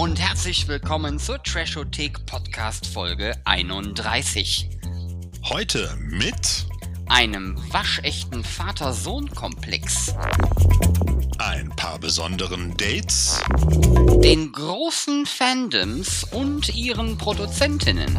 und 0.00 0.18
herzlich 0.18 0.66
willkommen 0.66 1.18
zur 1.18 1.42
Trashothek 1.42 2.24
Podcast 2.24 2.86
Folge 2.86 3.36
31. 3.44 4.70
Heute 5.44 5.94
mit 6.00 6.64
einem 7.06 7.58
waschechten 7.70 8.42
Vater-Sohn-Komplex, 8.42 10.14
ein 11.36 11.68
paar 11.76 11.98
besonderen 11.98 12.74
Dates, 12.78 13.42
den 14.24 14.52
großen 14.52 15.26
Fandoms 15.26 16.24
und 16.24 16.74
ihren 16.74 17.18
Produzentinnen 17.18 18.18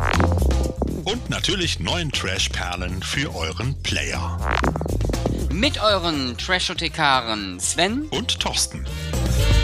und 1.03 1.31
natürlich 1.31 1.79
neuen 1.79 2.11
Trash-Perlen 2.11 3.01
für 3.01 3.33
euren 3.35 3.81
Player. 3.81 4.37
Mit 5.51 5.81
euren 5.81 6.37
Trashothekaren 6.37 7.59
Sven 7.59 8.03
und 8.11 8.39
Thorsten. 8.39 8.85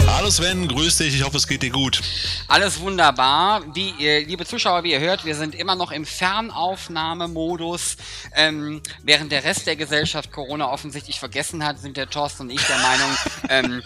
Hallo 0.07 0.29
Sven, 0.29 0.69
grüß 0.69 0.97
dich, 0.97 1.15
ich 1.15 1.23
hoffe 1.23 1.35
es 1.35 1.47
geht 1.47 1.61
dir 1.61 1.69
gut. 1.69 2.01
Alles 2.47 2.79
wunderbar. 2.79 3.61
Wie 3.75 3.93
ihr, 3.99 4.25
liebe 4.25 4.45
Zuschauer, 4.45 4.83
wie 4.83 4.93
ihr 4.93 5.01
hört, 5.01 5.25
wir 5.25 5.35
sind 5.35 5.53
immer 5.53 5.75
noch 5.75 5.91
im 5.91 6.05
Fernaufnahmemodus. 6.05 7.97
Ähm, 8.33 8.81
während 9.03 9.33
der 9.33 9.43
Rest 9.43 9.67
der 9.67 9.75
Gesellschaft 9.75 10.31
Corona 10.31 10.71
offensichtlich 10.71 11.19
vergessen 11.19 11.63
hat, 11.63 11.79
sind 11.79 11.97
der 11.97 12.09
Thorsten 12.09 12.43
und 12.43 12.51
ich 12.51 12.63
der 12.63 12.77
Meinung, 12.77 13.17
ähm, 13.49 13.83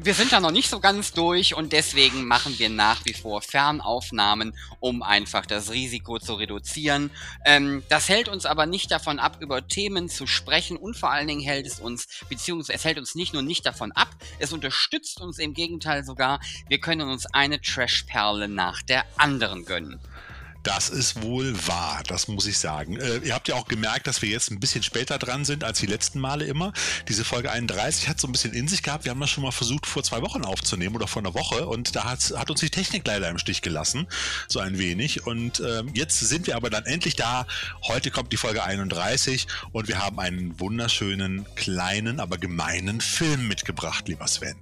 wir 0.00 0.14
sind 0.14 0.32
da 0.32 0.40
noch 0.40 0.50
nicht 0.50 0.68
so 0.68 0.80
ganz 0.80 1.12
durch 1.12 1.54
und 1.54 1.72
deswegen 1.72 2.26
machen 2.26 2.58
wir 2.58 2.68
nach 2.68 3.04
wie 3.04 3.14
vor 3.14 3.42
Fernaufnahmen, 3.42 4.54
um 4.80 5.02
einfach 5.02 5.46
das 5.46 5.70
Risiko 5.70 6.18
zu 6.18 6.34
reduzieren. 6.34 7.10
Ähm, 7.44 7.82
das 7.88 8.08
hält 8.08 8.28
uns 8.28 8.46
aber 8.46 8.66
nicht 8.66 8.90
davon 8.90 9.18
ab, 9.18 9.38
über 9.40 9.66
Themen 9.66 10.08
zu 10.08 10.26
sprechen 10.26 10.76
und 10.76 10.96
vor 10.96 11.10
allen 11.10 11.28
Dingen 11.28 11.42
hält 11.42 11.66
es 11.66 11.80
uns, 11.80 12.06
beziehungsweise 12.28 12.76
es 12.76 12.84
hält 12.84 12.98
uns 12.98 13.14
nicht 13.14 13.32
nur 13.32 13.42
nicht 13.42 13.64
davon 13.66 13.92
ab, 13.92 14.08
es 14.38 14.52
unterstützt 14.52 15.20
uns 15.20 15.38
im 15.38 15.54
Gegenteil 15.54 16.04
sogar, 16.04 16.40
wir 16.68 16.78
können 16.78 17.08
uns 17.08 17.26
eine 17.26 17.60
Trashperle 17.60 18.48
nach 18.48 18.82
der 18.82 19.04
anderen 19.16 19.64
gönnen. 19.64 20.00
Das 20.62 20.90
ist 20.90 21.22
wohl 21.22 21.54
wahr, 21.66 22.02
das 22.06 22.28
muss 22.28 22.46
ich 22.46 22.58
sagen. 22.58 22.96
Äh, 22.96 23.18
ihr 23.18 23.34
habt 23.34 23.48
ja 23.48 23.56
auch 23.56 23.66
gemerkt, 23.66 24.06
dass 24.06 24.22
wir 24.22 24.28
jetzt 24.28 24.50
ein 24.50 24.60
bisschen 24.60 24.82
später 24.82 25.18
dran 25.18 25.44
sind 25.44 25.64
als 25.64 25.80
die 25.80 25.86
letzten 25.86 26.20
Male 26.20 26.44
immer. 26.44 26.72
Diese 27.08 27.24
Folge 27.24 27.50
31 27.50 28.08
hat 28.08 28.20
so 28.20 28.28
ein 28.28 28.32
bisschen 28.32 28.52
in 28.52 28.68
sich 28.68 28.82
gehabt. 28.82 29.04
Wir 29.04 29.10
haben 29.10 29.20
das 29.20 29.30
schon 29.30 29.42
mal 29.42 29.50
versucht, 29.50 29.86
vor 29.86 30.02
zwei 30.02 30.22
Wochen 30.22 30.44
aufzunehmen 30.44 30.94
oder 30.94 31.08
vor 31.08 31.22
einer 31.22 31.34
Woche 31.34 31.66
und 31.66 31.96
da 31.96 32.04
hat, 32.04 32.50
uns 32.50 32.60
die 32.60 32.70
Technik 32.70 33.06
leider 33.06 33.28
im 33.28 33.38
Stich 33.38 33.62
gelassen, 33.62 34.06
so 34.48 34.60
ein 34.60 34.78
wenig. 34.78 35.26
Und 35.26 35.60
äh, 35.60 35.82
jetzt 35.94 36.20
sind 36.20 36.46
wir 36.46 36.54
aber 36.54 36.70
dann 36.70 36.84
endlich 36.84 37.16
da. 37.16 37.46
Heute 37.82 38.10
kommt 38.10 38.32
die 38.32 38.36
Folge 38.36 38.62
31 38.62 39.46
und 39.72 39.88
wir 39.88 39.98
haben 39.98 40.20
einen 40.20 40.60
wunderschönen, 40.60 41.46
kleinen, 41.56 42.20
aber 42.20 42.38
gemeinen 42.38 43.00
Film 43.00 43.48
mitgebracht, 43.48 44.06
lieber 44.08 44.28
Sven. 44.28 44.56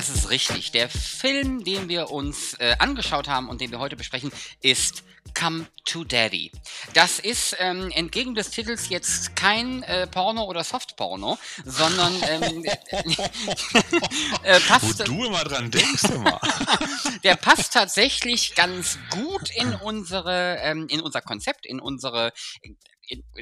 Das 0.00 0.08
ist 0.08 0.30
richtig. 0.30 0.72
Der 0.72 0.88
Film, 0.88 1.62
den 1.62 1.90
wir 1.90 2.10
uns 2.10 2.54
äh, 2.54 2.74
angeschaut 2.78 3.28
haben 3.28 3.50
und 3.50 3.60
den 3.60 3.70
wir 3.70 3.80
heute 3.80 3.96
besprechen, 3.96 4.32
ist 4.62 5.04
Come 5.38 5.66
to 5.84 6.04
Daddy. 6.04 6.50
Das 6.94 7.18
ist 7.18 7.54
ähm, 7.58 7.90
entgegen 7.90 8.34
des 8.34 8.48
Titels 8.48 8.88
jetzt 8.88 9.36
kein 9.36 9.82
äh, 9.82 10.06
Porno 10.06 10.44
oder 10.44 10.64
Softporno, 10.64 11.36
sondern 11.66 12.14
ähm, 12.30 12.64
äh, 14.42 14.60
passt. 14.60 15.00
Wo 15.00 15.04
du 15.04 15.24
immer 15.26 15.44
dran 15.44 15.70
denkst, 15.70 16.04
immer. 16.04 16.40
der 17.22 17.36
passt 17.36 17.74
tatsächlich 17.74 18.54
ganz 18.54 18.98
gut 19.10 19.50
in 19.54 19.74
unsere, 19.74 20.56
ähm, 20.62 20.86
in 20.88 21.02
unser 21.02 21.20
Konzept, 21.20 21.66
in 21.66 21.78
unsere 21.78 22.32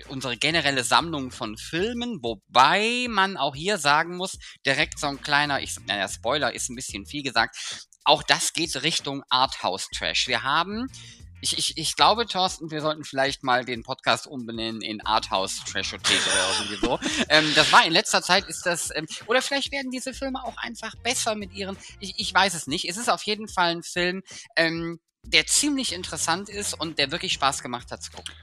unsere 0.09 0.37
generelle 0.37 0.85
Sammlung 0.85 1.31
von 1.31 1.57
Filmen, 1.57 2.23
wobei 2.23 3.07
man 3.09 3.37
auch 3.37 3.55
hier 3.55 3.79
sagen 3.79 4.17
muss, 4.17 4.39
direkt 4.65 4.99
so 4.99 5.07
ein 5.07 5.21
kleiner, 5.21 5.61
ich, 5.61 5.77
naja, 5.87 6.09
Spoiler 6.09 6.55
ist 6.55 6.69
ein 6.71 6.77
bisschen 6.77 7.07
viel 7.07 7.23
gesagt, 7.23 7.57
auch 8.05 8.23
das 8.23 8.53
geht 8.53 8.83
Richtung 8.83 9.23
Arthouse-Trash. 9.29 10.29
Wir 10.29 10.43
haben 10.43 10.89
ich, 11.41 11.57
ich, 11.57 11.79
ich 11.79 11.97
glaube, 11.97 12.27
Thorsten, 12.27 12.71
wir 12.71 12.81
sollten 12.81 13.05
vielleicht 13.05 13.45
mal 13.45 13.65
den 13.65 13.83
Podcast 13.83 14.27
umbenennen 14.27 14.83
in 14.83 15.01
Arthouse 15.01 15.63
Trashothek 15.65 16.21
oder 16.27 16.59
irgendwie 16.59 16.87
so. 16.87 16.99
ähm, 17.29 17.53
das 17.55 17.71
war 17.73 17.87
in 17.87 17.93
letzter 17.93 18.23
Zeit 18.23 18.47
ist 18.49 18.67
das, 18.67 18.91
ähm, 18.95 19.07
oder 19.27 19.41
vielleicht 19.43 19.71
werden 19.71 19.91
diese 19.91 20.13
Filme 20.15 20.43
auch 20.45 20.57
einfach 20.57 20.95
besser 20.97 21.35
mit 21.35 21.53
ihren, 21.53 21.77
ich, 22.01 22.15
ich 22.17 22.35
weiß 22.35 22.55
es 22.55 22.67
nicht. 22.67 22.89
Es 22.89 22.97
ist 22.97 23.09
auf 23.09 23.23
jeden 23.23 23.49
Fall 23.49 23.71
ein 23.71 23.83
Film, 23.83 24.23
ähm, 24.57 25.01
der 25.25 25.47
ziemlich 25.47 25.93
interessant 25.93 26.49
ist 26.49 26.75
und 26.75 26.99
der 26.99 27.13
wirklich 27.13 27.35
Spaß 27.35 27.63
gemacht 27.63 27.91
hat 27.91 28.03
zu 28.03 28.11
gucken. 28.11 28.35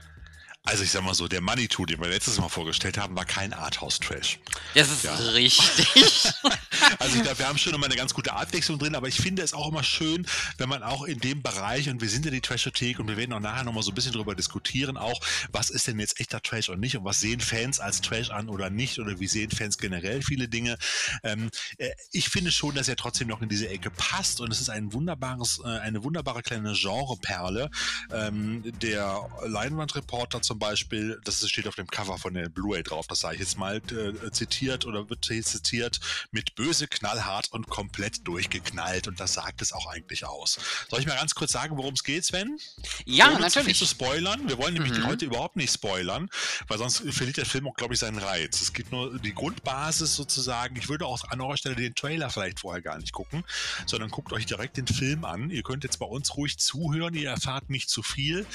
Also 0.66 0.82
ich 0.82 0.90
sag 0.90 1.04
mal 1.04 1.14
so, 1.14 1.28
der 1.28 1.40
Manitou, 1.40 1.86
den 1.86 2.00
wir 2.00 2.08
letztes 2.08 2.40
Mal 2.40 2.48
vorgestellt 2.48 2.98
haben, 2.98 3.14
war 3.16 3.24
kein 3.24 3.52
Arthouse-Trash. 3.52 4.40
Das 4.74 4.90
ist 4.90 5.04
ja. 5.04 5.14
richtig. 5.14 5.88
also 6.98 7.16
ich 7.16 7.22
glaube, 7.22 7.38
wir 7.38 7.46
haben 7.46 7.56
schon 7.56 7.72
immer 7.72 7.86
eine 7.86 7.94
ganz 7.94 8.12
gute 8.12 8.32
Artwechslung 8.32 8.76
drin, 8.76 8.96
aber 8.96 9.06
ich 9.06 9.14
finde 9.14 9.42
es 9.42 9.54
auch 9.54 9.68
immer 9.68 9.84
schön, 9.84 10.26
wenn 10.58 10.68
man 10.68 10.82
auch 10.82 11.04
in 11.04 11.20
dem 11.20 11.40
Bereich, 11.40 11.88
und 11.88 12.00
wir 12.00 12.08
sind 12.08 12.24
ja 12.24 12.32
die 12.32 12.40
Trashothek 12.40 12.98
und 12.98 13.06
wir 13.06 13.16
werden 13.16 13.32
auch 13.32 13.40
nachher 13.40 13.62
nochmal 13.62 13.84
so 13.84 13.92
ein 13.92 13.94
bisschen 13.94 14.10
drüber 14.10 14.34
diskutieren, 14.34 14.96
auch, 14.96 15.20
was 15.52 15.70
ist 15.70 15.86
denn 15.86 16.00
jetzt 16.00 16.18
echter 16.18 16.42
Trash 16.42 16.68
und 16.68 16.80
nicht 16.80 16.96
und 16.96 17.04
was 17.04 17.20
sehen 17.20 17.38
Fans 17.38 17.78
als 17.78 18.00
Trash 18.00 18.30
an 18.30 18.48
oder 18.48 18.68
nicht 18.68 18.98
oder 18.98 19.20
wie 19.20 19.28
sehen 19.28 19.52
Fans 19.52 19.78
generell 19.78 20.20
viele 20.20 20.48
Dinge. 20.48 20.78
Ähm, 21.22 21.48
äh, 21.78 21.90
ich 22.10 22.28
finde 22.28 22.50
schon, 22.50 22.74
dass 22.74 22.88
er 22.88 22.96
trotzdem 22.96 23.28
noch 23.28 23.40
in 23.40 23.48
diese 23.48 23.68
Ecke 23.68 23.92
passt 23.92 24.40
und 24.40 24.50
es 24.50 24.60
ist 24.60 24.70
ein 24.70 24.92
wunderbares, 24.92 25.60
äh, 25.64 25.68
eine 25.68 26.02
wunderbare 26.02 26.42
kleine 26.42 26.72
Genreperle. 26.72 27.70
Ähm, 28.12 28.64
der 28.82 29.28
Leinwandreporter 29.46 30.42
zum 30.42 30.55
zum 30.56 30.60
Beispiel, 30.60 31.20
das 31.24 31.46
steht 31.46 31.68
auf 31.68 31.74
dem 31.74 31.86
Cover 31.86 32.16
von 32.16 32.32
der 32.32 32.48
Blu-ray 32.48 32.82
drauf, 32.82 33.06
das 33.06 33.20
sage 33.20 33.34
ich 33.34 33.40
jetzt 33.40 33.58
mal, 33.58 33.76
äh, 33.76 34.30
zitiert 34.30 34.86
oder 34.86 35.10
wird 35.10 35.26
zitiert 35.26 36.00
mit 36.30 36.54
böse, 36.54 36.88
knallhart 36.88 37.52
und 37.52 37.68
komplett 37.68 38.26
durchgeknallt 38.26 39.06
und 39.06 39.20
das 39.20 39.34
sagt 39.34 39.60
es 39.60 39.74
auch 39.74 39.86
eigentlich 39.86 40.24
aus. 40.24 40.58
Soll 40.88 41.00
ich 41.00 41.06
mal 41.06 41.16
ganz 41.16 41.34
kurz 41.34 41.52
sagen, 41.52 41.76
worum 41.76 41.92
es 41.92 42.04
geht, 42.04 42.24
Sven? 42.24 42.58
Ja, 43.04 43.32
Ohne 43.32 43.40
natürlich. 43.40 43.76
Zu, 43.76 43.84
zu 43.84 43.90
spoilern. 43.90 44.48
Wir 44.48 44.56
wollen 44.56 44.72
nämlich 44.72 44.94
mhm. 44.94 45.06
heute 45.06 45.26
überhaupt 45.26 45.56
nicht 45.56 45.74
spoilern, 45.74 46.30
weil 46.68 46.78
sonst 46.78 47.02
verliert 47.10 47.36
der 47.36 47.44
Film 47.44 47.68
auch, 47.68 47.74
glaube 47.74 47.92
ich, 47.92 48.00
seinen 48.00 48.18
Reiz. 48.18 48.62
Es 48.62 48.72
gibt 48.72 48.92
nur 48.92 49.18
die 49.18 49.34
Grundbasis 49.34 50.16
sozusagen. 50.16 50.74
Ich 50.76 50.88
würde 50.88 51.04
auch 51.04 51.22
an 51.28 51.42
eurer 51.42 51.58
Stelle 51.58 51.76
den 51.76 51.94
Trailer 51.94 52.30
vielleicht 52.30 52.60
vorher 52.60 52.80
gar 52.80 52.96
nicht 52.96 53.12
gucken, 53.12 53.44
sondern 53.84 54.08
guckt 54.08 54.32
euch 54.32 54.46
direkt 54.46 54.78
den 54.78 54.86
Film 54.86 55.26
an. 55.26 55.50
Ihr 55.50 55.62
könnt 55.62 55.84
jetzt 55.84 55.98
bei 55.98 56.06
uns 56.06 56.34
ruhig 56.34 56.56
zuhören, 56.56 57.12
ihr 57.12 57.28
erfahrt 57.28 57.68
nicht 57.68 57.90
zu 57.90 58.02
viel, 58.02 58.46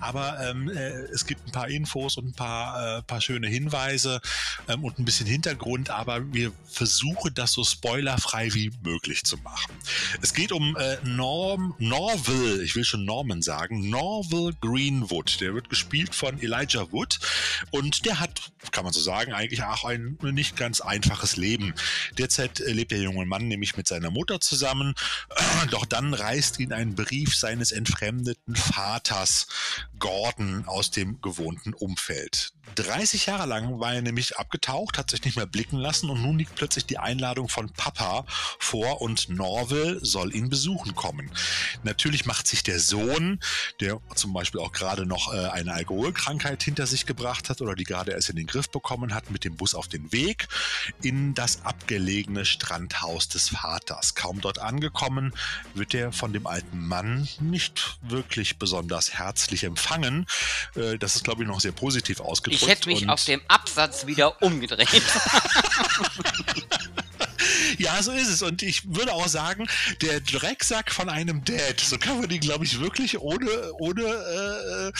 aber 0.00 0.40
ähm, 0.40 0.70
äh, 0.70 1.10
es 1.10 1.26
gibt 1.26 1.49
ein 1.50 1.52
paar 1.52 1.68
Infos 1.68 2.16
und 2.16 2.28
ein 2.28 2.32
paar, 2.32 2.98
äh, 2.98 3.02
paar 3.02 3.20
schöne 3.20 3.48
Hinweise 3.48 4.20
ähm, 4.68 4.84
und 4.84 4.98
ein 4.98 5.04
bisschen 5.04 5.26
Hintergrund, 5.26 5.90
aber 5.90 6.32
wir 6.32 6.52
versuchen 6.68 7.34
das 7.34 7.52
so 7.52 7.64
spoilerfrei 7.64 8.54
wie 8.54 8.70
möglich 8.82 9.24
zu 9.24 9.36
machen. 9.38 9.74
Es 10.22 10.32
geht 10.32 10.52
um 10.52 10.76
äh, 10.76 10.96
Norm, 11.04 11.74
Norville, 11.78 12.62
ich 12.62 12.76
will 12.76 12.84
schon 12.84 13.04
Norman 13.04 13.42
sagen, 13.42 13.90
Norville 13.90 14.54
Greenwood. 14.60 15.40
Der 15.40 15.54
wird 15.54 15.68
gespielt 15.68 16.14
von 16.14 16.40
Elijah 16.40 16.90
Wood 16.92 17.18
und 17.70 18.06
der 18.06 18.20
hat, 18.20 18.52
kann 18.70 18.84
man 18.84 18.92
so 18.92 19.00
sagen, 19.00 19.32
eigentlich 19.32 19.62
auch 19.62 19.84
ein 19.84 20.18
nicht 20.22 20.56
ganz 20.56 20.80
einfaches 20.80 21.36
Leben. 21.36 21.74
Derzeit 22.18 22.60
äh, 22.60 22.72
lebt 22.72 22.92
der 22.92 23.00
junge 23.00 23.26
Mann 23.26 23.48
nämlich 23.48 23.76
mit 23.76 23.88
seiner 23.88 24.10
Mutter 24.10 24.40
zusammen, 24.40 24.94
doch 25.70 25.84
dann 25.84 26.14
reißt 26.14 26.60
ihn 26.60 26.72
ein 26.72 26.94
Brief 26.94 27.34
seines 27.34 27.72
entfremdeten 27.72 28.54
Vaters 28.54 29.48
Gordon 29.98 30.64
aus 30.66 30.90
dem 30.90 31.20
gewohnten 31.30 31.74
Umfeld. 31.74 32.52
30 32.74 33.26
Jahre 33.26 33.46
lang 33.46 33.80
war 33.80 33.94
er 33.94 34.02
nämlich 34.02 34.36
abgetaucht, 34.36 34.98
hat 34.98 35.10
sich 35.10 35.24
nicht 35.24 35.36
mehr 35.36 35.46
blicken 35.46 35.76
lassen 35.76 36.10
und 36.10 36.22
nun 36.22 36.38
liegt 36.38 36.54
plötzlich 36.54 36.86
die 36.86 36.98
Einladung 36.98 37.48
von 37.48 37.70
Papa 37.70 38.24
vor 38.58 39.00
und 39.00 39.28
Norville 39.28 39.98
soll 40.02 40.34
ihn 40.34 40.48
besuchen 40.48 40.94
kommen. 40.94 41.30
Natürlich 41.82 42.26
macht 42.26 42.46
sich 42.46 42.62
der 42.62 42.80
Sohn, 42.80 43.40
der 43.80 44.00
zum 44.14 44.32
Beispiel 44.32 44.60
auch 44.60 44.72
gerade 44.72 45.06
noch 45.06 45.32
äh, 45.32 45.48
eine 45.48 45.72
Alkoholkrankheit 45.72 46.62
hinter 46.62 46.86
sich 46.86 47.06
gebracht 47.06 47.48
hat 47.48 47.60
oder 47.60 47.74
die 47.74 47.84
gerade 47.84 48.12
erst 48.12 48.30
in 48.30 48.36
den 48.36 48.46
Griff 48.46 48.70
bekommen 48.70 49.14
hat, 49.14 49.30
mit 49.30 49.44
dem 49.44 49.56
Bus 49.56 49.74
auf 49.74 49.88
den 49.88 50.12
Weg 50.12 50.48
in 51.02 51.34
das 51.34 51.64
abgelegene 51.64 52.44
Strandhaus 52.44 53.28
des 53.28 53.50
Vaters. 53.50 54.14
Kaum 54.14 54.40
dort 54.40 54.58
angekommen, 54.58 55.34
wird 55.74 55.94
er 55.94 56.12
von 56.12 56.32
dem 56.32 56.46
alten 56.46 56.86
Mann 56.86 57.28
nicht 57.40 57.98
wirklich 58.02 58.58
besonders 58.58 59.14
herzlich 59.14 59.64
empfangen. 59.64 60.26
Äh, 60.74 60.98
das 60.98 61.16
ist, 61.16 61.24
glaube 61.24 61.42
ich, 61.42 61.48
noch 61.48 61.60
sehr 61.60 61.72
positiv 61.72 62.20
ausgedrückt. 62.20 62.59
Ich 62.60 62.68
hätte 62.68 62.88
mich 62.88 63.08
auf 63.08 63.24
dem 63.24 63.40
Absatz 63.48 64.06
wieder 64.06 64.42
umgedreht. 64.42 64.88
Ja, 67.78 68.02
so 68.02 68.12
ist 68.12 68.28
es. 68.28 68.42
Und 68.42 68.62
ich 68.62 68.94
würde 68.94 69.12
auch 69.12 69.28
sagen, 69.28 69.66
der 70.02 70.20
Drecksack 70.20 70.92
von 70.92 71.08
einem 71.08 71.44
Dad, 71.44 71.80
so 71.80 71.98
kann 71.98 72.20
man 72.20 72.28
die, 72.28 72.40
glaube 72.40 72.64
ich, 72.64 72.80
wirklich 72.80 73.18
ohne, 73.18 73.72
ohne 73.74 74.02
äh, 74.02 74.92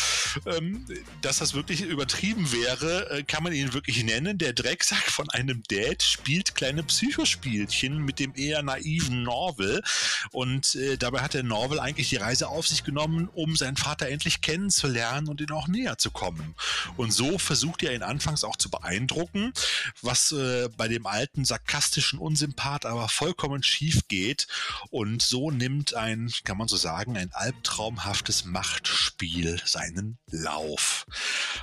ähm, 0.56 0.86
dass 1.22 1.38
das 1.38 1.54
wirklich 1.54 1.82
übertrieben 1.82 2.52
wäre, 2.52 3.10
äh, 3.10 3.22
kann 3.22 3.42
man 3.42 3.52
ihn 3.52 3.72
wirklich 3.72 4.02
nennen. 4.04 4.38
Der 4.38 4.52
Drecksack 4.52 5.10
von 5.10 5.28
einem 5.30 5.62
Dad 5.68 6.02
spielt 6.02 6.54
kleine 6.54 6.82
Psychospielchen 6.82 7.98
mit 7.98 8.18
dem 8.18 8.34
eher 8.34 8.62
naiven 8.62 9.22
Norvel. 9.22 9.82
Und 10.30 10.74
äh, 10.74 10.96
dabei 10.96 11.20
hat 11.20 11.34
der 11.34 11.42
Norvel 11.42 11.80
eigentlich 11.80 12.08
die 12.08 12.16
Reise 12.16 12.48
auf 12.48 12.66
sich 12.66 12.84
genommen, 12.84 13.28
um 13.34 13.56
seinen 13.56 13.76
Vater 13.76 14.08
endlich 14.08 14.40
kennenzulernen 14.40 15.28
und 15.28 15.40
ihn 15.40 15.50
auch 15.50 15.68
näher 15.68 15.98
zu 15.98 16.10
kommen. 16.10 16.54
Und 16.96 17.12
so 17.12 17.38
versucht 17.38 17.82
er 17.82 17.94
ihn 17.94 18.02
anfangs 18.02 18.44
auch 18.44 18.56
zu 18.56 18.70
beeindrucken, 18.70 19.52
was 20.02 20.32
äh, 20.32 20.68
bei 20.76 20.88
dem 20.88 21.06
alten 21.06 21.44
sarkastischen 21.44 22.18
Unsympath 22.60 22.86
aber 22.86 23.08
vollkommen 23.08 23.62
schief 23.62 24.06
geht. 24.08 24.46
Und 24.90 25.22
so 25.22 25.50
nimmt 25.50 25.94
ein, 25.94 26.30
kann 26.44 26.58
man 26.58 26.68
so 26.68 26.76
sagen, 26.76 27.16
ein 27.16 27.30
albtraumhaftes 27.32 28.44
Machtspiel 28.44 29.60
seinen 29.64 30.18
Lauf. 30.30 31.06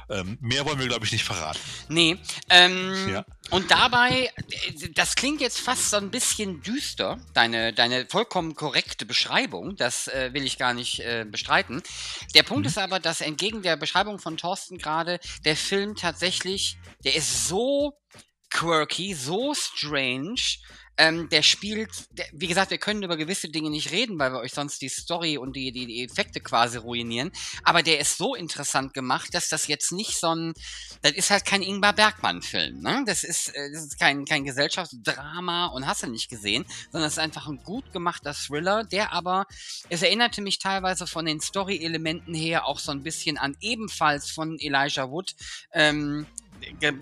Ähm, 0.10 0.38
mehr 0.42 0.66
wollen 0.66 0.80
wir, 0.80 0.88
glaube 0.88 1.06
ich, 1.06 1.12
nicht 1.12 1.24
verraten. 1.24 1.60
Nee. 1.90 2.18
Ähm, 2.50 3.10
ja. 3.10 3.26
Und 3.50 3.72
dabei, 3.72 4.30
das 4.94 5.16
klingt 5.16 5.40
jetzt 5.40 5.60
fast 5.60 5.90
so 5.90 5.98
ein 5.98 6.12
bisschen 6.12 6.62
düster, 6.62 7.20
deine, 7.34 7.74
deine 7.74 8.06
vollkommen 8.08 8.56
korrekte 8.56 9.06
Beschreibung, 9.06 9.76
das 9.78 10.08
äh, 10.08 10.34
will 10.34 10.44
ich 10.44 10.58
gar 10.58 10.74
nicht 10.74 11.00
äh, 11.00 11.26
bestreiten. 11.30 11.82
Der 12.36 12.44
Punkt 12.44 12.64
mhm. 12.64 12.68
ist 12.68 12.78
aber, 12.78 13.00
dass 13.00 13.22
entgegen 13.22 13.62
der 13.62 13.78
Beschreibung 13.78 14.20
von 14.20 14.36
Thorsten 14.36 14.78
gerade, 14.78 15.20
der 15.46 15.56
Film 15.56 15.96
tatsächlich, 15.96 16.78
der 17.06 17.16
ist 17.16 17.48
so 17.48 17.98
quirky, 18.50 19.14
so 19.14 19.54
strange, 19.54 20.42
ähm, 20.98 21.30
der 21.30 21.44
spielt, 21.44 21.90
der, 22.18 22.26
wie 22.34 22.48
gesagt, 22.48 22.72
wir 22.72 22.78
können 22.78 23.04
über 23.04 23.18
gewisse 23.18 23.50
Dinge 23.50 23.70
nicht 23.70 23.92
reden, 23.92 24.18
weil 24.20 24.32
wir 24.34 24.40
euch 24.40 24.54
sonst 24.54 24.82
die 24.82 24.90
Story 24.90 25.38
und 25.38 25.56
die, 25.56 25.72
die, 25.72 25.86
die 25.86 26.04
Effekte 26.04 26.40
quasi 26.40 26.78
ruinieren. 26.78 27.32
Aber 27.64 27.84
der 27.84 28.00
ist 28.00 28.18
so 28.18 28.36
interessant 28.36 28.94
gemacht, 28.94 29.34
dass 29.34 29.50
das 29.50 29.68
jetzt 29.68 29.92
nicht 29.92 30.20
so 30.20 30.34
ein, 30.34 30.54
das 31.04 31.12
ist 31.14 31.30
halt 31.30 31.46
kein 31.46 31.62
Ingmar 31.62 31.94
Bergmann-Film. 31.94 32.82
Ne? 32.82 33.04
Das 33.06 33.24
ist, 33.24 33.50
äh, 33.50 33.72
das 33.72 33.84
ist 33.84 34.00
kein, 34.00 34.26
kein 34.26 34.44
Gesellschaftsdrama 34.44 35.68
und 35.68 35.86
hast 35.86 36.04
du 36.04 36.08
nicht 36.08 36.30
gesehen, 36.30 36.66
sondern 36.92 37.08
es 37.08 37.14
ist 37.14 37.24
einfach 37.24 37.48
ein 37.48 37.62
gut 37.64 37.94
gemachter 37.94 38.34
Thriller, 38.34 38.84
der 38.84 39.14
aber, 39.14 39.46
es 39.90 40.02
erinnerte 40.02 40.42
mich 40.42 40.60
teilweise 40.60 41.06
von 41.06 41.26
den 41.26 41.40
Story-Elementen 41.40 42.34
her 42.34 42.66
auch 42.66 42.80
so 42.80 42.92
ein 42.92 43.04
bisschen 43.04 43.38
an 43.38 43.56
ebenfalls 43.62 44.32
von 44.32 44.58
Elijah 44.60 45.10
Wood, 45.10 45.36
ähm, 45.74 46.26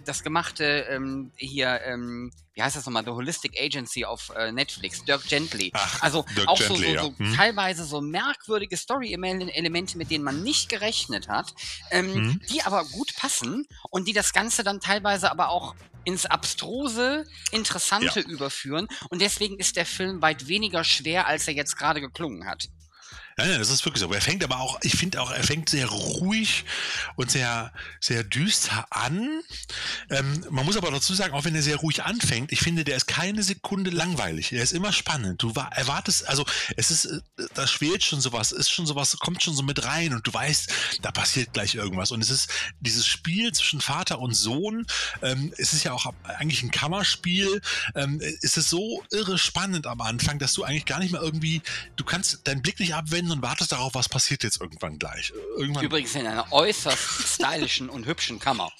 das 0.05 0.23
gemachte 0.23 0.85
ähm, 0.89 1.31
hier, 1.35 1.81
ähm, 1.85 2.31
wie 2.53 2.61
heißt 2.61 2.75
das 2.75 2.85
nochmal, 2.85 3.03
The 3.03 3.11
Holistic 3.11 3.59
Agency 3.59 4.05
auf 4.05 4.31
äh, 4.35 4.51
Netflix, 4.51 5.03
Dirk 5.03 5.23
Gently. 5.27 5.71
Ach, 5.73 6.01
also 6.01 6.25
Dirk 6.35 6.47
auch 6.47 6.57
Gently, 6.57 6.93
so, 6.93 7.03
so, 7.03 7.13
so 7.17 7.17
hm. 7.17 7.35
teilweise 7.35 7.85
so 7.85 8.01
merkwürdige 8.01 8.77
Story-Elemente, 8.77 9.97
mit 9.97 10.11
denen 10.11 10.23
man 10.23 10.43
nicht 10.43 10.69
gerechnet 10.69 11.27
hat, 11.27 11.53
ähm, 11.91 12.13
hm. 12.13 12.41
die 12.49 12.61
aber 12.61 12.85
gut 12.85 13.15
passen 13.15 13.67
und 13.89 14.07
die 14.07 14.13
das 14.13 14.33
Ganze 14.33 14.63
dann 14.63 14.79
teilweise 14.79 15.31
aber 15.31 15.49
auch 15.49 15.75
ins 16.05 16.25
abstruse, 16.25 17.25
interessante 17.51 18.21
ja. 18.21 18.27
überführen. 18.27 18.87
Und 19.09 19.21
deswegen 19.21 19.57
ist 19.57 19.75
der 19.75 19.85
Film 19.85 20.21
weit 20.21 20.47
weniger 20.47 20.83
schwer, 20.83 21.27
als 21.27 21.47
er 21.47 21.55
jetzt 21.55 21.77
gerade 21.77 21.99
geklungen 21.99 22.45
hat. 22.45 22.69
Nein, 23.37 23.49
nein, 23.49 23.59
das 23.59 23.69
ist 23.69 23.83
wirklich 23.83 23.99
so. 23.99 24.09
Er 24.13 24.21
fängt 24.21 24.45
aber 24.45 24.61
auch, 24.61 24.79
ich 24.81 24.95
finde 24.95 25.21
auch, 25.21 25.29
er 25.29 25.43
fängt 25.43 25.67
sehr 25.67 25.87
ruhig 25.87 26.63
und 27.17 27.29
sehr, 27.29 27.73
sehr 27.99 28.23
düster 28.23 28.85
an. 28.91 29.41
Ähm, 30.09 30.45
man 30.51 30.63
muss 30.65 30.77
aber 30.77 30.89
dazu 30.89 31.13
sagen, 31.13 31.33
auch 31.33 31.43
wenn 31.43 31.53
er 31.53 31.61
sehr 31.61 31.75
ruhig 31.75 32.03
anfängt, 32.03 32.53
ich 32.53 32.61
finde, 32.61 32.85
der 32.85 32.95
ist 32.95 33.07
keine 33.07 33.43
Sekunde 33.43 33.91
langweilig. 33.91 34.53
Er 34.53 34.63
ist 34.63 34.71
immer 34.71 34.93
spannend. 34.93 35.43
Du 35.43 35.51
erwartest, 35.71 36.29
also 36.29 36.45
es 36.77 36.91
ist, 36.91 37.05
äh, 37.05 37.19
da 37.55 37.67
schwelt 37.67 38.03
schon 38.05 38.21
sowas, 38.21 38.53
ist 38.53 38.69
schon 38.69 38.85
sowas, 38.85 39.17
kommt 39.19 39.43
schon 39.43 39.53
so 39.53 39.63
mit 39.63 39.83
rein 39.83 40.13
und 40.13 40.25
du 40.25 40.33
weißt, 40.33 40.71
da 41.01 41.11
passiert 41.11 41.51
gleich 41.51 41.75
irgendwas. 41.75 42.11
Und 42.11 42.21
es 42.21 42.29
ist 42.29 42.49
dieses 42.79 43.05
Spiel 43.05 43.51
zwischen 43.51 43.81
Vater 43.81 44.19
und 44.19 44.33
Sohn, 44.33 44.87
ähm, 45.21 45.53
es 45.57 45.73
ist 45.73 45.83
ja 45.83 45.91
auch 45.91 46.05
eigentlich 46.23 46.63
ein 46.63 46.71
Kammerspiel, 46.71 47.59
ähm, 47.95 48.21
es 48.41 48.55
ist 48.55 48.69
so 48.69 49.03
irre 49.11 49.37
spannend 49.37 49.87
am 49.87 49.99
Anfang, 49.99 50.39
dass 50.39 50.53
du 50.53 50.63
eigentlich 50.63 50.85
gar 50.85 50.99
nicht 50.99 51.11
mehr 51.11 51.21
irgendwie, 51.21 51.61
du 51.97 52.05
kannst 52.05 52.47
deinen 52.47 52.61
Blick 52.61 52.79
nicht 52.79 52.95
abwenden, 52.95 53.24
hin 53.25 53.31
und 53.31 53.41
wartest 53.41 53.71
darauf, 53.71 53.93
was 53.95 54.07
passiert 54.07 54.43
jetzt 54.43 54.61
irgendwann 54.61 54.99
gleich. 54.99 55.33
Irgendwann 55.57 55.83
Übrigens 55.83 56.13
in 56.15 56.27
einer 56.27 56.51
äußerst 56.51 57.27
stylischen 57.27 57.89
und 57.89 58.05
hübschen 58.05 58.39
Kammer. 58.39 58.71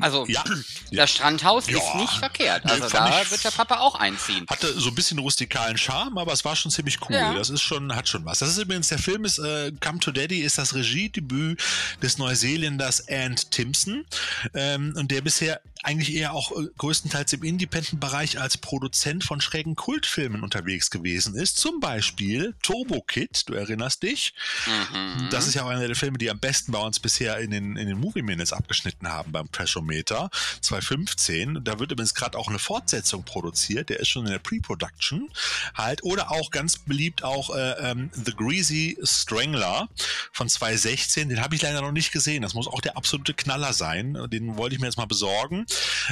Also 0.00 0.26
ja, 0.26 0.42
das 0.44 0.62
ja. 0.90 1.06
Strandhaus 1.06 1.68
ja. 1.68 1.76
ist 1.78 1.94
nicht 1.96 2.12
verkehrt. 2.14 2.64
Also 2.66 2.88
da 2.88 3.30
wird 3.30 3.44
der 3.44 3.50
Papa 3.50 3.78
auch 3.78 3.94
einziehen. 3.94 4.46
Hatte 4.48 4.72
so 4.78 4.88
ein 4.88 4.94
bisschen 4.94 5.18
rustikalen 5.18 5.76
Charme, 5.76 6.18
aber 6.18 6.32
es 6.32 6.44
war 6.44 6.56
schon 6.56 6.70
ziemlich 6.70 6.98
cool. 7.08 7.34
Das 7.34 7.50
ist 7.50 7.62
schon, 7.62 7.94
hat 7.94 8.08
schon 8.08 8.24
was. 8.24 8.38
Das 8.38 8.48
ist 8.48 8.58
übrigens, 8.58 8.88
der 8.88 8.98
Film 8.98 9.24
ist 9.24 9.38
äh, 9.38 9.72
Come 9.80 9.98
to 9.98 10.10
Daddy 10.10 10.40
ist 10.40 10.58
das 10.58 10.74
Regiedebüt 10.74 11.62
des 12.02 12.18
Neuseeländers 12.18 13.08
Ant 13.08 13.50
Timpson. 13.50 14.06
Ähm, 14.54 14.94
und 14.96 15.10
der 15.10 15.20
bisher 15.20 15.60
eigentlich 15.82 16.14
eher 16.14 16.32
auch 16.32 16.52
äh, 16.52 16.68
größtenteils 16.78 17.32
im 17.32 17.42
Independent-Bereich 17.42 18.40
als 18.40 18.56
Produzent 18.56 19.24
von 19.24 19.40
schrägen 19.40 19.74
Kultfilmen 19.74 20.42
unterwegs 20.42 20.90
gewesen 20.90 21.34
ist. 21.34 21.56
Zum 21.56 21.80
Beispiel 21.80 22.54
Turbo 22.62 23.02
Kid, 23.02 23.48
du 23.48 23.54
erinnerst 23.54 24.02
dich. 24.02 24.32
Mhm. 24.66 25.28
Das 25.30 25.46
ist 25.46 25.54
ja 25.54 25.64
auch 25.64 25.68
einer 25.68 25.86
der 25.86 25.96
Filme, 25.96 26.18
die 26.18 26.30
am 26.30 26.38
besten 26.38 26.72
bei 26.72 26.78
uns 26.78 27.00
bisher 27.00 27.38
in 27.38 27.50
den, 27.50 27.76
in 27.76 27.88
den 27.88 27.98
Movie 27.98 28.22
Minutes 28.22 28.52
abgeschnitten 28.52 29.08
haben 29.08 29.32
beim 29.32 29.50
Trashometer 29.50 30.30
2015. 30.60 31.64
Da 31.64 31.78
wird 31.78 31.90
übrigens 31.90 32.14
gerade 32.14 32.38
auch 32.38 32.48
eine 32.48 32.60
Fortsetzung 32.60 33.24
produziert, 33.24 33.88
der 33.88 34.00
ist 34.00 34.08
schon 34.08 34.24
in 34.26 34.32
der 34.32 34.38
Pre-Production 34.38 35.28
halt. 35.74 36.04
Oder 36.04 36.30
auch 36.30 36.50
ganz 36.50 36.78
beliebt 36.78 37.24
auch 37.24 37.54
äh, 37.54 37.90
ähm, 37.90 38.10
The 38.12 38.32
Greasy 38.36 38.98
Strangler 39.02 39.88
von 40.32 40.48
2016, 40.48 41.28
den 41.28 41.40
habe 41.40 41.56
ich 41.56 41.62
leider 41.62 41.80
noch 41.80 41.92
nicht 41.92 42.12
gesehen. 42.12 42.42
Das 42.42 42.54
muss 42.54 42.68
auch 42.68 42.80
der 42.80 42.96
absolute 42.96 43.34
Knaller 43.34 43.72
sein. 43.72 44.16
Den 44.30 44.56
wollte 44.56 44.76
ich 44.76 44.80
mir 44.80 44.86
jetzt 44.86 44.96
mal 44.96 45.06
besorgen. 45.06 45.66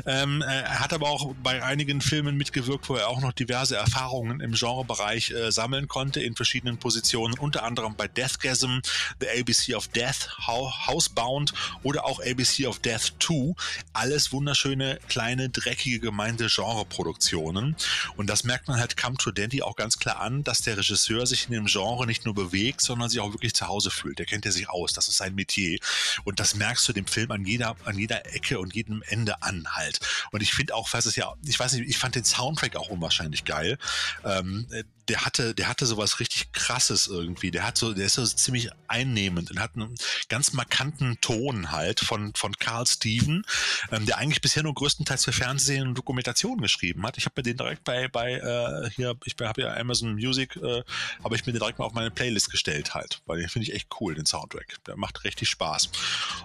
Ähm, 0.06 0.42
er 0.42 0.80
hat 0.80 0.92
aber 0.92 1.08
auch 1.08 1.34
bei 1.42 1.62
einigen 1.62 2.00
Filmen 2.00 2.36
mitgewirkt, 2.36 2.88
wo 2.88 2.94
er 2.94 3.08
auch 3.08 3.20
noch 3.20 3.32
diverse 3.32 3.76
Erfahrungen 3.76 4.40
im 4.40 4.52
Genrebereich 4.52 5.30
äh, 5.30 5.50
sammeln 5.50 5.88
konnte 5.88 6.20
in 6.22 6.36
verschiedenen 6.36 6.78
Positionen, 6.78 7.38
unter 7.38 7.64
anderem 7.64 7.94
bei 7.96 8.08
Deathgasm, 8.08 8.78
The 9.20 9.28
ABC 9.40 9.74
of 9.74 9.88
Death, 9.88 10.28
Housebound 10.46 11.52
oder 11.82 12.04
auch 12.04 12.20
ABC 12.20 12.66
of 12.66 12.78
Death 12.78 13.12
2. 13.20 13.54
Alles 13.92 14.32
wunderschöne, 14.32 14.98
kleine, 15.08 15.48
dreckige 15.50 16.00
gemeinte 16.00 16.46
Genreproduktionen. 16.48 17.76
Und 18.16 18.28
das 18.28 18.44
merkt 18.44 18.68
man 18.68 18.78
halt 18.78 18.96
Come 18.96 19.16
to 19.16 19.30
Dandy 19.30 19.62
auch 19.62 19.76
ganz 19.76 19.98
klar 19.98 20.20
an, 20.20 20.44
dass 20.44 20.62
der 20.62 20.76
Regisseur 20.76 21.26
sich 21.26 21.46
in 21.46 21.52
dem 21.52 21.66
Genre 21.66 22.06
nicht 22.06 22.24
nur 22.24 22.34
bewegt, 22.34 22.80
sondern 22.80 23.08
sich 23.08 23.20
auch 23.20 23.32
wirklich 23.32 23.54
zu 23.54 23.66
Hause 23.68 23.90
fühlt. 23.90 24.18
Der 24.18 24.26
kennt 24.26 24.44
ja 24.44 24.50
sich 24.50 24.68
aus. 24.68 24.92
Das 24.92 25.08
ist 25.08 25.16
sein 25.16 25.34
Metier. 25.34 25.78
Und 26.24 26.40
das 26.40 26.54
merkst 26.54 26.88
du 26.88 26.92
dem 26.92 27.06
Film 27.06 27.30
an 27.30 27.44
jeder, 27.44 27.76
an 27.84 27.98
jeder 27.98 28.26
Ecke 28.34 28.58
und 28.58 28.74
jedem 28.74 29.02
Ende 29.06 29.42
an 29.42 29.49
an 29.50 29.66
halt. 29.70 30.00
Und 30.30 30.42
ich 30.42 30.54
finde 30.54 30.74
auch, 30.74 30.88
falls 30.88 31.06
es 31.06 31.16
ja, 31.16 31.34
ich 31.44 31.58
weiß 31.58 31.72
nicht, 31.74 31.88
ich 31.88 31.98
fand 31.98 32.14
den 32.14 32.24
Soundtrack 32.24 32.76
auch 32.76 32.88
unwahrscheinlich 32.88 33.44
geil. 33.44 33.78
Ähm, 34.24 34.66
der 35.08 35.24
hatte, 35.24 35.54
der 35.54 35.68
hatte 35.68 35.86
sowas 35.86 36.20
richtig 36.20 36.52
krasses 36.52 37.08
irgendwie. 37.08 37.50
Der 37.50 37.66
hat 37.66 37.76
so, 37.76 37.92
der 37.92 38.06
ist 38.06 38.14
so 38.14 38.24
ziemlich 38.24 38.70
einnehmend 38.86 39.50
und 39.50 39.58
hat 39.58 39.74
einen 39.74 39.96
ganz 40.28 40.52
markanten 40.52 41.20
Ton 41.20 41.72
halt 41.72 41.98
von, 42.00 42.32
von 42.36 42.56
Carl 42.56 42.86
Steven, 42.86 43.44
ähm, 43.90 44.06
der 44.06 44.18
eigentlich 44.18 44.40
bisher 44.40 44.62
nur 44.62 44.74
größtenteils 44.74 45.24
für 45.24 45.32
Fernsehen 45.32 45.88
und 45.88 45.98
Dokumentation 45.98 46.60
geschrieben 46.60 47.04
hat. 47.04 47.18
Ich 47.18 47.24
habe 47.24 47.34
mir 47.36 47.42
den 47.42 47.56
direkt 47.56 47.82
bei, 47.82 48.06
bei 48.06 48.34
äh, 48.34 48.90
hier, 48.90 49.16
ich 49.24 49.34
habe 49.40 49.62
ja 49.62 49.74
Amazon 49.74 50.14
Music, 50.14 50.54
äh, 50.56 50.82
habe 51.24 51.34
ich 51.34 51.44
mir 51.44 51.52
den 51.52 51.58
direkt 51.58 51.80
mal 51.80 51.86
auf 51.86 51.94
meine 51.94 52.12
Playlist 52.12 52.50
gestellt 52.50 52.94
halt, 52.94 53.20
weil 53.26 53.40
den 53.40 53.48
finde 53.48 53.68
ich 53.68 53.74
echt 53.74 53.88
cool, 54.00 54.14
den 54.14 54.26
Soundtrack. 54.26 54.76
Der 54.86 54.96
macht 54.96 55.24
richtig 55.24 55.48
Spaß. 55.48 55.90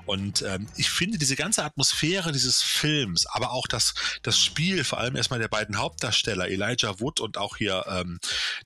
Und 0.08 0.42
ähm, 0.42 0.68
ich 0.76 0.90
finde 0.90 1.20
diese 1.20 1.36
ganze 1.36 1.64
Atmosphäre 1.64 2.32
dieses 2.32 2.64
Films, 2.64 2.95
aber 3.32 3.52
auch 3.52 3.68
das, 3.68 3.94
das 4.24 4.40
Spiel, 4.40 4.84
vor 4.84 5.00
allem 5.00 5.16
erstmal 5.16 5.40
der 5.40 5.48
beiden 5.48 5.78
Hauptdarsteller, 5.78 6.48
Elijah 6.48 7.00
Wood 7.00 7.20
und 7.20 7.38
auch 7.38 7.58
hier 7.58 7.86
ähm, 7.88 8.20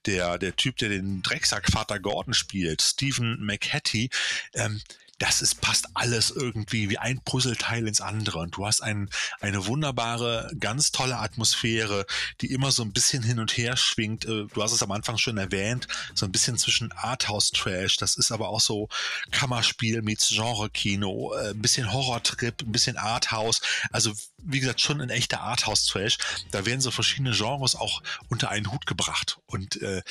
der, 0.06 0.38
der 0.38 0.56
Typ, 0.56 0.78
der 0.78 0.90
den 0.90 1.22
Drecksack 1.22 1.72
Vater 1.72 2.00
Gordon 2.00 2.34
spielt, 2.34 2.82
Stephen 2.82 3.44
McHattie, 3.44 4.10
ähm, 4.54 4.82
das 5.20 5.42
ist, 5.42 5.62
passt 5.62 5.88
alles 5.94 6.32
irgendwie 6.32 6.90
wie 6.90 6.98
ein 6.98 7.22
Puzzleteil 7.22 7.88
ins 7.88 8.02
andere. 8.02 8.40
Und 8.40 8.56
du 8.56 8.66
hast 8.66 8.82
ein, 8.82 9.10
eine 9.42 9.66
wunderbare, 9.66 10.52
ganz 10.60 10.92
tolle 10.92 11.18
Atmosphäre, 11.18 12.06
die 12.42 12.52
immer 12.52 12.72
so 12.72 12.84
ein 12.84 12.94
bisschen 12.94 13.22
hin 13.22 13.40
und 13.40 13.56
her 13.58 13.78
schwingt. 13.78 14.26
Äh, 14.26 14.48
du 14.48 14.64
hast 14.64 14.72
es 14.72 14.82
am 14.82 14.92
Anfang 14.92 15.18
schon 15.18 15.38
erwähnt, 15.38 15.88
so 16.16 16.26
ein 16.26 16.32
bisschen 16.32 16.58
zwischen 16.58 16.92
Arthouse-Trash, 16.94 17.98
das 17.98 18.16
ist 18.16 18.32
aber 18.32 18.50
auch 18.50 18.62
so 18.62 18.88
Kammerspiel 19.32 20.02
meets 20.02 20.30
Genre-Kino, 20.30 21.34
äh, 21.36 21.50
ein 21.50 21.62
bisschen 21.62 21.92
Horror-Trip, 21.92 22.62
ein 22.62 22.72
bisschen 22.72 22.98
Arthouse. 22.98 23.62
Also, 23.92 24.14
wie 24.38 24.62
gesagt, 24.62 24.80
schon 24.80 25.02
ein 25.02 25.10
echter 25.10 25.42
Arthouse-Trash. 25.42 26.18
Da 26.52 26.66
werden 26.66 26.80
so 26.80 26.92
verschiedene 26.92 27.32
Genres 27.32 27.76
auch 27.76 28.02
unter 28.30 28.50
einen 28.50 28.72
Hut 28.72 28.86
gebracht. 28.86 29.40
Und 29.48 29.82
äh, 29.82 30.02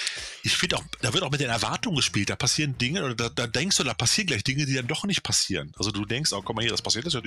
ich 0.42 0.56
finde 0.56 0.76
auch, 0.76 0.84
da 1.00 1.14
wird 1.14 1.24
auch 1.24 1.30
mit 1.30 1.40
den 1.40 1.48
Erwartungen 1.48 1.96
gespielt. 1.96 2.28
Da 2.28 2.36
passieren 2.36 2.76
Dinge, 2.76 3.04
oder 3.04 3.14
da, 3.14 3.28
da, 3.30 3.46
denkst 3.46 3.76
du, 3.78 3.84
da 3.84 3.94
passieren 3.94 4.26
gleich 4.26 4.44
Dinge, 4.44 4.66
die 4.66 4.74
dann 4.74 4.86
doch 4.86 4.97
nicht 5.04 5.22
passieren. 5.22 5.72
Also 5.78 5.90
du 5.90 6.04
denkst, 6.04 6.32
oh, 6.32 6.42
guck 6.42 6.56
mal 6.56 6.62
hier, 6.62 6.70
das 6.70 6.82
passiert 6.82 7.04
jetzt 7.04 7.14
ja, 7.14 7.20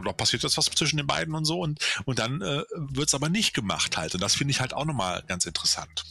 da 0.00 0.12
passiert 0.12 0.42
jetzt 0.42 0.56
was 0.56 0.66
zwischen 0.66 0.96
den 0.96 1.06
beiden 1.06 1.34
und 1.34 1.44
so. 1.44 1.60
Und, 1.60 1.78
und 2.04 2.18
dann 2.18 2.40
äh, 2.42 2.62
wird 2.74 3.08
es 3.08 3.14
aber 3.14 3.28
nicht 3.28 3.54
gemacht 3.54 3.96
halt. 3.96 4.14
Und 4.14 4.22
das 4.22 4.34
finde 4.34 4.52
ich 4.52 4.60
halt 4.60 4.74
auch 4.74 4.84
nochmal 4.84 5.22
ganz 5.26 5.46
interessant. 5.46 6.04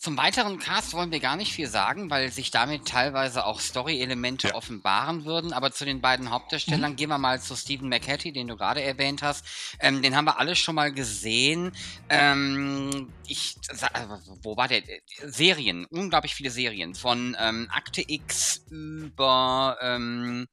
Zum 0.00 0.16
weiteren 0.16 0.58
Cast 0.58 0.94
wollen 0.94 1.12
wir 1.12 1.20
gar 1.20 1.36
nicht 1.36 1.52
viel 1.52 1.66
sagen, 1.66 2.08
weil 2.08 2.32
sich 2.32 2.50
damit 2.50 2.88
teilweise 2.88 3.44
auch 3.44 3.60
Story-Elemente 3.60 4.48
ja. 4.48 4.54
offenbaren 4.54 5.26
würden. 5.26 5.52
Aber 5.52 5.72
zu 5.72 5.84
den 5.84 6.00
beiden 6.00 6.30
Hauptdarstellern 6.30 6.92
mhm. 6.92 6.96
gehen 6.96 7.10
wir 7.10 7.18
mal 7.18 7.38
zu 7.38 7.54
Stephen 7.54 7.90
McHattie, 7.90 8.32
den 8.32 8.48
du 8.48 8.56
gerade 8.56 8.82
erwähnt 8.82 9.22
hast. 9.22 9.44
Ähm, 9.78 10.00
den 10.00 10.16
haben 10.16 10.24
wir 10.24 10.38
alle 10.38 10.56
schon 10.56 10.76
mal 10.76 10.90
gesehen. 10.90 11.72
Ähm, 12.08 13.12
ich, 13.26 13.56
äh, 13.68 14.06
wo 14.42 14.56
war 14.56 14.68
der? 14.68 14.82
Serien, 15.22 15.84
unglaublich 15.90 16.34
viele 16.34 16.50
Serien. 16.50 16.94
Von 16.94 17.36
ähm, 17.38 17.68
Akte 17.70 18.02
X 18.06 18.64
über 18.70 19.76
ähm, 19.82 20.48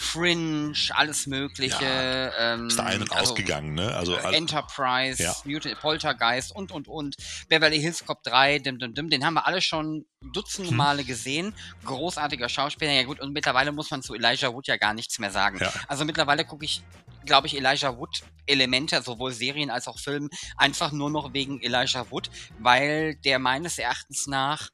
Fringe, 0.00 0.74
alles 0.90 1.26
Mögliche. 1.26 1.84
Ja, 1.84 2.54
ähm, 2.54 2.68
ist 2.68 2.78
da 2.78 2.84
ein- 2.84 3.02
und 3.02 3.10
also, 3.10 3.32
ausgegangen, 3.32 3.74
ne? 3.74 3.92
Also, 3.96 4.16
äh, 4.16 4.36
Enterprise, 4.36 5.20
ja. 5.20 5.34
Mutant, 5.44 5.80
Poltergeist 5.80 6.54
und, 6.54 6.70
und, 6.70 6.86
und. 6.86 7.16
Beverly 7.48 7.80
Hills 7.80 8.06
Cop 8.06 8.22
3, 8.22 8.60
dim, 8.60 8.78
dim, 8.78 8.94
dim. 8.94 9.10
Den 9.10 9.24
haben 9.24 9.34
wir 9.34 9.44
alle 9.44 9.60
schon 9.60 10.06
dutzende 10.32 10.70
hm. 10.70 10.76
Male 10.76 11.02
gesehen. 11.02 11.52
Großartiger 11.84 12.48
Schauspieler. 12.48 12.92
Ja 12.92 13.02
gut, 13.02 13.18
und 13.18 13.32
mittlerweile 13.32 13.72
muss 13.72 13.90
man 13.90 14.00
zu 14.00 14.14
Elijah 14.14 14.54
Wood 14.54 14.68
ja 14.68 14.76
gar 14.76 14.94
nichts 14.94 15.18
mehr 15.18 15.32
sagen. 15.32 15.58
Ja. 15.60 15.72
Also 15.88 16.04
mittlerweile 16.04 16.44
gucke 16.44 16.64
ich, 16.64 16.84
glaube 17.26 17.48
ich, 17.48 17.56
Elijah 17.56 17.98
Wood 17.98 18.22
Elemente, 18.46 19.02
sowohl 19.02 19.32
Serien 19.32 19.68
als 19.68 19.88
auch 19.88 19.98
Filmen, 19.98 20.30
einfach 20.56 20.92
nur 20.92 21.10
noch 21.10 21.34
wegen 21.34 21.60
Elijah 21.60 22.08
Wood, 22.10 22.30
weil 22.60 23.16
der 23.16 23.40
meines 23.40 23.78
Erachtens 23.78 24.28
nach 24.28 24.70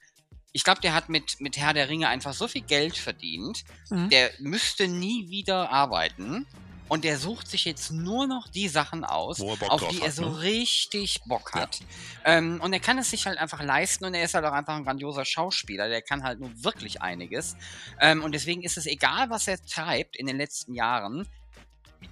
ich 0.55 0.63
glaube, 0.63 0.81
der 0.81 0.95
hat 0.95 1.09
mit, 1.09 1.41
mit 1.41 1.59
Herr 1.59 1.75
der 1.75 1.89
Ringe 1.89 2.09
einfach 2.09 2.33
so 2.33 2.47
viel 2.47 2.63
Geld 2.63 2.97
verdient, 2.97 3.65
mhm. 3.91 4.09
der 4.09 4.31
müsste 4.39 4.87
nie 4.87 5.29
wieder 5.29 5.71
arbeiten. 5.71 6.47
Und 6.87 7.03
der 7.03 7.19
sucht 7.19 7.49
sich 7.49 7.65
jetzt 7.65 7.91
nur 7.91 8.27
noch 8.27 8.47
die 8.47 8.69
Sachen 8.69 9.05
aus, 9.05 9.41
auf 9.41 9.89
die 9.89 10.03
er 10.03 10.13
so 10.13 10.29
ne? 10.29 10.43
richtig 10.43 11.23
Bock 11.25 11.55
hat. 11.55 11.81
Ja. 11.81 12.37
Ähm, 12.37 12.61
und 12.61 12.73
er 12.73 12.79
kann 12.79 12.99
es 12.99 13.11
sich 13.11 13.27
halt 13.27 13.39
einfach 13.39 13.63
leisten 13.63 14.05
und 14.05 14.15
er 14.15 14.23
ist 14.23 14.35
halt 14.35 14.45
auch 14.45 14.53
einfach 14.53 14.77
ein 14.77 14.85
grandioser 14.85 15.25
Schauspieler. 15.25 15.89
Der 15.89 16.03
kann 16.03 16.23
halt 16.23 16.41
nur 16.41 16.51
wirklich 16.63 17.01
einiges. 17.01 17.57
Ähm, 18.01 18.23
und 18.23 18.33
deswegen 18.33 18.63
ist 18.63 18.77
es 18.77 18.87
egal, 18.87 19.31
was 19.31 19.49
er 19.49 19.61
treibt 19.65 20.15
in 20.15 20.27
den 20.27 20.37
letzten 20.37 20.75
Jahren. 20.75 21.27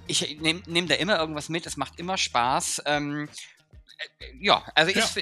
Ich 0.06 0.40
nehme 0.40 0.62
nehm 0.66 0.88
da 0.88 0.94
immer 0.94 1.18
irgendwas 1.18 1.50
mit, 1.50 1.66
es 1.66 1.76
macht 1.76 2.00
immer 2.00 2.16
Spaß. 2.16 2.82
Ähm, 2.87 3.28
ja, 4.40 4.64
also 4.75 4.92
ja. 4.92 5.04
Ist, 5.04 5.21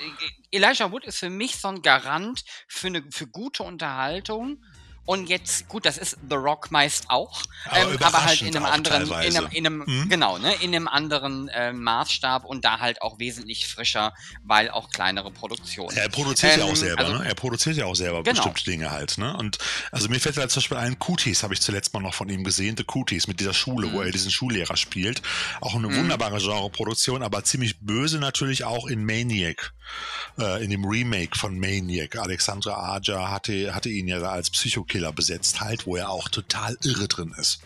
Elijah 0.51 0.91
Wood 0.91 1.05
ist 1.05 1.19
für 1.19 1.31
mich 1.31 1.57
so 1.57 1.69
ein 1.69 1.83
Garant 1.83 2.45
für, 2.69 2.89
eine, 2.89 3.05
für 3.11 3.27
gute 3.27 3.63
Unterhaltung. 3.63 4.65
Und 5.07 5.29
jetzt, 5.29 5.67
gut, 5.67 5.87
das 5.87 5.99
ist 5.99 6.19
The 6.29 6.37
Rock 6.37 6.71
meist 6.71 7.07
auch, 7.09 7.43
aber, 7.65 7.95
ähm, 7.95 7.99
aber 8.01 8.25
halt 8.25 8.43
in 8.43 8.57
einem 8.57 8.67
anderen, 8.67 9.11
in 9.11 9.37
einem, 9.37 9.49
in 9.51 9.67
einem 9.67 9.85
mhm. 9.85 10.09
genau, 10.09 10.39
ne, 10.39 10.55
in 10.61 10.73
einem 10.73 10.87
anderen 10.87 11.49
äh, 11.49 11.73
Maßstab 11.73 12.45
und 12.45 12.65
da 12.65 12.79
halt 12.79 13.03
auch 13.03 13.19
wesentlich 13.19 13.67
frischer, 13.67 14.15
weil 14.45 14.71
auch 14.71 14.91
kleinere 14.91 15.33
Produktionen. 15.33 15.97
Er 15.97 16.09
produziert 16.09 16.53
ähm, 16.53 16.61
ja 16.61 16.65
auch 16.67 16.69
ähm, 16.71 16.77
selber, 16.77 17.01
also, 17.01 17.19
ne? 17.19 17.27
Er 17.27 17.35
produziert 17.35 17.77
ja 17.77 17.87
auch 17.87 17.97
selber 17.97 18.23
genau. 18.23 18.37
bestimmte 18.37 18.65
Dinge 18.71 18.93
halt, 18.93 19.19
ne? 19.19 19.37
Und 19.37 19.59
also 19.91 20.09
mir 20.09 20.21
fällt 20.21 20.37
da 20.37 20.49
zum 20.49 20.61
Beispiel 20.61 20.77
ein, 20.77 20.99
Cooties 21.01 21.43
habe 21.43 21.55
ich 21.55 21.61
zuletzt 21.61 21.93
mal 21.93 22.01
noch 22.01 22.15
von 22.15 22.29
ihm 22.29 22.45
gesehen, 22.45 22.77
The 22.77 22.85
Cooties 22.85 23.27
mit 23.27 23.41
dieser 23.41 23.55
Schule, 23.55 23.89
mhm. 23.89 23.93
wo 23.95 24.03
er 24.03 24.13
diesen 24.13 24.31
Schullehrer 24.31 24.77
spielt. 24.77 25.23
Auch 25.61 25.75
eine 25.75 25.89
mhm. 25.89 25.97
wunderbare 25.97 26.39
Genreproduktion, 26.39 27.25
aber 27.25 27.43
ziemlich 27.43 27.81
böse 27.81 28.19
natürlich 28.19 28.63
auch 28.63 28.87
in 28.87 29.05
Maniac, 29.05 29.73
äh, 30.39 30.63
in 30.63 30.71
dem 30.71 30.85
Remake 30.85 31.37
von 31.37 31.59
Maniac. 31.59 32.17
Alexandra 32.17 32.95
Aja 32.95 33.29
hatte, 33.31 33.75
hatte 33.75 33.89
ihn 33.89 34.07
ja 34.07 34.21
da 34.21 34.31
als 34.31 34.51
Psychokiller 34.51 34.90
Killer 34.91 35.13
besetzt 35.13 35.61
halt, 35.61 35.87
wo 35.87 35.97
er 35.97 36.11
auch 36.11 36.29
total 36.29 36.77
irre 36.85 37.09
drin 37.09 37.35
ist. 37.39 37.61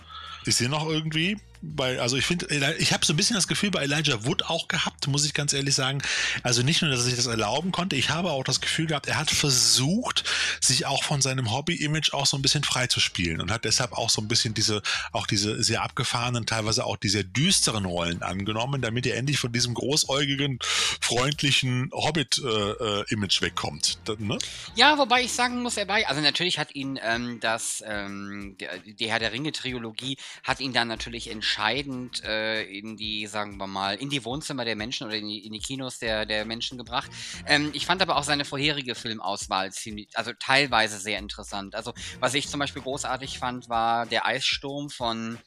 Ist 0.45 0.59
hier 0.59 0.69
noch 0.69 0.87
irgendwie 0.87 1.39
bei, 1.65 2.01
also 2.01 2.17
ich 2.17 2.27
finde, 2.27 2.47
ich 2.79 2.93
habe 2.93 3.05
so 3.05 3.13
ein 3.13 3.17
bisschen 3.17 3.37
das 3.37 3.49
Gefühl 3.49 3.71
bei 3.71 3.83
Elijah 3.83 4.25
Wood 4.25 4.45
auch 4.45 4.69
gehabt, 4.69 5.07
muss 5.07 5.25
ich 5.25 5.35
ganz 5.35 5.53
ehrlich 5.53 5.75
sagen. 5.75 6.03
Also 6.43 6.63
nicht 6.63 6.83
nur, 6.83 6.91
dass 6.91 7.01
er 7.01 7.05
sich 7.05 7.17
das 7.17 7.27
erlauben 7.27 7.73
konnte, 7.73 7.97
ich 7.97 8.11
habe 8.11 8.31
auch 8.31 8.45
das 8.45 8.61
Gefühl 8.61 8.87
gehabt, 8.87 9.07
er 9.07 9.19
hat 9.19 9.31
versucht, 9.31 10.25
sich 10.61 10.87
auch 10.87 11.03
von 11.03 11.23
seinem 11.23 11.51
Hobby-Image 11.51 12.13
auch 12.13 12.27
so 12.27 12.37
ein 12.37 12.43
bisschen 12.43 12.65
frei 12.65 12.87
zu 12.87 13.01
spielen 13.01 13.41
und 13.41 13.51
hat 13.51 13.65
deshalb 13.65 13.93
auch 13.93 14.11
so 14.11 14.21
ein 14.21 14.29
bisschen 14.29 14.55
diese, 14.55 14.83
auch 15.13 15.27
diese 15.27 15.63
sehr 15.63 15.83
abgefahrenen, 15.83 16.47
teilweise 16.47 16.85
auch 16.85 16.97
diese 16.97 17.25
düsteren 17.25 17.85
Rollen 17.85 18.23
angenommen, 18.23 18.83
damit 18.83 19.07
er 19.07 19.17
endlich 19.17 19.39
von 19.39 19.53
diesem 19.53 19.75
großäugigen, 19.75 20.59
freundlichen 21.01 21.91
Hobbit-Image 21.93 23.39
äh, 23.39 23.43
wegkommt. 23.43 23.99
Ne? 24.19 24.39
Ja, 24.75 24.99
wobei 24.99 25.23
ich 25.23 25.33
sagen 25.33 25.63
muss, 25.63 25.77
er 25.77 25.89
war, 25.89 25.99
also 26.07 26.21
natürlich 26.21 26.59
hat 26.59 26.75
ihn 26.75 26.99
ähm, 27.03 27.41
das, 27.41 27.83
ähm, 27.87 28.57
die 28.85 29.11
Herr 29.11 29.19
der 29.19 29.33
Ringe-Trilogie 29.33 30.19
hat 30.43 30.61
ihn 30.61 30.73
dann 30.73 30.89
natürlich 30.89 31.31
entschieden, 31.31 31.54
entscheidend 31.55 32.25
äh, 32.25 32.63
in 32.65 32.97
die, 32.97 33.29
sagen 33.29 33.59
wir 33.59 33.69
mal, 33.69 33.95
in 33.95 34.11
die 34.11 34.25
Wohnzimmer 34.25 34.65
der 34.65 34.75
Menschen 34.75 35.07
oder 35.07 35.17
in 35.17 35.29
die, 35.29 35.47
in 35.47 35.53
die 35.53 35.61
Kinos 35.61 36.01
der, 36.01 36.27
der 36.27 36.45
Menschen 36.45 36.79
gebracht. 36.79 37.11
Ähm, 37.47 37.71
ich 37.75 37.87
fand 37.87 38.03
aber 38.03 38.17
auch 38.17 38.25
seine 38.25 38.45
vorherige 38.45 38.97
Filmauswahl 38.97 39.71
ziemlich, 39.71 40.09
also 40.15 40.33
teilweise 40.33 40.99
sehr 40.99 41.19
interessant. 41.19 41.77
Also 41.77 41.95
was 42.19 42.35
ich 42.35 42.49
zum 42.49 42.59
Beispiel 42.59 42.83
großartig 42.83 43.39
fand, 43.39 43.69
war 43.69 44.05
der 44.07 44.27
Eissturm 44.27 44.91
von 44.91 45.39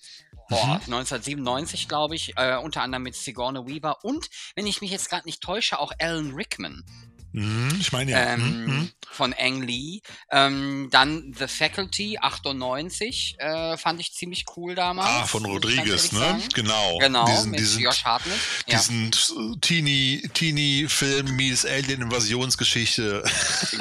Boah, 0.50 0.66
mhm. 0.66 0.94
1997, 0.94 1.90
glaube 1.90 2.16
ich, 2.16 2.38
äh, 2.38 2.56
unter 2.56 2.84
anderem 2.84 3.04
mit 3.04 3.16
Sigourney 3.16 3.68
Weaver 3.68 4.06
und, 4.06 4.30
wenn 4.56 4.66
ich 4.66 4.80
mich 4.80 4.92
jetzt 4.92 5.10
gerade 5.10 5.26
nicht 5.26 5.42
täusche, 5.42 5.78
auch 5.78 5.92
Alan 6.00 6.34
Rickman. 6.34 6.86
Mhm, 7.32 7.78
ich 7.80 7.92
meine 7.92 8.12
ja. 8.12 8.34
Ähm, 8.34 8.66
mhm. 8.66 8.92
Von 9.10 9.34
Ang 9.38 9.62
Lee. 9.62 10.02
Ähm, 10.32 10.90
dann 10.92 11.34
The 11.38 11.48
Faculty 11.48 12.18
98 12.20 13.36
äh, 13.40 13.78
fand 13.78 14.00
ich 14.00 14.14
ziemlich 14.14 14.46
cool 14.56 14.76
damals. 14.76 15.10
Ah, 15.10 15.26
von 15.26 15.46
Rodriguez, 15.46 16.12
ne? 16.12 16.20
Sagen. 16.20 16.44
Genau. 16.54 16.98
Genau, 17.00 17.26
diesen, 17.26 17.52
mit 17.52 17.60
diesen, 17.60 17.84
Josh 17.84 18.04
Hartnett. 18.04 18.38
Diesen 18.70 19.12
ja. 19.12 19.56
Teenie, 19.62 20.30
Teenie-Film 20.34 21.36
Mies 21.36 21.66
Alien-Invasionsgeschichte. 21.66 23.24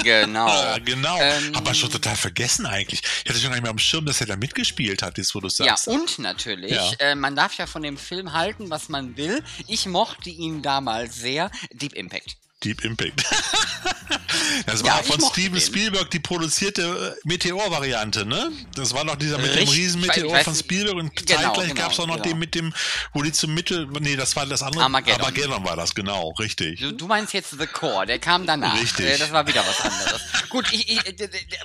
Genau. 0.03 0.47
ah, 0.49 0.79
genau. 0.79 1.19
Ähm, 1.21 1.57
Hat 1.57 1.65
man 1.65 1.75
schon 1.75 1.91
total 1.91 2.17
vergessen 2.17 2.67
eigentlich. 2.67 3.03
Ich 3.25 3.31
hatte 3.31 3.41
schon 3.41 3.51
gar 3.51 3.57
nicht 3.57 3.63
mehr 3.63 3.71
am 3.71 3.79
Schirm, 3.79 4.07
dass 4.07 4.21
er 4.21 4.27
da 4.27 4.37
mitgespielt 4.37 5.03
hat, 5.03 5.19
jetzt 5.19 5.35
wo 5.35 5.41
du 5.41 5.49
sagst. 5.49 5.87
Ja, 5.87 5.93
und 5.93 6.19
natürlich, 6.19 6.73
ja. 6.73 6.93
Äh, 6.99 7.15
man 7.15 7.37
darf 7.37 7.55
ja 7.55 7.67
von 7.67 7.83
dem 7.83 7.97
Film 7.97 8.33
halten, 8.33 8.71
was 8.71 8.89
man 8.89 9.17
will. 9.17 9.43
Ich 9.67 9.87
mochte 9.87 10.31
ihn 10.31 10.63
damals 10.63 11.17
sehr. 11.17 11.51
Deep 11.73 11.95
Impact. 11.95 12.37
Deep 12.65 12.85
Impact. 12.85 13.23
das 14.67 14.83
war 14.83 14.97
ja, 14.97 15.03
von 15.03 15.21
Steven 15.21 15.61
Spielberg 15.61 16.11
die 16.11 16.21
produzierte 16.21 17.17
äh, 17.23 17.29
Meteor-Variante, 17.29 18.25
ne? 18.25 18.51
Das 18.75 18.95
war 18.95 19.05
noch 19.05 19.17
dieser 19.17 19.37
mit 19.39 19.51
Richtig, 19.51 19.69
dem 19.69 19.75
Riesenmeteor 19.75 20.39
von 20.41 20.55
Spielberg 20.55 20.97
und 20.97 21.15
genau, 21.15 21.41
zeitgleich 21.41 21.69
genau, 21.69 21.81
gab 21.83 21.93
es 21.93 22.01
auch 22.01 22.07
noch 22.07 22.17
genau. 22.17 22.29
den 22.29 22.39
mit 22.39 22.55
dem, 22.55 22.73
wo 23.13 23.23
die 23.23 23.33
zum 23.33 23.53
Mittel, 23.53 23.87
nee, 24.01 24.17
das 24.17 24.37
war 24.37 24.47
das 24.47 24.63
andere. 24.63 24.85
Armageddon. 24.85 25.21
Armageddon 25.21 25.65
war 25.65 25.77
das, 25.77 25.95
genau, 25.95 26.31
richtig. 26.39 26.81
Du, 26.81 26.93
du 26.93 27.07
meinst 27.07 27.35
jetzt 27.35 27.51
The 27.59 27.67
Core, 27.67 28.07
der 28.07 28.19
kam 28.19 28.47
danach. 28.47 28.81
Richtig. 28.81 29.07
Äh, 29.07 29.19
das 29.19 29.33
war 29.33 29.47
wieder 29.47 29.65
was 29.67 29.81
anderes. 29.81 30.23
Gut, 30.49 30.73
ich, 30.73 30.89
ich, 30.89 31.01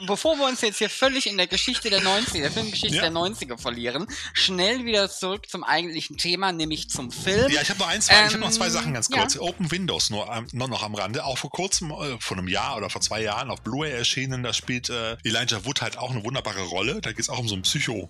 bevor 0.05 0.37
wir 0.37 0.47
uns 0.47 0.59
jetzt 0.61 0.79
hier 0.79 0.89
völlig 0.89 1.27
in 1.27 1.37
der 1.37 1.47
Geschichte 1.47 1.89
der 1.89 2.01
90er, 2.01 2.41
der 2.41 2.51
Filmgeschichte 2.51 2.97
ja. 2.97 3.03
der 3.03 3.11
90er 3.11 3.57
verlieren, 3.57 4.07
schnell 4.33 4.83
wieder 4.83 5.09
zurück 5.09 5.49
zum 5.49 5.63
eigentlichen 5.63 6.17
Thema, 6.17 6.51
nämlich 6.51 6.89
zum 6.89 7.11
Film. 7.11 7.49
Ja, 7.49 7.61
ich 7.61 7.69
habe 7.69 7.79
noch 7.79 7.87
ein, 7.87 8.01
zwei, 8.01 8.15
ähm, 8.15 8.27
ich 8.27 8.33
habe 8.33 8.43
noch 8.43 8.51
zwei 8.51 8.69
Sachen 8.69 8.93
ganz 8.93 9.09
kurz. 9.09 9.35
Ja. 9.35 9.41
Open 9.41 9.71
Windows 9.71 10.09
nur, 10.09 10.29
ähm, 10.29 10.47
nur 10.51 10.67
noch 10.67 10.80
am 10.83 10.95
Rande, 10.95 11.25
auch 11.25 11.37
vor 11.37 11.49
kurzem, 11.49 11.91
äh, 11.91 12.17
vor 12.19 12.37
einem 12.37 12.47
Jahr 12.47 12.77
oder 12.77 12.89
vor 12.89 13.01
zwei 13.01 13.21
Jahren 13.21 13.49
auf 13.49 13.61
Blu-ray 13.61 13.91
erschienen. 13.91 14.43
Da 14.43 14.53
spielt 14.53 14.89
äh, 14.89 15.17
Elijah 15.23 15.65
Wood 15.65 15.81
halt 15.81 15.97
auch 15.97 16.11
eine 16.11 16.23
wunderbare 16.23 16.61
Rolle. 16.61 17.01
Da 17.01 17.11
geht 17.11 17.21
es 17.21 17.29
auch 17.29 17.39
um 17.39 17.47
so 17.47 17.55
einen 17.55 17.63
Psycho, 17.63 18.09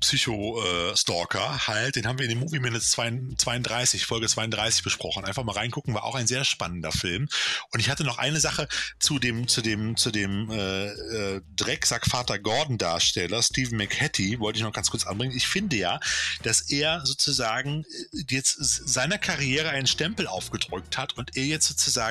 Psycho-Stalker 0.00 1.54
äh, 1.54 1.66
halt. 1.66 1.96
Den 1.96 2.06
haben 2.06 2.18
wir 2.18 2.24
in 2.24 2.30
den 2.30 2.40
Movie 2.40 2.60
Minutes 2.60 2.90
32, 2.90 4.06
Folge 4.06 4.28
32 4.28 4.82
besprochen. 4.82 5.24
Einfach 5.24 5.44
mal 5.44 5.52
reingucken, 5.52 5.94
war 5.94 6.04
auch 6.04 6.14
ein 6.14 6.26
sehr 6.26 6.44
spannender 6.44 6.92
Film. 6.92 7.28
Und 7.72 7.80
ich 7.80 7.90
hatte 7.90 8.04
noch 8.04 8.18
eine 8.18 8.40
Sache 8.40 8.68
zu 8.98 9.18
dem, 9.18 9.48
zu 9.48 9.62
dem, 9.62 9.96
zu 9.96 10.10
dem 10.10 10.50
äh, 10.50 10.86
äh, 10.86 11.42
Drecksack-Vater 11.56 12.38
Gordon-Darsteller, 12.38 13.42
Stephen 13.42 13.78
McHattie, 13.78 14.40
wollte 14.40 14.58
ich 14.58 14.64
noch 14.64 14.72
ganz 14.72 14.90
kurz 14.90 15.06
anbringen. 15.06 15.36
Ich 15.36 15.46
finde 15.46 15.76
ja, 15.76 16.00
dass 16.42 16.62
er 16.70 17.04
sozusagen 17.04 17.84
äh, 18.12 18.24
jetzt 18.30 18.56
seiner 18.58 19.18
Karriere 19.18 19.70
einen 19.70 19.86
Stempel 19.86 20.26
aufgedrückt 20.26 20.96
hat 20.96 21.16
und 21.16 21.36
er 21.36 21.44
jetzt 21.44 21.68
sozusagen 21.68 22.05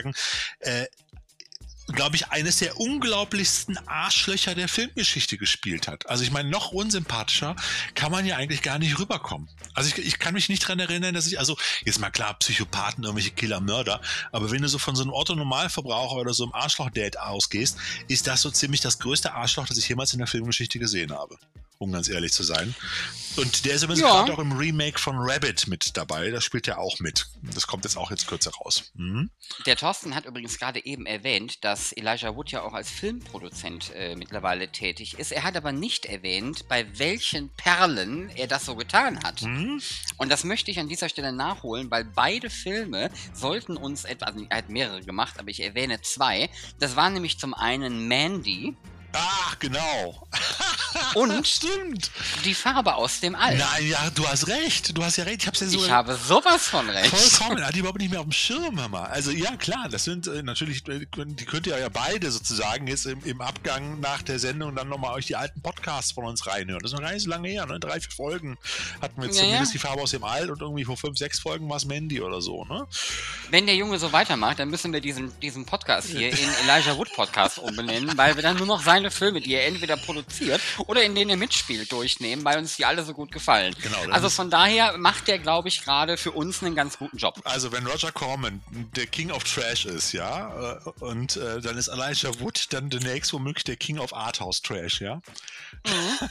äh, 0.59 0.85
glaube 1.87 2.15
ich, 2.15 2.29
eines 2.29 2.57
der 2.57 2.79
unglaublichsten 2.79 3.77
Arschlöcher 3.87 4.55
der 4.55 4.67
Filmgeschichte 4.67 5.37
gespielt 5.37 5.87
hat. 5.87 6.09
Also 6.09 6.23
ich 6.23 6.31
meine, 6.31 6.49
noch 6.49 6.71
unsympathischer 6.71 7.55
kann 7.93 8.11
man 8.11 8.25
ja 8.25 8.37
eigentlich 8.37 8.61
gar 8.61 8.79
nicht 8.79 8.97
rüberkommen. 8.99 9.49
Also 9.73 9.89
ich, 9.89 10.05
ich 10.05 10.19
kann 10.19 10.33
mich 10.33 10.49
nicht 10.49 10.67
dran 10.67 10.79
erinnern, 10.79 11.13
dass 11.13 11.27
ich, 11.27 11.37
also 11.37 11.57
jetzt 11.83 11.99
mal 11.99 12.09
klar, 12.09 12.33
Psychopathen, 12.39 13.03
irgendwelche 13.03 13.31
Killer, 13.31 13.61
Mörder, 13.61 14.01
aber 14.31 14.51
wenn 14.51 14.61
du 14.61 14.67
so 14.67 14.79
von 14.79 14.95
so 14.95 15.03
einem 15.03 15.13
Otto-Normalverbraucher 15.13 16.15
oder 16.15 16.33
so 16.33 16.45
einem 16.45 16.53
Arschloch-Date 16.53 17.19
ausgehst, 17.19 17.77
ist 18.07 18.25
das 18.27 18.41
so 18.41 18.49
ziemlich 18.49 18.81
das 18.81 18.99
größte 18.99 19.33
Arschloch, 19.33 19.67
das 19.67 19.77
ich 19.77 19.87
jemals 19.87 20.13
in 20.13 20.19
der 20.19 20.27
Filmgeschichte 20.27 20.79
gesehen 20.79 21.13
habe. 21.13 21.37
Um 21.77 21.91
ganz 21.91 22.07
ehrlich 22.07 22.33
zu 22.33 22.43
sein. 22.43 22.75
Und 23.37 23.65
der 23.65 23.75
ist 23.75 23.83
übrigens 23.83 24.01
ja. 24.01 24.11
gerade 24.11 24.33
auch 24.33 24.39
im 24.39 24.53
Remake 24.53 24.97
von 24.97 25.15
Rabbit 25.17 25.67
mit 25.67 25.97
dabei. 25.97 26.31
Da 26.31 26.39
spielt 26.39 26.67
er 26.67 26.79
auch 26.79 26.99
mit. 26.99 27.27
Das 27.53 27.67
kommt 27.67 27.83
jetzt 27.83 27.97
auch 27.97 28.09
jetzt 28.09 28.27
kürzer 28.27 28.51
raus. 28.51 28.91
Mhm. 28.95 29.29
Der 29.65 29.75
Thorsten 29.75 30.15
hat 30.15 30.25
übrigens 30.25 30.57
gerade 30.57 30.85
eben 30.85 31.05
erwähnt, 31.05 31.63
dass 31.63 31.91
Elijah 31.91 32.35
Wood 32.35 32.51
ja 32.51 32.61
auch 32.61 32.73
als 32.73 32.89
Filmproduzent 32.89 33.91
äh, 33.93 34.15
mittlerweile 34.15 34.69
tätig 34.69 35.19
ist. 35.19 35.31
Er 35.31 35.43
hat 35.43 35.57
aber 35.57 35.73
nicht 35.73 36.05
erwähnt, 36.05 36.67
bei 36.69 36.85
welchen 36.97 37.49
Perlen 37.55 38.29
er 38.29 38.47
das 38.47 38.65
so 38.65 38.75
getan 38.75 39.21
hat. 39.23 39.41
Mhm. 39.41 39.81
Und 40.17 40.31
das 40.31 40.45
möchte 40.45 40.71
ich 40.71 40.79
an 40.79 40.87
dieser 40.87 41.09
Stelle 41.09 41.33
nachholen, 41.33 41.91
weil 41.91 42.05
beide 42.05 42.49
Filme 42.49 43.09
sollten 43.33 43.75
uns 43.75 44.05
etwa, 44.05 44.27
also 44.27 44.45
er 44.49 44.57
hat 44.57 44.69
mehrere 44.69 45.01
gemacht, 45.01 45.39
aber 45.39 45.49
ich 45.49 45.61
erwähne 45.61 46.01
zwei. 46.01 46.49
Das 46.79 46.95
war 46.95 47.09
nämlich 47.09 47.37
zum 47.37 47.53
einen 47.53 48.07
Mandy. 48.07 48.75
Ach, 49.15 49.57
genau. 49.59 50.27
Und 51.15 51.47
Stimmt. 51.47 52.11
die 52.43 52.53
Farbe 52.53 52.95
aus 52.95 53.19
dem 53.19 53.35
All. 53.35 53.57
Nein, 53.57 53.87
ja, 53.87 54.09
du 54.13 54.27
hast 54.27 54.47
recht. 54.47 54.97
Du 54.97 55.03
hast 55.03 55.17
ja 55.17 55.23
recht. 55.23 55.41
Ich, 55.41 55.47
hab's 55.47 55.59
ja 55.59 55.67
so 55.67 55.77
ich 55.77 55.89
habe 55.89 56.15
sowas 56.15 56.67
von 56.67 56.89
recht. 56.89 57.15
Vollkommen. 57.15 57.63
Hatte 57.63 57.73
ich 57.73 57.79
überhaupt 57.79 57.99
nicht 57.99 58.11
mehr 58.11 58.19
auf 58.19 58.25
dem 58.25 58.31
Schirm, 58.31 58.81
Hammer. 58.81 59.09
Also 59.09 59.31
ja, 59.31 59.55
klar, 59.55 59.87
das 59.89 60.03
sind 60.03 60.27
äh, 60.27 60.43
natürlich, 60.43 60.87
äh, 60.87 61.05
die 61.15 61.45
könnt 61.45 61.67
ihr 61.67 61.77
ja 61.77 61.89
beide 61.89 62.31
sozusagen 62.31 62.87
jetzt 62.87 63.05
im, 63.05 63.23
im 63.23 63.41
Abgang 63.41 63.99
nach 63.99 64.21
der 64.21 64.39
Sendung 64.39 64.75
dann 64.75 64.89
nochmal 64.89 65.13
euch 65.13 65.25
die 65.25 65.35
alten 65.35 65.61
Podcasts 65.61 66.11
von 66.11 66.25
uns 66.25 66.47
reinhören. 66.47 66.81
Das 66.81 66.91
ist 66.91 66.97
noch 66.97 67.03
gar 67.03 67.13
nicht 67.13 67.23
so 67.23 67.29
lange 67.29 67.49
her, 67.49 67.65
ne? 67.65 67.79
Drei, 67.79 67.99
vier 67.99 68.11
Folgen 68.11 68.57
hatten 69.01 69.21
wir 69.21 69.27
ja, 69.27 69.33
zumindest 69.33 69.73
ja. 69.73 69.79
die 69.79 69.79
Farbe 69.79 70.01
aus 70.01 70.11
dem 70.11 70.23
All 70.23 70.49
und 70.49 70.61
irgendwie 70.61 70.85
vor 70.85 70.97
fünf, 70.97 71.17
sechs 71.17 71.39
Folgen 71.39 71.69
war 71.69 71.77
es 71.77 71.85
Mandy 71.85 72.21
oder 72.21 72.41
so, 72.41 72.65
ne? 72.65 72.87
Wenn 73.49 73.65
der 73.65 73.75
Junge 73.75 73.99
so 73.99 74.11
weitermacht, 74.11 74.59
dann 74.59 74.69
müssen 74.69 74.93
wir 74.93 75.01
diesen, 75.01 75.37
diesen 75.39 75.65
Podcast 75.65 76.09
hier 76.09 76.29
in 76.29 76.49
Elijah 76.63 76.97
Wood 76.97 77.11
Podcast 77.13 77.59
umbenennen, 77.59 78.17
weil 78.17 78.35
wir 78.35 78.43
dann 78.43 78.57
nur 78.57 78.67
noch 78.67 78.83
seine 78.83 79.04
Filme, 79.11 79.41
die 79.41 79.53
er 79.53 79.67
entweder 79.67 79.97
produziert 79.97 80.61
oder 80.87 81.03
in 81.03 81.15
denen 81.15 81.31
er 81.31 81.37
mitspielt, 81.37 81.91
durchnehmen, 81.91 82.43
weil 82.45 82.57
uns 82.57 82.75
die 82.75 82.85
alle 82.85 83.03
so 83.03 83.13
gut 83.13 83.31
gefallen. 83.31 83.75
Genau, 83.81 83.97
also 84.11 84.29
von 84.29 84.49
daher 84.49 84.97
macht 84.97 85.27
der, 85.27 85.39
glaube 85.39 85.67
ich, 85.67 85.83
gerade 85.83 86.17
für 86.17 86.31
uns 86.31 86.63
einen 86.63 86.75
ganz 86.75 86.97
guten 86.97 87.17
Job. 87.17 87.39
Also 87.43 87.71
wenn 87.71 87.85
Roger 87.85 88.11
Corman 88.11 88.61
der 88.95 89.07
King 89.07 89.31
of 89.31 89.43
Trash 89.43 89.85
ist, 89.85 90.11
ja, 90.13 90.75
äh, 90.75 90.89
und 90.99 91.37
äh, 91.37 91.61
dann 91.61 91.77
ist 91.77 91.87
Elijah 91.87 92.39
Wood 92.39 92.73
dann 92.73 92.89
demnächst 92.89 93.33
womöglich 93.33 93.63
der 93.63 93.75
King 93.75 93.99
of 93.99 94.13
Arthouse 94.13 94.61
Trash, 94.61 95.01
ja. 95.01 95.21
Mhm. 95.85 96.29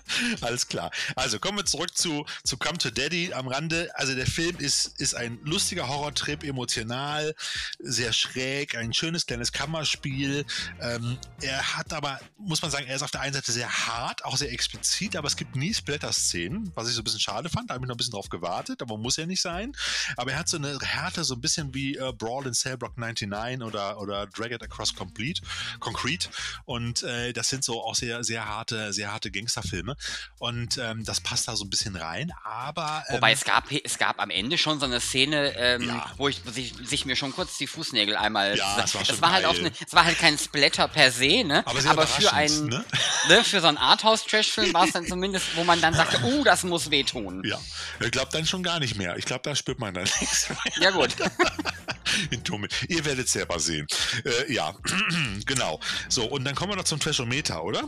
Alles 0.40 0.68
klar. 0.68 0.90
Also 1.16 1.38
kommen 1.38 1.58
wir 1.58 1.64
zurück 1.64 1.96
zu, 1.96 2.24
zu 2.42 2.56
Come 2.56 2.78
to 2.78 2.90
Daddy 2.90 3.32
am 3.32 3.48
Rande. 3.48 3.90
Also 3.94 4.14
der 4.14 4.26
Film 4.26 4.56
ist, 4.58 5.00
ist 5.00 5.14
ein 5.14 5.38
lustiger 5.44 5.88
Horrortrip, 5.88 6.44
emotional, 6.44 7.34
sehr 7.78 8.12
schräg, 8.12 8.76
ein 8.76 8.92
schönes 8.92 9.26
kleines 9.26 9.52
Kammerspiel. 9.52 10.44
Ähm, 10.80 11.18
er 11.40 11.76
hat 11.76 11.83
aber, 11.92 12.20
muss 12.38 12.62
man 12.62 12.70
sagen, 12.70 12.86
er 12.86 12.96
ist 12.96 13.02
auf 13.02 13.10
der 13.10 13.20
einen 13.20 13.34
Seite 13.34 13.52
sehr 13.52 13.70
hart, 13.70 14.24
auch 14.24 14.36
sehr 14.36 14.52
explizit, 14.52 15.16
aber 15.16 15.26
es 15.26 15.36
gibt 15.36 15.56
nie 15.56 15.74
Splatter-Szenen, 15.74 16.72
was 16.74 16.88
ich 16.88 16.94
so 16.94 17.00
ein 17.00 17.04
bisschen 17.04 17.20
schade 17.20 17.48
fand. 17.48 17.70
Da 17.70 17.74
habe 17.74 17.84
ich 17.84 17.88
noch 17.88 17.94
ein 17.94 17.98
bisschen 17.98 18.12
drauf 18.12 18.28
gewartet, 18.28 18.82
aber 18.82 18.96
muss 18.96 19.16
ja 19.16 19.26
nicht 19.26 19.40
sein. 19.40 19.72
Aber 20.16 20.32
er 20.32 20.38
hat 20.38 20.48
so 20.48 20.56
eine 20.56 20.78
Härte, 20.78 21.24
so 21.24 21.34
ein 21.34 21.40
bisschen 21.40 21.74
wie 21.74 21.96
äh, 21.96 22.12
Brawl 22.12 22.46
in 22.46 22.54
Cellblock 22.54 22.96
99 22.96 23.62
oder, 23.62 24.00
oder 24.00 24.26
Drag 24.26 24.50
It 24.50 24.62
Across 24.62 24.94
Complete, 24.94 25.42
Concrete. 25.80 26.28
Und 26.64 27.02
äh, 27.02 27.32
das 27.32 27.48
sind 27.48 27.64
so 27.64 27.82
auch 27.82 27.94
sehr, 27.94 28.24
sehr 28.24 28.48
harte, 28.48 28.92
sehr 28.92 29.12
harte 29.12 29.30
Gangsterfilme. 29.30 29.96
Und 30.38 30.78
ähm, 30.78 31.04
das 31.04 31.20
passt 31.20 31.48
da 31.48 31.56
so 31.56 31.64
ein 31.64 31.70
bisschen 31.70 31.96
rein. 31.96 32.32
Aber. 32.44 33.04
Ähm, 33.08 33.16
Wobei 33.16 33.32
es 33.32 33.44
gab, 33.44 33.70
es 33.70 33.98
gab 33.98 34.20
am 34.20 34.30
Ende 34.30 34.58
schon 34.58 34.78
so 34.80 34.86
eine 34.86 35.00
Szene, 35.00 35.54
ähm, 35.56 35.88
ja. 35.88 36.10
wo 36.16 36.28
ich 36.28 36.42
sich, 36.46 36.74
sich, 36.82 37.04
mir 37.04 37.16
schon 37.16 37.32
kurz 37.32 37.58
die 37.58 37.66
Fußnägel 37.66 38.16
einmal. 38.16 38.56
Ja, 38.56 38.76
das 38.76 38.94
war, 38.94 39.02
das 39.06 39.20
war 39.20 39.32
halt 39.32 39.44
auch 39.44 39.58
eine, 39.58 39.70
es 39.84 39.92
war 39.92 40.04
halt 40.04 40.18
kein 40.18 40.38
Splatter 40.38 40.88
per 40.88 41.10
se, 41.10 41.44
ne? 41.44 41.63
Aber, 41.64 41.84
aber 41.86 42.06
für 42.06 42.32
einen, 42.32 42.66
ne? 42.66 42.84
ne? 43.28 43.44
für 43.44 43.60
so 43.60 43.66
einen 43.66 43.78
Arthouse-Trash-Film 43.78 44.74
war 44.74 44.84
es 44.84 44.92
dann 44.92 45.06
zumindest, 45.06 45.56
wo 45.56 45.64
man 45.64 45.80
dann 45.80 45.94
sagte, 45.94 46.20
oh, 46.24 46.44
das 46.44 46.62
muss 46.64 46.90
wehtun. 46.90 47.42
Ja, 47.44 47.58
ich 48.00 48.10
glaube 48.10 48.28
dann 48.32 48.46
schon 48.46 48.62
gar 48.62 48.80
nicht 48.80 48.96
mehr. 48.96 49.16
Ich 49.16 49.24
glaube, 49.24 49.42
da 49.44 49.54
spürt 49.54 49.78
man 49.78 49.94
dann 49.94 50.04
nichts 50.20 50.48
mehr. 50.48 50.58
Ja, 50.80 50.90
gut. 50.90 51.14
Ihr 52.88 53.04
werdet 53.04 53.28
selber 53.28 53.58
sehen. 53.58 53.86
Äh, 54.24 54.52
ja, 54.52 54.74
genau. 55.46 55.80
So, 56.08 56.24
und 56.26 56.44
dann 56.44 56.54
kommen 56.54 56.72
wir 56.72 56.76
noch 56.76 56.84
zum 56.84 57.00
Trashometer, 57.00 57.64
oder? 57.64 57.82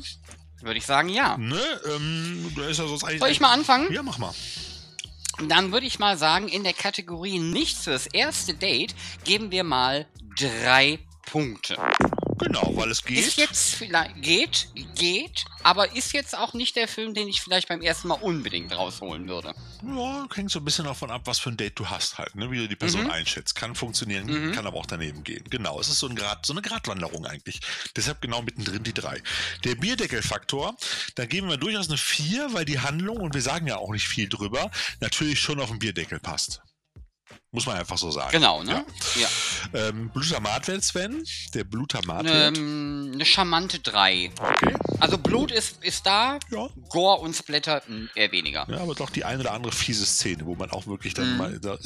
Würde 0.62 0.78
ich 0.78 0.86
sagen, 0.86 1.08
ja. 1.08 1.36
Ne, 1.36 1.60
ähm, 1.86 2.52
da 2.56 2.66
ist 2.66 2.78
ja 2.78 2.86
sonst 2.86 3.04
eigentlich. 3.04 3.20
Soll 3.20 3.30
ich 3.30 3.40
mal 3.40 3.52
anfangen? 3.52 3.92
Ja, 3.92 4.02
mach 4.02 4.18
mal. 4.18 4.34
Dann 5.48 5.70
würde 5.70 5.86
ich 5.86 5.98
mal 5.98 6.16
sagen, 6.16 6.48
in 6.48 6.64
der 6.64 6.72
Kategorie 6.72 7.38
nichts 7.38 7.84
fürs 7.84 8.06
erste 8.06 8.54
Date 8.54 8.94
geben 9.24 9.50
wir 9.50 9.64
mal 9.64 10.06
drei 10.38 10.98
Punkte. 11.26 11.76
Genau, 12.38 12.76
weil 12.76 12.90
es 12.90 13.02
geht. 13.02 13.18
Ist 13.18 13.36
jetzt 13.36 13.74
vielleicht, 13.74 14.20
geht, 14.20 14.68
geht, 14.94 15.44
aber 15.62 15.94
ist 15.96 16.12
jetzt 16.12 16.36
auch 16.36 16.54
nicht 16.54 16.76
der 16.76 16.86
Film, 16.86 17.14
den 17.14 17.28
ich 17.28 17.40
vielleicht 17.40 17.68
beim 17.68 17.80
ersten 17.80 18.08
Mal 18.08 18.14
unbedingt 18.14 18.72
rausholen 18.72 19.28
würde. 19.28 19.54
Ja, 19.82 20.26
hängt 20.34 20.50
so 20.50 20.58
ein 20.58 20.64
bisschen 20.64 20.84
davon 20.84 21.10
ab, 21.10 21.22
was 21.24 21.38
für 21.38 21.50
ein 21.50 21.56
Date 21.56 21.78
du 21.78 21.86
hast 21.86 22.18
halt, 22.18 22.34
ne? 22.34 22.50
wie 22.50 22.58
du 22.58 22.68
die 22.68 22.76
Person 22.76 23.04
mhm. 23.04 23.10
einschätzt. 23.10 23.54
Kann 23.54 23.74
funktionieren, 23.74 24.26
mhm. 24.26 24.52
kann 24.52 24.66
aber 24.66 24.78
auch 24.78 24.86
daneben 24.86 25.24
gehen. 25.24 25.44
Genau, 25.48 25.80
es 25.80 25.88
ist 25.88 25.98
so, 25.98 26.08
ein 26.08 26.14
Grad, 26.14 26.44
so 26.44 26.52
eine 26.52 26.62
Gratwanderung 26.62 27.26
eigentlich. 27.26 27.60
Deshalb 27.96 28.20
genau 28.20 28.42
mittendrin 28.42 28.82
die 28.82 28.94
drei. 28.94 29.22
Der 29.64 29.74
Bierdeckelfaktor, 29.74 30.76
da 31.14 31.26
geben 31.26 31.48
wir 31.48 31.56
durchaus 31.56 31.88
eine 31.88 31.98
vier, 31.98 32.52
weil 32.52 32.64
die 32.64 32.80
Handlung, 32.80 33.18
und 33.18 33.34
wir 33.34 33.42
sagen 33.42 33.66
ja 33.66 33.76
auch 33.76 33.92
nicht 33.92 34.08
viel 34.08 34.28
drüber, 34.28 34.70
natürlich 35.00 35.40
schon 35.40 35.60
auf 35.60 35.70
den 35.70 35.78
Bierdeckel 35.78 36.20
passt. 36.20 36.60
Muss 37.56 37.64
man 37.64 37.78
einfach 37.78 37.96
so 37.96 38.10
sagen. 38.10 38.32
Genau, 38.32 38.62
ne? 38.62 38.84
Ja. 39.14 39.22
ja. 39.22 39.88
Ähm, 39.88 40.10
Blutamat-Wert, 40.10 40.84
Sven? 40.84 41.24
Der 41.54 41.64
Blutamat 41.64 42.26
ähm, 42.28 43.12
Eine 43.14 43.24
charmante 43.24 43.78
3. 43.78 44.30
Okay. 44.38 44.74
Also 45.00 45.16
Blut 45.16 45.50
ist, 45.50 45.82
ist 45.82 46.04
da, 46.04 46.38
ja. 46.50 46.68
Gore 46.90 47.22
und 47.22 47.34
Splatter 47.34 47.80
hm, 47.86 48.10
eher 48.14 48.30
weniger. 48.30 48.66
Ja, 48.68 48.80
aber 48.80 48.94
doch 48.94 49.08
die 49.08 49.24
eine 49.24 49.40
oder 49.40 49.54
andere 49.54 49.72
fiese 49.72 50.04
Szene, 50.04 50.44
wo 50.44 50.54
man 50.54 50.70
auch 50.70 50.86
wirklich 50.86 51.14
dann 51.14 51.34
mm. 51.34 51.38
mal 51.38 51.58
da 51.58 51.78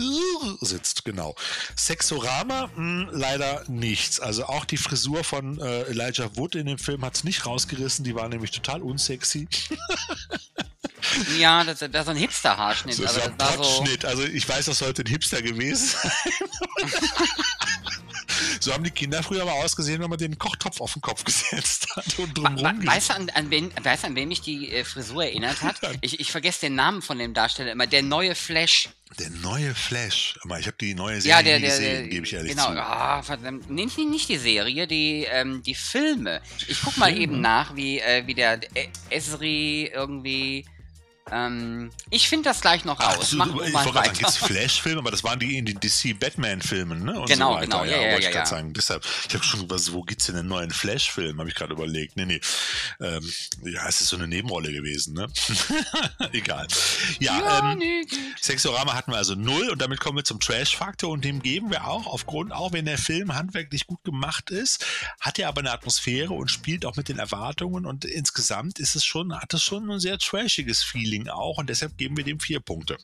sitzt, 0.61 1.05
genau. 1.05 1.37
Sexorama, 1.77 2.67
mh, 2.75 2.75
hm, 2.75 3.09
leider 3.13 3.63
nichts. 3.69 4.19
Also 4.19 4.47
auch 4.47 4.65
die 4.65 4.77
Frisur 4.77 5.23
von 5.23 5.61
äh, 5.61 5.83
Elijah 5.83 6.37
Wood 6.37 6.57
in 6.57 6.67
dem 6.67 6.79
Film 6.79 7.05
hat 7.05 7.15
es 7.15 7.23
nicht 7.23 7.47
rausgerissen, 7.47 8.05
die 8.05 8.17
war 8.17 8.29
nämlich 8.29 8.51
total 8.51 8.83
unsexy. 8.83 9.47
Ja, 11.39 11.65
das, 11.65 11.79
das 11.79 11.89
ist 11.89 12.09
ein 12.09 12.17
Hipster-Haarschnitt. 12.17 12.95
So, 12.95 13.05
also, 13.05 13.21
ein 13.21 13.37
Potschnitt. 13.37 14.03
So 14.03 14.09
also 14.09 14.25
ich 14.25 14.49
weiß, 14.49 14.67
das 14.67 14.79
sollte 14.79 15.03
ein 15.03 15.07
Hipster 15.07 15.43
gewesen 15.43 15.97
sein. 16.03 16.13
so 18.61 18.73
haben 18.73 18.85
die 18.85 18.91
Kinder 18.91 19.23
früher 19.23 19.45
mal 19.45 19.53
ausgesehen, 19.65 20.01
wenn 20.01 20.11
man 20.11 20.19
den 20.19 20.39
Kochtopf 20.39 20.81
auf 20.81 20.93
den 20.93 21.03
Kopf 21.03 21.25
gesetzt 21.25 21.89
hat 21.97 22.19
und 22.19 22.37
drumherum. 22.37 22.87
Weißt 22.87 23.11
du, 23.11 23.15
an, 23.15 23.31
an, 23.31 23.51
wen, 23.51 23.73
weißt, 23.83 24.05
an 24.05 24.15
wen 24.15 24.29
mich 24.29 24.41
die 24.41 24.71
äh, 24.71 24.85
Frisur 24.85 25.25
erinnert 25.25 25.63
hat? 25.63 25.81
Ich, 26.03 26.21
ich 26.21 26.31
vergesse 26.31 26.61
den 26.61 26.75
Namen 26.75 27.03
von 27.03 27.19
dem 27.19 27.35
Darsteller 27.35 27.73
immer. 27.73 27.87
Der 27.87 28.03
neue 28.03 28.35
Flash. 28.35 28.89
Der 29.19 29.29
neue 29.31 29.75
Flash. 29.75 30.39
Ich 30.59 30.67
habe 30.67 30.77
die 30.81 30.95
neue 30.95 31.21
Serie 31.21 31.37
ja, 31.37 31.43
der, 31.43 31.59
der, 31.59 31.71
gesehen, 31.71 32.11
gebe 32.11 32.27
ich 32.27 32.33
ehrlich 32.33 32.53
genau. 32.53 32.73
zu. 32.73 32.79
Oh, 32.79 33.23
verdammt. 33.23 33.69
Nee, 33.69 33.87
nicht 33.87 34.29
die 34.29 34.39
Serie, 34.39 34.87
die, 34.87 35.27
ähm, 35.31 35.63
die 35.63 35.75
Filme. 35.75 36.41
Ich 36.69 36.81
guck 36.83 36.97
mal 36.97 37.17
eben 37.17 37.41
nach, 37.41 37.77
wie, 37.77 37.99
äh, 37.99 38.27
wie 38.27 38.35
der 38.35 38.61
Esri 39.11 39.91
irgendwie 39.93 40.65
ähm, 41.31 41.91
ich 42.11 42.29
finde 42.29 42.49
das 42.49 42.61
gleich 42.61 42.85
noch 42.85 43.01
raus. 43.01 43.19
Ach, 43.21 43.31
du, 43.31 43.37
Mach 43.37 43.47
ich 43.47 43.73
wollte 43.73 43.93
gerade 43.93 43.95
sagen, 44.09 44.19
gibt 44.19 44.31
Flash-Filme, 44.31 44.99
aber 45.01 45.11
das 45.11 45.23
waren 45.23 45.39
die 45.39 45.57
in 45.57 45.65
den 45.65 45.79
DC-Batman-Filmen, 45.79 47.05
ne? 47.05 47.21
Und 47.21 47.29
genau, 47.29 47.55
so 47.55 47.61
genau, 47.61 47.85
ja, 47.85 47.97
ja, 47.97 48.03
ja, 48.03 48.19
ja, 48.19 48.31
ja. 48.31 48.47
Sagen. 48.47 48.73
Deshalb, 48.73 49.05
ich 49.29 49.35
habe 49.35 49.45
schon 49.45 49.71
was, 49.71 49.93
wo 49.93 50.03
gibt's 50.03 50.27
denn 50.27 50.37
einen 50.37 50.49
neuen 50.49 50.71
Flash-Film, 50.71 51.39
habe 51.39 51.49
ich 51.49 51.55
gerade 51.55 51.73
überlegt. 51.73 52.17
Nee, 52.17 52.27
nee. 52.27 52.41
Ähm, 53.01 53.33
ja, 53.65 53.87
es 53.89 54.01
ist 54.01 54.09
so 54.09 54.17
eine 54.17 54.27
Nebenrolle 54.27 54.73
gewesen, 54.73 55.15
ne? 55.15 55.29
Egal. 56.33 56.67
Ja, 57.21 57.73
ähm, 57.73 58.07
Sexorama 58.41 58.95
hatten 58.95 59.13
wir 59.13 59.19
also 59.19 59.35
null 59.35 59.71
und 59.71 59.81
damit 59.81 60.01
kommen 60.01 60.19
wir 60.19 60.25
zum 60.25 60.41
Trash-Faktor 60.41 61.11
und 61.11 61.25
dem 61.25 61.43
geben 61.43 61.71
wir 61.71 61.87
auch, 61.87 62.07
aufgrund, 62.07 62.53
auch 62.53 62.73
wenn 62.73 62.87
der 62.87 62.99
Film 62.99 63.35
handwerklich 63.35 63.87
gut 63.87 64.03
gemacht 64.05 64.51
ist, 64.51 64.85
hat 65.21 65.39
er 65.39 65.49
aber 65.49 65.61
eine 65.61 65.73
Atmosphäre 65.73 66.33
und 66.33 66.51
spielt 66.51 66.85
auch 66.85 66.97
mit 66.97 67.09
den 67.09 67.19
Erwartungen 67.19 67.87
und 67.87 68.05
insgesamt 68.05 68.79
ist 68.79 68.97
es 68.97 69.05
schon, 69.05 69.35
hat 69.35 69.55
es 69.55 69.63
schon 69.63 69.91
ein 69.91 70.01
sehr 70.01 70.19
trashiges 70.19 70.83
Feeling 70.83 71.20
Ding 71.21 71.29
auch 71.29 71.59
und 71.59 71.69
deshalb 71.69 71.97
geben 71.99 72.17
wir 72.17 72.25
dem 72.25 72.41
vier 72.41 72.61
Punkte. 72.61 72.97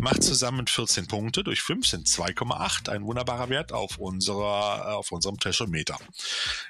Macht 0.00 0.22
zusammen 0.22 0.66
14 0.66 1.06
Punkte 1.06 1.44
durch 1.44 1.62
5 1.62 1.86
sind 1.86 2.06
2,8. 2.06 2.88
Ein 2.88 3.04
wunderbarer 3.04 3.48
Wert 3.48 3.72
auf, 3.72 3.98
unserer, 3.98 4.96
auf 4.96 5.12
unserem 5.12 5.38
Threshometer. 5.38 5.96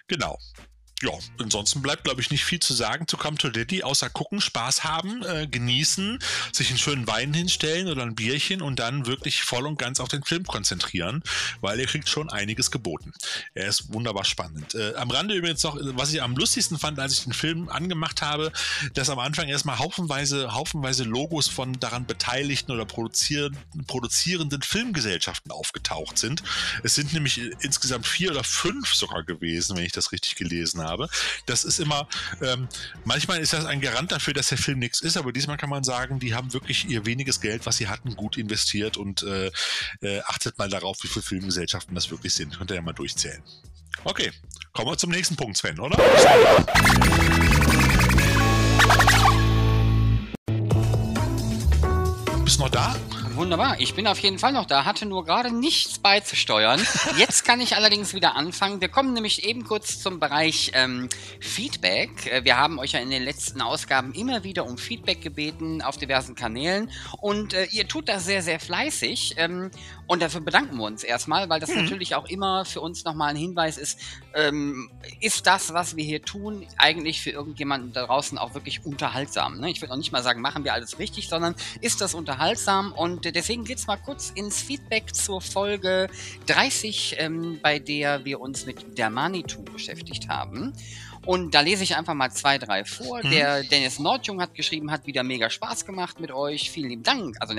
Genau 0.07 0.39
ja, 1.03 1.11
ansonsten 1.39 1.83
bleibt, 1.83 2.05
glaube 2.05 2.21
ich, 2.21 2.31
nicht 2.31 2.45
viel 2.45 2.61
zu 2.61 2.75
sagen 2.75 3.09
zu 3.09 3.17
Come 3.17 3.37
to 3.37 3.51
Daddy, 3.51 3.83
außer 3.83 4.09
gucken, 4.09 4.41
Spaß 4.41 4.85
haben, 4.85 5.25
äh, 5.25 5.49
genießen, 5.49 6.21
sich 6.53 6.69
einen 6.69 6.79
schönen 6.79 7.07
Wein 7.09 7.35
hinstellen 7.35 7.89
oder 7.89 8.03
ein 8.03 8.15
Bierchen 8.15 8.63
und 8.63 8.79
dann 8.79 9.07
wirklich 9.07 9.43
voll 9.43 9.67
und 9.67 9.79
ganz 9.79 9.99
auf 9.99 10.09
den 10.09 10.23
Film 10.23 10.45
konzentrieren, 10.45 11.25
weil 11.61 11.81
er 11.81 11.87
kriegt 11.87 12.09
schon 12.09 12.31
einiges 12.31 12.71
geboten. 12.71 13.13
Er 13.55 13.67
ist 13.67 13.93
wunderbar 13.93 14.25
spannend. 14.25 14.77
Äh, 14.77 14.95
am 14.95 15.11
Rande 15.11 15.35
übrigens 15.35 15.65
noch, 15.65 15.77
was 15.81 16.13
ich 16.13 16.23
am 16.23 16.37
lustigsten 16.37 16.79
fand, 16.79 17.01
als 17.01 17.15
ich 17.15 17.25
den 17.25 17.33
Film 17.33 17.69
angemacht 17.69 18.23
habe, 18.23 18.53
dass 18.95 19.11
am 19.11 19.19
Anfang 19.19 19.49
erstmal 19.49 19.81
haufenweise, 19.81 20.55
haufenweise 20.55 21.03
Logos 21.03 21.49
von 21.49 21.81
daran 21.81 22.07
beteiligten 22.07 22.71
oder 22.71 22.85
produzieren, 22.85 23.57
produzierenden 23.89 24.63
Filmgesellschaften 24.63 25.51
aufgetaucht 25.51 26.17
sind. 26.17 26.45
Es 26.85 26.95
sind 26.95 27.13
nämlich 27.13 27.39
insgesamt 27.61 28.07
vier 28.07 28.31
oder 28.31 28.45
fünf 28.45 28.95
sogar 28.95 29.25
gewesen, 29.25 29.77
wenn 29.77 29.85
ich 29.85 29.93
das 29.93 30.13
richtig 30.13 30.37
gelesen 30.37 30.81
habe 30.81 30.92
habe. 30.93 31.09
Das 31.47 31.65
ist 31.65 31.81
immer, 31.81 32.07
ähm, 32.41 32.69
manchmal 33.05 33.41
ist 33.41 33.53
das 33.53 33.65
ein 33.65 33.81
Garant 33.81 34.13
dafür, 34.13 34.35
dass 34.35 34.49
der 34.49 34.59
Film 34.59 34.79
nichts 34.79 35.01
ist, 35.01 35.17
aber 35.17 35.33
diesmal 35.33 35.57
kann 35.57 35.71
man 35.71 35.83
sagen, 35.83 36.21
die 36.21 36.35
haben 36.35 36.53
wirklich 36.53 36.89
ihr 36.89 37.07
weniges 37.07 37.41
Geld, 37.41 37.67
was 37.67 37.79
sie 37.79 37.89
hatten, 37.89 38.15
gut 38.15 38.37
investiert 38.37 38.97
und 38.97 39.23
äh, 39.23 39.51
äh, 40.01 40.21
achtet 40.27 40.59
mal 40.59 40.69
darauf, 40.69 40.99
wie 41.03 41.09
viele 41.09 41.23
Filmgesellschaften 41.23 41.95
das 41.95 42.11
wirklich 42.11 42.35
sind. 42.35 42.57
Könnt 42.57 42.71
ihr 42.71 42.77
ja 42.77 42.83
mal 42.83 42.93
durchzählen. 42.93 43.43
Okay, 44.05 44.31
kommen 44.73 44.91
wir 44.91 44.99
zum 44.99 45.11
nächsten 45.11 45.37
Punkt, 45.37 45.57
Sven, 45.57 45.79
oder? 45.79 45.97
Bist 52.45 52.59
du 52.59 52.63
noch 52.63 52.71
da? 52.71 52.97
Wunderbar, 53.35 53.81
ich 53.81 53.95
bin 53.95 54.07
auf 54.07 54.19
jeden 54.19 54.39
Fall 54.39 54.53
noch 54.53 54.67
da, 54.67 54.85
hatte 54.85 55.07
nur 55.07 55.25
gerade 55.25 55.51
nichts 55.55 55.99
beizusteuern. 55.99 56.81
Jetzt 57.17 57.45
kann 57.45 57.61
ich 57.63 57.77
allerdings 57.77 58.13
wieder 58.13 58.37
anfangen. 58.37 58.81
Wir 58.83 58.89
kommen 58.89 59.15
nämlich 59.15 59.45
eben 59.45 59.65
kurz 59.65 60.01
zum 60.01 60.21
Bereich 60.21 60.73
ähm, 60.75 61.09
Feedback. 61.41 62.27
Äh, 62.27 62.45
wir 62.45 62.59
haben 62.59 62.79
euch 62.79 62.93
ja 62.93 63.01
in 63.01 63.11
den 63.11 63.23
letzten 63.23 63.63
Ausgaben 63.63 64.13
immer 64.13 64.45
wieder 64.45 64.67
um 64.67 64.77
Feedback 64.77 65.23
gebeten 65.23 65.81
auf 65.81 65.97
diversen 65.97 66.35
Kanälen 66.35 66.91
und 67.21 67.55
äh, 67.55 67.65
ihr 67.67 67.89
tut 67.89 68.09
das 68.09 68.27
sehr, 68.27 68.43
sehr 68.43 68.61
fleißig. 68.61 69.35
Ähm, 69.39 69.71
und 70.07 70.21
dafür 70.21 70.43
bedanken 70.43 70.77
wir 70.77 70.85
uns 70.85 71.03
erstmal, 71.03 71.49
weil 71.49 71.59
das 71.59 71.71
mhm. 71.71 71.85
natürlich 71.85 72.15
auch 72.15 72.29
immer 72.29 72.67
für 72.67 72.83
uns 72.83 73.05
nochmal 73.05 73.31
ein 73.31 73.37
Hinweis 73.37 73.79
ist, 73.79 73.99
ähm, 74.35 74.91
ist 75.21 75.47
das, 75.47 75.73
was 75.73 75.97
wir 75.97 76.05
hier 76.05 76.23
tun, 76.23 76.67
eigentlich 76.77 77.23
für 77.23 77.31
irgendjemanden 77.31 77.95
da 77.95 78.05
draußen 78.05 78.37
auch 78.37 78.53
wirklich 78.53 78.85
unterhaltsam. 78.85 79.59
Ne? 79.59 79.71
Ich 79.71 79.81
würde 79.81 79.91
noch 79.91 79.97
nicht 79.97 80.13
mal 80.13 80.23
sagen, 80.23 80.43
machen 80.43 80.65
wir 80.65 80.75
alles 80.75 80.99
richtig, 80.99 81.29
sondern 81.29 81.55
ist 81.81 82.03
das 82.03 82.13
unterhaltsam? 82.13 82.93
Und 82.93 83.22
äh, 83.27 83.33
deswegen 83.33 83.65
geht's 83.65 83.87
mal 83.87 83.97
kurz 83.97 84.31
ins 84.35 84.61
Feedback 84.61 85.15
zur 85.15 85.41
Folge 85.41 86.09
30, 86.47 87.17
ähm, 87.19 87.59
bei 87.63 87.79
der 87.79 88.25
wir 88.25 88.41
uns 88.41 88.67
mit 88.67 88.99
der 88.99 89.11
Manitou 89.11 89.63
beschäftigt 89.63 90.29
haben. 90.29 90.73
Und 91.25 91.55
da 91.55 91.61
lese 91.61 91.85
ich 91.85 91.97
einfach 91.97 92.15
mal 92.15 92.31
zwei, 92.31 92.59
drei 92.59 92.85
vor. 92.85 93.23
Mhm. 93.23 93.31
Der 93.31 93.63
Dennis 93.63 93.99
Nordjung 93.99 94.41
hat 94.41 94.55
geschrieben, 94.55 94.91
hat 94.91 95.07
wieder 95.07 95.23
mega 95.23 95.51
Spaß 95.51 95.87
gemacht 95.87 96.19
mit 96.21 96.33
euch. 96.33 96.71
Vielen 96.71 96.91
lieben 96.91 97.03
Dank. 97.03 97.37
Also 97.41 97.55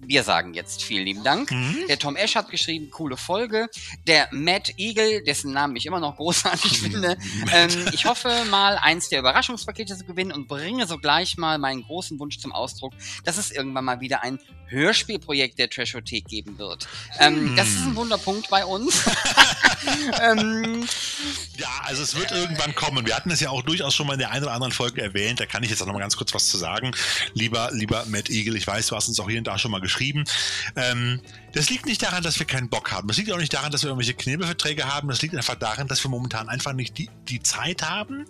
wir 0.00 0.22
sagen 0.22 0.54
jetzt 0.54 0.82
vielen 0.82 1.04
lieben 1.04 1.22
Dank. 1.22 1.50
Mhm. 1.50 1.84
Der 1.88 1.98
Tom 1.98 2.16
Esch 2.16 2.34
hat 2.34 2.50
geschrieben, 2.50 2.90
coole 2.90 3.16
Folge. 3.16 3.68
Der 4.06 4.28
Matt 4.32 4.74
Eagle, 4.78 5.22
dessen 5.22 5.52
Namen 5.52 5.76
ich 5.76 5.86
immer 5.86 6.00
noch 6.00 6.16
großartig 6.16 6.80
finde. 6.80 7.16
ähm, 7.52 7.70
ich 7.92 8.06
hoffe 8.06 8.30
mal, 8.50 8.78
eins 8.78 9.08
der 9.08 9.20
Überraschungspakete 9.20 9.96
zu 9.96 10.04
gewinnen 10.04 10.32
und 10.32 10.48
bringe 10.48 10.86
sogleich 10.86 11.36
mal 11.36 11.58
meinen 11.58 11.82
großen 11.82 12.18
Wunsch 12.18 12.38
zum 12.38 12.52
Ausdruck, 12.52 12.94
dass 13.24 13.36
es 13.36 13.50
irgendwann 13.50 13.84
mal 13.84 14.00
wieder 14.00 14.22
ein 14.22 14.38
Hörspielprojekt 14.68 15.58
der 15.58 15.70
Trashothek 15.70 16.26
geben 16.26 16.58
wird. 16.58 16.88
Ähm, 17.20 17.52
mhm. 17.52 17.56
Das 17.56 17.68
ist 17.68 17.82
ein 17.82 17.94
Wunderpunkt 17.94 18.48
bei 18.50 18.64
uns. 18.64 19.04
ähm, 20.22 20.86
ja, 21.56 21.68
also 21.84 22.02
es 22.02 22.14
wird 22.16 22.32
irgendwann 22.32 22.74
kommen 22.74 22.85
kommen. 22.86 23.06
Wir 23.06 23.16
hatten 23.16 23.30
es 23.30 23.40
ja 23.40 23.50
auch 23.50 23.62
durchaus 23.62 23.94
schon 23.94 24.06
mal 24.06 24.14
in 24.14 24.20
der 24.20 24.30
einen 24.30 24.44
oder 24.44 24.52
anderen 24.52 24.72
Folge 24.72 25.02
erwähnt. 25.02 25.40
Da 25.40 25.46
kann 25.46 25.62
ich 25.62 25.70
jetzt 25.70 25.82
auch 25.82 25.86
noch 25.86 25.92
mal 25.92 26.00
ganz 26.00 26.16
kurz 26.16 26.32
was 26.34 26.46
zu 26.48 26.56
sagen. 26.56 26.92
Lieber, 27.34 27.70
lieber 27.72 28.04
Matt 28.06 28.30
Eagle, 28.30 28.56
ich 28.56 28.66
weiß, 28.66 28.88
du 28.88 28.96
hast 28.96 29.08
uns 29.08 29.18
auch 29.20 29.28
hier 29.28 29.38
und 29.38 29.46
da 29.46 29.58
schon 29.58 29.70
mal 29.70 29.80
geschrieben. 29.80 30.24
Ähm, 30.76 31.20
das 31.56 31.70
liegt 31.70 31.86
nicht 31.86 32.02
daran, 32.02 32.22
dass 32.22 32.38
wir 32.38 32.44
keinen 32.44 32.68
Bock 32.68 32.92
haben. 32.92 33.08
Das 33.08 33.16
liegt 33.16 33.32
auch 33.32 33.38
nicht 33.38 33.54
daran, 33.54 33.72
dass 33.72 33.82
wir 33.82 33.88
irgendwelche 33.88 34.12
Knebelverträge 34.12 34.92
haben. 34.92 35.08
Das 35.08 35.22
liegt 35.22 35.34
einfach 35.34 35.54
daran, 35.54 35.88
dass 35.88 36.04
wir 36.04 36.10
momentan 36.10 36.50
einfach 36.50 36.74
nicht 36.74 36.98
die, 36.98 37.08
die 37.28 37.42
Zeit 37.42 37.82
haben, 37.82 38.26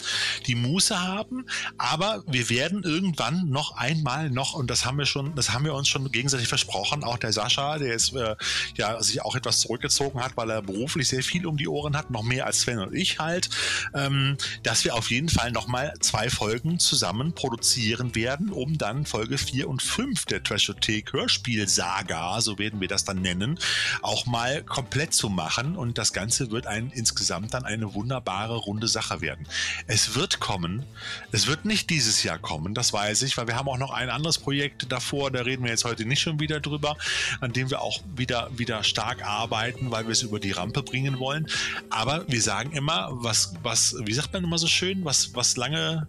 die 0.47 0.55
Muße 0.55 1.03
haben. 1.03 1.45
Aber 1.77 2.23
wir 2.29 2.49
werden 2.51 2.85
irgendwann 2.85 3.51
noch 3.51 3.77
einmal 3.77 4.31
noch, 4.31 4.55
und 4.55 4.71
das 4.71 4.85
haben 4.85 4.99
wir 4.99 5.07
schon, 5.07 5.35
das 5.35 5.53
haben 5.53 5.65
wir 5.65 5.75
uns 5.75 5.89
schon 5.89 6.09
gegenseitig 6.13 6.47
versprochen, 6.47 7.03
auch 7.03 7.19
der 7.19 7.33
Sascha, 7.33 7.79
der 7.79 7.95
ist, 7.95 8.15
äh, 8.15 8.37
ja, 8.77 9.03
sich 9.03 9.21
auch 9.23 9.35
etwas 9.35 9.59
zurückgezogen 9.59 10.23
hat, 10.23 10.37
weil 10.37 10.49
er 10.49 10.63
beruflich 10.63 11.09
sehr 11.09 11.25
viel 11.25 11.47
um 11.47 11.57
die 11.57 11.67
Ohren 11.67 11.97
hat, 11.97 12.13
noch 12.13 12.23
mehr 12.23 12.47
als 12.47 12.61
Sven 12.61 12.79
und 12.79 12.95
ich 12.95 13.19
halt, 13.19 13.51
ähm, 13.93 14.37
dass 14.63 14.85
wir 14.85 14.95
auf 14.95 15.11
jeden 15.11 15.31
Fall 15.31 15.51
noch 15.51 15.67
mal 15.67 15.93
zwei 15.99 16.31
Folgen 16.31 16.79
zusammen 16.79 17.33
produzieren 17.33 18.15
werden, 18.15 18.51
um 18.51 18.79
dann 18.79 19.05
Folge 19.05 19.37
4 19.37 19.69
und 19.69 19.83
5 19.83 20.27
der 20.27 20.45
Trashothek 20.45 21.13
Hörspiel-Saga, 21.13 22.41
so 22.41 22.61
werden 22.61 22.81
wir 22.81 22.87
das 22.87 23.05
dann 23.05 23.16
nennen, 23.21 23.59
auch 24.03 24.27
mal 24.27 24.63
komplett 24.63 25.15
zu 25.15 25.29
machen. 25.29 25.77
Und 25.77 25.99
das 25.99 26.13
Ganze 26.13 26.51
wird 26.51 26.67
ein, 26.67 26.91
insgesamt 26.95 27.55
dann 27.55 27.65
eine 27.65 27.95
wunderbare, 27.95 28.57
runde 28.57 28.89
Sache 28.89 29.21
werden. 29.21 29.47
Es 29.87 30.15
wird 30.15 30.41
kommen. 30.41 30.85
Es 31.33 31.47
wird 31.47 31.65
nicht 31.65 31.91
dieses 31.91 32.23
Jahr 32.23 32.39
kommen, 32.39 32.75
das 32.75 32.93
weiß 32.93 33.23
ich, 33.23 33.37
weil 33.37 33.47
wir 33.47 33.57
haben 33.57 33.69
auch 33.69 33.79
noch 33.79 33.91
ein 33.91 34.11
anderes 34.11 34.39
Projekt 34.39 34.91
davor, 34.91 35.31
da 35.31 35.43
reden 35.43 35.65
wir 35.65 35.71
jetzt 35.71 35.85
heute 35.85 36.05
nicht 36.05 36.21
schon 36.21 36.41
wieder 36.41 36.61
drüber, 36.61 36.97
an 37.41 37.53
dem 37.53 37.71
wir 37.71 37.81
auch 37.81 38.01
wieder, 38.15 38.51
wieder 38.57 38.83
stark 38.85 39.25
arbeiten, 39.25 39.91
weil 39.91 40.05
wir 40.05 40.13
es 40.13 40.23
über 40.23 40.41
die 40.41 40.53
Rampe 40.53 40.83
bringen 40.83 41.19
wollen. 41.19 41.47
Aber 41.91 42.25
wir 42.29 42.43
sagen 42.43 42.73
immer, 42.73 43.09
was, 43.13 43.55
was, 43.63 43.97
wie 44.01 44.13
sagt 44.13 44.33
man 44.33 44.45
immer 44.45 44.59
so 44.59 44.67
schön, 44.67 45.05
was, 45.05 45.35
was 45.35 45.57
lange 45.57 46.07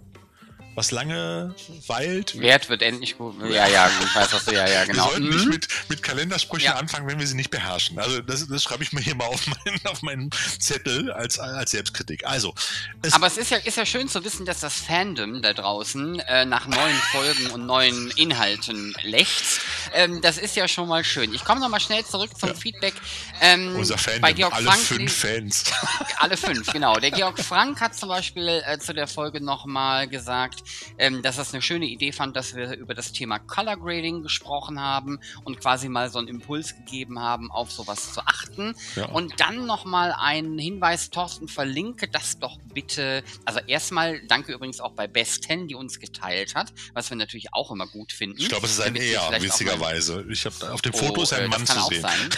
was 0.77 0.91
lange 0.91 1.55
weilt. 1.87 2.39
Wert 2.39 2.69
wird 2.69 2.83
endlich 2.83 3.17
gut. 3.17 3.33
Ja, 3.41 3.67
ja, 3.67 3.89
ich 3.99 4.15
weiß, 4.15 4.31
was 4.31 4.45
du, 4.45 4.53
ja, 4.53 4.69
ja, 4.69 4.85
genau. 4.85 5.05
Wir 5.05 5.11
sollten 5.11 5.23
mhm. 5.23 5.35
nicht 5.35 5.47
mit, 5.47 5.67
mit 5.89 6.03
Kalendersprüchen 6.03 6.67
ja. 6.67 6.75
anfangen, 6.75 7.07
wenn 7.07 7.17
wir 7.17 7.25
sie 7.25 7.35
nicht 7.35 7.49
beherrschen. 7.49 7.97
Also 7.97 8.21
das, 8.21 8.47
das 8.47 8.61
schreibe 8.61 8.83
ich 8.83 8.93
mir 8.93 9.01
hier 9.01 9.15
mal 9.15 9.25
auf 9.25 9.47
meinen, 9.47 9.79
auf 9.85 10.03
meinen 10.03 10.29
Zettel 10.59 11.11
als, 11.11 11.39
als 11.39 11.71
Selbstkritik. 11.71 12.27
Also. 12.27 12.53
Es 13.01 13.13
Aber 13.13 13.25
es 13.25 13.37
ist 13.37 13.49
ja, 13.49 13.57
ist 13.57 13.75
ja 13.75 13.87
schön 13.87 14.07
zu 14.07 14.23
wissen, 14.23 14.45
dass 14.45 14.59
das 14.59 14.75
Fandom 14.75 15.41
da 15.41 15.53
draußen 15.53 16.19
äh, 16.19 16.45
nach 16.45 16.67
neuen 16.67 16.97
Folgen 17.11 17.47
und 17.47 17.65
neuen 17.65 18.11
Inhalten 18.11 18.95
lechzt. 19.01 19.61
Ähm, 19.95 20.21
das 20.21 20.37
ist 20.37 20.55
ja 20.55 20.67
schon 20.67 20.87
mal 20.87 21.03
schön. 21.03 21.33
Ich 21.33 21.43
komme 21.43 21.59
nochmal 21.59 21.79
schnell 21.79 22.05
zurück 22.05 22.37
zum 22.39 22.49
ja. 22.49 22.55
Feedback. 22.55 22.93
Ähm, 23.41 23.75
Unser 23.77 23.97
Fandom, 23.97 24.21
bei 24.21 24.33
Georg 24.33 24.53
alle 24.53 24.65
Frank, 24.67 24.79
fünf 24.79 25.11
Fans. 25.11 25.63
alle 26.19 26.37
fünf, 26.37 26.71
genau. 26.71 26.97
Der 26.97 27.09
Georg 27.09 27.39
Frank 27.39 27.81
hat 27.81 27.95
zum 27.95 28.09
Beispiel 28.09 28.61
äh, 28.63 28.77
zu 28.77 28.93
der 28.93 29.07
Folge 29.07 29.41
nochmal 29.41 30.07
gesagt, 30.07 30.66
ähm, 30.97 31.21
dass 31.21 31.37
er 31.37 31.43
es 31.43 31.53
eine 31.53 31.61
schöne 31.61 31.85
Idee 31.85 32.11
fand, 32.11 32.35
dass 32.35 32.55
wir 32.55 32.75
über 32.77 32.93
das 32.93 33.11
Thema 33.11 33.39
Color 33.39 33.77
Grading 33.77 34.23
gesprochen 34.23 34.79
haben 34.79 35.19
und 35.43 35.59
quasi 35.59 35.89
mal 35.89 36.09
so 36.09 36.19
einen 36.19 36.27
Impuls 36.27 36.75
gegeben 36.75 37.19
haben, 37.19 37.51
auf 37.51 37.71
sowas 37.71 38.13
zu 38.13 38.21
achten. 38.21 38.75
Ja. 38.95 39.05
Und 39.05 39.39
dann 39.39 39.65
nochmal 39.65 40.13
einen 40.17 40.57
Hinweis, 40.57 41.09
Thorsten, 41.09 41.47
verlinke 41.47 42.07
das 42.07 42.39
doch 42.39 42.57
bitte. 42.73 43.23
Also 43.45 43.59
erstmal 43.67 44.21
danke 44.27 44.53
übrigens 44.53 44.79
auch 44.79 44.93
bei 44.93 45.07
Best 45.07 45.43
10, 45.43 45.67
die 45.67 45.75
uns 45.75 45.99
geteilt 45.99 46.55
hat, 46.55 46.73
was 46.93 47.09
wir 47.09 47.17
natürlich 47.17 47.53
auch 47.53 47.71
immer 47.71 47.87
gut 47.87 48.11
finden. 48.11 48.39
Ich 48.39 48.49
glaube, 48.49 48.65
es 48.65 48.73
ist 48.73 48.81
ein 48.81 48.95
eher, 48.95 49.21
witzigerweise. 49.41 50.25
Ich 50.29 50.45
habe 50.45 50.73
auf 50.73 50.81
dem 50.81 50.93
Foto 50.93 51.21
oh, 51.21 51.23
ist 51.23 51.33
ein 51.33 51.45
äh, 51.45 51.47
Mann 51.47 51.65
zu 51.65 51.79
sehen. 51.81 52.01
Sein. 52.01 52.29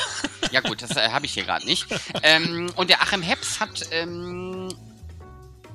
Ja 0.51 0.61
gut, 0.61 0.81
das 0.81 0.91
äh, 0.91 1.09
habe 1.09 1.25
ich 1.25 1.33
hier 1.33 1.43
gerade 1.43 1.65
nicht. 1.65 1.87
ähm, 2.23 2.71
und 2.75 2.89
der 2.89 3.01
Achim 3.01 3.21
Heps 3.21 3.59
hat 3.59 3.87
ähm, 3.91 4.69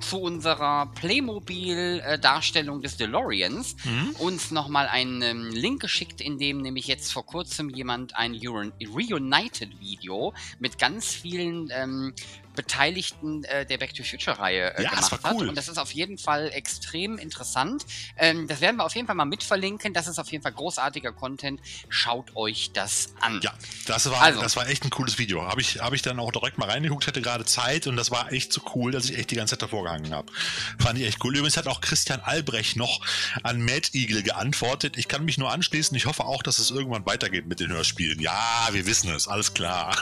zu 0.09 0.21
unserer 0.21 0.87
Playmobil-Darstellung 0.95 2.83
des 2.83 2.97
DeLoreans 2.97 3.77
mhm. 3.85 4.11
uns 4.19 4.51
nochmal 4.51 4.87
einen 4.87 5.23
ähm, 5.23 5.51
Link 5.51 5.81
geschickt, 5.81 6.21
in 6.21 6.39
dem 6.39 6.61
nämlich 6.61 6.87
jetzt 6.87 7.13
vor 7.13 7.25
kurzem 7.25 7.71
jemand 7.71 8.17
ein 8.17 8.35
Reunited-Video 8.35 10.35
mit 10.59 10.79
ganz 10.79 11.15
vielen 11.15 11.71
ähm, 11.73 12.15
Beteiligten 12.55 13.45
äh, 13.45 13.67
der 13.67 13.79
Back 13.79 13.95
to 13.95 14.03
Future-Reihe 14.03 14.77
äh, 14.77 14.83
ja, 14.83 14.91
gemacht 14.91 15.13
hat. 15.13 15.35
Cool. 15.35 15.49
Und 15.49 15.57
das 15.57 15.69
ist 15.69 15.79
auf 15.79 15.93
jeden 15.93 16.19
Fall 16.19 16.51
extrem 16.53 17.19
interessant. 17.19 17.85
Ähm, 18.17 18.47
das 18.47 18.61
werden 18.61 18.77
wir 18.77 18.85
auf 18.85 18.95
jeden 18.95 19.07
Fall 19.07 19.17
mal 19.17 19.25
mitverlinken. 19.25 19.93
Das 19.93 20.07
ist 20.07 20.19
auf 20.19 20.31
jeden 20.31 20.43
Fall 20.43 20.53
großartiger 20.53 21.13
Content. 21.13 21.61
Schaut 21.89 22.37
euch 22.37 22.71
das 22.73 23.15
an. 23.21 23.41
Ja, 23.43 23.53
das 23.87 24.11
war, 24.11 24.23
also. 24.23 24.41
das 24.41 24.57
war 24.57 24.69
echt 24.69 24.85
ein 24.85 24.91
cooles 24.91 25.19
Video. 25.19 25.47
Habe 25.47 25.61
ich, 25.61 25.81
hab 25.81 25.93
ich 25.93 26.03
dann 26.03 26.19
auch 26.19 26.33
direkt 26.33 26.59
mal 26.59 26.71
reingeguckt, 26.71 27.07
hatte 27.07 27.23
gerade 27.23 27.45
Zeit 27.45 27.87
und 27.87 27.97
das 27.97 28.11
war 28.11 28.33
echt 28.33 28.53
so 28.53 28.63
cool, 28.75 28.93
dass 28.93 29.09
ich 29.11 29.19
echt 29.19 29.31
die 29.31 29.37
ganze 29.37 29.53
Zeit 29.53 29.63
davor 29.63 29.85
gehangen 29.85 30.13
habe. 30.15 30.33
Fand 30.79 30.99
ich 30.99 31.07
echt 31.07 31.25
cool. 31.25 31.37
Übrigens 31.37 31.57
hat 31.57 31.67
auch 31.67 31.81
Christian 31.81 32.21
Albrecht 32.21 32.77
noch 32.77 33.01
an 33.43 33.63
Mad 33.63 33.89
Eagle 33.93 34.23
geantwortet. 34.23 34.97
Ich 34.97 35.09
kann 35.09 35.25
mich 35.25 35.39
nur 35.39 35.51
anschließen. 35.51 35.97
Ich 35.97 36.07
hoffe 36.07 36.25
auch, 36.25 36.43
dass 36.43 36.59
es 36.59 36.71
irgendwann 36.71 37.05
weitergeht 37.07 37.47
mit 37.47 37.61
den 37.61 37.73
Hörspielen. 37.73 38.21
Ja, 38.21 38.69
wir 38.73 38.87
wissen 38.87 39.11
es. 39.11 39.29
Alles 39.29 39.55
klar. 39.55 39.97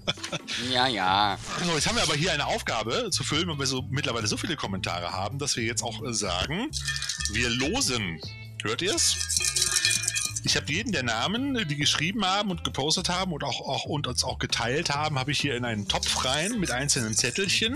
ja, 0.70 0.86
ja. 0.86 1.38
Jetzt 1.74 1.88
haben 1.88 1.96
wir 1.96 2.04
aber 2.04 2.14
hier 2.14 2.32
eine 2.32 2.46
Aufgabe 2.46 3.10
zu 3.10 3.24
füllen, 3.24 3.48
weil 3.48 3.58
wir 3.58 3.66
so 3.66 3.82
mittlerweile 3.90 4.28
so 4.28 4.36
viele 4.36 4.54
Kommentare 4.54 5.10
haben, 5.10 5.40
dass 5.40 5.56
wir 5.56 5.64
jetzt 5.64 5.82
auch 5.82 6.00
sagen, 6.10 6.70
wir 7.32 7.50
losen. 7.50 8.20
Hört 8.62 8.80
ihr 8.80 8.94
es? 8.94 9.16
Ich 10.46 10.56
habe 10.56 10.70
jeden 10.70 10.92
der 10.92 11.02
Namen, 11.02 11.66
die 11.66 11.76
geschrieben 11.76 12.22
haben 12.26 12.50
und 12.50 12.64
gepostet 12.64 13.08
haben 13.08 13.32
und 13.32 13.42
auch, 13.42 13.62
auch 13.62 13.86
und 13.86 14.06
uns 14.06 14.24
auch 14.24 14.38
geteilt 14.38 14.90
haben, 14.90 15.18
habe 15.18 15.32
ich 15.32 15.40
hier 15.40 15.56
in 15.56 15.64
einen 15.64 15.88
Topf 15.88 16.22
rein 16.22 16.60
mit 16.60 16.70
einzelnen 16.70 17.14
Zettelchen. 17.14 17.74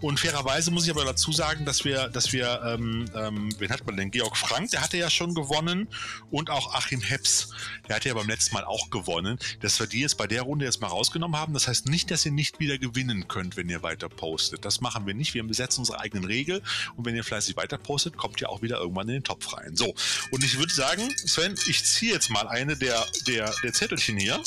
Und 0.00 0.20
fairerweise 0.20 0.70
muss 0.70 0.84
ich 0.84 0.92
aber 0.92 1.04
dazu 1.04 1.32
sagen, 1.32 1.64
dass 1.64 1.84
wir, 1.84 2.08
dass 2.10 2.32
wir, 2.32 2.62
ähm, 2.64 3.10
ähm, 3.16 3.52
wen 3.58 3.68
hat 3.70 3.84
man 3.84 3.96
denn? 3.96 4.12
Georg 4.12 4.36
Frank, 4.36 4.70
der 4.70 4.82
hatte 4.82 4.96
ja 4.96 5.10
schon 5.10 5.34
gewonnen 5.34 5.88
und 6.30 6.50
auch 6.50 6.72
Achim 6.74 7.00
Heps, 7.00 7.50
der 7.88 7.96
hatte 7.96 8.10
ja 8.10 8.14
beim 8.14 8.28
letzten 8.28 8.54
Mal 8.54 8.64
auch 8.64 8.90
gewonnen, 8.90 9.36
dass 9.60 9.80
wir 9.80 9.88
die 9.88 10.00
jetzt 10.00 10.16
bei 10.16 10.28
der 10.28 10.42
Runde 10.42 10.66
jetzt 10.66 10.80
mal 10.80 10.86
rausgenommen 10.86 11.36
haben. 11.36 11.52
Das 11.52 11.66
heißt 11.66 11.88
nicht, 11.88 12.12
dass 12.12 12.24
ihr 12.24 12.32
nicht 12.32 12.60
wieder 12.60 12.78
gewinnen 12.78 13.26
könnt, 13.26 13.56
wenn 13.56 13.68
ihr 13.68 13.82
weiter 13.82 14.08
postet. 14.08 14.64
Das 14.64 14.80
machen 14.80 15.04
wir 15.04 15.14
nicht. 15.14 15.34
Wir 15.34 15.42
besetzen 15.42 15.80
unsere 15.80 15.98
eigenen 15.98 16.26
Regeln 16.26 16.62
und 16.96 17.06
wenn 17.06 17.16
ihr 17.16 17.24
fleißig 17.24 17.56
weiter 17.56 17.76
postet, 17.76 18.16
kommt 18.16 18.40
ihr 18.40 18.50
auch 18.50 18.62
wieder 18.62 18.78
irgendwann 18.78 19.08
in 19.08 19.14
den 19.14 19.24
Topf 19.24 19.52
rein. 19.54 19.74
So, 19.74 19.96
und 20.30 20.44
ich 20.44 20.60
würde 20.60 20.72
sagen, 20.72 21.10
Sven, 21.16 21.56
ich 21.66 21.84
ziehe 21.84 22.03
ziehe 22.04 22.12
jetzt 22.12 22.28
mal 22.28 22.46
eine 22.48 22.76
der, 22.76 23.02
der, 23.26 23.50
der 23.62 23.72
Zettelchen 23.72 24.18
hier. 24.18 24.38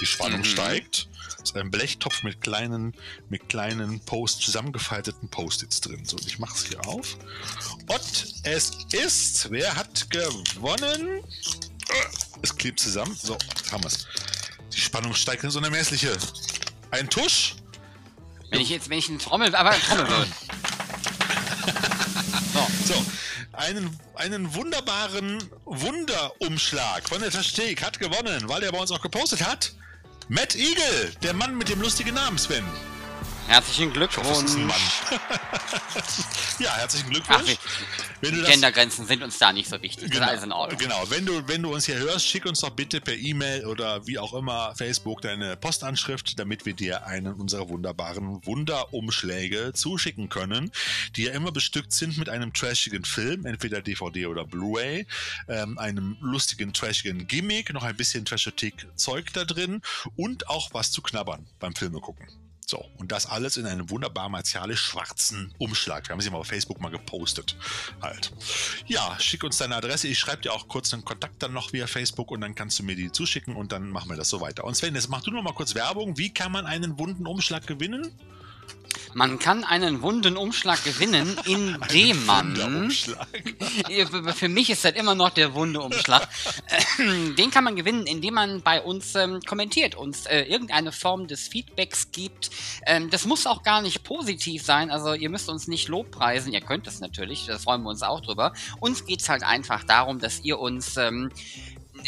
Die 0.00 0.06
Spannung 0.06 0.40
mhm. 0.40 0.44
steigt. 0.44 1.08
Das 1.38 1.50
ist 1.50 1.56
ein 1.56 1.70
Blechtopf 1.70 2.24
mit 2.24 2.40
kleinen, 2.40 2.92
mit 3.28 3.48
kleinen 3.48 4.00
Post, 4.00 4.42
zusammengefalteten 4.42 5.28
Post-its 5.28 5.80
drin. 5.80 6.04
So, 6.04 6.16
ich 6.26 6.40
mache 6.40 6.56
es 6.56 6.66
hier 6.66 6.84
auf. 6.88 7.16
Und 7.86 8.34
es 8.42 8.72
ist, 8.90 9.48
wer 9.52 9.76
hat 9.76 10.10
gewonnen? 10.10 11.22
Es 12.42 12.56
klebt 12.56 12.80
zusammen. 12.80 13.14
So, 13.14 13.38
haben 13.70 13.84
wir 13.84 13.88
es. 13.88 14.08
Die 14.74 14.80
Spannung 14.80 15.14
steigt 15.14 15.44
ins 15.44 15.54
Unermessliche. 15.54 16.18
Ein 16.90 17.08
Tusch. 17.08 17.54
Wenn 18.50 18.60
ich 18.60 18.70
jetzt, 18.70 18.90
wenn 18.90 18.98
ich 18.98 19.08
einen 19.08 19.20
Trommel, 19.20 19.54
aber 19.54 19.70
Trommel 19.70 20.08
würde. 20.08 20.26
so. 22.52 22.66
so. 22.92 23.06
Einen, 23.58 23.98
einen 24.14 24.54
wunderbaren 24.54 25.42
Wunderumschlag 25.64 27.08
von 27.08 27.20
der 27.20 27.32
Tastek 27.32 27.82
hat 27.82 27.98
gewonnen, 27.98 28.48
weil 28.48 28.62
er 28.62 28.70
bei 28.70 28.78
uns 28.78 28.92
auch 28.92 29.02
gepostet 29.02 29.44
hat. 29.44 29.72
Matt 30.28 30.54
Eagle, 30.54 31.12
der 31.24 31.34
Mann 31.34 31.58
mit 31.58 31.68
dem 31.68 31.80
lustigen 31.80 32.14
Namen, 32.14 32.38
Sven. 32.38 32.64
Herzlichen 33.48 33.92
Glückwunsch. 33.92 34.52
ja, 36.60 36.70
herzlichen 36.76 37.10
Glückwunsch. 37.10 37.56
Ach, 37.58 38.07
Gendergrenzen 38.20 39.06
sind 39.06 39.22
uns 39.22 39.38
da 39.38 39.52
nicht 39.52 39.68
so 39.68 39.80
wichtig. 39.82 40.10
Genau, 40.10 40.32
ist 40.32 40.42
in 40.42 40.52
Ordnung. 40.52 40.78
genau. 40.78 41.04
Wenn 41.08 41.26
du, 41.26 41.46
wenn 41.46 41.62
du 41.62 41.72
uns 41.72 41.86
hier 41.86 41.98
hörst, 41.98 42.26
schick 42.26 42.46
uns 42.46 42.60
doch 42.60 42.70
bitte 42.70 43.00
per 43.00 43.14
E-Mail 43.14 43.66
oder 43.66 44.06
wie 44.06 44.18
auch 44.18 44.34
immer 44.34 44.74
Facebook 44.76 45.20
deine 45.20 45.56
Postanschrift, 45.56 46.38
damit 46.38 46.66
wir 46.66 46.74
dir 46.74 47.06
einen 47.06 47.34
unserer 47.34 47.68
wunderbaren 47.68 48.44
Wunderumschläge 48.44 49.72
zuschicken 49.74 50.28
können, 50.28 50.70
die 51.16 51.24
ja 51.24 51.32
immer 51.32 51.52
bestückt 51.52 51.92
sind 51.92 52.18
mit 52.18 52.28
einem 52.28 52.52
trashigen 52.52 53.04
Film, 53.04 53.46
entweder 53.46 53.82
DVD 53.82 54.26
oder 54.26 54.44
Blu-ray, 54.44 55.06
ähm, 55.48 55.78
einem 55.78 56.16
lustigen, 56.20 56.72
trashigen 56.72 57.26
Gimmick, 57.26 57.72
noch 57.72 57.84
ein 57.84 57.96
bisschen 57.96 58.24
Trashotik-Zeug 58.24 59.32
da 59.32 59.44
drin 59.44 59.82
und 60.16 60.48
auch 60.48 60.72
was 60.72 60.90
zu 60.90 61.02
knabbern 61.02 61.46
beim 61.58 61.74
Filme 61.74 62.00
gucken. 62.00 62.26
So, 62.70 62.84
und 62.98 63.12
das 63.12 63.24
alles 63.24 63.56
in 63.56 63.64
einem 63.64 63.88
wunderbar 63.88 64.28
martialisch 64.28 64.82
schwarzen 64.82 65.54
Umschlag. 65.56 66.06
Wir 66.06 66.12
haben 66.12 66.20
ja 66.20 66.30
mal 66.30 66.36
auf 66.36 66.48
Facebook 66.48 66.82
mal 66.82 66.90
gepostet. 66.90 67.56
Halt. 68.02 68.30
Ja, 68.86 69.16
schick 69.18 69.42
uns 69.42 69.56
deine 69.56 69.76
Adresse. 69.76 70.06
Ich 70.06 70.18
schreibe 70.18 70.42
dir 70.42 70.52
auch 70.52 70.68
kurz 70.68 70.92
einen 70.92 71.02
Kontakt 71.02 71.42
dann 71.42 71.54
noch 71.54 71.72
via 71.72 71.86
Facebook 71.86 72.30
und 72.30 72.42
dann 72.42 72.54
kannst 72.54 72.78
du 72.78 72.82
mir 72.82 72.94
die 72.94 73.10
zuschicken 73.10 73.56
und 73.56 73.72
dann 73.72 73.88
machen 73.88 74.10
wir 74.10 74.16
das 74.18 74.28
so 74.28 74.42
weiter. 74.42 74.64
Und 74.64 74.74
Sven, 74.74 74.94
jetzt 74.94 75.08
mach 75.08 75.22
du 75.22 75.30
noch 75.30 75.42
mal 75.42 75.54
kurz 75.54 75.74
Werbung. 75.74 76.18
Wie 76.18 76.28
kann 76.28 76.52
man 76.52 76.66
einen 76.66 76.98
wunden 76.98 77.26
Umschlag 77.26 77.66
gewinnen? 77.66 78.12
Man 79.14 79.38
kann 79.38 79.64
einen 79.64 80.02
wunden 80.02 80.36
Umschlag 80.36 80.82
gewinnen, 80.84 81.36
indem 81.46 82.26
man. 82.26 82.90
Für 84.34 84.48
mich 84.48 84.70
ist 84.70 84.84
das 84.84 84.92
immer 84.92 85.14
noch 85.14 85.30
der 85.30 85.54
wunde 85.54 85.80
Umschlag. 85.80 86.28
Den 86.98 87.50
kann 87.50 87.64
man 87.64 87.76
gewinnen, 87.76 88.06
indem 88.06 88.34
man 88.34 88.62
bei 88.62 88.80
uns 88.80 89.14
ähm, 89.14 89.40
kommentiert, 89.46 89.94
uns 89.94 90.26
äh, 90.26 90.42
irgendeine 90.42 90.92
Form 90.92 91.26
des 91.26 91.48
Feedbacks 91.48 92.10
gibt. 92.12 92.50
Ähm, 92.86 93.10
das 93.10 93.24
muss 93.24 93.46
auch 93.46 93.62
gar 93.62 93.82
nicht 93.82 94.04
positiv 94.04 94.64
sein. 94.64 94.90
Also 94.90 95.14
ihr 95.14 95.30
müsst 95.30 95.48
uns 95.48 95.68
nicht 95.68 95.88
lobpreisen. 95.88 96.52
Ihr 96.52 96.60
könnt 96.60 96.86
es 96.86 97.00
natürlich, 97.00 97.46
da 97.46 97.58
freuen 97.58 97.82
wir 97.82 97.90
uns 97.90 98.02
auch 98.02 98.20
drüber. 98.20 98.52
Uns 98.80 99.04
geht 99.04 99.20
es 99.20 99.28
halt 99.28 99.42
einfach 99.42 99.84
darum, 99.84 100.18
dass 100.18 100.40
ihr 100.44 100.58
uns 100.58 100.96
ähm, 100.96 101.30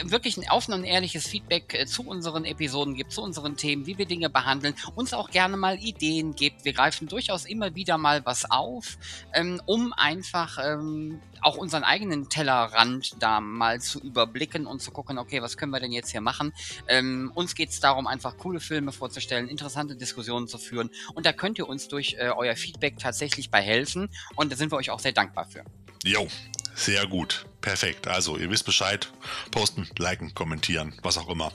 wirklich 0.05 0.37
ein 0.37 0.49
offen 0.51 0.75
und 0.75 0.85
ehrliches 0.85 1.27
Feedback 1.27 1.75
äh, 1.75 1.87
zu 1.87 2.07
unseren 2.07 2.45
Episoden 2.45 2.95
gibt, 2.95 3.13
zu 3.13 3.23
unseren 3.23 3.57
Themen, 3.57 3.87
wie 3.87 3.99
wir 3.99 4.07
Dinge 4.07 4.31
behandeln, 4.31 4.75
uns 4.95 5.13
auch 5.13 5.31
gerne 5.31 5.57
mal 5.57 5.79
Ideen 5.79 6.35
gibt. 6.35 6.65
Wir 6.65 6.73
greifen 6.73 7.09
durchaus 7.09 7.45
immer 7.45 7.75
wieder 7.75 7.99
mal 7.99 8.25
was 8.25 8.51
auf, 8.51 8.99
ähm, 9.33 9.61
um 9.67 9.93
einfach 9.93 10.59
ähm, 10.63 11.21
auch 11.43 11.57
unseren 11.57 11.85
eigenen 11.85 12.29
Tellerrand 12.29 13.15
da 13.21 13.41
mal 13.41 13.81
zu 13.81 14.01
überblicken 14.01 14.67
und 14.67 14.81
zu 14.81 14.91
gucken, 14.91 15.19
okay, 15.19 15.43
was 15.43 15.57
können 15.57 15.73
wir 15.73 15.81
denn 15.81 15.93
jetzt 15.93 16.11
hier 16.11 16.21
machen? 16.21 16.53
Ähm, 16.89 17.33
uns 17.35 17.55
geht 17.55 17.71
es 17.71 17.81
darum, 17.81 18.07
einfach 18.07 18.37
coole 18.37 18.61
Filme 18.61 18.93
vorzustellen, 18.93 19.49
interessante 19.49 19.97
Diskussionen 19.97 20.49
zu 20.49 20.59
führen 20.59 20.91
und 21.15 21.27
da 21.27 21.33
könnt 21.33 21.59
ihr 21.59 21.69
uns 21.69 21.89
durch 21.89 22.17
äh, 22.19 22.31
euer 22.31 22.57
Feedback 22.57 22.99
tatsächlich 22.99 23.51
bei 23.51 23.61
helfen 23.61 24.09
und 24.37 24.53
da 24.53 24.57
sind 24.57 24.73
wir 24.73 24.77
euch 24.77 24.91
auch 24.91 25.01
sehr 25.01 25.13
dankbar 25.13 25.47
für. 25.47 25.65
Jo, 26.05 26.29
sehr 26.75 27.07
gut. 27.07 27.47
Perfekt. 27.61 28.09
Also, 28.09 28.39
ihr 28.39 28.51
wisst 28.51 28.65
Bescheid. 28.65 29.11
Posten, 29.51 29.89
liken, 29.99 30.35
kommentieren, 30.35 30.95
was 31.03 31.19
auch 31.19 31.29
immer. 31.29 31.53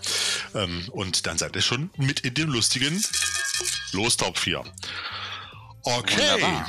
Ähm, 0.53 0.87
und 0.91 1.25
dann 1.25 1.37
seid 1.37 1.55
ihr 1.55 1.61
schon 1.61 1.89
mit 1.97 2.21
in 2.21 2.33
dem 2.33 2.49
lustigen 2.49 3.03
Los 3.91 4.17
Top 4.17 4.37
4. 4.37 4.63
Okay. 5.81 6.33
Wunderbar. 6.33 6.67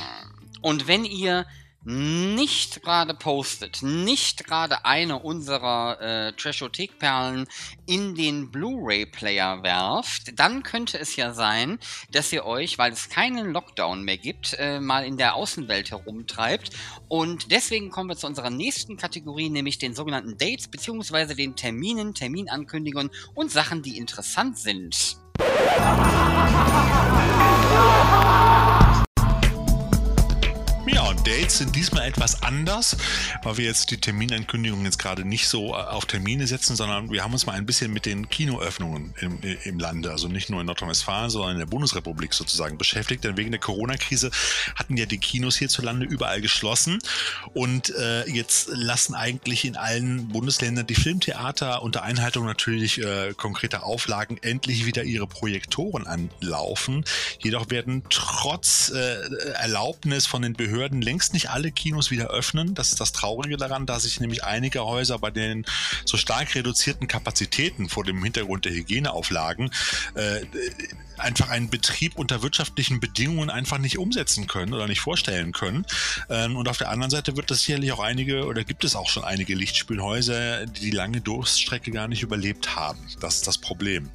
Und 0.62 0.88
wenn 0.88 1.05
ihr 1.05 1.46
nicht 1.87 2.83
gerade 2.83 3.14
postet, 3.14 3.83
nicht 3.83 4.44
gerade 4.44 4.85
eine 4.85 5.20
unserer 5.20 6.01
äh, 6.01 6.33
Trashothek-Perlen 6.33 7.46
in 7.87 8.16
den 8.16 8.51
Blu-ray-Player 8.51 9.62
werft, 9.62 10.38
dann 10.38 10.64
könnte 10.64 10.99
es 10.99 11.14
ja 11.14 11.33
sein, 11.33 11.79
dass 12.11 12.33
ihr 12.33 12.44
euch, 12.44 12.77
weil 12.79 12.92
es 12.92 13.09
keinen 13.09 13.53
Lockdown 13.53 14.03
mehr 14.03 14.18
gibt, 14.18 14.55
äh, 14.59 14.81
mal 14.81 15.05
in 15.05 15.16
der 15.16 15.37
Außenwelt 15.37 15.92
herumtreibt. 15.92 16.70
Und 17.07 17.53
deswegen 17.53 17.90
kommen 17.90 18.11
wir 18.11 18.16
zu 18.16 18.27
unserer 18.27 18.51
nächsten 18.51 18.96
Kategorie, 18.96 19.49
nämlich 19.49 19.79
den 19.79 19.94
sogenannten 19.94 20.37
Dates 20.37 20.66
beziehungsweise 20.66 21.37
den 21.37 21.55
Terminen, 21.55 22.14
Terminankündigungen 22.14 23.12
und 23.35 23.53
Sachen, 23.53 23.83
die 23.83 23.96
interessant 23.96 24.59
sind. 24.59 25.18
Dates 31.27 31.59
sind 31.59 31.75
diesmal 31.75 32.07
etwas 32.07 32.45
anders, 32.45 32.97
weil 33.43 33.57
wir 33.57 33.65
jetzt 33.65 33.91
die 33.91 33.97
Terminankündigungen 33.97 34.85
jetzt 34.85 35.01
gerade 35.01 35.25
nicht 35.25 35.49
so 35.49 35.71
äh, 35.71 35.79
auf 35.79 36.07
Termine 36.07 36.47
setzen, 36.47 36.77
sondern 36.77 37.11
wir 37.11 37.25
haben 37.25 37.33
uns 37.33 37.47
mal 37.47 37.55
ein 37.55 37.67
bisschen 37.67 37.93
mit 37.93 38.07
den 38.07 38.29
Kinoöffnungen 38.29 39.12
im, 39.21 39.41
im 39.65 39.79
Lande, 39.81 40.12
also 40.12 40.29
nicht 40.29 40.51
nur 40.51 40.61
in 40.61 40.67
Nordrhein-Westfalen, 40.67 41.31
sondern 41.31 41.53
in 41.55 41.59
der 41.59 41.67
Bundesrepublik 41.67 42.33
sozusagen 42.33 42.79
beschäftigt. 42.79 43.25
Denn 43.25 43.37
wegen 43.37 43.51
der 43.51 43.59
Corona-Krise 43.59 44.31
hatten 44.77 44.97
ja 44.97 45.07
die 45.07 45.19
Kinos 45.19 45.57
hierzulande 45.57 46.07
überall 46.07 46.41
geschlossen 46.41 47.01
und 47.55 47.93
äh, 47.97 48.31
jetzt 48.31 48.69
lassen 48.69 49.17
eigentlich 49.17 49.65
in 49.65 49.77
allen 49.77 50.29
Bundesländern 50.29 50.87
die 50.87 50.95
Filmtheater 50.95 51.83
unter 51.83 52.05
Einhaltung 52.05 52.47
natürlich 52.47 53.03
äh, 53.03 53.35
konkreter 53.37 53.83
Auflagen 53.83 54.39
endlich 54.43 54.87
wieder 54.87 55.03
ihre 55.03 55.27
Projektoren 55.27 56.07
anlaufen. 56.07 57.05
Jedoch 57.41 57.71
werden 57.71 58.05
trotz 58.11 58.91
äh, 58.91 59.17
Erlaubnis 59.55 60.27
von 60.27 60.43
den 60.43 60.53
Behörden 60.53 61.03
längst 61.03 61.16
längst 61.17 61.33
nicht 61.33 61.49
alle 61.49 61.73
Kinos 61.73 62.11
wieder 62.11 62.27
öffnen. 62.27 62.75
Das 62.75 62.93
ist 62.93 63.01
das 63.01 63.13
Traurige 63.13 63.57
daran, 63.57 63.87
dass 63.87 64.03
sich 64.03 64.21
nämlich 64.21 64.45
einige 64.45 64.85
Häuser 64.85 65.19
bei 65.19 65.31
den 65.31 65.65
so 66.05 66.19
stark 66.19 66.55
reduzierten 66.55 67.09
Kapazitäten 67.09 67.89
vor 67.89 68.05
dem 68.05 68.23
Hintergrund 68.23 68.67
der 68.67 68.73
Hygieneauflagen 68.73 69.71
äh, 70.15 70.43
einfach 71.19 71.49
einen 71.49 71.71
Betrieb 71.71 72.17
unter 72.17 72.43
wirtschaftlichen 72.43 73.01
Bedingungen 73.01 73.51
einfach 73.51 73.79
nicht 73.79 73.99
umsetzen 73.99 74.47
können 74.47 74.75
oder 74.75 74.87
nicht 74.87 75.01
vorstellen 75.01 75.53
können. 75.53 75.87
Ähm, 76.29 76.57
und 76.57 76.69
auf 76.69 76.79
der 76.79 76.91
anderen 76.91 77.11
Seite 77.11 77.37
wird 77.37 77.51
es 77.51 77.61
sicherlich 77.61 77.93
auch 77.93 78.01
einige 78.01 78.45
oder 78.47 78.65
gibt 78.65 78.85
es 78.85 78.97
auch 78.97 79.09
schon 79.09 79.25
einige 79.25 79.55
Lichtspielhäuser, 79.55 80.67
die 80.67 80.81
die 80.81 80.91
lange 80.91 81.21
Durststrecke 81.21 81.91
gar 81.91 82.09
nicht 82.09 82.23
überlebt 82.23 82.77
haben. 82.77 82.99
Das 83.21 83.37
ist 83.37 83.47
das 83.47 83.59
Problem. 83.59 84.11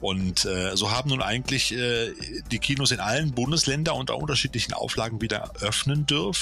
Und 0.00 0.44
äh, 0.44 0.76
so 0.76 0.90
haben 0.90 1.10
nun 1.10 1.22
eigentlich 1.22 1.72
äh, 1.74 2.12
die 2.50 2.58
Kinos 2.58 2.90
in 2.90 3.00
allen 3.00 3.32
Bundesländern 3.32 3.96
unter 3.96 4.16
unterschiedlichen 4.16 4.74
Auflagen 4.74 5.20
wieder 5.20 5.52
öffnen 5.60 6.06
dürfen. 6.06 6.33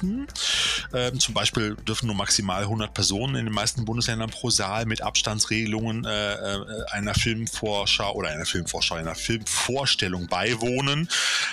Ähm, 0.95 1.21
zum 1.21 1.35
Beispiel 1.35 1.77
dürfen 1.87 2.07
nur 2.07 2.17
maximal 2.17 2.63
100 2.63 2.95
Personen 2.95 3.35
in 3.35 3.45
den 3.45 3.55
meisten 3.55 3.85
Bundesländern 3.85 4.31
pro 4.31 4.51
Saal 4.51 4.87
mit 4.87 5.03
Abstandsregelungen 5.03 6.05
äh, 6.05 6.33
äh 6.35 6.63
einer 6.91 7.15
Filmvorschau 7.15 8.15
oder 8.15 8.31
einer 8.31 8.47
Filmvorschau, 8.47 8.95
einer 8.95 9.15
Filmvorschau 9.15 9.93
Ausstellung 9.93 10.27
beiwohnen. 10.27 11.09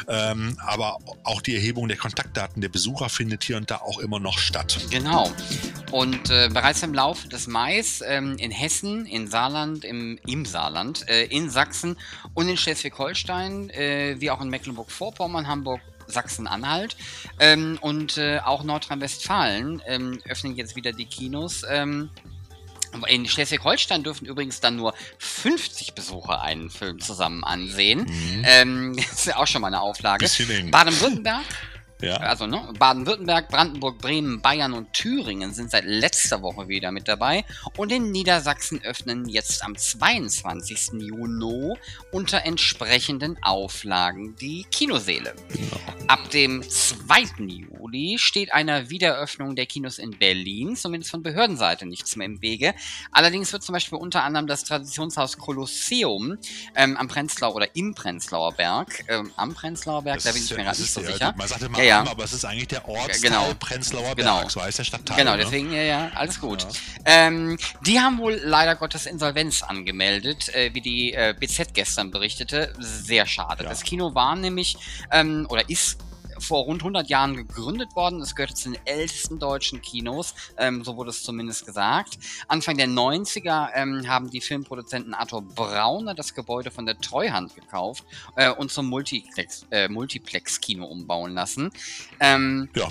Ähm, 0.07 0.57
aber 0.65 0.97
auch 1.23 1.41
die 1.41 1.55
Erhebung 1.55 1.87
der 1.87 1.97
Kontaktdaten 1.97 2.61
der 2.61 2.69
Besucher 2.69 3.09
findet 3.09 3.43
hier 3.43 3.57
und 3.57 3.69
da 3.69 3.77
auch 3.77 3.99
immer 3.99 4.19
noch 4.19 4.39
statt. 4.39 4.79
Genau. 4.89 5.31
Und 5.91 6.29
äh, 6.29 6.49
bereits 6.51 6.83
im 6.83 6.93
Laufe 6.93 7.27
des 7.27 7.47
Mai 7.47 7.83
ähm, 8.05 8.37
in 8.37 8.51
Hessen, 8.51 9.05
in 9.05 9.27
Saarland, 9.27 9.83
im, 9.83 10.19
im 10.25 10.45
Saarland, 10.45 11.07
äh, 11.07 11.25
in 11.25 11.49
Sachsen 11.49 11.97
und 12.33 12.47
in 12.47 12.57
Schleswig-Holstein, 12.57 13.69
äh, 13.69 14.15
wie 14.19 14.31
auch 14.31 14.41
in 14.41 14.49
Mecklenburg-Vorpommern, 14.49 15.47
Hamburg, 15.47 15.81
Sachsen-Anhalt 16.09 16.95
ähm, 17.39 17.77
und 17.81 18.17
äh, 18.17 18.39
auch 18.39 18.63
Nordrhein-Westfalen 18.63 19.81
ähm, 19.85 20.19
öffnen 20.27 20.55
jetzt 20.55 20.75
wieder 20.75 20.91
die 20.91 21.05
Kinos. 21.05 21.63
Ähm, 21.69 22.09
in 23.07 23.27
Schleswig-Holstein 23.27 24.03
dürfen 24.03 24.25
übrigens 24.25 24.61
dann 24.61 24.75
nur 24.75 24.93
50 25.19 25.93
Besucher 25.93 26.41
einen 26.41 26.69
Film 26.69 26.99
zusammen 26.99 27.43
ansehen. 27.43 28.01
Mhm. 28.01 28.43
Ähm, 28.45 28.95
das 29.09 29.19
ist 29.19 29.25
ja 29.27 29.37
auch 29.37 29.47
schon 29.47 29.61
mal 29.61 29.67
eine 29.67 29.81
Auflage. 29.81 30.25
Baden-Württemberg 30.71 31.45
ja. 32.01 32.17
Also 32.17 32.47
ne, 32.47 32.73
Baden-Württemberg, 32.77 33.49
Brandenburg, 33.49 33.97
Bremen, 33.97 34.41
Bayern 34.41 34.73
und 34.73 34.93
Thüringen 34.93 35.53
sind 35.53 35.71
seit 35.71 35.85
letzter 35.85 36.41
Woche 36.41 36.67
wieder 36.67 36.91
mit 36.91 37.07
dabei. 37.07 37.43
Und 37.75 37.91
in 37.91 38.11
Niedersachsen 38.11 38.81
öffnen 38.83 39.27
jetzt 39.27 39.63
am 39.63 39.75
22. 39.75 40.91
Juni 41.01 41.73
unter 42.11 42.45
entsprechenden 42.45 43.37
Auflagen 43.43 44.35
die 44.35 44.65
Kinoseele. 44.71 45.33
Genau. 45.51 45.79
Ab 46.07 46.29
dem 46.29 46.63
2. 46.67 47.23
Juli 47.39 48.17
steht 48.17 48.53
einer 48.53 48.89
Wiedereröffnung 48.89 49.55
der 49.55 49.65
Kinos 49.65 49.99
in 49.99 50.11
Berlin, 50.11 50.75
zumindest 50.75 51.11
von 51.11 51.21
Behördenseite, 51.21 51.85
nichts 51.85 52.15
mehr 52.15 52.25
im 52.25 52.41
Wege. 52.41 52.73
Allerdings 53.11 53.51
wird 53.51 53.63
zum 53.63 53.73
Beispiel 53.73 53.97
unter 53.97 54.23
anderem 54.23 54.47
das 54.47 54.63
Traditionshaus 54.63 55.37
Kolosseum 55.37 56.37
ähm, 56.75 56.97
am 56.97 57.07
Prenzlau 57.07 57.53
oder 57.53 57.75
im 57.75 57.93
Prenzlauer 57.93 58.53
Berg, 58.53 59.03
ähm, 59.07 59.31
am 59.35 59.53
Prenzlauer 59.53 60.03
Berg, 60.03 60.17
das 60.17 60.23
da 60.23 60.31
bin 60.31 60.43
ich 60.43 60.49
mir 60.51 60.63
gerade 60.63 60.79
nicht 60.79 60.93
so 60.93 61.01
sicher. 61.01 61.33
Man 61.37 61.47
sagt 61.47 61.61
immer 61.63 61.81
ja, 61.88 61.88
am, 61.91 62.07
aber 62.07 62.23
es 62.23 62.33
ist 62.33 62.45
eigentlich 62.45 62.67
der 62.67 62.87
Ortsteil 62.87 63.31
genau. 63.31 63.53
Prenzlauer 63.59 64.15
genau. 64.15 64.39
Berg, 64.39 64.51
so 64.51 64.61
heißt 64.61 64.79
der 64.79 64.83
Stadtteil. 64.83 65.17
Genau, 65.17 65.37
deswegen, 65.37 65.71
ja, 65.71 65.81
ja, 65.81 66.11
alles 66.15 66.39
gut. 66.39 66.65
Ähm, 67.05 67.57
die 67.85 67.99
haben 67.99 68.17
wohl 68.17 68.39
leider 68.43 68.75
Gottes 68.75 69.05
Insolvenz 69.05 69.63
angemeldet, 69.63 70.49
äh, 70.53 70.73
wie 70.73 70.81
die 70.81 71.13
äh, 71.13 71.33
BZ 71.37 71.73
gestern 71.73 72.11
berichtete. 72.11 72.73
Sehr 72.79 73.25
schade. 73.25 73.63
Das 73.63 73.83
Kino 73.83 74.15
war 74.15 74.35
nämlich, 74.35 74.77
ähm, 75.11 75.45
oder 75.49 75.69
ist 75.69 75.97
vor 76.39 76.63
rund 76.63 76.81
100 76.81 77.09
Jahren 77.09 77.35
gegründet 77.35 77.95
worden. 77.95 78.21
Es 78.21 78.35
gehört 78.35 78.57
zu 78.57 78.71
den 78.71 78.79
ältesten 78.85 79.39
deutschen 79.39 79.81
Kinos, 79.81 80.33
ähm, 80.57 80.83
so 80.83 80.95
wurde 80.97 81.09
es 81.09 81.23
zumindest 81.23 81.65
gesagt. 81.65 82.17
Anfang 82.47 82.77
der 82.77 82.87
90er 82.87 83.69
ähm, 83.73 84.07
haben 84.07 84.29
die 84.29 84.41
Filmproduzenten 84.41 85.13
Arthur 85.13 85.41
Brauner 85.41 86.13
das 86.15 86.33
Gebäude 86.33 86.71
von 86.71 86.85
der 86.85 86.97
Treuhand 86.99 87.55
gekauft 87.55 88.03
äh, 88.35 88.49
und 88.49 88.71
zum 88.71 88.87
Multiplex, 88.87 89.65
äh, 89.71 89.87
Multiplex-Kino 89.87 90.85
umbauen 90.85 91.33
lassen. 91.33 91.71
Ähm, 92.19 92.69
ja. 92.75 92.87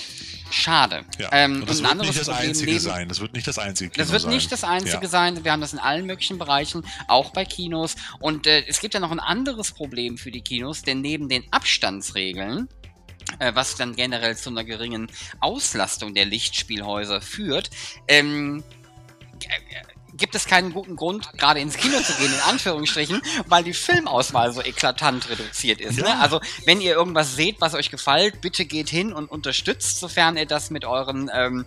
Schade. 0.50 1.04
Ja. 1.18 1.28
Ähm, 1.32 1.60
und 1.60 1.68
das 1.68 1.80
und 1.80 1.84
wird 1.86 1.98
nicht 1.98 2.18
das 2.20 2.26
Problem 2.28 2.48
einzige 2.48 2.70
neben, 2.72 2.80
sein. 2.80 3.08
Das 3.08 3.20
wird 3.20 3.32
nicht 3.34 3.46
das 3.46 3.58
einzige 3.58 3.90
Kino 3.90 4.04
das 4.04 4.12
wird 4.12 4.22
sein. 4.22 4.32
nicht 4.32 4.52
das 4.52 4.64
einzige 4.64 5.02
Ja. 5.02 5.08
sein. 5.08 5.44
Wir 5.44 5.52
haben 5.52 5.60
das 5.60 5.72
in 5.72 5.78
allen 5.78 6.06
möglichen 6.06 6.38
Bereichen, 6.38 6.84
auch 7.06 7.30
bei 7.30 7.44
Kinos. 7.44 7.96
Und 8.20 8.46
äh, 8.46 8.64
es 8.66 8.80
gibt 8.80 8.94
ja 8.94 9.00
noch 9.00 9.10
ein 9.10 9.20
anderes 9.20 9.72
Problem 9.72 10.18
für 10.18 10.30
die 10.30 10.40
Kinos, 10.40 10.82
denn 10.82 11.00
neben 11.00 11.28
den 11.28 11.44
Abstandsregeln, 11.50 12.68
äh, 13.38 13.54
was 13.54 13.76
dann 13.76 13.94
generell 13.94 14.36
zu 14.36 14.50
einer 14.50 14.64
geringen 14.64 15.10
Auslastung 15.40 16.14
der 16.14 16.24
Lichtspielhäuser 16.24 17.20
führt, 17.20 17.70
ähm, 18.06 18.62
äh, 19.44 19.82
gibt 20.18 20.34
es 20.34 20.46
keinen 20.46 20.72
guten 20.72 20.96
Grund, 20.96 21.32
gerade 21.38 21.60
ins 21.60 21.76
Kino 21.76 22.00
zu 22.00 22.12
gehen, 22.14 22.32
in 22.32 22.40
Anführungsstrichen, 22.40 23.22
weil 23.46 23.62
die 23.62 23.72
Filmauswahl 23.72 24.52
so 24.52 24.60
eklatant 24.60 25.30
reduziert 25.30 25.80
ist. 25.80 25.98
Ne? 25.98 26.18
Also, 26.20 26.40
wenn 26.64 26.80
ihr 26.80 26.92
irgendwas 26.92 27.36
seht, 27.36 27.60
was 27.60 27.74
euch 27.74 27.90
gefällt, 27.90 28.40
bitte 28.40 28.64
geht 28.64 28.88
hin 28.88 29.12
und 29.12 29.30
unterstützt, 29.30 30.00
sofern 30.00 30.36
ihr 30.36 30.46
das 30.46 30.70
mit 30.70 30.84
euren, 30.84 31.30
ähm, 31.32 31.64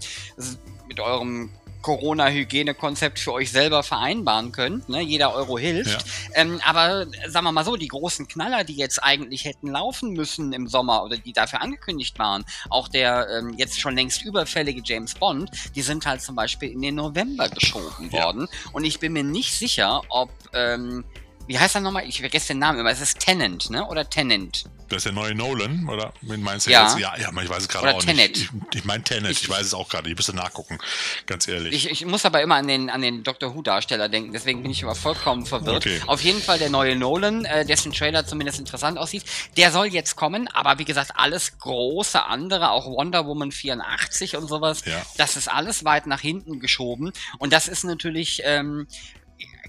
mit 0.87 0.99
eurem 0.99 1.51
Corona-Hygienekonzept 1.81 3.19
für 3.19 3.33
euch 3.33 3.51
selber 3.51 3.83
vereinbaren 3.83 4.51
könnt. 4.51 4.89
Ne? 4.89 5.01
Jeder 5.01 5.33
Euro 5.33 5.57
hilft. 5.57 6.05
Ähm, 6.33 6.59
aber 6.63 7.07
sagen 7.27 7.45
wir 7.45 7.51
mal 7.51 7.65
so, 7.65 7.75
die 7.75 7.87
großen 7.87 8.27
Knaller, 8.27 8.63
die 8.63 8.75
jetzt 8.75 9.03
eigentlich 9.03 9.45
hätten 9.45 9.67
laufen 9.67 10.13
müssen 10.13 10.53
im 10.53 10.67
Sommer 10.67 11.03
oder 11.03 11.17
die 11.17 11.33
dafür 11.33 11.61
angekündigt 11.61 12.17
waren, 12.19 12.43
auch 12.69 12.87
der 12.87 13.27
ähm, 13.29 13.53
jetzt 13.57 13.79
schon 13.79 13.95
längst 13.95 14.23
überfällige 14.23 14.81
James 14.83 15.15
Bond, 15.15 15.49
die 15.75 15.81
sind 15.81 16.05
halt 16.05 16.21
zum 16.21 16.35
Beispiel 16.35 16.71
in 16.71 16.81
den 16.81 16.95
November 16.95 17.49
geschoben 17.49 18.09
Ja. 18.11 18.23
worden. 18.23 18.47
Und 18.71 18.83
ich 18.83 18.99
bin 18.99 19.13
mir 19.13 19.23
nicht 19.23 19.53
sicher, 19.57 20.01
ob, 20.09 20.29
ähm, 20.53 21.03
wie 21.51 21.59
heißt 21.59 21.75
er 21.75 21.81
nochmal? 21.81 22.07
Ich 22.07 22.19
vergesse 22.21 22.47
den 22.49 22.59
Namen 22.59 22.79
immer. 22.79 22.89
Es 22.91 23.01
ist 23.01 23.19
Tennant, 23.19 23.69
ne? 23.69 23.85
Oder 23.87 24.09
Tennant. 24.09 24.63
Das 24.87 24.97
ist 24.97 25.03
der 25.05 25.13
neue 25.13 25.33
Nolan, 25.35 25.87
oder? 25.89 26.13
Meinst 26.21 26.67
du 26.67 26.71
Ja. 26.71 26.83
jetzt? 26.83 26.99
Ja, 26.99 27.13
ja, 27.17 27.29
ich 27.41 27.49
weiß 27.49 27.59
es 27.63 27.67
gerade 27.69 27.87
Oder 27.87 27.95
auch 27.95 28.03
Tenet. 28.03 28.31
nicht. 28.37 28.51
Ich, 28.71 28.79
ich 28.79 28.85
meine 28.85 29.03
Tenet, 29.03 29.31
ich, 29.31 29.43
Ich- 29.43 29.49
weiß 29.49 29.65
es 29.67 29.73
auch 29.73 29.87
gerade. 29.89 30.09
Ich 30.09 30.15
müsste 30.17 30.33
nachgucken, 30.35 30.79
ganz 31.27 31.47
ehrlich. 31.47 31.73
Ich, 31.73 31.89
ich 31.91 32.05
muss 32.05 32.25
aber 32.25 32.41
immer 32.41 32.55
an 32.55 32.67
den, 32.67 32.89
an 32.89 33.01
den 33.01 33.23
Doctor 33.23 33.55
Who-Darsteller 33.55 34.09
denken, 34.09 34.33
deswegen 34.33 34.61
bin 34.63 34.71
ich 34.71 34.81
immer 34.81 34.95
vollkommen 34.95 35.45
verwirrt. 35.45 35.85
Okay. 35.85 36.01
Auf 36.07 36.21
jeden 36.21 36.41
Fall 36.41 36.57
der 36.59 36.69
neue 36.69 36.95
Nolan, 36.97 37.45
äh, 37.45 37.65
dessen 37.65 37.91
Trailer 37.93 38.25
zumindest 38.25 38.59
interessant 38.59 38.97
aussieht. 38.97 39.23
Der 39.57 39.71
soll 39.71 39.87
jetzt 39.87 40.15
kommen, 40.17 40.47
aber 40.49 40.77
wie 40.77 40.85
gesagt, 40.85 41.11
alles 41.15 41.57
große 41.59 42.25
andere, 42.25 42.71
auch 42.71 42.85
Wonder 42.87 43.25
Woman 43.25 43.51
84 43.53 44.35
und 44.35 44.47
sowas, 44.49 44.83
Ja. 44.85 45.01
das 45.17 45.37
ist 45.37 45.47
alles 45.47 45.85
weit 45.85 46.05
nach 46.05 46.21
hinten 46.21 46.59
geschoben. 46.59 47.13
Und 47.39 47.53
das 47.53 47.67
ist 47.69 47.83
natürlich. 47.85 48.41
Ähm, 48.43 48.87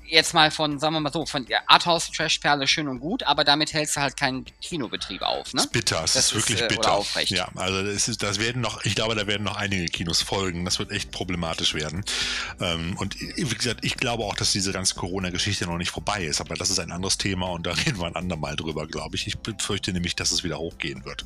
Jetzt 0.06 0.34
mal 0.34 0.50
von, 0.50 0.78
sagen 0.78 0.94
wir 0.94 1.00
mal 1.00 1.12
so, 1.12 1.24
von 1.26 1.46
der 1.46 1.68
Arthouse-Trash-Perle 1.70 2.66
schön 2.68 2.88
und 2.88 3.00
gut, 3.00 3.22
aber 3.22 3.44
damit 3.44 3.72
hältst 3.72 3.96
du 3.96 4.00
halt 4.00 4.16
keinen 4.16 4.44
Kinobetrieb 4.60 5.22
auf, 5.22 5.54
ne? 5.54 5.58
Das 5.58 5.64
ist 5.66 5.72
bitter, 5.72 6.04
es 6.04 6.12
Das 6.12 6.26
ist 6.26 6.34
wirklich 6.34 6.58
ist, 6.58 6.64
äh, 6.64 6.68
bitter. 6.68 6.92
aufrecht. 6.92 7.30
Ja, 7.30 7.48
also 7.54 7.82
das, 7.82 8.08
ist, 8.08 8.22
das 8.22 8.38
werden 8.38 8.60
noch, 8.60 8.84
ich 8.84 8.94
glaube, 8.94 9.14
da 9.14 9.26
werden 9.26 9.44
noch 9.44 9.56
einige 9.56 9.86
Kinos 9.86 10.22
folgen. 10.22 10.64
Das 10.64 10.78
wird 10.78 10.90
echt 10.90 11.10
problematisch 11.10 11.74
werden. 11.74 12.04
Ähm, 12.60 12.96
und 12.98 13.18
wie 13.20 13.44
gesagt, 13.44 13.84
ich 13.84 13.96
glaube 13.96 14.24
auch, 14.24 14.34
dass 14.34 14.52
diese 14.52 14.72
ganze 14.72 14.94
Corona-Geschichte 14.94 15.66
noch 15.66 15.78
nicht 15.78 15.90
vorbei 15.90 16.24
ist, 16.24 16.40
aber 16.40 16.54
das 16.54 16.70
ist 16.70 16.78
ein 16.78 16.92
anderes 16.92 17.18
Thema 17.18 17.46
und 17.46 17.66
da 17.66 17.72
reden 17.86 17.98
wir 17.98 18.06
ein 18.06 18.16
andermal 18.16 18.56
drüber, 18.56 18.86
glaube 18.86 19.16
ich. 19.16 19.26
Ich 19.26 19.38
befürchte 19.38 19.92
nämlich, 19.92 20.16
dass 20.16 20.32
es 20.32 20.44
wieder 20.44 20.58
hochgehen 20.58 21.04
wird. 21.04 21.24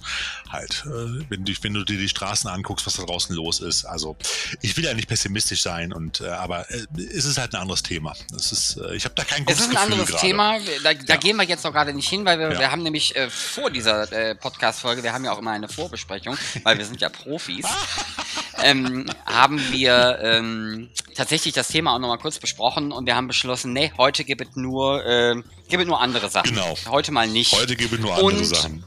Halt, 0.49 0.85
äh, 0.87 1.25
wenn, 1.29 1.45
du, 1.45 1.53
wenn 1.63 1.75
du 1.75 1.85
dir 1.85 1.99
die 1.99 2.09
Straßen 2.09 2.49
anguckst, 2.51 2.87
was 2.87 2.95
da 2.95 3.05
draußen 3.05 3.35
los 3.35 3.61
ist. 3.61 3.85
Also, 3.85 4.17
ich 4.63 4.77
will 4.77 4.85
ja 4.85 4.95
nicht 4.95 5.09
pessimistisch 5.09 5.63
sein, 5.63 5.93
und 5.93 6.21
äh, 6.21 6.29
aber 6.29 6.71
äh, 6.71 6.87
es 7.15 7.25
ist 7.25 7.39
halt 7.39 7.55
ein 7.55 7.61
anderes 7.61 7.83
Thema. 7.83 8.15
Es 8.37 8.53
ist, 8.53 8.66
äh, 8.77 8.95
ich 8.97 9.05
habe 9.05 9.15
da 9.15 9.25
kein 9.25 9.43
Es 9.43 9.59
gutes 9.59 9.61
ist 9.61 9.67
ein 9.67 9.71
Gefühl 9.71 9.93
anderes 9.93 10.09
gerade. 10.11 10.21
Thema. 10.27 10.59
Da, 10.83 10.95
da 10.95 11.15
Ja. 11.15 11.17
gehen 11.17 11.37
wir 11.37 11.45
jetzt 11.45 11.65
noch 11.65 11.73
gerade 11.73 11.93
nicht 11.93 12.09
hin, 12.09 12.25
weil 12.25 12.39
wir, 12.39 12.53
Ja. 12.53 12.59
wir 12.59 12.71
haben 12.71 12.83
nämlich 12.83 13.15
äh, 13.17 13.31
vor 13.31 13.71
dieser 13.71 14.11
äh, 14.13 14.35
Podcast-Folge, 14.35 15.03
wir 15.03 15.13
haben 15.13 15.25
ja 15.25 15.33
auch 15.33 15.39
immer 15.39 15.53
eine 15.53 15.69
Vorbesprechung, 15.69 16.37
weil 16.65 16.79
wir 16.79 16.85
sind 16.85 17.01
ja 17.01 17.09
Profis, 17.09 17.65
ähm, 18.63 19.07
haben 19.27 19.61
wir 19.71 20.19
ähm, 20.23 20.91
tatsächlich 21.15 21.55
das 21.55 21.69
Thema 21.69 21.95
auch 21.95 21.99
nochmal 21.99 22.19
kurz 22.19 22.39
besprochen 22.39 22.93
und 22.93 23.07
wir 23.07 23.15
haben 23.17 23.29
beschlossen, 23.29 23.73
nee, 23.73 23.93
heute 23.97 24.25
gibt 24.25 24.41
es 24.43 24.57
nur, 24.57 25.05
äh, 25.07 25.35
gibt 25.69 25.83
es 25.83 25.87
nur 25.89 26.01
andere 26.01 26.29
Sachen. 26.31 26.51
Genau. 26.55 26.77
Heute 26.89 27.13
mal 27.13 27.29
nicht. 27.29 27.53
Heute 27.53 27.77
gibt 27.77 27.93
es 27.93 27.99
nur 28.01 28.13
andere 28.15 28.27
Und- 28.39 28.45
Sachen. 28.45 28.85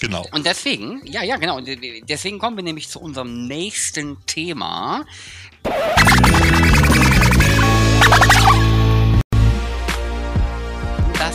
Genau. 0.00 0.24
Und 0.30 0.46
deswegen, 0.46 1.04
ja, 1.06 1.24
ja, 1.24 1.38
genau. 1.38 1.60
Deswegen 1.60 2.38
kommen 2.38 2.56
wir 2.56 2.62
nämlich 2.62 2.88
zu 2.88 3.00
unserem 3.00 3.48
nächsten 3.48 4.24
Thema. 4.26 5.04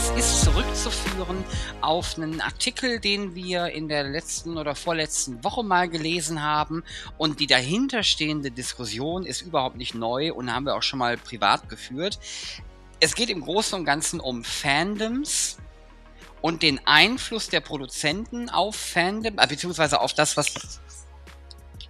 Das 0.03 0.17
ist 0.17 0.43
zurückzuführen 0.43 1.45
auf 1.79 2.17
einen 2.17 2.41
Artikel, 2.41 2.99
den 2.99 3.35
wir 3.35 3.67
in 3.67 3.87
der 3.87 4.03
letzten 4.03 4.57
oder 4.57 4.75
vorletzten 4.75 5.41
Woche 5.45 5.63
mal 5.63 5.87
gelesen 5.87 6.43
haben. 6.43 6.83
Und 7.17 7.39
die 7.39 7.47
dahinterstehende 7.47 8.51
Diskussion 8.51 9.25
ist 9.25 9.43
überhaupt 9.43 9.77
nicht 9.77 9.95
neu 9.95 10.33
und 10.33 10.53
haben 10.53 10.65
wir 10.65 10.75
auch 10.75 10.83
schon 10.83 10.99
mal 10.99 11.15
privat 11.15 11.69
geführt. 11.69 12.19
Es 12.99 13.15
geht 13.15 13.29
im 13.29 13.39
Großen 13.39 13.79
und 13.79 13.85
Ganzen 13.85 14.19
um 14.19 14.43
Fandoms 14.43 15.57
und 16.41 16.63
den 16.63 16.85
Einfluss 16.85 17.47
der 17.47 17.61
Produzenten 17.61 18.49
auf 18.49 18.75
Fandom, 18.75 19.39
äh, 19.39 19.47
beziehungsweise 19.47 20.01
auf 20.01 20.13
das, 20.13 20.35
was. 20.35 20.81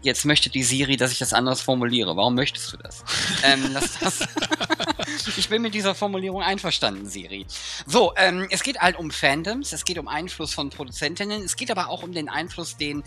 Jetzt 0.04 0.26
möchte 0.26 0.50
die 0.50 0.64
Siri, 0.64 0.98
dass 0.98 1.14
ich 1.14 1.20
das 1.20 1.32
anders 1.34 1.62
formuliere. 1.62 2.16
Warum 2.18 2.36
möchtest 2.36 2.74
du 2.74 2.78
das? 2.78 3.04
ähm, 3.44 3.70
lass 3.72 3.98
das. 4.00 4.20
ich 5.38 5.48
bin 5.48 5.62
mit 5.62 5.74
dieser 5.74 5.96
Formulierung 5.96 6.42
einverstanden, 6.42 7.08
Siri. 7.08 7.46
So, 7.88 8.14
ähm, 8.18 8.48
es 8.52 8.64
geht 8.64 8.80
halt 8.80 8.98
um 8.98 9.12
Fandoms, 9.12 9.72
es 9.72 9.86
geht 9.86 9.98
um 9.98 10.10
Einfluss 10.10 10.54
von 10.54 10.70
Produzentinnen, 10.70 11.42
es 11.42 11.56
geht 11.56 11.72
aber 11.72 11.88
auch 11.88 12.04
um 12.04 12.12
den 12.12 12.28
Einfluss, 12.28 12.76
den 12.76 13.04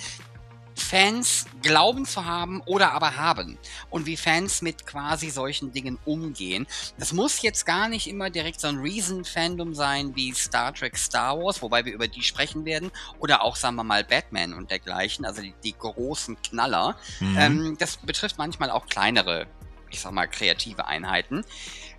Fans 0.76 1.46
glauben 1.62 2.04
zu 2.04 2.26
haben 2.26 2.60
oder 2.66 2.92
aber 2.92 3.16
haben 3.16 3.58
und 3.88 4.06
wie 4.06 4.16
Fans 4.16 4.60
mit 4.60 4.86
quasi 4.86 5.30
solchen 5.30 5.72
Dingen 5.72 5.98
umgehen. 6.04 6.66
Das 6.98 7.12
muss 7.12 7.42
jetzt 7.42 7.64
gar 7.64 7.88
nicht 7.88 8.06
immer 8.06 8.28
direkt 8.30 8.60
so 8.60 8.68
ein 8.68 8.76
Reason-Fandom 8.76 9.74
sein 9.74 10.14
wie 10.14 10.32
Star 10.32 10.74
Trek, 10.74 10.96
Star 10.98 11.38
Wars, 11.38 11.62
wobei 11.62 11.84
wir 11.84 11.94
über 11.94 12.08
die 12.08 12.22
sprechen 12.22 12.64
werden, 12.64 12.90
oder 13.18 13.42
auch, 13.42 13.56
sagen 13.56 13.76
wir 13.76 13.84
mal, 13.84 14.04
Batman 14.04 14.52
und 14.52 14.70
dergleichen, 14.70 15.24
also 15.24 15.40
die, 15.40 15.54
die 15.64 15.74
großen 15.76 16.40
Knaller. 16.42 16.96
Mhm. 17.20 17.36
Ähm, 17.38 17.76
das 17.78 17.96
betrifft 17.96 18.36
manchmal 18.38 18.70
auch 18.70 18.86
kleinere, 18.86 19.46
ich 19.90 20.00
sag 20.00 20.12
mal, 20.12 20.28
kreative 20.28 20.86
Einheiten. 20.86 21.44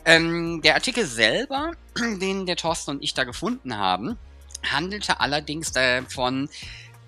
Ähm, 0.05 0.61
der 0.61 0.75
Artikel 0.75 1.05
selber, 1.05 1.71
den 1.97 2.45
der 2.45 2.55
Thorsten 2.55 2.91
und 2.91 3.03
ich 3.03 3.15
da 3.15 3.23
gefunden 3.23 3.77
haben, 3.77 4.17
handelte 4.63 5.19
allerdings 5.19 5.71
davon, 5.71 6.49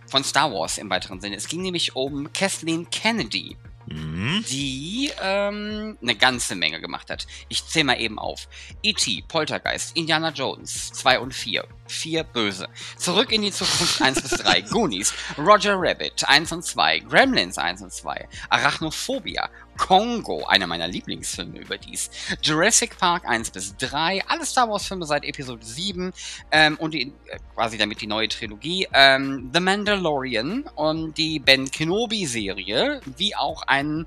von 0.10 0.24
Star 0.24 0.52
Wars 0.52 0.78
im 0.78 0.90
weiteren 0.90 1.22
Sinne. 1.22 1.36
Es 1.36 1.48
ging 1.48 1.62
nämlich 1.62 1.96
um 1.96 2.32
Kathleen 2.34 2.90
Kennedy, 2.90 3.58
Mhm. 3.88 4.46
die 4.50 5.10
ähm, 5.20 5.98
eine 6.00 6.16
ganze 6.16 6.56
Menge 6.56 6.80
gemacht 6.80 7.10
hat. 7.10 7.26
Ich 7.48 7.66
zähle 7.66 7.86
mal 7.86 8.00
eben 8.00 8.20
auf. 8.20 8.48
E.T., 8.84 9.24
Poltergeist, 9.28 9.98
Indiana 9.98 10.30
Jones 10.30 10.92
2 10.92 11.20
und 11.20 11.34
4, 11.34 11.66
4 11.92 12.24
böse. 12.24 12.68
Zurück 12.98 13.32
in 13.32 13.42
die 13.42 13.52
Zukunft. 13.52 14.02
1 14.02 14.22
bis 14.22 14.32
3, 14.32 14.62
Goonies, 14.70 15.14
Roger 15.38 15.76
Rabbit. 15.78 16.28
1 16.28 16.52
und 16.52 16.64
2, 16.64 17.00
Gremlins. 17.00 17.58
1 17.58 17.82
und 17.82 17.92
2, 17.92 18.28
Arachnophobia, 18.50 19.50
Kongo, 19.78 20.46
einer 20.46 20.68
meiner 20.68 20.88
Lieblingsfilme 20.88 21.60
überdies, 21.60 22.10
Jurassic 22.42 22.98
Park. 22.98 23.24
1 23.28 23.52
bis 23.52 23.76
3, 23.78 24.24
alle 24.28 24.46
Star 24.46 24.70
Wars 24.70 24.86
Filme 24.86 25.06
seit 25.06 25.24
Episode 25.24 25.66
7 25.66 26.14
ähm, 26.52 26.78
und 26.78 26.94
die, 26.94 27.14
äh, 27.28 27.40
quasi 27.56 27.78
damit 27.78 28.02
die 28.02 28.08
neue 28.08 28.28
Trilogie, 28.28 28.88
ähm, 28.94 29.50
The 29.54 29.60
Mandalorian 29.60 30.70
und 30.76 31.18
die 31.18 31.40
Ben 31.40 31.72
Kenobi 31.72 32.26
Serie, 32.26 33.02
wie 33.18 33.36
auch 33.36 33.64
ein 33.64 34.06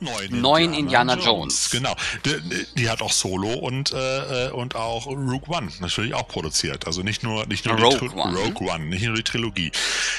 neuen, 0.00 0.40
neuen 0.40 0.74
Indiana, 0.74 1.14
Indiana 1.14 1.14
Jones. 1.14 1.46
Jones. 1.46 1.70
Genau. 1.70 1.96
Die, 2.24 2.66
die, 2.76 2.90
hat 2.90 3.02
auch 3.02 3.12
Solo 3.12 3.52
und, 3.52 3.92
äh, 3.92 4.50
und 4.50 4.74
auch 4.74 5.06
Rogue 5.06 5.48
One 5.48 5.68
natürlich 5.80 6.14
auch 6.14 6.28
produziert. 6.28 6.86
Also 6.86 7.02
nicht 7.02 7.22
nur, 7.22 7.46
nicht 7.46 7.66
nur 7.66 7.76
Rogue, 7.76 8.10
One. 8.14 8.36
Rogue 8.36 8.68
One, 8.68 8.86
nicht 8.86 9.04
nur 9.04 9.16
die 9.16 9.22
Trilogie. 9.22 9.72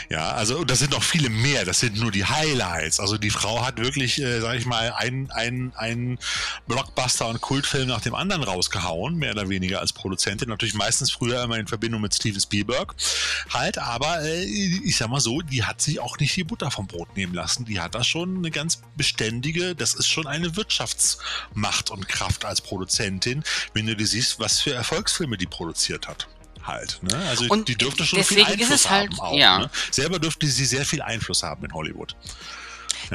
Ja, 0.10 0.32
also 0.32 0.64
das 0.64 0.80
sind 0.80 0.92
noch 0.92 1.04
viele 1.04 1.30
mehr. 1.30 1.66
Das 1.66 1.80
sind 1.80 1.98
nur 1.98 2.12
die 2.12 2.26
Highlights. 2.26 3.00
Also 3.00 3.18
die 3.18 3.30
Frau 3.30 3.66
hat 3.66 3.78
wirklich, 3.78 4.22
äh, 4.22 4.40
sag 4.42 4.56
ich 4.56 4.66
mal, 4.66 4.94
einen 4.94 5.28
ein 5.76 6.20
Blockbuster 6.68 7.28
und 7.28 7.42
Kultfilm 7.42 7.88
nach 7.88 8.02
dem 8.02 8.16
anderen 8.16 8.44
rausgehauen, 8.44 9.16
mehr 9.16 9.32
oder 9.32 9.50
weniger 9.50 9.80
als 9.80 9.94
Produzentin. 9.94 10.50
Natürlich 10.50 10.76
meistens 10.76 11.12
früher 11.12 11.44
immer 11.44 11.58
in 11.58 11.68
Verbindung 11.68 12.02
mit 12.02 12.14
Steven 12.14 12.40
Spielberg. 12.40 12.96
Halt, 13.50 13.78
aber 13.78 14.22
äh, 14.24 14.44
ich 14.44 14.98
sag 14.98 15.10
mal 15.10 15.20
so, 15.20 15.42
die 15.42 15.64
hat 15.64 15.82
sich 15.82 16.00
auch 16.00 16.18
nicht 16.20 16.36
die 16.36 16.44
Butter 16.44 16.72
vom 16.72 16.88
Brot 16.88 17.16
nehmen 17.16 17.34
lassen. 17.34 17.66
Die 17.66 17.80
hat 17.80 17.96
da 17.96 18.04
schon 18.04 18.38
eine 18.38 18.52
ganz 18.52 18.82
beständige 18.96 19.67
das 19.76 19.94
ist 19.94 20.08
schon 20.08 20.28
eine 20.28 20.56
Wirtschaftsmacht 20.56 21.92
und 21.92 22.08
Kraft 22.08 22.46
als 22.46 22.62
Produzentin, 22.62 23.44
wenn 23.74 23.88
du 23.88 23.96
dir 23.96 24.08
siehst, 24.08 24.40
was 24.40 24.60
für 24.60 24.74
Erfolgsfilme 24.74 25.38
die 25.38 25.48
produziert 25.48 26.08
hat 26.08 26.28
halt. 26.68 27.00
Ne? 27.02 27.16
Also 27.30 27.46
und 27.48 27.68
die 27.68 27.76
dürfte 27.76 28.06
schon 28.06 28.24
viel 28.24 28.44
Einfluss 28.44 28.90
halt, 28.90 29.12
haben. 29.12 29.20
Auch, 29.20 29.38
ja. 29.38 29.60
ne? 29.60 29.70
Selber 29.90 30.20
dürfte 30.20 30.46
sie 30.48 30.66
sehr 30.66 30.86
viel 30.86 31.02
Einfluss 31.02 31.44
haben 31.44 31.66
in 31.66 31.74
Hollywood. 31.74 32.16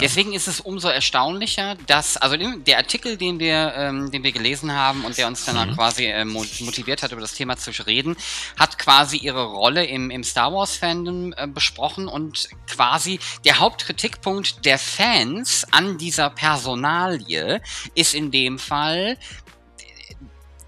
Deswegen 0.01 0.32
ist 0.32 0.49
es 0.49 0.61
umso 0.61 0.88
erstaunlicher, 0.88 1.76
dass, 1.86 2.16
also 2.16 2.36
der 2.36 2.78
Artikel, 2.78 3.16
den 3.16 3.38
wir, 3.38 3.74
ähm, 3.76 4.11
den 4.11 4.22
wir 4.22 4.32
gelesen 4.32 4.72
haben 4.72 5.05
und 5.05 5.18
der 5.18 5.26
uns 5.26 5.45
dann 5.45 5.70
mhm. 5.70 5.74
quasi 5.74 6.07
äh, 6.07 6.24
motiviert 6.24 7.03
hat, 7.03 7.12
über 7.12 7.20
das 7.20 7.34
Thema 7.34 7.57
zu 7.57 7.70
reden, 7.86 8.16
hat 8.59 8.78
quasi 8.78 9.16
ihre 9.16 9.45
Rolle 9.45 9.84
im, 9.84 10.11
im 10.11 10.24
Star 10.24 10.53
Wars-Fandom 10.53 11.34
äh, 11.36 11.47
besprochen 11.47 12.09
und 12.09 12.49
quasi 12.68 13.18
der 13.45 13.59
Hauptkritikpunkt 13.59 14.64
der 14.64 14.78
Fans 14.78 15.66
an 15.70 15.99
dieser 15.99 16.30
Personalie 16.30 17.61
ist 17.95 18.14
in 18.14 18.30
dem 18.30 18.59
Fall, 18.59 19.18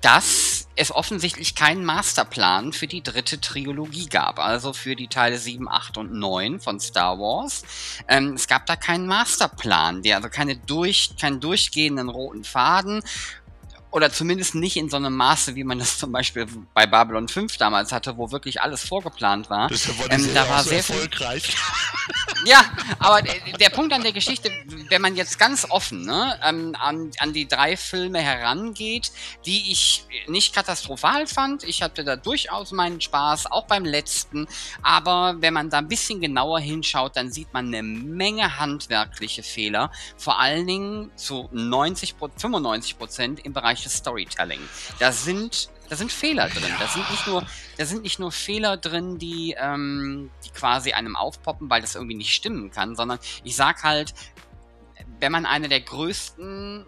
dass 0.01 0.64
es 0.77 0.91
offensichtlich 0.91 1.55
keinen 1.55 1.85
Masterplan 1.85 2.73
für 2.73 2.87
die 2.87 3.03
dritte 3.03 3.41
Trilogie 3.41 4.07
gab, 4.07 4.39
also 4.39 4.73
für 4.73 4.97
die 4.97 5.09
Teile 5.09 5.39
7, 5.39 5.69
8 5.69 5.99
und 5.99 6.13
9 6.13 6.61
von 6.61 6.81
Star 6.81 7.19
Wars. 7.19 7.63
Ähm, 8.09 8.35
es 8.35 8.49
gab 8.49 8.67
da 8.67 8.77
keinen 8.77 9.07
Masterplan, 9.07 10.03
der 10.03 10.17
also 10.17 10.29
keine 10.29 10.57
durch, 10.57 11.17
keinen 11.21 11.41
durchgehenden 11.41 12.09
roten 12.09 12.45
Faden 12.45 13.03
oder 13.95 14.11
zumindest 14.11 14.57
nicht 14.57 14.77
in 14.77 14.91
so 14.91 14.97
einem 14.97 15.15
Maße, 15.15 15.55
wie 15.55 15.63
man 15.63 15.79
das 15.79 15.99
zum 15.99 16.11
Beispiel 16.11 16.49
bei 16.75 16.85
Babylon 16.85 17.29
5 17.29 17.57
damals 17.59 17.93
hatte, 17.93 18.17
wo 18.17 18.33
wirklich 18.33 18.61
alles 18.61 18.83
vorgeplant 18.83 19.51
war. 19.51 19.69
Das 19.69 19.87
war 19.97 20.11
ähm, 20.11 20.35
da 20.35 20.49
war 20.49 20.65
so 20.65 20.71
sehr 20.71 20.79
erfolgreich. 20.79 21.45
Viel, 21.45 21.55
ja, 22.47 22.65
aber 22.99 23.23
der 23.23 23.69
Punkt 23.71 23.93
an 23.93 24.03
der 24.03 24.11
Geschichte, 24.11 24.51
wenn 24.89 25.01
man 25.01 25.15
jetzt 25.15 25.39
ganz 25.39 25.65
offen 25.71 26.05
ne, 26.05 26.37
ähm, 26.45 26.75
an, 26.77 27.13
an 27.21 27.33
die 27.33 27.47
drei 27.47 27.77
Filme 27.77 28.19
herangeht, 28.19 29.13
die 29.47 29.71
ich 29.71 30.05
nicht 30.27 30.53
katastrophal 30.53 31.29
fand, 31.29 31.63
ich 31.63 31.81
hatte 31.81 32.03
da 32.03 32.17
durchaus 32.17 32.73
meinen 32.73 33.01
Spaß, 33.01 33.47
auch 33.53 33.67
beim 33.69 33.85
letzten, 33.85 34.49
aber 34.83 35.37
wenn 35.39 35.55
man 35.55 35.71
da 35.71 35.79
ein 35.79 35.89
bisschen 35.89 36.21
genauer 36.21 36.59
hinschaut, 36.59 37.17
dann 37.17 37.31
sieht 37.31 37.53
man 37.53 37.69
eine 37.69 37.85
Menge 37.85 38.59
handwerkliche 38.59 39.45
Fehler, 39.45 39.93
vor 40.17 40.41
allen 40.41 40.67
Dingen 40.67 41.13
zu 41.15 41.49
90, 41.53 42.17
95 42.37 42.99
Prozent 42.99 43.47
im 43.47 43.53
Bereich 43.53 43.84
des 43.85 43.97
Storytelling. 43.97 44.61
Da 44.99 45.13
sind 45.13 45.71
da 45.89 45.97
sind 45.97 46.13
Fehler 46.13 46.49
drin. 46.49 46.73
Da 46.79 46.87
sind 46.87 47.11
nicht 47.11 47.27
nur, 47.27 47.47
da 47.77 47.85
sind 47.85 48.03
nicht 48.03 48.19
nur 48.19 48.33
Fehler 48.33 48.77
drin, 48.77 49.19
die, 49.19 49.55
ähm, 49.59 50.31
die 50.45 50.51
quasi 50.51 50.93
einem 50.93 51.15
aufpoppen, 51.15 51.69
weil 51.69 51.83
das 51.83 51.95
irgendwie 51.95 52.17
nicht 52.17 52.35
stimmen 52.35 52.71
kann, 52.71 52.97
sondern 52.97 53.19
ich 53.43 53.55
sag 53.55 53.83
halt, 53.83 54.15
wenn 55.21 55.33
man 55.33 55.47
eine 55.47 55.69
der 55.69 55.81
größten 55.81 56.87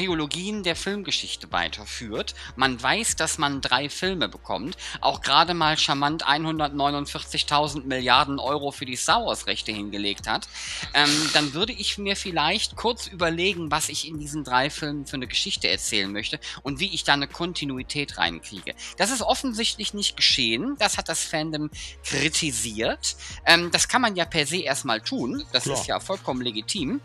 Trilogien 0.00 0.62
der 0.62 0.76
Filmgeschichte 0.76 1.52
weiterführt. 1.52 2.34
Man 2.56 2.82
weiß, 2.82 3.16
dass 3.16 3.36
man 3.36 3.60
drei 3.60 3.90
Filme 3.90 4.30
bekommt, 4.30 4.78
auch 5.02 5.20
gerade 5.20 5.52
mal 5.52 5.76
charmant 5.76 6.26
149.000 6.26 7.84
Milliarden 7.84 8.38
Euro 8.38 8.70
für 8.70 8.86
die 8.86 8.96
Star 8.96 9.26
Wars 9.26 9.46
Rechte 9.46 9.72
hingelegt 9.72 10.26
hat, 10.26 10.48
ähm, 10.94 11.10
dann 11.34 11.52
würde 11.52 11.74
ich 11.74 11.98
mir 11.98 12.16
vielleicht 12.16 12.76
kurz 12.76 13.08
überlegen, 13.08 13.70
was 13.70 13.90
ich 13.90 14.08
in 14.08 14.18
diesen 14.18 14.42
drei 14.42 14.70
Filmen 14.70 15.04
für 15.04 15.16
eine 15.16 15.26
Geschichte 15.26 15.68
erzählen 15.68 16.10
möchte 16.10 16.40
und 16.62 16.80
wie 16.80 16.94
ich 16.94 17.04
da 17.04 17.12
eine 17.12 17.28
Kontinuität 17.28 18.16
reinkriege. 18.16 18.74
Das 18.96 19.10
ist 19.10 19.20
offensichtlich 19.20 19.92
nicht 19.92 20.16
geschehen. 20.16 20.76
Das 20.78 20.96
hat 20.96 21.10
das 21.10 21.24
Fandom 21.24 21.68
kritisiert. 22.04 23.16
Ähm, 23.44 23.70
das 23.70 23.86
kann 23.86 24.00
man 24.00 24.16
ja 24.16 24.24
per 24.24 24.46
se 24.46 24.62
erstmal 24.62 25.02
tun. 25.02 25.44
Das 25.52 25.64
Klar. 25.64 25.78
ist 25.78 25.86
ja 25.88 26.00
vollkommen 26.00 26.40
legitim. 26.40 27.02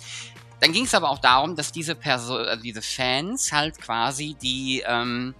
Dann 0.60 0.72
ging 0.72 0.86
es 0.86 0.93
aber 0.93 1.10
auch 1.10 1.20
darum, 1.20 1.56
dass 1.56 1.72
diese 1.72 1.95
Person, 1.95 2.45
also 2.45 2.64
diese 2.64 2.82
Fans 2.82 3.51
halt 3.51 3.80
quasi 3.80 4.36
die 4.41 4.84
ähm, 4.86 5.36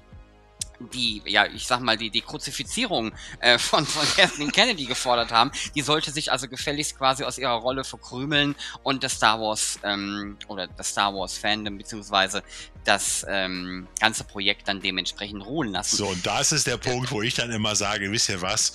die, 0.80 1.22
ja, 1.26 1.46
ich 1.46 1.68
sag 1.68 1.80
mal, 1.80 1.98
die, 1.98 2.10
die 2.10 2.22
Kruzifizierung 2.22 3.14
äh, 3.40 3.58
von, 3.60 3.86
von 3.86 4.06
Kathleen 4.16 4.52
Kennedy 4.52 4.86
gefordert 4.86 5.32
haben, 5.32 5.52
die 5.74 5.82
sollte 5.82 6.12
sich 6.12 6.32
also 6.32 6.48
gefälligst 6.48 6.98
quasi 6.98 7.24
aus 7.24 7.38
ihrer 7.38 7.54
Rolle 7.54 7.84
verkrümeln 7.84 8.56
und 8.84 9.04
das 9.04 9.14
Star 9.14 9.40
Wars 9.40 9.80
ähm, 9.84 10.38
oder 10.48 10.68
das 10.68 10.90
Star 10.90 11.14
Wars 11.14 11.38
Fandom 11.38 11.78
beziehungsweise 11.78 12.44
das 12.86 13.26
ähm, 13.28 13.88
ganze 14.00 14.24
Projekt 14.24 14.68
dann 14.68 14.80
dementsprechend 14.80 15.46
ruhen 15.46 15.72
lassen. 15.72 15.98
So, 15.98 16.08
und 16.08 16.26
das 16.26 16.52
ist 16.52 16.68
der 16.68 16.78
Punkt, 16.78 17.12
wo 17.12 17.22
ich 17.22 17.34
dann 17.34 17.52
immer 17.52 17.76
sage, 17.76 18.12
wisst 18.12 18.30
ihr 18.30 18.42
was, 18.42 18.74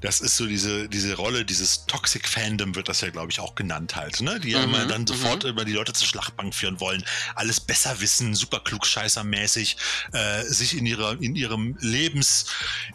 das 0.00 0.20
ist 0.20 0.36
so 0.36 0.46
diese, 0.46 0.88
diese 0.88 1.14
Rolle, 1.14 1.44
dieses 1.44 1.86
Toxic 1.86 2.26
Fandom 2.26 2.74
wird 2.74 2.88
das 2.88 3.02
ja, 3.02 3.10
glaube 3.10 3.30
ich, 3.30 3.40
auch 3.40 3.54
genannt 3.54 3.96
halt, 3.96 4.20
ne? 4.22 4.40
Die 4.40 4.50
ja 4.50 4.58
mhm, 4.58 4.74
immer 4.74 4.86
dann 4.86 5.06
sofort 5.06 5.44
mhm. 5.44 5.50
über 5.50 5.64
die 5.64 5.72
Leute 5.72 5.92
zur 5.92 6.08
Schlachtbank 6.08 6.54
führen 6.54 6.80
wollen, 6.80 7.04
alles 7.34 7.60
besser 7.60 8.00
wissen, 8.00 8.34
super 8.34 8.60
klugscheißermäßig, 8.60 9.76
äh, 10.12 10.42
sich 10.44 10.76
in 10.76 10.86
ihrer, 10.86 11.20
in 11.20 11.36
ihrem 11.36 11.76
Lebens, 11.80 12.46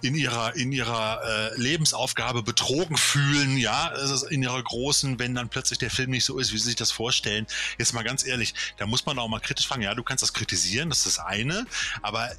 in 0.01 0.15
ihrer, 0.15 0.55
in 0.55 0.71
ihrer 0.71 1.21
äh, 1.23 1.61
Lebensaufgabe 1.61 2.41
betrogen 2.41 2.97
fühlen, 2.97 3.57
ja, 3.57 3.93
in 4.29 4.41
ihrer 4.41 4.61
großen, 4.61 5.19
wenn 5.19 5.35
dann 5.35 5.49
plötzlich 5.49 5.79
der 5.79 5.91
Film 5.91 6.09
nicht 6.09 6.25
so 6.25 6.39
ist, 6.39 6.51
wie 6.51 6.57
sie 6.57 6.65
sich 6.65 6.75
das 6.75 6.91
vorstellen. 6.91 7.45
Jetzt 7.77 7.93
mal 7.93 8.03
ganz 8.03 8.25
ehrlich, 8.25 8.55
da 8.77 8.87
muss 8.87 9.05
man 9.05 9.19
auch 9.19 9.27
mal 9.27 9.39
kritisch 9.39 9.67
fragen, 9.67 9.83
ja, 9.83 9.93
du 9.93 10.03
kannst 10.03 10.23
das 10.23 10.33
kritisieren, 10.33 10.54
das 10.55 10.99
ist 10.99 11.05
das 11.05 11.19
eine, 11.19 11.65
aber 12.01 12.29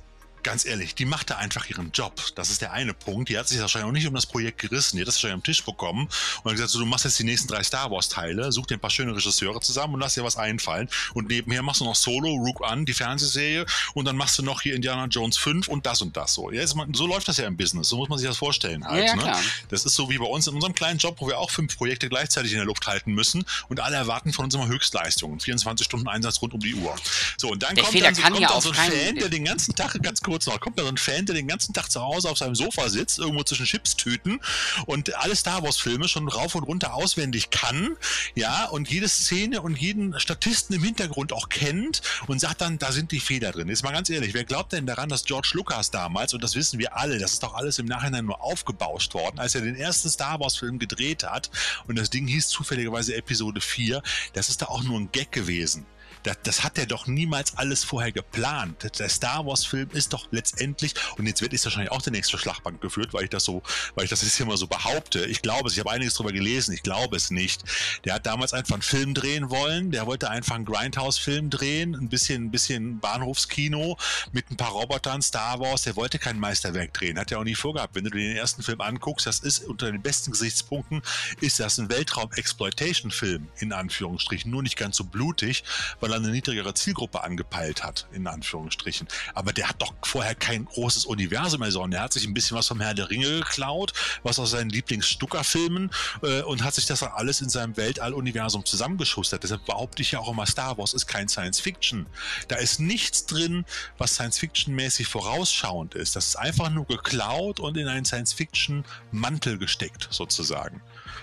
ganz 0.46 0.64
ehrlich, 0.64 0.94
die 0.94 1.06
macht 1.06 1.30
da 1.30 1.38
einfach 1.38 1.68
ihren 1.68 1.90
Job. 1.90 2.22
Das 2.36 2.50
ist 2.50 2.62
der 2.62 2.72
eine 2.72 2.94
Punkt. 2.94 3.28
Die 3.28 3.36
hat 3.36 3.48
sich 3.48 3.60
wahrscheinlich 3.60 3.88
auch 3.88 3.92
nicht 3.92 4.06
um 4.06 4.14
das 4.14 4.26
Projekt 4.26 4.58
gerissen. 4.58 4.96
Die 4.96 5.02
hat 5.02 5.08
das 5.08 5.16
wahrscheinlich 5.16 5.34
am 5.34 5.42
Tisch 5.42 5.64
bekommen 5.64 6.02
und 6.04 6.44
hat 6.44 6.52
gesagt, 6.52 6.70
so, 6.70 6.78
du 6.78 6.86
machst 6.86 7.04
jetzt 7.04 7.18
die 7.18 7.24
nächsten 7.24 7.48
drei 7.48 7.64
Star 7.64 7.90
Wars 7.90 8.08
Teile, 8.08 8.52
such 8.52 8.66
dir 8.66 8.76
ein 8.76 8.80
paar 8.80 8.90
schöne 8.90 9.16
Regisseure 9.16 9.60
zusammen 9.60 9.94
und 9.94 10.00
lass 10.00 10.14
dir 10.14 10.22
was 10.22 10.36
einfallen. 10.36 10.88
Und 11.14 11.26
nebenher 11.26 11.64
machst 11.64 11.80
du 11.80 11.84
noch 11.84 11.96
Solo, 11.96 12.32
Rook 12.32 12.60
One, 12.60 12.84
die 12.84 12.92
Fernsehserie 12.92 13.66
und 13.94 14.04
dann 14.04 14.16
machst 14.16 14.38
du 14.38 14.44
noch 14.44 14.60
hier 14.60 14.76
Indiana 14.76 15.06
Jones 15.06 15.36
5 15.36 15.66
und 15.66 15.84
das 15.84 16.00
und 16.00 16.16
das 16.16 16.34
so. 16.34 16.52
Ja, 16.52 16.64
so 16.64 17.06
läuft 17.08 17.26
das 17.26 17.38
ja 17.38 17.48
im 17.48 17.56
Business. 17.56 17.88
So 17.88 17.96
muss 17.96 18.08
man 18.08 18.18
sich 18.18 18.28
das 18.28 18.36
vorstellen 18.36 18.86
halt. 18.86 19.04
Ja, 19.04 19.16
ne? 19.16 19.36
Das 19.68 19.84
ist 19.84 19.96
so 19.96 20.08
wie 20.10 20.18
bei 20.18 20.26
uns 20.26 20.46
in 20.46 20.54
unserem 20.54 20.76
kleinen 20.76 21.00
Job, 21.00 21.16
wo 21.18 21.26
wir 21.26 21.40
auch 21.40 21.50
fünf 21.50 21.76
Projekte 21.76 22.08
gleichzeitig 22.08 22.52
in 22.52 22.58
der 22.58 22.66
Luft 22.66 22.86
halten 22.86 23.12
müssen 23.12 23.44
und 23.68 23.80
alle 23.80 23.96
erwarten 23.96 24.32
von 24.32 24.44
uns 24.44 24.54
immer 24.54 24.68
Höchstleistungen. 24.68 25.40
24 25.40 25.84
Stunden 25.84 26.06
Einsatz 26.06 26.40
rund 26.40 26.54
um 26.54 26.60
die 26.60 26.76
Uhr. 26.76 26.94
So, 27.36 27.50
und 27.50 27.64
dann 27.64 27.74
der 27.74 27.82
kommt 27.82 27.96
Fehler 27.96 28.12
dann, 28.12 28.14
so, 28.14 28.22
kommt 28.22 28.42
dann 28.42 28.60
so 28.60 28.68
ein 28.70 28.92
Fan, 28.92 29.16
der 29.16 29.28
den 29.28 29.44
ganzen 29.44 29.74
Tag, 29.74 30.00
ganz 30.00 30.20
kurz 30.20 30.35
noch, 30.44 30.60
kommt 30.60 30.78
da 30.78 30.82
so 30.82 30.88
ein 30.88 30.98
Fan, 30.98 31.24
der 31.24 31.34
den 31.34 31.48
ganzen 31.48 31.72
Tag 31.72 31.90
zu 31.90 32.02
Hause 32.02 32.28
auf 32.28 32.38
seinem 32.38 32.54
Sofa 32.54 32.88
sitzt, 32.88 33.18
irgendwo 33.18 33.42
zwischen 33.44 33.64
Chipstüten 33.64 34.40
und 34.86 35.14
alle 35.16 35.34
Star 35.36 35.62
Wars 35.62 35.78
Filme 35.78 36.08
schon 36.08 36.28
rauf 36.28 36.54
und 36.54 36.64
runter 36.64 36.94
auswendig 36.94 37.50
kann, 37.50 37.96
ja, 38.34 38.66
und 38.66 38.90
jede 38.90 39.08
Szene 39.08 39.62
und 39.62 39.78
jeden 39.78 40.18
Statisten 40.20 40.76
im 40.76 40.82
Hintergrund 40.82 41.32
auch 41.32 41.48
kennt 41.48 42.02
und 42.26 42.40
sagt 42.40 42.60
dann, 42.60 42.78
da 42.78 42.92
sind 42.92 43.12
die 43.12 43.20
Fehler 43.20 43.52
drin. 43.52 43.68
Jetzt 43.68 43.84
mal 43.84 43.92
ganz 43.92 44.10
ehrlich, 44.10 44.34
wer 44.34 44.44
glaubt 44.44 44.72
denn 44.72 44.86
daran, 44.86 45.08
dass 45.08 45.24
George 45.24 45.52
Lucas 45.54 45.90
damals, 45.90 46.34
und 46.34 46.42
das 46.42 46.54
wissen 46.54 46.78
wir 46.78 46.96
alle, 46.96 47.18
das 47.18 47.34
ist 47.34 47.42
doch 47.42 47.54
alles 47.54 47.78
im 47.78 47.86
Nachhinein 47.86 48.26
nur 48.26 48.42
aufgebauscht 48.42 49.14
worden, 49.14 49.38
als 49.38 49.54
er 49.54 49.62
den 49.62 49.76
ersten 49.76 50.10
Star 50.10 50.40
Wars 50.40 50.56
Film 50.56 50.78
gedreht 50.78 51.24
hat 51.24 51.50
und 51.86 51.96
das 51.96 52.10
Ding 52.10 52.26
hieß 52.26 52.48
zufälligerweise 52.48 53.14
Episode 53.14 53.60
4, 53.60 54.02
das 54.32 54.48
ist 54.48 54.62
da 54.62 54.66
auch 54.66 54.82
nur 54.82 54.98
ein 54.98 55.10
Gag 55.12 55.32
gewesen 55.32 55.86
das, 56.26 56.36
das 56.42 56.64
hat 56.64 56.76
er 56.76 56.86
doch 56.86 57.06
niemals 57.06 57.56
alles 57.56 57.84
vorher 57.84 58.10
geplant. 58.10 58.98
Der 58.98 59.08
Star 59.08 59.46
Wars-Film 59.46 59.90
ist 59.92 60.12
doch 60.12 60.26
letztendlich, 60.32 60.94
und 61.16 61.26
jetzt 61.26 61.40
wird 61.40 61.52
es 61.52 61.64
wahrscheinlich 61.64 61.92
auch 61.92 62.02
der 62.02 62.12
nächste 62.12 62.36
Schlachtbank 62.36 62.80
geführt, 62.80 63.14
weil 63.14 63.24
ich 63.24 63.30
das 63.30 63.44
so, 63.44 63.62
weil 63.94 64.04
ich 64.04 64.10
das 64.10 64.22
jetzt 64.22 64.36
hier 64.36 64.46
mal 64.46 64.56
so 64.56 64.66
behaupte. 64.66 65.24
Ich 65.26 65.40
glaube 65.40 65.68
es, 65.68 65.74
ich 65.74 65.80
habe 65.80 65.90
einiges 65.90 66.14
drüber 66.14 66.32
gelesen, 66.32 66.72
ich 66.72 66.82
glaube 66.82 67.16
es 67.16 67.30
nicht. 67.30 67.62
Der 68.04 68.14
hat 68.14 68.26
damals 68.26 68.52
einfach 68.52 68.74
einen 68.74 68.82
Film 68.82 69.14
drehen 69.14 69.50
wollen, 69.50 69.92
der 69.92 70.06
wollte 70.06 70.28
einfach 70.28 70.56
einen 70.56 70.64
Grindhouse-Film 70.64 71.50
drehen, 71.50 71.94
ein 71.94 72.08
bisschen, 72.08 72.46
ein 72.46 72.50
bisschen 72.50 72.98
Bahnhofskino 72.98 73.96
mit 74.32 74.50
ein 74.50 74.56
paar 74.56 74.70
Robotern, 74.70 75.22
Star 75.22 75.60
Wars, 75.60 75.82
der 75.82 75.94
wollte 75.96 76.18
kein 76.18 76.40
Meisterwerk 76.40 76.92
drehen, 76.92 77.18
hat 77.18 77.30
er 77.30 77.38
auch 77.38 77.44
nie 77.44 77.54
vorgehabt. 77.54 77.94
Wenn 77.94 78.04
du 78.04 78.10
dir 78.10 78.28
den 78.28 78.36
ersten 78.36 78.62
Film 78.62 78.80
anguckst, 78.80 79.26
das 79.26 79.40
ist 79.40 79.60
unter 79.60 79.92
den 79.92 80.02
besten 80.02 80.32
Gesichtspunkten, 80.32 81.02
ist 81.40 81.60
das 81.60 81.78
ein 81.78 81.88
Weltraum-Exploitation-Film, 81.88 83.48
in 83.58 83.72
Anführungsstrichen, 83.72 84.50
nur 84.50 84.62
nicht 84.62 84.76
ganz 84.76 84.96
so 84.96 85.04
blutig, 85.04 85.62
weil 86.00 86.12
er 86.12 86.15
er 86.22 86.28
eine 86.28 86.32
niedrigere 86.32 86.74
Zielgruppe 86.74 87.22
angepeilt 87.22 87.84
hat, 87.84 88.06
in 88.12 88.26
Anführungsstrichen. 88.26 89.08
Aber 89.34 89.52
der 89.52 89.68
hat 89.68 89.80
doch 89.80 89.94
vorher 90.02 90.34
kein 90.34 90.64
großes 90.64 91.06
Universum 91.06 91.60
mehr, 91.60 91.70
sondern 91.70 91.90
der 91.92 92.00
hat 92.02 92.12
sich 92.12 92.26
ein 92.26 92.34
bisschen 92.34 92.56
was 92.56 92.68
vom 92.68 92.80
Herr 92.80 92.94
der 92.94 93.10
Ringe 93.10 93.28
geklaut, 93.28 93.92
was 94.22 94.38
aus 94.38 94.50
seinen 94.50 94.70
Lieblingsstucker-Filmen 94.70 95.90
äh, 96.22 96.42
und 96.42 96.64
hat 96.64 96.74
sich 96.74 96.86
das 96.86 97.00
dann 97.00 97.12
alles 97.12 97.40
in 97.40 97.48
seinem 97.48 97.76
Weltall-Universum 97.76 98.64
zusammengeschustert. 98.64 99.42
Deshalb 99.42 99.64
behaupte 99.66 100.02
ich 100.02 100.12
ja 100.12 100.20
auch 100.20 100.30
immer, 100.30 100.46
Star 100.46 100.78
Wars 100.78 100.94
ist 100.94 101.06
kein 101.06 101.28
Science-Fiction. 101.28 102.06
Da 102.48 102.56
ist 102.56 102.80
nichts 102.80 103.26
drin, 103.26 103.64
was 103.98 104.14
Science-Fiction-mäßig 104.14 105.06
vorausschauend 105.06 105.94
ist. 105.94 106.16
Das 106.16 106.28
ist 106.28 106.36
einfach 106.36 106.70
nur 106.70 106.86
geklaut 106.86 107.60
und 107.60 107.76
in 107.76 107.88
einen 107.88 108.04
Science-Fiction-Mantel 108.04 109.58
gesteckt, 109.58 110.08
sozusagen. 110.10 110.80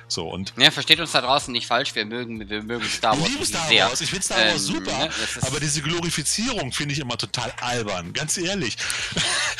So, 0.07 0.29
und 0.29 0.53
ja, 0.57 0.71
versteht 0.71 0.99
uns 0.99 1.11
da 1.11 1.21
draußen 1.21 1.51
nicht 1.51 1.67
falsch, 1.67 1.95
wir 1.95 2.05
mögen, 2.05 2.49
wir 2.49 2.63
mögen 2.63 2.85
Star 2.85 3.19
Wars. 3.19 3.29
Ich 3.39 3.47
Star 3.47 3.67
sehr. 3.67 3.85
Wars, 3.85 4.01
ich 4.01 4.09
finde 4.09 4.25
Star 4.25 4.37
Wars 4.37 4.53
ähm, 4.53 4.59
super, 4.59 4.97
ne, 4.97 5.09
aber 5.41 5.59
diese 5.59 5.81
Glorifizierung 5.81 6.71
finde 6.71 6.93
ich 6.93 6.99
immer 6.99 7.17
total 7.17 7.51
albern, 7.61 8.13
ganz 8.13 8.37
ehrlich. 8.37 8.77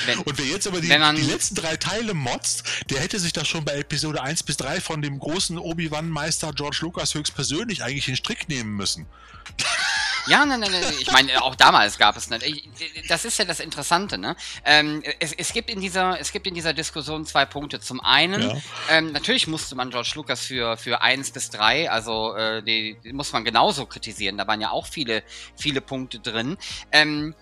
Wenn, 0.06 0.20
und 0.20 0.38
wer 0.38 0.46
jetzt 0.46 0.68
aber 0.68 0.82
die, 0.82 0.88
man, 0.88 1.16
die, 1.16 1.22
letzten 1.24 1.56
drei 1.56 1.78
Teile 1.78 2.14
motzt, 2.14 2.64
der 2.90 3.00
hätte 3.00 3.20
sich 3.20 3.34
das 3.34 3.48
schon 3.48 3.66
bei 3.66 3.76
Episode 3.76 4.22
1 4.22 4.44
bis 4.44 4.58
3 4.58 4.82
von 4.82 5.02
dem 5.02 5.20
großen 5.20 5.58
Obi-Wan-Meister 5.58 6.52
George 6.54 6.80
Lucas 6.82 7.14
höchstpersönlich 7.14 7.84
eigentlich 7.84 8.08
in 8.10 8.16
Strick 8.16 8.50
nehmen 8.50 8.76
müssen. 8.76 9.06
Ja, 10.26 10.46
nein, 10.46 10.60
nein, 10.60 10.72
nein. 10.72 10.84
Ich 11.00 11.12
meine, 11.12 11.42
auch 11.42 11.56
damals 11.56 11.98
gab 11.98 12.16
es 12.16 12.30
nicht. 12.30 12.70
Das 13.10 13.26
ist 13.26 13.38
ja 13.40 13.46
das 13.46 13.60
Interessante, 13.60 14.18
ne? 14.18 14.36
Ähm, 14.64 15.04
es, 15.20 15.34
es, 15.34 15.52
gibt 15.52 15.70
in 15.70 15.82
dieser, 15.82 16.20
es 16.20 16.32
gibt 16.32 16.48
in 16.48 16.54
dieser 16.54 16.74
Diskussion 16.74 17.26
zwei 17.26 17.46
Punkte. 17.46 17.80
Zum 17.80 18.00
einen, 18.00 18.42
ja. 18.42 18.58
ähm, 18.90 19.12
natürlich 19.12 19.48
musste 19.48 19.76
man 19.76 19.90
George 19.90 20.14
Lucas 20.16 20.46
für, 20.46 20.78
für 20.78 21.02
eins 21.02 21.32
bis 21.32 21.50
drei, 21.50 21.90
also 21.90 22.36
äh, 22.36 22.64
die, 22.64 22.98
die 23.04 23.14
muss 23.14 23.34
man 23.34 23.44
genauso 23.44 23.86
kritisieren. 23.86 24.38
Da 24.38 24.48
waren 24.48 24.62
ja 24.62 24.72
auch 24.72 24.86
viele, 24.86 25.24
viele 25.56 25.82
Punkte 25.82 26.20
drin. 26.20 26.58
Ähm, 26.92 27.36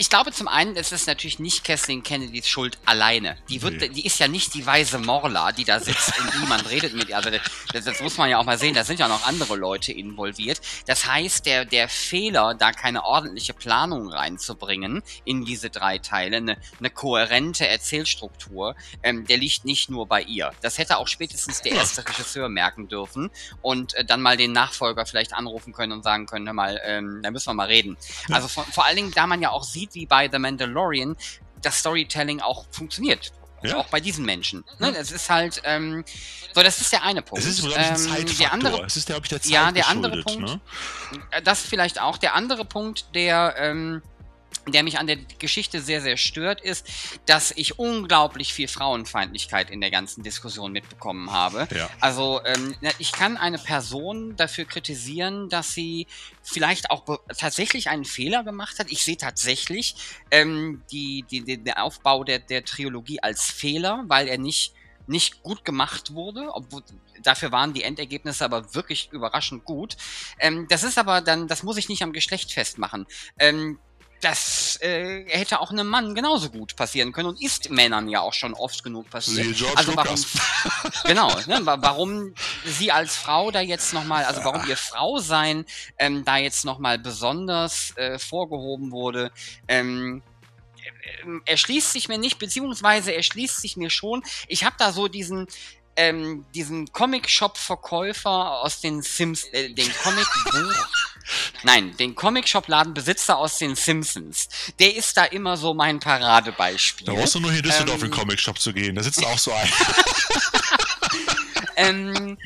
ich 0.00 0.08
glaube 0.08 0.30
zum 0.30 0.46
einen, 0.46 0.76
es 0.76 0.92
ist 0.92 1.08
natürlich 1.08 1.40
nicht 1.40 1.64
Kathleen 1.64 2.04
Kennedys 2.04 2.48
Schuld 2.48 2.78
alleine. 2.84 3.36
Die 3.48 3.62
wird, 3.62 3.80
nee. 3.80 3.88
die 3.88 4.06
ist 4.06 4.20
ja 4.20 4.28
nicht 4.28 4.54
die 4.54 4.64
weise 4.64 5.00
Morla, 5.00 5.50
die 5.50 5.64
da 5.64 5.80
sitzt 5.80 6.12
und 6.20 6.40
niemand 6.40 6.70
redet 6.70 6.94
mit 6.94 7.08
ihr. 7.08 7.16
Also 7.16 7.30
das, 7.30 7.84
das, 7.84 8.00
muss 8.00 8.16
man 8.16 8.30
ja 8.30 8.38
auch 8.38 8.44
mal 8.44 8.58
sehen. 8.58 8.74
Da 8.74 8.84
sind 8.84 9.00
ja 9.00 9.08
noch 9.08 9.26
andere 9.26 9.56
Leute 9.56 9.92
involviert. 9.92 10.60
Das 10.86 11.04
heißt, 11.06 11.46
der 11.46 11.64
der 11.64 11.88
Fehler, 11.88 12.54
da 12.54 12.70
keine 12.70 13.04
ordentliche 13.04 13.54
Planung 13.54 14.08
reinzubringen 14.08 15.02
in 15.24 15.44
diese 15.44 15.68
drei 15.68 15.98
Teile, 15.98 16.36
eine, 16.36 16.58
eine 16.78 16.90
kohärente 16.90 17.66
Erzählstruktur, 17.66 18.76
ähm, 19.02 19.26
der 19.26 19.38
liegt 19.38 19.64
nicht 19.64 19.90
nur 19.90 20.06
bei 20.06 20.22
ihr. 20.22 20.52
Das 20.62 20.78
hätte 20.78 20.98
auch 20.98 21.08
spätestens 21.08 21.62
der 21.62 21.72
erste 21.72 22.08
Regisseur 22.08 22.48
merken 22.48 22.86
dürfen 22.86 23.30
und 23.62 23.94
äh, 23.94 24.04
dann 24.04 24.22
mal 24.22 24.36
den 24.36 24.52
Nachfolger 24.52 25.06
vielleicht 25.06 25.32
anrufen 25.32 25.72
können 25.72 25.90
und 25.90 26.04
sagen 26.04 26.26
können, 26.26 26.46
hör 26.46 26.54
mal, 26.54 26.80
ähm, 26.84 27.18
da 27.20 27.32
müssen 27.32 27.48
wir 27.48 27.54
mal 27.54 27.66
reden. 27.66 27.96
Also 28.30 28.46
vor, 28.46 28.64
vor 28.66 28.84
allen 28.84 28.94
Dingen, 28.94 29.10
da 29.10 29.26
man 29.26 29.42
ja 29.42 29.50
auch 29.50 29.64
sieht 29.64 29.87
sieht, 29.92 30.02
wie 30.02 30.06
bei 30.06 30.28
The 30.30 30.38
Mandalorian, 30.38 31.16
das 31.62 31.78
Storytelling 31.78 32.40
auch 32.40 32.66
funktioniert. 32.70 33.32
Ja. 33.62 33.76
Auch 33.78 33.86
bei 33.88 33.98
diesen 33.98 34.24
Menschen. 34.24 34.64
Ne? 34.78 34.94
Es 34.96 35.10
ist 35.10 35.28
halt, 35.30 35.60
ähm, 35.64 36.04
so, 36.54 36.62
das 36.62 36.80
ist 36.80 36.92
der 36.92 37.02
eine 37.02 37.22
Punkt. 37.22 37.44
Es 37.44 37.50
ist, 37.50 37.60
glaube 37.60 37.80
ich, 37.80 37.86
ein 37.88 38.20
ähm, 38.20 38.38
der 38.38 38.52
andere, 38.52 38.84
es 38.84 38.96
ist, 38.96 39.06
glaube 39.06 39.22
ich, 39.24 39.28
der 39.30 39.42
Zeit 39.42 39.50
Ja, 39.50 39.72
der 39.72 39.88
andere 39.88 40.22
Punkt, 40.22 40.42
ne? 40.42 40.60
das 41.42 41.62
vielleicht 41.62 42.00
auch. 42.00 42.18
Der 42.18 42.34
andere 42.34 42.64
Punkt, 42.64 43.14
der, 43.16 43.56
ähm, 43.58 44.02
der 44.66 44.82
mich 44.82 44.98
an 44.98 45.06
der 45.06 45.16
Geschichte 45.38 45.80
sehr, 45.80 46.00
sehr 46.02 46.16
stört, 46.16 46.60
ist, 46.60 46.86
dass 47.26 47.52
ich 47.56 47.78
unglaublich 47.78 48.52
viel 48.52 48.68
Frauenfeindlichkeit 48.68 49.70
in 49.70 49.80
der 49.80 49.90
ganzen 49.90 50.22
Diskussion 50.22 50.72
mitbekommen 50.72 51.32
habe. 51.32 51.68
Ja. 51.74 51.88
Also 52.00 52.40
ähm, 52.44 52.74
ich 52.98 53.12
kann 53.12 53.36
eine 53.36 53.58
Person 53.58 54.36
dafür 54.36 54.64
kritisieren, 54.64 55.48
dass 55.48 55.72
sie 55.72 56.06
vielleicht 56.42 56.90
auch 56.90 57.04
tatsächlich 57.36 57.88
einen 57.88 58.04
Fehler 58.04 58.44
gemacht 58.44 58.78
hat. 58.78 58.90
Ich 58.90 59.04
sehe 59.04 59.16
tatsächlich 59.16 59.96
ähm, 60.30 60.82
die, 60.90 61.24
die, 61.30 61.42
den 61.44 61.72
Aufbau 61.74 62.24
der, 62.24 62.38
der 62.38 62.64
Trilogie 62.64 63.20
als 63.22 63.50
Fehler, 63.50 64.04
weil 64.08 64.28
er 64.28 64.38
nicht 64.38 64.74
nicht 65.08 65.42
gut 65.42 65.64
gemacht 65.64 66.12
wurde, 66.12 66.50
obwohl 66.52 66.82
dafür 67.22 67.50
waren 67.50 67.72
die 67.72 67.82
Endergebnisse 67.82 68.44
aber 68.44 68.74
wirklich 68.74 69.08
überraschend 69.10 69.64
gut. 69.64 69.96
Ähm, 70.38 70.66
das 70.68 70.84
ist 70.84 70.98
aber 70.98 71.22
dann, 71.22 71.48
das 71.48 71.62
muss 71.62 71.78
ich 71.78 71.88
nicht 71.88 72.02
am 72.02 72.12
Geschlecht 72.12 72.52
festmachen. 72.52 73.06
Ähm, 73.38 73.78
das 74.20 74.78
äh, 74.82 75.24
hätte 75.28 75.60
auch 75.60 75.70
einem 75.70 75.86
Mann 75.86 76.14
genauso 76.14 76.50
gut 76.50 76.76
passieren 76.76 77.12
können 77.12 77.28
und 77.28 77.42
ist 77.42 77.70
Männern 77.70 78.08
ja 78.08 78.20
auch 78.20 78.32
schon 78.32 78.54
oft 78.54 78.82
genug 78.82 79.08
passiert. 79.10 79.56
also 79.76 79.96
warum, 79.96 80.24
genau, 81.04 81.28
ne, 81.46 81.60
warum 81.64 82.34
sie 82.64 82.90
als 82.90 83.16
Frau 83.16 83.50
da 83.50 83.60
jetzt 83.60 83.92
nochmal, 83.92 84.24
also 84.24 84.42
warum 84.44 84.68
ihr 84.68 84.76
Frau 84.76 85.18
sein 85.18 85.64
ähm, 85.98 86.24
da 86.24 86.36
jetzt 86.36 86.64
nochmal 86.64 86.98
besonders 86.98 87.96
äh, 87.96 88.18
vorgehoben 88.18 88.90
wurde, 88.90 89.30
ähm, 89.68 90.22
äh, 90.84 91.50
erschließt 91.50 91.92
sich 91.92 92.08
mir 92.08 92.18
nicht, 92.18 92.38
beziehungsweise 92.38 93.14
erschließt 93.14 93.60
sich 93.60 93.76
mir 93.76 93.90
schon. 93.90 94.22
Ich 94.46 94.64
habe 94.64 94.76
da 94.78 94.92
so 94.92 95.08
diesen, 95.08 95.46
ähm, 95.96 96.44
diesen 96.54 96.92
Comic-Shop-Verkäufer 96.92 98.62
aus 98.62 98.80
den 98.80 99.02
Sims, 99.02 99.44
äh, 99.52 99.72
den 99.72 99.92
Comic-Buch. 100.02 100.88
Nein, 101.62 101.96
den 101.96 102.14
Comic-Shop-Ladenbesitzer 102.14 103.36
aus 103.36 103.58
den 103.58 103.74
Simpsons. 103.74 104.48
Der 104.78 104.94
ist 104.94 105.16
da 105.16 105.24
immer 105.24 105.56
so 105.56 105.74
mein 105.74 106.00
Paradebeispiel. 106.00 107.06
Da 107.06 107.14
brauchst 107.14 107.34
du 107.34 107.40
nur 107.40 107.50
hier 107.50 107.60
in 107.60 107.64
Düsseldorf 107.64 107.98
ähm, 107.98 108.04
in 108.06 108.10
den 108.10 108.18
Comic-Shop 108.18 108.58
zu 108.58 108.72
gehen. 108.72 108.94
Da 108.94 109.02
sitzt 109.02 109.24
auch 109.24 109.38
so 109.38 109.52
ein. 109.52 109.68
ähm, 111.76 112.38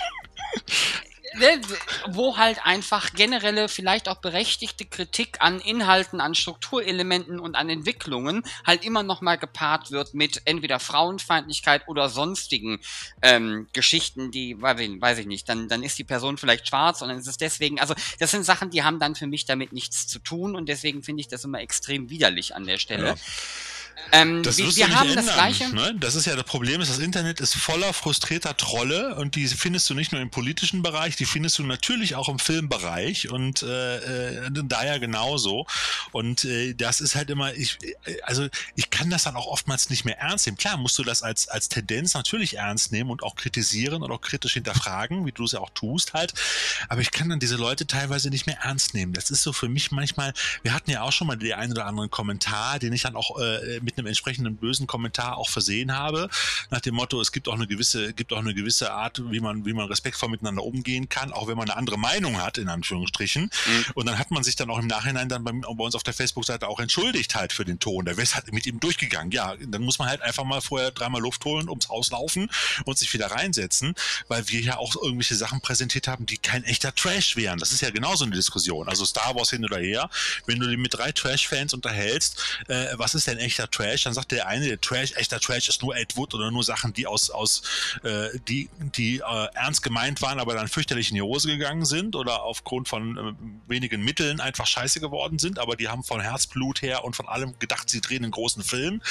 wo 2.09 2.37
halt 2.37 2.65
einfach 2.65 3.13
generelle, 3.13 3.69
vielleicht 3.69 4.09
auch 4.09 4.17
berechtigte 4.17 4.85
Kritik 4.85 5.37
an 5.41 5.61
Inhalten, 5.61 6.21
an 6.21 6.35
Strukturelementen 6.35 7.41
und 7.41 7.55
an 7.55 7.69
Entwicklungen 7.69 8.43
halt 8.67 8.85
immer 8.85 9.03
nochmal 9.03 9.39
gepaart 9.39 9.91
wird 9.91 10.15
mit 10.15 10.43
entweder 10.45 10.79
Frauenfeindlichkeit 10.79 11.89
oder 11.89 12.09
sonstigen 12.09 12.81
ähm, 13.23 13.67
Geschichten, 13.73 14.31
die, 14.31 14.61
weiß 14.61 14.81
ich, 14.81 15.01
weiß 15.01 15.19
ich 15.19 15.27
nicht, 15.27 15.49
dann, 15.49 15.69
dann 15.69 15.83
ist 15.83 15.99
die 15.99 16.05
Person 16.05 16.39
vielleicht 16.39 16.69
schwarz 16.69 17.03
und 17.03 17.09
dann 17.09 17.19
ist 17.19 17.29
es 17.29 17.37
deswegen, 17.37 17.81
also 17.81 17.95
das 18.19 18.31
sind 18.31 18.45
Sachen, 18.45 18.71
die 18.71 18.83
haben 18.83 18.99
dann 18.99 19.15
für 19.15 19.27
mich 19.27 19.45
damit 19.45 19.73
nichts 19.73 20.07
zu 20.07 20.19
tun 20.19 20.55
und 20.57 20.69
deswegen 20.69 21.03
finde 21.03 21.21
ich 21.21 21.29
das 21.29 21.45
immer 21.45 21.61
extrem 21.61 22.11
widerlich 22.11 22.55
an 22.55 22.67
der 22.67 22.79
Stelle. 22.79 23.07
Ja. 23.07 23.15
Ähm, 24.11 24.43
das 24.43 24.59
wir, 24.59 24.75
wir 24.75 24.95
haben 24.95 25.09
ändern, 25.09 25.27
das 25.27 25.35
gleiche. 25.35 25.75
Ne? 25.75 25.95
Das 25.99 26.15
ist 26.15 26.27
ja 26.27 26.37
das 26.37 26.45
Problem, 26.45 26.81
ist, 26.81 26.91
das 26.91 26.99
Internet 26.99 27.41
ist 27.41 27.55
voller 27.55 27.93
frustrierter 27.93 28.57
Trolle 28.57 29.17
und 29.17 29.37
die 29.37 29.47
findest 29.49 29.89
du 29.89 29.95
nicht 29.95 30.13
nur 30.13 30.21
im 30.21 30.31
politischen 30.31 30.83
Bereich, 30.83 31.17
die 31.17 31.25
findest 31.25 31.59
du 31.59 31.63
natürlich 31.63 32.15
auch 32.15 32.29
im 32.29 32.39
Filmbereich 32.39 33.31
und 33.31 33.63
äh, 33.63 34.47
äh, 34.47 34.51
daher 34.65 34.99
genauso. 34.99 35.67
Und 36.13 36.45
äh, 36.45 36.75
das 36.75 37.01
ist 37.01 37.15
halt 37.15 37.31
immer, 37.31 37.55
ich, 37.55 37.79
äh, 38.05 38.21
also 38.23 38.49
ich 38.75 38.91
kann 38.91 39.11
das 39.11 39.25
dann 39.25 39.37
auch 39.37 39.47
oftmals 39.47 39.91
nicht 39.91 40.05
mehr 40.05 40.19
ernst 40.19 40.47
nehmen. 40.47 40.59
Klar 40.59 40.77
musst 40.77 40.99
du 40.99 41.05
das 41.05 41.23
als, 41.23 41.49
als 41.49 41.69
Tendenz 41.69 42.15
natürlich 42.15 42.57
ernst 42.59 42.93
nehmen 42.93 43.11
und 43.11 43.23
auch 43.23 43.37
kritisieren 43.37 44.03
und 44.03 44.11
auch 44.11 44.21
kritisch 44.21 44.55
hinterfragen, 44.55 45.27
wie 45.27 45.33
du 45.33 45.45
es 45.45 45.53
ja 45.53 45.61
auch 45.61 45.71
tust 45.71 46.13
halt. 46.13 46.35
Aber 46.89 47.01
ich 47.01 47.11
kann 47.11 47.29
dann 47.29 47.41
diese 47.41 47.57
Leute 47.57 47.87
teilweise 47.87 48.31
nicht 48.31 48.47
mehr 48.47 48.59
ernst 48.63 48.95
nehmen. 48.95 49.13
Das 49.13 49.31
ist 49.31 49.43
so 49.43 49.53
für 49.53 49.69
mich 49.69 49.91
manchmal, 49.91 50.33
wir 50.63 50.75
hatten 50.75 50.91
ja 50.91 51.03
auch 51.03 51.13
schon 51.13 51.27
mal 51.27 51.37
den 51.37 51.53
einen 51.53 51.73
oder 51.73 51.87
anderen 51.87 52.11
Kommentar, 52.11 52.79
den 52.79 52.93
ich 52.93 53.03
dann 53.03 53.17
auch 53.17 53.39
äh, 53.39 53.81
mit 53.81 53.92
einem 53.99 54.07
entsprechenden 54.07 54.57
bösen 54.57 54.87
Kommentar 54.87 55.37
auch 55.37 55.49
versehen 55.49 55.97
habe, 55.97 56.29
nach 56.71 56.81
dem 56.81 56.95
Motto, 56.95 57.21
es 57.21 57.33
gibt 57.33 57.49
auch 57.49 57.55
eine 57.55 57.67
gewisse, 57.67 58.13
gibt 58.13 58.33
auch 58.33 58.39
eine 58.39 58.55
gewisse 58.55 58.93
Art, 58.93 59.21
wie 59.31 59.41
man, 59.41 59.65
wie 59.65 59.73
man 59.73 59.87
respektvoll 59.87 60.29
miteinander 60.29 60.65
umgehen 60.65 61.09
kann, 61.09 61.33
auch 61.33 61.49
wenn 61.49 61.57
man 61.57 61.69
eine 61.69 61.77
andere 61.77 61.99
Meinung 61.99 62.41
hat, 62.41 62.59
in 62.59 62.69
Anführungsstrichen. 62.69 63.45
Mhm. 63.45 63.85
Und 63.95 64.07
dann 64.07 64.19
hat 64.19 64.31
man 64.31 64.43
sich 64.43 64.57
dann 64.57 64.71
auch 64.71 64.79
im 64.79 64.87
Nachhinein 64.87 65.29
dann 65.29 65.45
bei, 65.45 65.53
bei 65.53 65.85
uns 65.85 65.95
auf 65.95 66.03
der 66.03 66.15
Facebook-Seite 66.15 66.69
auch 66.69 66.81
entschuldigt 66.81 67.35
halt 67.35 67.53
für 67.53 67.65
den 67.65 67.79
Ton. 67.79 68.05
Der 68.05 68.17
West 68.17 68.37
hat 68.37 68.51
mit 68.53 68.67
ihm 68.67 68.81
durchgegangen. 68.81 69.33
Ja, 69.33 69.55
dann 69.61 69.83
muss 69.83 69.99
man 69.99 70.09
halt 70.09 70.23
einfach 70.23 70.45
mal 70.45 70.61
vorher 70.61 70.91
dreimal 70.91 71.21
Luft 71.21 71.45
holen, 71.45 71.69
ums 71.69 71.89
Haus 71.89 72.11
laufen 72.11 72.51
und 72.85 72.99
sich 72.99 73.13
wieder 73.13 73.31
reinsetzen, 73.31 73.95
weil 74.29 74.49
wir 74.49 74.61
ja 74.61 74.77
auch 74.77 74.97
irgendwelche 74.97 75.35
Sachen 75.35 75.61
präsentiert 75.61 76.09
haben, 76.09 76.27
die 76.27 76.39
kein 76.39 76.65
echter 76.65 76.95
Trash 76.95 77.37
wären. 77.37 77.59
Das 77.59 77.73
ist 77.73 77.81
ja 77.81 77.91
genauso 77.91 78.25
eine 78.25 78.35
Diskussion. 78.35 78.89
Also 78.89 79.05
Star 79.05 79.35
Wars 79.35 79.51
hin 79.51 79.65
oder 79.65 79.79
her. 79.79 80.11
Wenn 80.47 80.59
du 80.59 80.67
dich 80.67 80.79
mit 80.79 80.95
drei 80.95 81.13
Trash-Fans 81.13 81.75
unterhältst, 81.75 82.63
äh, 82.69 82.87
was 82.95 83.15
ist 83.15 83.27
denn 83.27 83.39
echter 83.39 83.71
Trash? 83.73 84.05
Dann 84.05 84.15
sagt 84.15 84.31
der 84.31 84.47
eine, 84.47 84.67
der 84.67 84.81
Trash, 84.81 85.13
echter 85.17 85.41
Trash 85.41 85.69
ist 85.69 85.83
nur 85.83 85.97
Ed 85.97 86.17
Wood 86.17 86.35
oder 86.35 86.51
nur 86.51 86.63
Sachen, 86.63 86.93
die 86.93 87.07
aus, 87.07 87.31
aus 87.31 87.63
äh, 88.05 88.29
die, 88.49 88.69
die 88.79 89.17
äh, 89.19 89.49
ernst 89.55 89.83
gemeint 89.83 90.23
waren, 90.23 90.39
aber 90.39 90.55
dann 90.55 90.69
fürchterlich 90.69 91.09
in 91.09 91.17
die 91.17 91.23
Hose 91.23 91.49
gegangen 91.49 91.85
sind 91.85 92.15
oder 92.15 92.43
aufgrund 92.43 92.89
von 92.89 93.17
äh, 93.17 93.71
wenigen 93.71 94.03
Mitteln 94.05 94.41
einfach 94.41 94.67
scheiße 94.67 95.01
geworden 95.01 95.39
sind, 95.39 95.59
aber 95.59 95.77
die 95.77 95.89
haben 95.89 96.05
von 96.05 96.21
Herzblut 96.21 96.83
her 96.83 97.05
und 97.05 97.17
von 97.17 97.27
allem 97.27 97.59
gedacht, 97.59 97.91
sie 97.91 98.01
drehen 98.01 98.23
einen 98.23 98.33
großen 98.33 98.63
Film. 98.63 99.03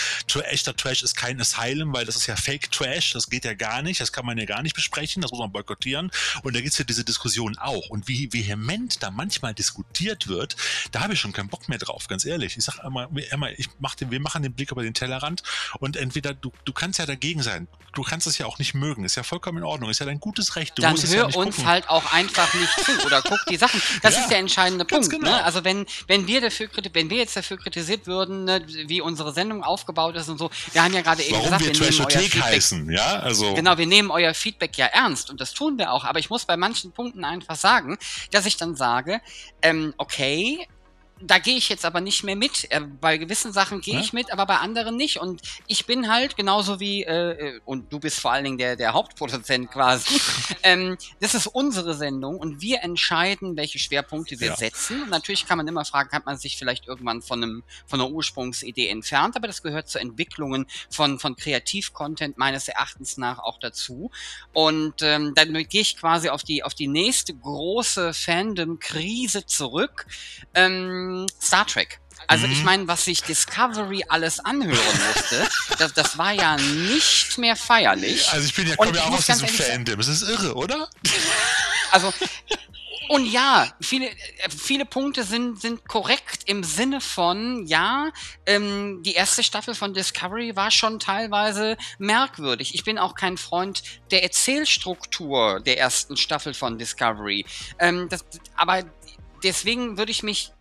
Echter 0.44 0.76
Trash 0.76 1.04
ist 1.04 1.16
kein 1.16 1.40
Asylum, 1.40 1.94
weil 1.94 2.06
das 2.06 2.16
ist 2.16 2.28
ja 2.28 2.36
Fake 2.36 2.72
Trash, 2.72 3.14
das 3.14 3.30
geht 3.30 3.46
ja 3.46 3.54
gar 3.54 3.82
nicht, 3.82 4.00
das 4.00 4.12
kann 4.12 4.26
man 4.26 4.38
ja 4.38 4.46
gar 4.46 4.62
nicht 4.62 4.76
besprechen, 4.76 5.22
das 5.22 5.32
muss 5.32 5.40
man 5.40 5.52
boykottieren. 5.52 6.12
Und 6.44 6.56
da 6.56 6.62
gibt 6.62 6.72
es 6.72 6.78
ja 6.78 6.86
diese 6.86 7.04
Diskussion 7.04 7.58
auch. 7.58 7.90
Und 7.90 8.08
wie 8.08 8.32
vehement 8.32 9.02
da 9.02 9.12
manchmal 9.12 9.54
diskutiert 9.54 10.28
wird, 10.28 10.56
da 10.92 11.02
habe 11.02 11.14
ich 11.14 11.20
schon 11.20 11.34
keinen 11.34 11.50
Bock 11.50 11.70
mehr 11.70 11.78
drauf, 11.78 12.08
ganz 12.08 12.26
ehrlich. 12.26 12.58
Ich 12.58 12.64
sage 12.64 12.86
immer, 12.86 13.10
immer 13.32 13.52
ich 13.58 13.70
mach 13.80 13.96
den, 13.96 14.12
wir 14.12 14.20
machen 14.20 14.44
den 14.44 14.51
den 14.52 14.56
Blick 14.56 14.72
über 14.72 14.84
den 14.84 14.94
Tellerrand 14.94 15.44
und 15.80 15.98
entweder 15.98 16.34
du, 16.34 16.52
du 16.66 16.74
kannst 16.74 17.00
ja 17.00 17.06
dagegen 17.06 17.42
sein, 17.42 17.68
du 17.94 18.04
kannst 18.04 18.28
es 18.28 18.38
ja 18.38 18.46
auch 18.46 18.60
nicht 18.60 18.74
mögen, 18.74 19.04
ist 19.04 19.16
ja 19.16 19.24
vollkommen 19.24 19.60
in 19.60 19.64
Ordnung, 19.64 19.90
ist 19.90 20.00
ja 20.00 20.06
dein 20.06 20.20
gutes 20.20 20.56
Recht. 20.56 20.78
Du 20.78 20.82
Dann 20.82 20.92
musst 20.92 21.04
hör 21.04 21.10
es 21.10 21.16
ja 21.16 21.28
nicht 21.28 21.36
uns 21.38 21.56
gucken. 21.58 21.70
halt 21.70 21.90
auch 21.90 22.14
einfach 22.14 22.54
nicht 22.54 22.72
zu 22.86 23.06
oder 23.06 23.22
guck 23.22 23.40
die 23.50 23.58
Sachen. 23.58 23.82
Das 24.02 24.16
Ja, 24.16 24.22
ist 24.22 24.30
der 24.30 24.40
entscheidende 24.40 24.86
Punkt. 24.86 25.10
genau. 25.10 25.30
Ne? 25.30 25.44
Also 25.44 25.64
wenn, 25.64 25.86
wenn 26.08 26.28
wir 26.28 26.42
dafür 26.42 26.70
wenn 26.94 27.10
wir 27.10 27.18
jetzt 27.18 27.36
dafür 27.36 27.58
kritisiert 27.58 28.08
würden, 28.08 28.46
ne, 28.46 28.66
wie 28.88 29.02
unsere 29.02 29.34
Sendung 29.34 29.64
aufgebaut 29.64 30.16
ist 30.16 30.30
und 30.30 30.38
so, 30.38 30.50
wir 30.72 30.84
haben 30.84 30.94
ja 30.94 31.02
gerade 31.02 31.22
eben 31.24 31.42
gesagt, 31.42 31.64
wir 31.64 31.74
wir 31.74 31.80
nehmen 31.80 32.02
euer 32.02 32.20
Feedback 32.20 32.44
heißen, 32.44 32.92
ja, 32.92 33.20
also 33.20 33.54
Genau, 33.54 33.78
wir 33.78 33.88
nehmen 33.88 34.12
euer 34.12 34.34
Feedback 34.34 34.78
ja 34.78 34.86
ernst 34.88 35.30
und 35.30 35.42
das 35.42 35.54
tun 35.54 35.78
wir 35.78 35.92
auch. 35.92 36.04
Aber 36.06 36.20
ich 36.20 36.30
muss 36.30 36.46
bei 36.46 36.58
manchen 36.58 36.92
Punkten 36.92 37.24
einfach 37.24 37.56
sagen, 37.56 37.98
dass 38.32 38.46
ich 38.46 38.58
dann 38.58 38.76
sage, 38.76 39.22
ähm, 39.62 39.94
okay, 39.98 40.68
da 41.24 41.38
gehe 41.40 41.56
ich 41.58 41.70
jetzt 41.70 41.86
aber 41.86 42.02
nicht 42.02 42.24
mehr 42.24 42.36
mit. 42.36 42.70
Äh, 42.72 42.82
bei 42.82 43.18
gewissen 43.18 43.54
Sachen 43.54 43.82
gehe 43.82 43.96
Ja. 43.96 44.00
ich 44.02 44.14
mit, 44.14 44.32
aber 44.32 44.46
bei 44.46 44.58
anderen 44.58 44.98
nicht. 44.98 45.18
Und 45.20 45.42
ich 45.68 45.86
bin 45.86 46.12
halt 46.12 46.36
genauso 46.36 46.80
wie, 46.80 47.04
äh, 47.04 47.32
äh, 47.56 47.60
und 47.66 47.92
du 47.94 48.00
bist 48.00 48.20
vor 48.20 48.32
allen 48.32 48.44
Dingen 48.44 48.58
der, 48.58 48.76
der 48.76 48.94
Hauptproduzent 48.94 49.72
quasi. 49.72 50.20
ähm, 50.64 50.98
das 51.20 51.36
ist 51.36 51.48
unsere 51.48 51.94
Sendung 51.96 52.38
und 52.38 52.62
wir 52.62 52.82
entscheiden, 52.84 53.56
welche 53.58 53.80
Schwerpunkte 53.80 54.40
wir 54.40 54.48
Ja. 54.50 54.56
setzen. 54.56 55.04
Und 55.04 55.10
natürlich 55.10 55.46
kann 55.46 55.58
man 55.58 55.68
immer 55.68 55.86
fragen, 55.86 56.12
hat 56.12 56.26
man 56.26 56.38
sich 56.38 56.58
vielleicht 56.58 56.88
irgendwann 56.88 57.22
von 57.22 57.44
einem, 57.44 57.64
von 57.86 58.02
einer 58.02 58.10
Ursprungsidee 58.12 58.88
entfernt, 58.88 59.36
aber 59.36 59.48
das 59.48 59.62
gehört 59.62 59.88
zu 59.90 60.00
Entwicklungen 60.00 60.66
von, 60.90 61.20
von 61.20 61.36
Kreativ-Content 61.36 62.38
meines 62.38 62.68
Erachtens 62.68 63.18
nach 63.18 63.40
auch 63.40 63.60
dazu. 63.60 64.12
Und 64.54 65.02
ähm, 65.02 65.34
dann 65.36 65.54
gehe 65.54 65.82
ich 65.82 65.98
quasi 65.98 66.30
auf 66.30 66.44
die, 66.44 66.64
auf 66.64 66.74
die 66.74 66.88
nächste 66.88 67.34
große 67.34 68.14
Fandom-Krise 68.14 69.46
zurück. 69.46 70.06
Ähm, 70.54 71.11
Star 71.42 71.66
Trek. 71.66 72.00
Also 72.28 72.46
ich 72.46 72.60
Mhm. 72.60 72.66
meine, 72.66 72.88
was 72.88 73.06
sich 73.06 73.24
Discovery 73.24 74.04
alles 74.08 74.40
anhören 74.40 75.00
musste, 75.14 75.50
das, 75.78 75.94
das 75.94 76.18
war 76.18 76.32
ja 76.32 76.56
nicht 76.56 77.38
mehr 77.38 77.56
feierlich. 77.56 78.30
also 78.32 78.46
ich 78.46 78.56
bin 78.56 78.68
ja, 78.68 78.76
komme 78.76 78.96
ja 78.96 79.04
ich 79.04 79.10
auch 79.10 79.18
aus 79.18 79.26
diesem 79.26 79.48
Fandom. 79.48 80.00
Es 80.00 80.08
ist 80.08 80.22
irre, 80.22 80.54
oder? 80.56 80.88
Also 81.92 82.14
und 83.10 83.26
ja, 83.26 83.68
viele, 83.82 84.10
viele 84.58 84.86
Punkte 84.86 85.26
sind, 85.26 85.60
sind 85.60 85.86
korrekt 85.86 86.44
im 86.46 86.64
Sinne 86.64 87.02
von, 87.02 87.66
ja, 87.68 88.10
ähm, 88.46 89.04
die 89.04 89.14
erste 89.14 89.44
Staffel 89.44 89.76
von 89.76 89.94
Discovery 89.94 90.56
war 90.56 90.72
schon 90.72 90.98
teilweise 90.98 91.76
merkwürdig. 91.98 92.74
Ich 92.74 92.86
bin 92.86 92.98
auch 92.98 93.16
kein 93.16 93.36
Freund 93.38 93.84
der 94.12 94.24
Erzählstruktur 94.24 95.60
der 95.60 95.78
ersten 95.78 96.16
Staffel 96.16 96.54
von 96.54 96.78
Discovery. 96.78 97.46
Ähm, 97.80 98.08
das, 98.08 98.24
aber 98.56 98.84
deswegen 99.44 99.98
würde 99.98 100.12
ich 100.12 100.24
mich 100.24 100.54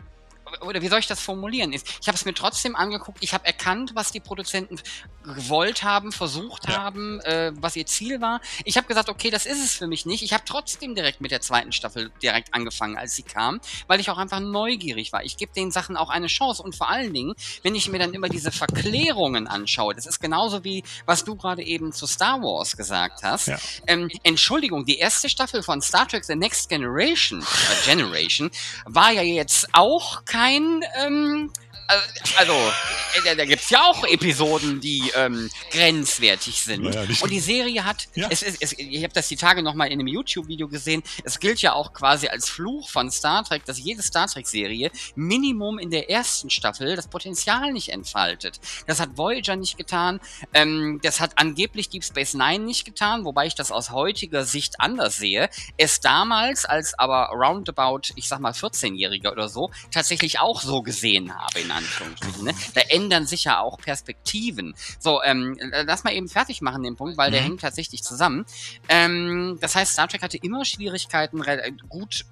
oder 0.60 0.82
wie 0.82 0.88
soll 0.88 0.98
ich 1.00 1.06
das 1.06 1.20
formulieren? 1.20 1.72
Ist, 1.72 1.86
ich 2.00 2.08
habe 2.08 2.16
es 2.16 2.24
mir 2.24 2.34
trotzdem 2.34 2.76
angeguckt, 2.76 3.18
ich 3.20 3.32
habe 3.34 3.46
erkannt, 3.46 3.92
was 3.94 4.12
die 4.12 4.20
Produzenten 4.20 4.80
gewollt 5.24 5.82
haben, 5.82 6.12
versucht 6.12 6.68
Ja. 6.68 6.82
haben, 6.82 7.20
äh, 7.20 7.52
was 7.56 7.76
ihr 7.76 7.86
Ziel 7.86 8.20
war. 8.20 8.40
Ich 8.64 8.76
habe 8.76 8.86
gesagt, 8.86 9.08
okay, 9.08 9.30
das 9.30 9.46
ist 9.46 9.62
es 9.62 9.74
für 9.74 9.86
mich 9.86 10.06
nicht. 10.06 10.22
Ich 10.22 10.32
habe 10.32 10.44
trotzdem 10.46 10.94
direkt 10.94 11.20
mit 11.20 11.30
der 11.30 11.40
zweiten 11.40 11.72
Staffel 11.72 12.10
direkt 12.22 12.54
angefangen, 12.54 12.96
als 12.96 13.14
sie 13.16 13.22
kam, 13.22 13.60
weil 13.86 14.00
ich 14.00 14.10
auch 14.10 14.18
einfach 14.18 14.40
neugierig 14.40 15.12
war. 15.12 15.22
Ich 15.24 15.36
gebe 15.36 15.52
den 15.52 15.70
Sachen 15.70 15.96
auch 15.96 16.08
eine 16.10 16.26
Chance 16.26 16.62
und 16.62 16.74
vor 16.74 16.88
allen 16.88 17.12
Dingen, 17.12 17.34
wenn 17.62 17.74
ich 17.74 17.88
mir 17.88 17.98
dann 17.98 18.14
immer 18.14 18.28
diese 18.28 18.50
Verklärungen 18.50 19.46
anschaue, 19.46 19.94
das 19.94 20.06
ist 20.06 20.20
genauso 20.20 20.64
wie 20.64 20.82
was 21.06 21.24
du 21.24 21.36
gerade 21.36 21.62
eben 21.62 21.92
zu 21.92 22.06
Star 22.06 22.40
Wars 22.40 22.76
gesagt 22.76 23.22
hast. 23.22 23.48
Ja. 23.48 23.58
Ähm, 23.86 24.10
Entschuldigung, 24.22 24.84
die 24.86 24.98
erste 24.98 25.28
Staffel 25.28 25.62
von 25.62 25.82
Star 25.82 26.08
Trek 26.08 26.24
The 26.24 26.34
Next 26.36 26.68
Generation, 26.68 27.40
äh, 27.42 27.86
Generation 27.86 28.50
war 28.86 29.10
ja 29.12 29.22
jetzt 29.22 29.68
auch 29.72 30.24
kein, 30.24 30.39
ähm, 31.06 31.50
äh, 31.69 31.69
also, 32.36 32.52
äh, 32.52 33.20
da, 33.24 33.34
da 33.34 33.44
gibt's 33.44 33.70
ja 33.70 33.82
auch 33.82 34.04
Episoden, 34.04 34.80
die 34.80 35.10
ähm, 35.16 35.50
grenzwertig 35.70 36.62
sind. 36.62 36.82
Naja, 36.84 37.02
Und 37.20 37.30
die 37.30 37.40
Serie 37.40 37.84
hat, 37.84 38.08
Ja. 38.14 38.28
es 38.30 38.42
ist, 38.42 38.58
es, 38.62 38.72
ich 38.72 39.02
habe 39.02 39.12
das 39.12 39.28
die 39.28 39.36
Tage 39.36 39.62
nochmal 39.62 39.88
in 39.88 39.94
einem 40.00 40.06
YouTube-Video 40.06 40.68
gesehen, 40.68 41.02
es 41.24 41.38
gilt 41.40 41.60
ja 41.62 41.72
auch 41.72 41.92
quasi 41.92 42.28
als 42.28 42.48
Fluch 42.48 42.88
von 42.88 43.10
Star 43.10 43.44
Trek, 43.44 43.64
dass 43.64 43.78
jede 43.78 44.02
Star 44.02 44.26
Trek-Serie 44.26 44.90
Minimum 45.14 45.78
in 45.78 45.90
der 45.90 46.10
ersten 46.10 46.50
Staffel 46.50 46.96
das 46.96 47.08
Potenzial 47.08 47.72
nicht 47.72 47.88
entfaltet. 47.90 48.60
Das 48.86 49.00
hat 49.00 49.16
Voyager 49.16 49.56
nicht 49.56 49.76
getan, 49.76 50.20
ähm, 50.54 51.00
das 51.02 51.20
hat 51.20 51.32
angeblich 51.36 51.88
Deep 51.88 52.04
Space 52.04 52.34
Nine 52.34 52.64
nicht 52.64 52.84
getan, 52.84 53.24
wobei 53.24 53.46
ich 53.46 53.54
das 53.54 53.72
aus 53.72 53.90
heutiger 53.90 54.44
Sicht 54.44 54.80
anders 54.80 55.16
sehe. 55.16 55.48
Es 55.76 56.00
damals 56.00 56.64
als 56.64 56.98
aber 56.98 57.30
roundabout, 57.32 58.12
ich 58.16 58.28
sag 58.28 58.40
mal 58.40 58.52
14-Jähriger 58.52 59.32
oder 59.32 59.48
so, 59.48 59.70
tatsächlich 59.90 60.38
auch 60.40 60.60
so 60.62 60.82
gesehen 60.82 61.36
habe, 61.36 61.60
in 61.60 61.70
Anführungsstrichen. 61.80 62.44
Ne? 62.44 62.54
Da 62.74 62.80
ändern 62.82 63.26
sich 63.26 63.44
ja 63.44 63.60
auch 63.60 63.78
Perspektiven. 63.78 64.74
So, 64.98 65.22
ähm, 65.22 65.58
lass 65.84 66.04
mal 66.04 66.12
eben 66.12 66.28
fertig 66.28 66.60
machen 66.62 66.82
den 66.82 66.96
Punkt, 66.96 67.16
weil 67.16 67.30
der 67.30 67.40
Mhm. 67.40 67.44
hängt 67.44 67.60
tatsächlich 67.60 68.02
zusammen. 68.02 68.44
Ähm, 68.88 69.58
das 69.60 69.74
heißt, 69.74 69.92
Star 69.92 70.08
Trek 70.08 70.22
hatte 70.22 70.36
immer 70.38 70.64
Schwierigkeiten, 70.64 71.42
gut 71.88 72.24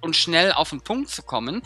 und 0.00 0.16
schnell 0.16 0.52
auf 0.52 0.70
den 0.70 0.80
Punkt 0.80 1.10
zu 1.10 1.22
kommen. 1.22 1.62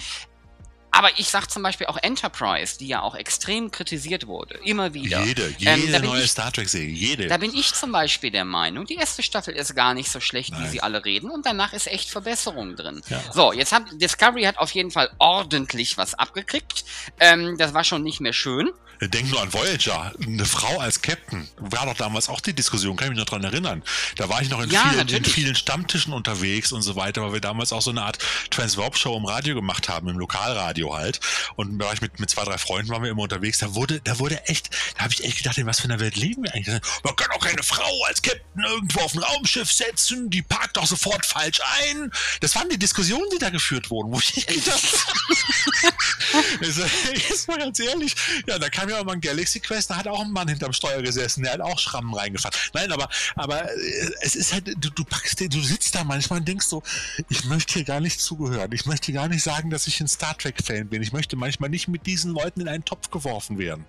Aber 0.93 1.09
ich 1.19 1.29
sag 1.29 1.51
zum 1.51 1.63
Beispiel 1.63 1.87
auch 1.87 1.97
Enterprise, 2.03 2.77
die 2.79 2.89
ja 2.89 3.01
auch 3.03 3.15
extrem 3.15 3.71
kritisiert 3.71 4.27
wurde, 4.27 4.59
immer 4.65 4.93
wieder. 4.95 5.23
Jede, 5.25 5.47
Ähm, 5.61 5.81
jede 5.81 5.93
bin 6.01 6.03
neue 6.11 6.23
ich- 6.25 6.31
Star 6.31 6.53
Trek-Serie, 6.53 6.89
jede. 6.89 7.27
Da 7.29 7.37
bin 7.37 7.55
ich 7.55 7.73
zum 7.75 7.93
Beispiel 7.93 8.31
der 8.31 8.45
Meinung, 8.45 8.87
die 8.87 8.95
erste 8.97 9.23
Staffel 9.23 9.55
ist 9.55 9.75
gar 9.75 9.95
nicht 9.95 10.11
so 10.11 10.21
schlecht, 10.21 10.51
wie 10.57 10.61
Nein. 10.63 10.71
sie 10.71 10.83
alle 10.83 11.05
reden, 11.05 11.31
und 11.31 11.47
danach 11.47 11.73
ist 11.73 11.87
echt 11.87 12.11
Verbesserung 12.11 12.77
drin. 12.77 13.03
Ja. 13.09 13.23
So, 13.33 13.53
jetzt 13.53 13.73
hat 13.73 13.85
Discovery 13.93 14.43
hat 14.45 14.59
auf 14.59 14.73
jeden 14.73 14.91
Fall 14.91 15.11
ordentlich 15.19 15.97
was 15.97 16.15
abgekriegt. 16.15 16.85
Ähm, 17.21 17.57
das 17.59 17.73
war 17.75 17.85
schon 17.85 18.03
nicht 18.03 18.21
mehr 18.21 18.33
schön. 18.33 18.71
Denk 19.03 19.31
nur 19.31 19.41
an 19.41 19.51
Voyager, 19.51 20.13
eine 20.23 20.45
Frau 20.45 20.79
als 20.79 21.01
Captain. 21.01 21.49
War 21.57 21.87
doch 21.87 21.97
damals 21.97 22.29
auch 22.29 22.41
die 22.41 22.53
Diskussion, 22.53 22.97
kann 22.97 23.07
ich 23.07 23.11
mich 23.13 23.19
noch 23.19 23.25
dran 23.25 23.43
erinnern. 23.43 23.83
Da 24.17 24.29
war 24.29 24.43
ich 24.43 24.51
noch 24.51 24.61
in, 24.61 24.69
Ja, 24.69 24.91
vielen, 24.91 25.09
in 25.09 25.25
vielen 25.25 25.55
Stammtischen 25.55 26.13
unterwegs 26.13 26.71
und 26.71 26.83
so 26.83 26.97
weiter, 26.97 27.23
weil 27.23 27.33
wir 27.33 27.41
damals 27.41 27.73
auch 27.73 27.81
so 27.81 27.89
eine 27.93 28.03
Art 28.03 28.19
Transwarp-Show 28.51 29.17
im 29.17 29.25
Radio 29.25 29.55
gemacht 29.55 29.89
haben, 29.89 30.09
im 30.09 30.19
Lokalradio 30.19 30.80
halt. 30.89 31.21
Und 31.57 31.79
da 31.79 31.87
war 31.87 31.93
ich 31.93 32.01
mit, 32.01 32.19
mit 32.21 32.31
zwei, 32.31 32.45
drei 32.45 32.59
Freunden 32.59 32.91
waren 32.91 33.03
wir 33.03 33.11
immer 33.11 33.23
unterwegs. 33.23 33.59
Da 33.59 33.75
wurde, 33.75 34.01
da 34.01 34.19
wurde 34.19 34.47
echt, 34.47 34.71
da 34.97 35.05
habe 35.05 35.13
ich 35.13 35.25
echt 35.25 35.39
gedacht, 35.39 35.59
in 35.59 35.67
was 35.67 35.81
für 35.81 35.85
einer 35.85 36.01
Welt 36.01 36.17
leben 36.17 36.45
wir 36.45 36.55
eigentlich? 36.55 36.81
Man 37.05 37.17
kann 37.17 37.29
doch 37.33 37.45
keine 37.45 37.63
Frau 37.63 38.05
als 38.07 38.23
Captain 38.23 38.65
irgendwo 38.65 39.01
auf 39.01 39.15
ein 39.15 39.23
Raumschiff 39.23 39.71
setzen, 39.71 40.31
die 40.31 40.43
parkt 40.43 40.77
doch 40.77 40.87
sofort 40.87 41.27
falsch 41.27 41.61
ein. 41.81 42.11
Das 42.41 42.55
waren 42.55 42.69
die 42.69 42.79
Diskussionen, 42.79 43.29
die 43.33 43.39
da 43.39 43.51
geführt 43.51 43.91
wurden, 43.91 44.13
wo 44.13 44.19
ich 44.19 44.47
gedacht 44.47 44.81
Also, 46.61 46.83
jetzt 47.15 47.49
mal 47.49 47.59
ganz 47.59 47.79
ehrlich, 47.81 48.15
ja, 48.47 48.59
da 48.59 48.69
kam 48.69 48.89
ja 48.89 49.01
auch 49.01 49.05
mal 49.05 49.15
ein 49.15 49.21
Galaxy 49.21 49.61
Quest, 49.61 49.91
da 49.91 49.97
hat 49.97 50.07
auch 50.07 50.21
ein 50.21 50.31
Mann 50.31 50.49
hinterm 50.49 50.73
Steuer 50.73 51.03
gesessen, 51.03 51.43
der 51.43 51.55
hat 51.55 51.61
auch 51.61 51.79
Schrammen 51.79 52.15
reingefahren. 52.15 52.57
Nein, 52.73 52.93
aber, 52.93 53.09
aber 53.35 53.71
äh, 53.71 54.11
es 54.21 54.37
ist 54.37 54.53
halt, 54.53 54.69
du, 54.79 54.91
du 54.91 55.05
packst 55.05 55.41
du 55.41 55.61
sitzt 55.61 55.95
da 55.95 56.05
manchmal 56.05 56.41
und 56.41 56.49
denkst 56.49 56.67
so, 56.67 56.83
ich 57.29 57.45
möchte 57.45 57.75
hier 57.75 57.85
gar 57.85 58.01
nicht 58.01 58.21
zugehören. 58.21 58.71
Ich 58.73 58.87
möchte 58.87 59.13
gar 59.13 59.29
nicht 59.29 59.43
sagen, 59.43 59.71
dass 59.71 59.87
ich 59.87 60.01
ein 60.01 60.09
Star 60.09 60.37
Trek-Fan 60.71 60.89
bin. 60.89 61.03
Ich 61.03 61.13
möchte 61.13 61.37
manchmal 61.37 61.71
nicht 61.71 61.89
mit 61.89 62.07
diesen 62.07 62.33
Leuten 62.33 62.61
in 62.61 62.69
einen 62.69 62.85
Topf 62.85 63.11
geworfen 63.11 63.59
werden. 63.59 63.85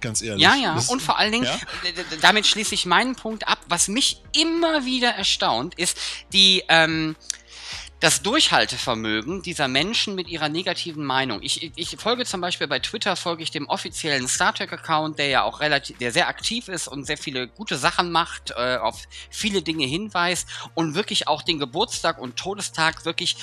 Ganz 0.00 0.22
ehrlich. 0.22 0.42
Ja, 0.42 0.54
ja. 0.54 0.74
Das- 0.74 0.88
Und 0.88 1.02
vor 1.02 1.18
allen 1.18 1.32
Dingen, 1.32 1.44
ja? 1.44 1.58
damit 2.20 2.46
schließe 2.46 2.74
ich 2.74 2.86
meinen 2.86 3.16
Punkt 3.16 3.46
ab. 3.48 3.58
Was 3.68 3.88
mich 3.88 4.22
immer 4.36 4.84
wieder 4.84 5.10
erstaunt, 5.10 5.74
ist 5.76 5.98
die, 6.32 6.62
ähm, 6.68 7.16
das 8.00 8.22
Durchhaltevermögen 8.22 9.42
dieser 9.42 9.68
Menschen 9.68 10.14
mit 10.14 10.26
ihrer 10.26 10.48
negativen 10.48 11.04
Meinung. 11.04 11.40
Ich, 11.42 11.70
ich 11.76 11.96
folge 11.98 12.24
zum 12.24 12.40
Beispiel 12.40 12.66
bei 12.66 12.78
Twitter, 12.78 13.14
folge 13.14 13.42
ich 13.42 13.50
dem 13.50 13.68
offiziellen 13.68 14.26
Star 14.26 14.54
Trek-Account, 14.54 15.18
der 15.18 15.26
ja 15.28 15.42
auch 15.42 15.60
relativ, 15.60 15.98
der 15.98 16.10
sehr 16.10 16.28
aktiv 16.28 16.68
ist 16.68 16.88
und 16.88 17.04
sehr 17.04 17.18
viele 17.18 17.48
gute 17.48 17.76
Sachen 17.76 18.10
macht, 18.10 18.52
äh, 18.56 18.78
auf 18.78 19.02
viele 19.28 19.60
Dinge 19.60 19.84
hinweist 19.84 20.48
und 20.74 20.94
wirklich 20.94 21.28
auch 21.28 21.42
den 21.42 21.58
Geburtstag 21.58 22.18
und 22.18 22.36
Todestag 22.36 23.04
wirklich 23.04 23.36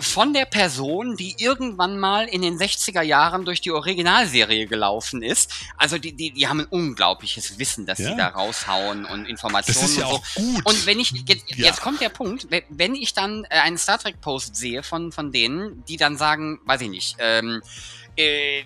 von 0.00 0.32
der 0.32 0.44
Person, 0.44 1.16
die 1.16 1.34
irgendwann 1.38 1.98
mal 1.98 2.26
in 2.26 2.42
den 2.42 2.58
60er 2.58 3.02
Jahren 3.02 3.44
durch 3.44 3.60
die 3.60 3.70
Originalserie 3.70 4.66
gelaufen 4.66 5.22
ist. 5.22 5.52
Also 5.76 5.98
die, 5.98 6.12
die, 6.12 6.30
die 6.32 6.48
haben 6.48 6.60
ein 6.60 6.66
unglaubliches 6.66 7.58
Wissen, 7.58 7.86
das 7.86 7.98
Ja. 7.98 8.10
sie 8.10 8.16
da 8.16 8.28
raushauen 8.28 9.04
und 9.04 9.26
Informationen 9.26 9.80
Das 9.80 9.90
ist 9.90 9.96
ja 9.98 10.06
und 10.06 10.12
so. 10.12 10.16
auch 10.18 10.34
gut. 10.54 10.66
Und 10.66 10.86
wenn 10.86 10.98
ich, 11.00 11.12
jetzt, 11.26 11.44
Ja. 11.56 11.66
jetzt 11.66 11.80
kommt 11.80 12.00
der 12.00 12.08
Punkt, 12.08 12.48
wenn- 12.50 12.94
ich 12.94 13.14
dann 13.14 13.44
äh, 13.44 13.60
einen 13.60 13.78
Star 13.78 13.98
Trek 13.98 14.20
Post 14.20 14.56
sehe 14.56 14.82
von, 14.82 15.12
von 15.12 15.30
denen, 15.32 15.84
die 15.86 15.96
dann 15.96 16.16
sagen, 16.16 16.58
weiß 16.66 16.80
ich 16.82 16.88
nicht, 16.90 17.16
ähm, 17.20 17.62
äh, 18.20 18.64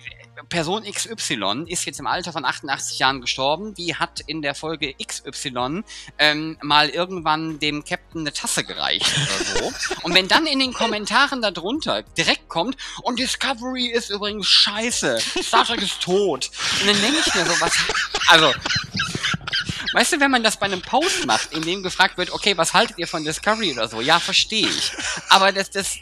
Person 0.49 0.83
XY 0.83 1.65
ist 1.67 1.85
jetzt 1.85 1.99
im 1.99 2.07
Alter 2.07 2.33
von 2.33 2.45
88 2.45 2.99
Jahren 2.99 3.21
gestorben, 3.21 3.73
die 3.73 3.95
hat 3.95 4.19
in 4.27 4.41
der 4.41 4.53
Folge 4.53 4.93
XY 4.93 5.83
ähm, 6.19 6.57
mal 6.61 6.89
irgendwann 6.89 7.59
dem 7.59 7.83
Captain 7.83 8.21
eine 8.21 8.33
Tasse 8.33 8.63
gereicht 8.63 9.13
oder 9.15 9.45
so. 9.45 9.73
Und 10.03 10.13
wenn 10.13 10.27
dann 10.27 10.45
in 10.45 10.59
den 10.59 10.73
Kommentaren 10.73 11.41
darunter 11.41 12.03
direkt 12.17 12.49
kommt, 12.49 12.77
und 13.03 13.19
Discovery 13.19 13.87
ist 13.87 14.09
übrigens 14.09 14.47
scheiße, 14.47 15.19
Star 15.41 15.65
Trek 15.65 15.81
ist 15.81 16.01
tot. 16.01 16.51
Und 16.81 16.87
dann 16.87 17.01
denke 17.01 17.17
ich 17.25 17.35
mir 17.35 17.45
so, 17.45 17.61
was, 17.61 17.73
also, 18.27 18.53
Weißt 19.93 20.11
du, 20.11 20.19
wenn 20.19 20.31
man 20.31 20.43
das 20.43 20.57
bei 20.57 20.65
einem 20.65 20.81
Post 20.81 21.25
macht, 21.25 21.53
in 21.53 21.61
dem 21.61 21.81
gefragt 21.81 22.17
wird, 22.17 22.31
okay, 22.31 22.57
was 22.57 22.73
haltet 22.73 22.97
ihr 22.97 23.07
von 23.07 23.23
Discovery 23.23 23.71
oder 23.71 23.87
so? 23.87 24.01
Ja, 24.01 24.19
verstehe 24.19 24.67
ich. 24.67 24.91
Aber 25.29 25.53
das, 25.53 25.69
das, 25.69 25.95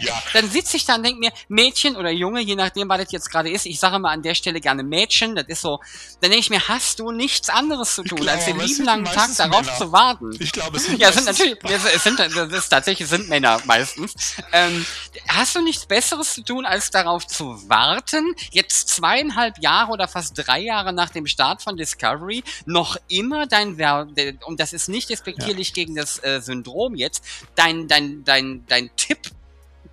ja. 0.00 0.22
Dann 0.32 0.50
sitze 0.50 0.76
ich 0.76 0.84
da 0.84 0.96
und 0.96 1.02
denke 1.04 1.20
mir, 1.20 1.32
Mädchen 1.48 1.96
oder 1.96 2.10
Junge, 2.10 2.40
je 2.40 2.56
nachdem, 2.56 2.88
was 2.88 2.98
das 2.98 3.12
jetzt 3.12 3.30
gerade 3.30 3.50
ist, 3.50 3.66
ich 3.66 3.78
sage 3.78 3.98
mal 3.98 4.10
an 4.10 4.22
der 4.22 4.34
Stelle 4.34 4.60
gerne 4.60 4.82
Mädchen, 4.82 5.34
das 5.34 5.46
ist 5.48 5.60
so, 5.62 5.80
dann 6.20 6.30
denke 6.30 6.38
ich 6.38 6.50
mir, 6.50 6.68
hast 6.68 6.98
du 6.98 7.10
nichts 7.10 7.48
anderes 7.48 7.94
zu 7.94 8.02
tun, 8.02 8.18
glaube, 8.18 8.32
als 8.32 8.44
den 8.46 8.58
lieben 8.58 8.84
langen 8.84 9.04
Tag 9.04 9.34
darauf 9.36 9.64
Männer. 9.64 9.78
zu 9.78 9.92
warten. 9.92 10.30
Ich 10.38 10.52
glaube, 10.52 10.76
es 10.76 10.84
sind 10.84 10.98
Ja, 10.98 11.08
es 11.08 11.16
sind 11.16 11.26
natürlich, 11.26 11.56
es 11.62 12.02
sind, 12.02 12.18
das 12.18 12.52
ist 12.52 12.68
tatsächlich, 12.68 13.04
es 13.04 13.10
sind 13.10 13.28
Männer 13.28 13.60
meistens. 13.64 14.14
Ähm, 14.52 14.84
hast 15.28 15.54
du 15.54 15.62
nichts 15.62 15.86
Besseres 15.86 16.34
zu 16.34 16.42
tun, 16.42 16.66
als 16.66 16.90
darauf 16.90 17.26
zu 17.26 17.68
warten, 17.68 18.34
jetzt 18.50 18.88
zweieinhalb 18.88 19.58
Jahre 19.58 19.92
oder 19.92 20.08
fast 20.08 20.34
drei 20.36 20.60
Jahre 20.60 20.92
nach 20.92 21.10
dem 21.10 21.26
Start 21.26 21.62
von 21.62 21.76
Discovery 21.76 22.42
noch 22.66 22.96
immer 23.08 23.46
dein 23.46 23.74
und 24.46 24.60
das 24.60 24.72
ist 24.72 24.88
nicht 24.88 25.10
respektierlich 25.10 25.68
ja. 25.68 25.74
gegen 25.74 25.94
das 25.94 26.22
äh, 26.22 26.40
Syndrom 26.40 26.94
jetzt, 26.94 27.24
dein, 27.54 27.88
dein, 27.88 28.24
dein, 28.24 28.64
dein 28.68 28.90
Tipp 28.96 29.18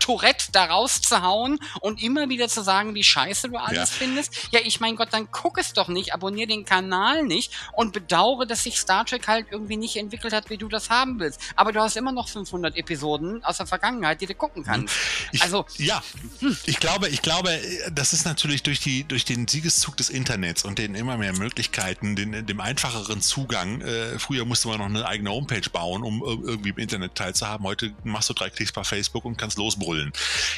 Tourette 0.01 0.51
da 0.51 0.65
rauszuhauen 0.65 1.59
und 1.79 2.01
immer 2.01 2.27
wieder 2.27 2.49
zu 2.49 2.63
sagen, 2.63 2.95
wie 2.95 3.03
scheiße 3.03 3.49
du 3.49 3.57
alles 3.57 3.77
ja. 3.77 3.85
findest. 3.85 4.33
Ja, 4.51 4.59
ich 4.63 4.79
mein 4.79 4.95
Gott, 4.95 5.09
dann 5.11 5.29
guck 5.31 5.57
es 5.59 5.73
doch 5.73 5.87
nicht, 5.87 6.13
abonniere 6.13 6.47
den 6.47 6.65
Kanal 6.65 7.23
nicht 7.23 7.53
und 7.73 7.93
bedauere, 7.93 8.45
dass 8.45 8.63
sich 8.63 8.77
Star 8.77 9.05
Trek 9.05 9.27
halt 9.27 9.47
irgendwie 9.51 9.77
nicht 9.77 9.95
entwickelt 9.95 10.33
hat, 10.33 10.49
wie 10.49 10.57
du 10.57 10.67
das 10.67 10.89
haben 10.89 11.19
willst. 11.19 11.39
Aber 11.55 11.71
du 11.71 11.79
hast 11.79 11.95
immer 11.95 12.11
noch 12.11 12.27
500 12.27 12.75
Episoden 12.75 13.43
aus 13.43 13.57
der 13.57 13.67
Vergangenheit, 13.67 14.19
die 14.21 14.25
du 14.25 14.33
gucken 14.33 14.63
kannst. 14.63 14.93
Ich, 15.31 15.41
also 15.43 15.65
ja, 15.77 16.01
hm. 16.39 16.57
ich 16.65 16.79
glaube, 16.79 17.07
ich 17.09 17.21
glaube, 17.21 17.57
das 17.91 18.13
ist 18.13 18.25
natürlich 18.25 18.63
durch 18.63 18.79
die 18.79 19.03
durch 19.03 19.23
den 19.23 19.47
Siegeszug 19.47 19.95
des 19.97 20.09
Internets 20.09 20.65
und 20.65 20.79
den 20.79 20.95
immer 20.95 21.17
mehr 21.17 21.33
Möglichkeiten, 21.33 22.15
den, 22.15 22.45
dem 22.45 22.59
einfacheren 22.59 23.21
Zugang. 23.21 23.81
Äh, 23.81 24.17
früher 24.17 24.45
musste 24.45 24.67
man 24.67 24.79
noch 24.79 24.87
eine 24.87 25.05
eigene 25.05 25.29
Homepage 25.29 25.69
bauen, 25.71 26.03
um 26.03 26.23
irgendwie 26.23 26.69
im 26.69 26.77
Internet 26.77 27.15
teilzuhaben. 27.15 27.65
Heute 27.67 27.93
machst 28.03 28.29
du 28.29 28.33
drei 28.33 28.49
Klicks 28.49 28.71
bei 28.71 28.83
Facebook 28.83 29.25
und 29.25 29.37
kannst 29.37 29.57
losbrüllen 29.57 29.90
holen. 29.91 30.11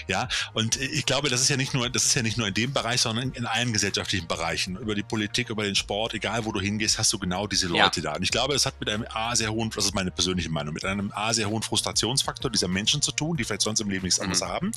Ja, 0.07 0.27
und 0.53 0.79
ich 0.79 1.05
glaube, 1.05 1.29
das 1.29 1.41
ist 1.41 1.49
ja 1.49 1.57
nicht 1.57 1.73
nur, 1.73 1.89
das 1.89 2.05
ist 2.05 2.15
ja 2.15 2.21
nicht 2.21 2.37
nur 2.37 2.47
in 2.47 2.53
dem 2.53 2.73
Bereich, 2.73 3.01
sondern 3.01 3.29
in, 3.29 3.33
in 3.33 3.45
allen 3.45 3.73
gesellschaftlichen 3.73 4.27
Bereichen. 4.27 4.77
Über 4.77 4.95
die 4.95 5.03
Politik, 5.03 5.49
über 5.49 5.63
den 5.63 5.75
Sport, 5.75 6.13
egal 6.13 6.45
wo 6.45 6.51
du 6.51 6.59
hingehst, 6.59 6.97
hast 6.97 7.11
du 7.13 7.19
genau 7.19 7.47
diese 7.47 7.67
Leute 7.67 8.01
ja. 8.01 8.11
da. 8.11 8.15
Und 8.17 8.23
ich 8.23 8.31
glaube, 8.31 8.53
es 8.53 8.65
hat 8.65 8.79
mit 8.79 8.89
einem 8.89 9.05
A 9.13 9.35
sehr 9.35 9.51
hohen, 9.51 9.69
das 9.69 9.85
ist 9.85 9.95
meine 9.95 10.11
persönliche 10.11 10.49
Meinung, 10.49 10.73
mit 10.73 10.85
einem 10.85 11.11
A 11.15 11.33
sehr 11.33 11.49
hohen 11.49 11.63
Frustrationsfaktor 11.63 12.51
dieser 12.51 12.67
Menschen 12.67 13.01
zu 13.01 13.11
tun, 13.11 13.37
die 13.37 13.43
vielleicht 13.43 13.61
sonst 13.61 13.79
im 13.79 13.89
Leben 13.89 14.03
nichts 14.03 14.19
anderes 14.19 14.41
mhm. 14.41 14.47
haben. 14.47 14.71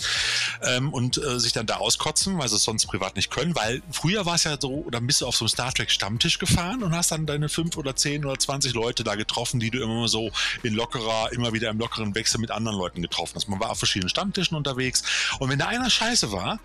Ähm, 0.62 0.92
und 0.92 1.18
äh, 1.18 1.38
sich 1.40 1.52
dann 1.52 1.66
da 1.66 1.76
auskotzen, 1.76 2.38
weil 2.38 2.48
sie 2.48 2.56
es 2.56 2.64
sonst 2.64 2.86
privat 2.86 3.16
nicht 3.16 3.30
können. 3.30 3.54
Weil 3.54 3.82
früher 3.90 4.24
war 4.26 4.36
es 4.36 4.44
ja 4.44 4.56
so, 4.60 4.84
oder 4.86 5.00
bist 5.00 5.20
du 5.20 5.26
auf 5.26 5.36
so 5.36 5.44
einem 5.44 5.50
Star 5.50 5.72
Trek 5.72 5.90
Stammtisch 5.90 6.38
gefahren 6.38 6.82
und 6.82 6.94
hast 6.94 7.12
dann 7.12 7.26
deine 7.26 7.48
fünf 7.48 7.76
oder 7.76 7.96
zehn 7.96 8.24
oder 8.24 8.38
zwanzig 8.38 8.74
Leute 8.74 9.04
da 9.04 9.14
getroffen, 9.14 9.60
die 9.60 9.70
du 9.70 9.82
immer 9.82 10.08
so 10.08 10.30
in 10.62 10.74
lockerer, 10.74 11.32
immer 11.32 11.52
wieder 11.52 11.70
im 11.70 11.78
lockeren 11.78 12.14
Wechsel 12.14 12.40
mit 12.40 12.50
anderen 12.50 12.78
Leuten 12.78 13.02
getroffen 13.02 13.34
hast. 13.34 13.48
Man 13.48 13.60
war 13.60 13.70
auf 13.70 13.78
verschiedenen 13.78 14.08
Stammtischen 14.08 14.45
Stammtischen 14.46 14.56
unterwegs. 14.56 15.02
Und 15.38 15.50
wenn 15.50 15.58
da 15.58 15.66
einer 15.66 15.90
scheiße 15.90 16.32
war, 16.32 16.58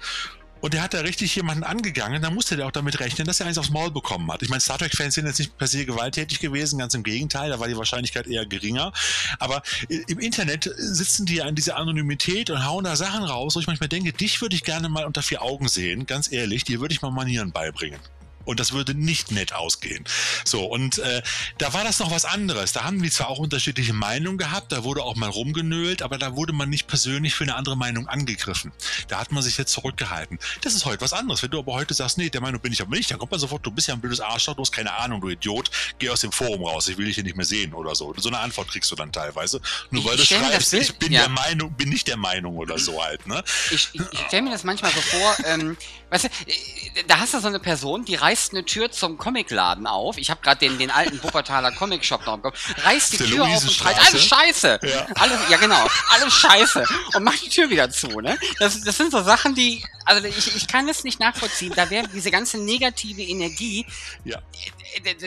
und 0.62 0.76
der 0.76 0.84
hat 0.84 0.94
da 0.94 1.00
richtig 1.00 1.36
jemanden 1.36 1.64
angegangen, 1.64 2.22
dann 2.22 2.36
musste 2.36 2.56
der 2.56 2.68
auch 2.68 2.72
damit 2.72 3.00
rechnen, 3.00 3.26
dass 3.26 3.40
er 3.40 3.48
eins 3.48 3.58
aufs 3.58 3.72
Maul 3.72 3.90
bekommen 3.90 4.32
hat. 4.32 4.44
Ich 4.44 4.50
meine, 4.50 4.62
Star 4.62 4.78
Trek-Fans 4.78 5.16
sind 5.16 5.26
jetzt 5.26 5.40
nicht 5.40 5.58
per 5.58 5.66
se 5.66 5.88
gewalttätig 5.88 6.40
gewesen, 6.40 6.78
ganz 6.78 6.94
im 6.94 7.02
Gegenteil, 7.02 7.50
da 7.50 7.60
war 7.60 7.68
die 7.68 7.76
Wahrscheinlichkeit 7.76 8.28
eher 8.28 8.46
geringer. 8.46 8.94
Aber 9.40 9.64
im 9.90 10.20
Internet 10.20 10.70
sitzen 10.78 11.26
die 11.26 11.38
ja 11.38 11.48
in 11.48 11.56
dieser 11.56 11.78
Anonymität 11.78 12.52
und 12.52 12.64
hauen 12.64 12.84
da 12.84 12.96
Sachen 12.96 13.24
raus, 13.24 13.56
wo 13.56 13.60
ich 13.60 13.66
manchmal 13.66 13.90
denke, 13.90 14.14
dich 14.14 14.40
würde 14.40 14.56
ich 14.56 14.64
gerne 14.64 14.88
mal 14.88 15.06
unter 15.06 15.24
vier 15.24 15.42
Augen 15.42 15.68
sehen, 15.68 16.06
ganz 16.06 16.32
ehrlich, 16.32 16.64
dir 16.64 16.80
würde 16.80 16.94
ich 16.94 17.02
mal 17.02 17.10
Manieren 17.10 17.52
beibringen. 17.52 18.00
Und 18.46 18.60
das 18.60 18.72
würde 18.72 18.94
nicht 18.94 19.32
nett 19.32 19.54
ausgehen. 19.54 20.04
So, 20.46 20.66
und 20.66 21.00
äh, 21.00 21.22
da 21.58 21.74
war 21.74 21.84
das 21.84 22.00
noch 22.00 22.12
was 22.12 22.26
anderes. 22.26 22.72
Da 22.72 22.84
haben 22.84 23.02
wir 23.02 23.12
zwar 23.12 23.30
auch 23.30 23.40
unterschiedliche 23.40 23.94
Meinungen 23.94 24.38
gehabt, 24.38 24.72
da 24.72 24.84
wurde 24.84 25.04
auch 25.04 25.16
mal 25.16 25.30
rumgenölt, 25.30 26.02
aber 26.02 26.18
da 26.18 26.36
wurde 26.36 26.54
man 26.54 26.70
nicht 26.70 26.88
persönlich 26.88 27.36
für 27.36 27.44
eine 27.44 27.56
andere 27.56 27.78
Meinung 27.78 28.08
angegriffen. 28.08 28.72
Da 29.08 29.20
hat 29.20 29.32
man 29.32 29.44
sich 29.44 29.58
jetzt 29.58 29.72
zurückgehalten. 29.72 30.40
Das 30.62 30.76
ist 30.76 30.86
heute 30.86 31.02
was 31.02 31.14
anderes. 31.14 31.44
Wenn 31.44 31.52
du 31.52 31.60
aber 31.60 31.74
heute 31.74 31.94
sagst, 31.94 32.18
nee, 32.18 32.30
der 32.30 32.42
Meinung 32.42 32.62
bin 32.62 32.74
ich 32.74 32.82
aber 32.82 32.96
nicht, 32.96 33.12
dann 33.12 33.20
kommt 33.20 33.32
man 33.32 33.40
sofort, 33.40 33.66
du 33.66 33.72
bist 33.72 33.88
ja 33.88 33.94
ein 33.94 34.02
blödes 34.02 34.20
Arschloch, 34.20 34.56
du 34.56 34.62
hast 34.62 34.72
keine 34.72 34.94
Ahnung, 34.94 35.22
du 35.22 35.30
Idiot, 35.30 35.72
geh 36.00 36.10
aus 36.10 36.22
dem 36.22 36.32
Forum 36.32 36.64
raus, 36.64 36.88
ich 36.88 36.98
will 36.98 37.06
dich 37.06 37.16
hier 37.16 37.24
nicht 37.24 37.38
mehr 37.38 37.46
sehen 37.46 37.74
oder 37.74 37.96
so. 37.96 38.14
So 38.18 38.30
eine 38.30 38.40
Antwort 38.40 38.70
kriegst 38.70 38.92
du 38.92 38.96
dann 38.96 39.12
teilweise. 39.12 39.62
Nur 39.90 40.06
weil 40.06 40.20
ich 40.20 40.30
du 40.30 40.36
schreibst, 40.36 40.74
ich 40.74 40.96
bin 40.98 41.12
ja. 41.12 41.22
der 41.22 41.30
Meinung, 41.30 41.74
bin 41.74 41.90
nicht 41.90 42.08
der 42.08 42.18
Meinung 42.18 42.58
oder 42.58 42.78
so 42.78 43.02
halt, 43.04 43.26
ne? 43.28 43.44
Ich, 43.72 43.90
ich, 43.94 44.02
ich 44.12 44.20
stelle 44.28 44.44
mir 44.44 44.52
das 44.52 44.64
manchmal 44.64 44.92
so 44.92 45.02
vor, 45.02 45.38
ähm, 45.46 45.78
weißt 46.10 46.26
du, 46.26 46.28
äh, 46.28 47.04
da 47.08 47.20
hast 47.20 47.34
du 47.34 47.40
so 47.40 47.48
eine 47.48 47.60
Person, 47.60 48.06
die 48.06 48.16
reißt 48.32 48.54
eine 48.54 48.64
Tür 48.64 48.92
zum 48.92 49.18
Comicladen 49.18 49.88
auf. 49.88 50.18
Ich 50.18 50.30
habe 50.30 50.42
gerade 50.42 50.60
den, 50.60 50.78
den 50.78 50.90
alten 50.90 51.22
Wuppertaler 51.22 51.72
Comic-Shop 51.72 52.26
noch 52.26 52.36
im 52.36 52.42
Kopf. 52.42 52.74
Reißt 52.86 53.14
die 53.14 53.18
Der 53.18 53.28
Tür 53.28 53.44
auf 53.44 53.62
und 53.62 53.72
schreit, 53.72 53.98
alles 54.00 54.24
scheiße. 54.24 54.80
Ja. 54.84 55.08
Alles, 55.16 55.40
ja 55.50 55.58
genau, 55.58 55.86
alles 56.10 56.34
scheiße. 56.34 56.86
Und 57.16 57.24
macht 57.24 57.44
die 57.46 57.50
Tür 57.50 57.70
wieder 57.70 57.90
zu. 57.90 58.22
Ne? 58.22 58.38
Das, 58.60 58.82
das 58.82 58.96
sind 58.96 59.12
so 59.12 59.22
Sachen, 59.22 59.54
die, 59.54 59.84
also 60.06 60.26
ich, 60.26 60.56
ich 60.56 60.68
kann 60.68 60.88
es 60.88 61.04
nicht 61.04 61.20
nachvollziehen. 61.20 61.74
Da 61.76 61.90
wäre 61.90 62.08
diese 62.08 62.32
ganze 62.32 62.58
negative 62.58 63.22
Energie, 63.22 63.86
ja. 64.24 64.40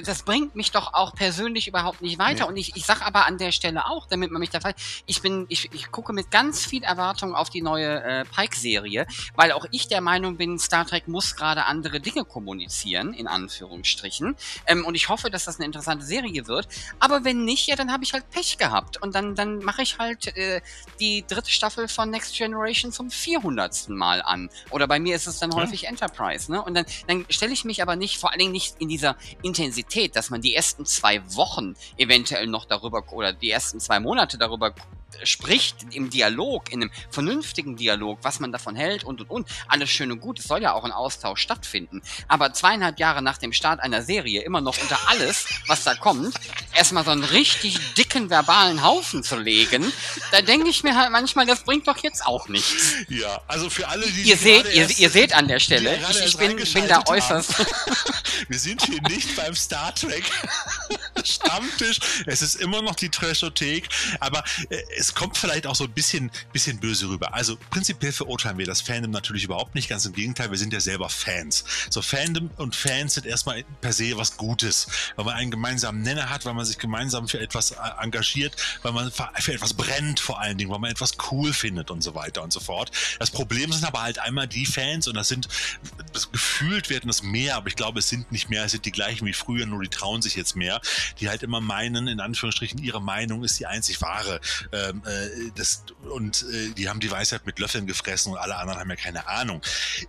das 0.05 0.23
bringt 0.23 0.57
mich 0.57 0.71
doch 0.71 0.95
auch 0.95 1.15
persönlich 1.15 1.69
überhaupt 1.69 2.01
nicht 2.01 2.19
weiter. 2.19 2.45
Nee. 2.45 2.51
Und 2.51 2.57
ich, 2.57 2.77
ich 2.77 2.87
sage 2.87 3.05
aber 3.05 3.27
an 3.27 3.39
der 3.39 3.53
Stelle 3.53 3.87
auch, 3.87 4.07
damit 4.07 4.31
man 4.31 4.41
mich 4.41 4.51
da 4.51 4.61
fragt, 4.61 4.81
ich 5.07 5.21
bin, 5.21 5.45
ich, 5.49 5.73
ich 5.75 5.91
gucke 5.91 6.13
mit 6.13 6.31
ganz 6.31 6.65
viel 6.65 6.83
Erwartung 6.83 7.35
auf 7.35 7.51
die 7.51 7.61
neue 7.61 8.03
äh, 8.03 8.25
Pike-Serie, 8.25 9.07
weil 9.35 9.53
auch 9.53 9.67
ich 9.71 9.89
der 9.89 10.01
Meinung 10.01 10.37
bin, 10.39 10.59
Star 10.59 10.87
Trek 10.87 11.07
muss 11.07 11.37
gerade 11.37 11.67
andere 11.67 12.01
Dinge 12.01 12.25
kommunizieren, 12.25 12.94
in 13.03 13.27
Anführungsstrichen. 13.27 14.37
Ähm, 14.67 14.85
und 14.85 14.95
ich 14.95 15.09
hoffe, 15.09 15.31
dass 15.31 15.45
das 15.45 15.57
eine 15.57 15.67
interessante 15.67 16.05
Serie 16.05 16.47
wird. 16.47 16.69
Aber 17.01 17.25
wenn 17.25 17.45
nicht, 17.45 17.67
ja, 17.67 17.77
dann 17.77 17.93
habe 17.93 18.05
ich 18.05 18.13
halt 18.13 18.31
Pech 18.31 18.59
gehabt. 18.59 19.03
Und 19.03 19.15
dann, 19.15 19.35
dann 19.35 19.59
mache 19.59 19.83
ich 19.83 19.99
halt 19.99 20.37
äh, 20.37 20.61
die 21.01 21.25
dritte 21.27 21.51
Staffel 21.51 21.89
von 21.89 22.11
Next 22.11 22.37
Generation 22.37 22.93
zum 22.93 23.11
400. 23.11 23.89
Mal 23.89 24.23
an. 24.23 24.51
Oder 24.71 24.87
bei 24.87 25.01
mir 25.01 25.17
ist 25.17 25.27
es 25.27 25.39
dann 25.39 25.51
ja. 25.51 25.57
häufig 25.57 25.87
Enterprise. 25.87 26.51
Ne? 26.51 26.63
Und 26.63 26.75
dann, 26.75 26.87
dann 27.07 27.27
stelle 27.29 27.53
ich 27.53 27.65
mich 27.65 27.83
aber 27.83 27.97
nicht, 27.97 28.19
vor 28.19 28.31
allen 28.31 28.39
Dingen 28.39 28.53
nicht 28.53 28.77
in 28.79 28.89
dieser 28.89 29.17
Intensität, 29.43 30.17
dass 30.17 30.31
man 30.31 30.41
die 30.41 30.55
ersten 30.55 30.87
zwei 30.87 31.23
Wochen 31.35 31.75
eventuell 31.97 32.47
noch 32.47 32.65
darüber 32.65 33.05
oder 33.13 33.33
die 33.33 33.51
ersten 33.51 33.81
zwei 33.81 34.01
Monate 34.01 34.39
darüber 34.39 34.75
spricht 35.23 35.77
im 35.93 36.11
Dialog, 36.11 36.73
in 36.73 36.83
einem 36.83 36.91
vernünftigen 37.11 37.77
Dialog, 37.77 38.19
was 38.23 38.41
man 38.41 38.53
davon 38.53 38.77
hält 38.77 39.05
und 39.05 39.21
und 39.21 39.31
und. 39.31 39.49
Alles 39.69 39.91
schön 39.91 40.11
und 40.13 40.21
gut. 40.21 40.39
Es 40.39 40.47
soll 40.47 40.63
ja 40.63 40.73
auch 40.73 40.85
ein 40.85 40.93
Austausch 40.93 41.41
stattfinden. 41.41 42.03
Aber 42.29 42.53
zweieinhalb 42.53 42.99
Jahre 42.99 43.23
nach 43.23 43.39
dem 43.39 43.53
Start 43.53 43.81
einer 43.81 44.03
Serie 44.03 44.43
immer 44.43 44.61
noch 44.61 44.77
unter 44.81 44.99
alles, 45.09 45.47
was 45.67 45.85
da 45.85 45.95
kommt, 45.95 46.35
erstmal 46.75 47.05
so 47.05 47.11
einen 47.11 47.25
richtig 47.25 47.79
dicken 47.95 48.31
verbalen 48.31 48.83
Haufen 48.83 49.23
zu 49.23 49.37
legen, 49.37 49.93
da 50.33 50.43
denke 50.43 50.69
ich 50.69 50.83
mir 50.83 50.97
halt 50.97 51.11
manchmal, 51.11 51.47
das 51.47 51.65
bringt 51.65 51.87
doch 51.89 51.99
jetzt 52.03 52.27
auch 52.27 52.49
nichts. 52.49 52.95
Ja, 53.09 53.41
also 53.49 53.71
für 53.71 53.89
alle, 53.89 54.07
die. 54.07 54.23
Ihr 54.23 54.37
seht, 54.37 54.73
ihr, 54.75 54.89
ihr, 54.99 55.11
seht 55.11 55.35
an 55.35 55.49
der 55.49 55.61
Stelle, 55.61 55.99
ich, 56.11 56.21
ich 56.25 56.37
bin, 56.37 56.57
bin 56.57 56.89
da 56.89 57.03
äußerst. 57.07 57.55
Wir 58.49 58.59
sind 58.59 58.83
hier 58.83 59.01
nicht 59.03 59.37
beim 59.37 59.55
Star 59.55 59.95
Trek 59.95 60.25
Stammtisch. 61.25 61.99
Es 62.27 62.43
ist 62.43 62.57
immer 62.57 62.83
noch 62.83 62.95
die 62.95 63.09
Trashothek, 63.09 63.89
aber 64.21 64.45
äh, 64.69 64.83
es 65.05 65.15
kommt 65.15 65.37
vielleicht 65.37 65.67
auch 65.67 65.75
so 65.75 65.85
ein 65.85 65.91
bisschen, 65.91 66.31
bisschen 66.53 66.79
böse 66.79 67.09
rüber. 67.09 67.35
Also 67.35 67.59
prinzipiell 67.71 68.13
verurteilen 68.13 68.57
wir 68.57 68.65
das 68.65 68.81
Fandom 68.81 69.11
natürlich 69.11 69.45
überhaupt 69.45 69.75
nicht. 69.75 69.89
Ganz 69.89 70.07
im 70.07 70.15
Gegenteil, 70.15 70.51
wir 70.51 70.57
sind 70.57 70.73
ja 70.73 70.81
selber 70.81 71.11
Fans. 71.11 71.65
So 71.91 72.01
Fandom 72.01 72.51
und 72.57 72.75
Fans 72.75 73.15
sind 73.15 73.27
erstmal 73.27 73.65
per 73.83 73.93
se 73.93 74.17
was 74.17 74.39
Gutes, 74.39 74.87
weil 75.17 75.27
man 75.27 75.35
einen 75.35 75.51
gemeinsamen 75.51 76.01
Nenner 76.01 76.31
hat, 76.31 76.47
weil 76.47 76.55
man 76.55 76.65
sich 76.65 76.79
gemeinsam 76.79 77.29
für 77.29 77.39
etwas 77.39 77.73
äh, 77.73 77.77
engagiert, 78.01 78.57
weil 78.83 78.93
man 78.93 79.13
für 79.13 79.53
etwas 79.53 79.75
brennt 79.75 80.21
vor 80.21 80.41
allen 80.41 80.57
Dingen, 80.57 80.71
weil 80.71 80.79
man 80.79 80.91
etwas 80.91 81.13
cool 81.31 81.53
findet 81.53 81.91
und 81.91 82.03
so 82.03 82.15
weiter 82.15 82.43
und 82.43 82.53
so 82.53 82.61
fort. 82.61 82.91
Das 83.19 83.31
Problem 83.31 83.73
sind 83.73 83.85
aber 83.85 84.01
halt 84.01 84.19
einmal 84.19 84.49
die 84.49 84.65
Fans 84.65 85.07
und 85.07 85.17
das 85.17 85.29
sind, 85.29 85.49
das 86.15 86.33
gefühlt 86.33 86.89
werden 86.89 87.11
es 87.11 87.23
mehr, 87.23 87.57
aber 87.57 87.69
ich 87.69 87.77
glaube, 87.77 87.99
es 87.99 88.09
sind 88.09 88.33
nicht 88.33 88.49
mehr, 88.49 88.65
es 88.65 88.73
sind 88.73 88.87
die 88.87 88.93
gleichen 88.93 89.27
wie 89.27 89.35
früher, 89.35 89.67
nur 89.67 89.83
die 89.83 89.89
trauen 89.91 90.23
sich 90.23 90.35
jetzt 90.35 90.57
mehr, 90.57 90.81
die 91.21 91.29
halt 91.29 91.43
immer 91.43 91.61
meinen, 91.61 92.09
in 92.09 92.21
Anführungsstrichen, 92.21 92.83
ihre 92.83 93.03
Meinung 93.03 93.45
ist 93.45 93.59
die 93.59 93.67
einzig 93.67 94.01
wahre. 94.01 94.41
Ähm, 94.95 95.03
äh, 95.07 95.51
das, 95.55 95.85
und 96.11 96.45
äh, 96.53 96.71
die 96.71 96.89
haben 96.89 97.01
die 97.01 97.11
Weisheit 97.11 97.47
mit 97.47 97.59
Löffeln 97.59 97.87
gefressen 97.87 98.33
und 98.33 98.39
alle 98.39 98.57
anderen 98.57 98.81
haben 98.81 98.91
ja 98.91 98.97
keine 98.97 99.27
Ahnung. 99.27 99.63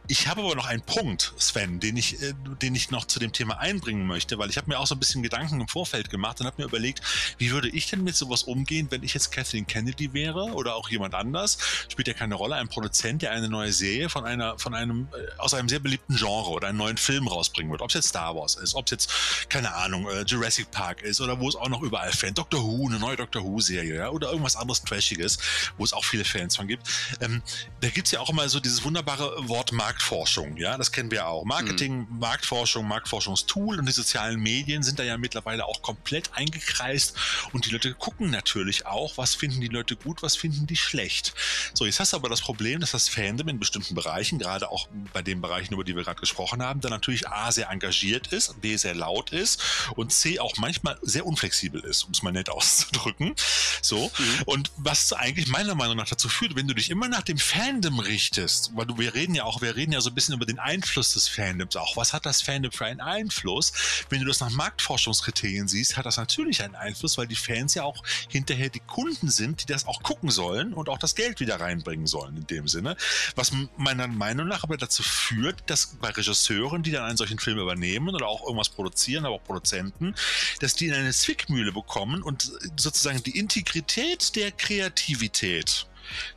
Ich 0.07 0.27
habe 0.27 0.41
aber 0.41 0.55
noch 0.55 0.65
einen 0.65 0.81
Punkt, 0.81 1.33
Sven, 1.37 1.79
den 1.79 1.97
ich, 1.97 2.21
äh, 2.21 2.33
den 2.61 2.75
ich 2.75 2.91
noch 2.91 3.05
zu 3.05 3.19
dem 3.19 3.31
Thema 3.31 3.59
einbringen 3.59 4.05
möchte, 4.07 4.37
weil 4.37 4.49
ich 4.49 4.57
habe 4.57 4.69
mir 4.69 4.79
auch 4.79 4.87
so 4.87 4.95
ein 4.95 4.99
bisschen 4.99 5.23
Gedanken 5.23 5.61
im 5.61 5.67
Vorfeld 5.67 6.09
gemacht 6.09 6.39
und 6.39 6.47
habe 6.47 6.61
mir 6.61 6.67
überlegt, 6.67 7.01
wie 7.37 7.51
würde 7.51 7.69
ich 7.69 7.89
denn 7.89 8.03
mit 8.03 8.15
sowas 8.15 8.43
umgehen, 8.43 8.87
wenn 8.89 9.03
ich 9.03 9.13
jetzt 9.13 9.31
Kathleen 9.31 9.67
Kennedy 9.67 10.13
wäre 10.13 10.53
oder 10.53 10.75
auch 10.75 10.89
jemand 10.89 11.15
anders? 11.15 11.57
Spielt 11.89 12.07
ja 12.07 12.13
keine 12.13 12.35
Rolle, 12.35 12.55
ein 12.55 12.67
Produzent, 12.67 13.21
der 13.21 13.31
eine 13.31 13.49
neue 13.49 13.73
Serie 13.73 14.09
von 14.09 14.25
einer, 14.25 14.57
von 14.59 14.73
einem, 14.73 15.07
äh, 15.13 15.39
aus 15.39 15.53
einem 15.53 15.69
sehr 15.69 15.79
beliebten 15.79 16.15
Genre 16.15 16.49
oder 16.49 16.67
einen 16.67 16.77
neuen 16.77 16.97
Film 16.97 17.27
rausbringen 17.27 17.71
wird. 17.71 17.81
Ob 17.81 17.89
es 17.89 17.95
jetzt 17.95 18.09
Star 18.09 18.35
Wars 18.35 18.55
ist, 18.55 18.75
ob 18.75 18.85
es 18.85 18.91
jetzt, 18.91 19.49
keine 19.49 19.73
Ahnung, 19.73 20.07
äh, 20.09 20.21
Jurassic 20.23 20.71
Park 20.71 21.01
ist 21.01 21.21
oder 21.21 21.39
wo 21.39 21.49
es 21.49 21.55
auch 21.55 21.69
noch 21.69 21.81
überall 21.81 22.11
Fans, 22.11 22.35
Doctor 22.35 22.61
Who, 22.61 22.87
eine 22.87 22.99
neue 22.99 23.15
Doctor 23.15 23.43
Who-Serie, 23.43 23.95
ja, 23.95 24.09
oder 24.09 24.29
irgendwas 24.29 24.55
anderes 24.55 24.74
Trashiges, 24.83 25.37
wo 25.77 25.83
es 25.83 25.93
auch 25.93 26.05
viele 26.05 26.25
Fans 26.25 26.55
von 26.55 26.67
gibt. 26.67 26.87
Ähm, 27.21 27.41
da 27.81 27.89
gibt 27.89 28.07
es 28.07 28.11
ja 28.11 28.19
auch 28.19 28.29
immer 28.29 28.47
so 28.49 28.59
dieses 28.59 28.83
wunderbare 28.83 29.47
Wort 29.47 29.71
Marktforschung, 29.71 30.57
ja, 30.57 30.77
das 30.77 30.91
kennen 30.91 31.11
wir 31.11 31.27
auch. 31.27 31.45
Marketing, 31.45 32.07
mhm. 32.09 32.19
Marktforschung, 32.19 32.87
Marktforschungstool 32.87 33.79
und 33.79 33.85
die 33.85 33.91
sozialen 33.91 34.39
Medien 34.39 34.83
sind 34.83 34.99
da 34.99 35.03
ja 35.03 35.17
mittlerweile 35.17 35.65
auch 35.65 35.81
komplett 35.81 36.31
eingekreist 36.33 37.15
und 37.53 37.65
die 37.65 37.69
Leute 37.69 37.93
gucken 37.93 38.29
natürlich 38.29 38.85
auch, 38.85 39.17
was 39.17 39.35
finden 39.35 39.61
die 39.61 39.67
Leute 39.67 39.95
gut, 39.95 40.21
was 40.21 40.35
finden 40.35 40.67
die 40.67 40.75
schlecht. 40.75 41.33
So, 41.73 41.85
jetzt 41.85 41.99
hast 41.99 42.13
du 42.13 42.17
aber 42.17 42.29
das 42.29 42.41
Problem, 42.41 42.79
dass 42.79 42.91
das 42.91 43.09
Fandom 43.09 43.47
in 43.47 43.59
bestimmten 43.59 43.95
Bereichen, 43.95 44.39
gerade 44.39 44.69
auch 44.69 44.87
bei 45.13 45.21
den 45.21 45.41
Bereichen, 45.41 45.73
über 45.73 45.83
die 45.83 45.95
wir 45.95 46.03
gerade 46.03 46.19
gesprochen 46.19 46.63
haben, 46.63 46.81
dann 46.81 46.91
natürlich 46.91 47.27
A, 47.27 47.51
sehr 47.51 47.69
engagiert 47.69 48.27
ist, 48.27 48.59
B, 48.61 48.75
sehr 48.77 48.95
laut 48.95 49.31
ist 49.31 49.61
und 49.95 50.11
C, 50.11 50.39
auch 50.39 50.55
manchmal 50.57 50.97
sehr 51.01 51.25
unflexibel 51.25 51.81
ist, 51.81 52.03
um 52.03 52.11
es 52.11 52.23
mal 52.23 52.31
nett 52.31 52.49
auszudrücken. 52.55 53.35
So. 53.81 54.11
Mhm. 54.17 54.41
Und 54.45 54.54
was 54.77 55.13
eigentlich 55.13 55.47
meiner 55.47 55.75
Meinung 55.75 55.97
nach 55.97 56.07
dazu 56.07 56.29
führt, 56.29 56.55
wenn 56.55 56.67
du 56.67 56.73
dich 56.73 56.89
immer 56.89 57.07
nach 57.07 57.23
dem 57.23 57.37
Fandom 57.37 57.99
richtest, 57.99 58.71
weil 58.75 58.85
du, 58.85 58.97
wir 58.97 59.13
reden 59.13 59.35
ja 59.35 59.43
auch, 59.43 59.61
wir 59.61 59.75
reden 59.75 59.91
ja 59.91 60.01
so 60.01 60.09
ein 60.09 60.15
bisschen 60.15 60.35
über 60.35 60.45
den 60.45 60.59
Einfluss 60.59 61.13
des 61.13 61.27
Fandoms 61.27 61.75
auch. 61.75 61.97
Was 61.97 62.13
hat 62.13 62.25
das 62.25 62.41
Fandom 62.41 62.71
für 62.71 62.85
einen 62.85 63.01
Einfluss? 63.01 63.73
Wenn 64.09 64.21
du 64.21 64.27
das 64.27 64.39
nach 64.39 64.49
Marktforschungskriterien 64.51 65.67
siehst, 65.67 65.97
hat 65.97 66.05
das 66.05 66.17
natürlich 66.17 66.63
einen 66.63 66.75
Einfluss, 66.75 67.17
weil 67.17 67.27
die 67.27 67.35
Fans 67.35 67.73
ja 67.73 67.83
auch 67.83 68.03
hinterher 68.29 68.69
die 68.69 68.79
Kunden 68.79 69.29
sind, 69.29 69.63
die 69.63 69.65
das 69.65 69.85
auch 69.87 70.03
gucken 70.03 70.29
sollen 70.29 70.73
und 70.73 70.89
auch 70.89 70.97
das 70.97 71.15
Geld 71.15 71.39
wieder 71.39 71.59
reinbringen 71.59 72.07
sollen 72.07 72.37
in 72.37 72.47
dem 72.47 72.67
Sinne. 72.67 72.97
Was 73.35 73.51
meiner 73.77 74.07
Meinung 74.07 74.47
nach 74.47 74.63
aber 74.63 74.77
dazu 74.77 75.03
führt, 75.03 75.63
dass 75.67 75.97
bei 75.99 76.09
Regisseuren, 76.09 76.83
die 76.83 76.91
dann 76.91 77.05
einen 77.05 77.17
solchen 77.17 77.39
Film 77.39 77.59
übernehmen 77.59 78.13
oder 78.13 78.27
auch 78.27 78.43
irgendwas 78.43 78.69
produzieren, 78.69 79.25
aber 79.25 79.35
auch 79.35 79.43
Produzenten, 79.43 80.15
dass 80.59 80.75
die 80.75 80.87
in 80.87 80.93
eine 80.93 81.11
Zwickmühle 81.11 81.71
bekommen 81.71 82.21
und 82.21 82.51
sozusagen 82.77 83.21
die 83.23 83.37
Integrität 83.37 84.35
der 84.35 84.44
Kreativität 84.51 85.87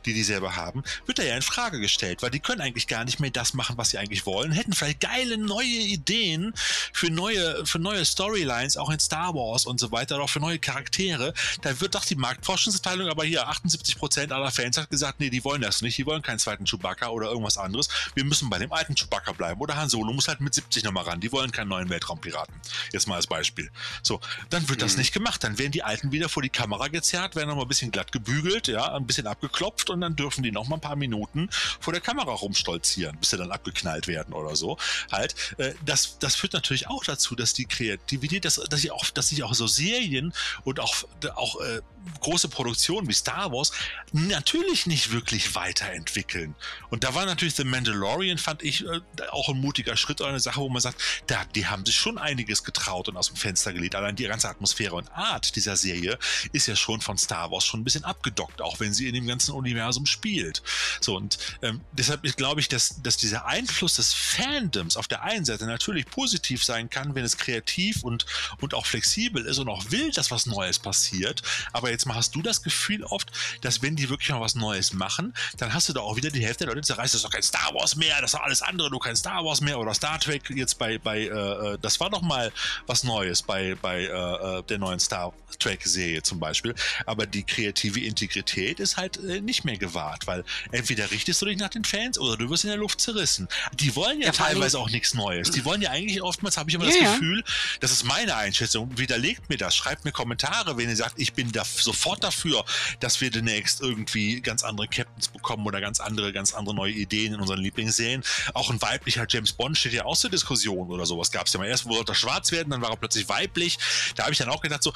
die 0.05 0.13
die 0.13 0.23
selber 0.23 0.55
haben, 0.55 0.83
wird 1.05 1.19
da 1.19 1.23
ja 1.23 1.35
in 1.35 1.41
Frage 1.41 1.79
gestellt, 1.79 2.21
weil 2.21 2.31
die 2.31 2.39
können 2.39 2.61
eigentlich 2.61 2.87
gar 2.87 3.05
nicht 3.05 3.19
mehr 3.19 3.31
das 3.31 3.53
machen, 3.53 3.77
was 3.77 3.91
sie 3.91 3.97
eigentlich 3.97 4.25
wollen, 4.25 4.51
hätten 4.51 4.73
vielleicht 4.73 4.99
geile 4.99 5.37
neue 5.37 5.65
Ideen 5.65 6.53
für 6.93 7.09
neue, 7.09 7.65
für 7.65 7.79
neue 7.79 8.05
Storylines, 8.05 8.77
auch 8.77 8.89
in 8.89 8.99
Star 8.99 9.33
Wars 9.33 9.65
und 9.65 9.79
so 9.79 9.91
weiter, 9.91 10.19
auch 10.19 10.29
für 10.29 10.39
neue 10.39 10.59
Charaktere. 10.59 11.33
Da 11.61 11.79
wird 11.79 11.95
doch 11.95 12.05
die 12.05 12.15
Marktforschungsabteilung, 12.15 13.07
aber 13.07 13.23
hier 13.23 13.47
78% 13.49 14.31
aller 14.31 14.51
Fans 14.51 14.77
hat 14.77 14.89
gesagt, 14.89 15.19
nee, 15.19 15.29
die 15.29 15.43
wollen 15.43 15.61
das 15.61 15.81
nicht, 15.81 15.97
die 15.97 16.05
wollen 16.05 16.21
keinen 16.21 16.39
zweiten 16.39 16.65
Chewbacca 16.65 17.09
oder 17.09 17.29
irgendwas 17.29 17.57
anderes. 17.57 17.89
Wir 18.15 18.23
müssen 18.23 18.49
bei 18.49 18.59
dem 18.59 18.71
alten 18.71 18.95
Chewbacca 18.95 19.33
bleiben. 19.33 19.59
Oder 19.61 19.75
Han 19.75 19.89
Solo 19.89 20.13
muss 20.13 20.27
halt 20.27 20.41
mit 20.41 20.53
70 20.53 20.83
nochmal 20.83 21.05
ran. 21.05 21.19
Die 21.19 21.31
wollen 21.31 21.51
keinen 21.51 21.69
neuen 21.69 21.89
Weltraumpiraten. 21.89 22.53
Jetzt 22.91 23.07
mal 23.07 23.15
als 23.15 23.27
Beispiel. 23.27 23.71
So, 24.03 24.19
dann 24.49 24.67
wird 24.69 24.79
mhm. 24.79 24.83
das 24.83 24.97
nicht 24.97 25.13
gemacht. 25.13 25.43
Dann 25.43 25.57
werden 25.57 25.71
die 25.71 25.83
Alten 25.83 26.11
wieder 26.11 26.29
vor 26.29 26.43
die 26.43 26.49
Kamera 26.49 26.87
gezerrt, 26.87 27.35
werden 27.35 27.49
nochmal 27.49 27.65
ein 27.65 27.69
bisschen 27.69 27.91
glatt 27.91 28.11
gebügelt, 28.11 28.67
ja, 28.67 28.93
ein 28.93 29.05
bisschen 29.05 29.27
abgeklopft 29.27 29.58
abgeklopft 29.59 29.89
und 29.89 30.01
dann 30.01 30.15
dürfen 30.15 30.43
die 30.43 30.51
noch 30.51 30.67
mal 30.67 30.77
ein 30.77 30.81
paar 30.81 30.95
Minuten 30.95 31.49
vor 31.79 31.93
der 31.93 32.01
Kamera 32.01 32.31
rumstolzieren, 32.31 33.17
bis 33.17 33.31
sie 33.31 33.37
dann 33.37 33.51
abgeknallt 33.51 34.07
werden 34.07 34.33
oder 34.33 34.55
so. 34.55 34.77
Halt, 35.11 35.35
äh, 35.57 35.73
das, 35.85 36.17
das 36.19 36.35
führt 36.35 36.53
natürlich 36.53 36.87
auch 36.87 37.03
dazu, 37.03 37.35
dass 37.35 37.53
die 37.53 37.65
Kreativität, 37.65 38.45
dass, 38.45 38.55
dass, 38.55 38.83
ich 38.83 38.91
auch, 38.91 39.05
dass 39.11 39.29
sich 39.29 39.43
auch 39.43 39.53
so 39.53 39.67
Serien 39.67 40.33
und 40.63 40.79
auch, 40.79 40.95
auch 41.35 41.59
äh, 41.61 41.81
große 42.21 42.49
Produktionen 42.49 43.07
wie 43.07 43.13
Star 43.13 43.51
Wars 43.51 43.71
natürlich 44.11 44.85
nicht 44.85 45.11
wirklich 45.11 45.55
weiterentwickeln. 45.55 46.55
Und 46.89 47.03
da 47.03 47.15
war 47.15 47.25
natürlich 47.25 47.55
The 47.55 47.63
Mandalorian, 47.63 48.37
fand 48.37 48.63
ich, 48.63 48.85
äh, 48.85 49.01
auch 49.31 49.49
ein 49.49 49.59
mutiger 49.59 49.95
Schritt 49.97 50.21
oder 50.21 50.29
eine 50.29 50.39
Sache, 50.39 50.59
wo 50.59 50.69
man 50.69 50.81
sagt, 50.81 51.01
da, 51.27 51.45
die 51.55 51.67
haben 51.67 51.85
sich 51.85 51.95
schon 51.95 52.17
einiges 52.17 52.63
getraut 52.63 53.07
und 53.07 53.17
aus 53.17 53.27
dem 53.27 53.35
Fenster 53.35 53.73
gelegt. 53.73 53.95
Allein 53.95 54.15
die 54.15 54.23
ganze 54.23 54.49
Atmosphäre 54.49 54.95
und 54.95 55.11
Art 55.11 55.55
dieser 55.55 55.75
Serie 55.75 56.17
ist 56.51 56.67
ja 56.67 56.75
schon 56.75 57.01
von 57.01 57.17
Star 57.17 57.51
Wars 57.51 57.65
schon 57.65 57.81
ein 57.81 57.83
bisschen 57.83 58.03
abgedockt, 58.03 58.61
auch 58.61 58.79
wenn 58.79 58.93
sie 58.93 59.07
in 59.07 59.13
dem 59.13 59.27
ganzen 59.27 59.51
Universum 59.51 60.05
spielt. 60.05 60.61
So, 61.01 61.15
und 61.15 61.37
ähm, 61.61 61.81
deshalb 61.91 62.23
glaube 62.37 62.61
ich, 62.61 62.69
dass, 62.69 63.01
dass 63.01 63.17
dieser 63.17 63.45
Einfluss 63.45 63.95
des 63.95 64.13
Fandoms 64.13 64.97
auf 64.97 65.07
der 65.07 65.23
einen 65.23 65.45
Seite 65.45 65.65
natürlich 65.65 66.05
positiv 66.05 66.63
sein 66.63 66.89
kann, 66.89 67.15
wenn 67.15 67.25
es 67.25 67.37
kreativ 67.37 68.03
und, 68.03 68.25
und 68.61 68.73
auch 68.73 68.85
flexibel 68.85 69.45
ist 69.45 69.59
und 69.59 69.69
auch 69.69 69.91
will, 69.91 70.11
dass 70.11 70.31
was 70.31 70.45
Neues 70.45 70.79
passiert. 70.79 71.41
Aber 71.73 71.89
jetzt 71.89 71.98
mal 72.05 72.15
hast 72.15 72.35
du 72.35 72.41
das 72.41 72.61
Gefühl 72.61 73.03
oft, 73.03 73.31
dass 73.61 73.81
wenn 73.81 73.95
die 73.95 74.09
wirklich 74.09 74.29
mal 74.29 74.41
was 74.41 74.55
Neues 74.55 74.93
machen, 74.93 75.33
dann 75.57 75.73
hast 75.73 75.89
du 75.89 75.93
da 75.93 76.01
auch 76.01 76.15
wieder 76.15 76.29
die 76.29 76.45
Hälfte 76.45 76.65
der 76.65 76.73
Leute, 76.73 76.85
sagen, 76.87 77.01
das 77.01 77.13
ist 77.13 77.25
doch 77.25 77.31
kein 77.31 77.43
Star 77.43 77.73
Wars 77.73 77.95
mehr, 77.95 78.21
das 78.21 78.33
ist 78.33 78.39
doch 78.39 78.45
alles 78.45 78.61
andere, 78.61 78.89
du 78.89 78.99
kein 78.99 79.15
Star 79.15 79.43
Wars 79.43 79.61
mehr 79.61 79.79
oder 79.79 79.93
Star 79.93 80.19
Trek 80.19 80.49
jetzt 80.49 80.77
bei, 80.77 80.97
bei 80.97 81.21
äh, 81.21 81.73
äh 81.73 81.77
das 81.81 81.99
war 81.99 82.09
doch 82.09 82.21
mal 82.21 82.51
was 82.87 83.03
Neues 83.03 83.41
bei, 83.41 83.75
bei 83.81 84.03
äh, 84.03 84.59
äh, 84.59 84.63
der 84.63 84.77
neuen 84.77 84.99
Star 84.99 85.33
Trek-Serie 85.57 86.23
zum 86.23 86.39
Beispiel. 86.39 86.75
Aber 87.05 87.25
die 87.25 87.43
kreative 87.43 87.99
Integrität 87.99 88.79
ist 88.79 88.97
halt 88.97 89.17
äh, 89.17 89.41
nicht 89.41 89.65
mehr 89.65 89.77
gewahrt, 89.77 90.27
weil 90.27 90.43
entweder 90.71 91.11
richtest 91.11 91.41
du 91.41 91.45
dich 91.45 91.57
nach 91.57 91.69
den 91.69 91.83
Fans 91.83 92.17
oder 92.19 92.37
du 92.37 92.49
wirst 92.49 92.63
in 92.63 92.69
der 92.69 92.77
Luft 92.77 93.01
zerrissen. 93.01 93.47
Die 93.73 93.95
wollen 93.95 94.19
ja, 94.19 94.27
ja 94.27 94.31
teilweise 94.31 94.79
auch 94.79 94.89
nichts 94.89 95.13
Neues. 95.13 95.51
Die 95.51 95.65
wollen 95.65 95.81
ja 95.81 95.91
eigentlich 95.91 96.21
oftmals, 96.21 96.57
habe 96.57 96.69
ich 96.69 96.75
immer 96.75 96.85
ja, 96.85 96.91
das 96.91 97.13
Gefühl, 97.13 97.43
das 97.79 97.91
ist 97.91 98.03
meine 98.03 98.35
Einschätzung, 98.35 98.97
widerlegt 98.97 99.49
mir 99.49 99.57
das, 99.57 99.75
schreibt 99.75 100.05
mir 100.05 100.11
Kommentare, 100.11 100.77
wenn 100.77 100.89
ihr 100.89 100.95
sagt, 100.95 101.15
ich 101.17 101.33
bin 101.33 101.51
da 101.51 101.63
sofort 101.83 102.23
dafür, 102.23 102.63
dass 102.99 103.21
wir 103.21 103.31
demnächst 103.31 103.81
irgendwie 103.81 104.41
ganz 104.41 104.63
andere 104.63 104.87
Captains 104.87 105.27
bekommen 105.27 105.65
oder 105.65 105.81
ganz 105.81 105.99
andere, 105.99 106.33
ganz 106.33 106.53
andere 106.53 106.75
neue 106.75 106.93
Ideen 106.93 107.33
in 107.33 107.39
unseren 107.39 107.59
Lieblingsserien. 107.59 108.23
Auch 108.53 108.69
ein 108.69 108.81
weiblicher 108.81 109.25
James 109.27 109.53
Bond 109.53 109.77
steht 109.77 109.93
ja 109.93 110.05
auch 110.05 110.17
zur 110.17 110.29
Diskussion 110.29 110.89
oder 110.89 111.05
sowas. 111.05 111.31
Gab 111.31 111.47
es 111.47 111.53
ja 111.53 111.59
mal 111.59 111.67
erst, 111.67 111.85
wo 111.85 111.99
er 111.99 112.15
schwarz 112.15 112.51
werden, 112.51 112.69
dann 112.69 112.81
war 112.81 112.91
er 112.91 112.97
plötzlich 112.97 113.29
weiblich. 113.29 113.77
Da 114.15 114.23
habe 114.23 114.33
ich 114.33 114.39
dann 114.39 114.49
auch 114.49 114.61
gedacht, 114.61 114.83
so, 114.83 114.93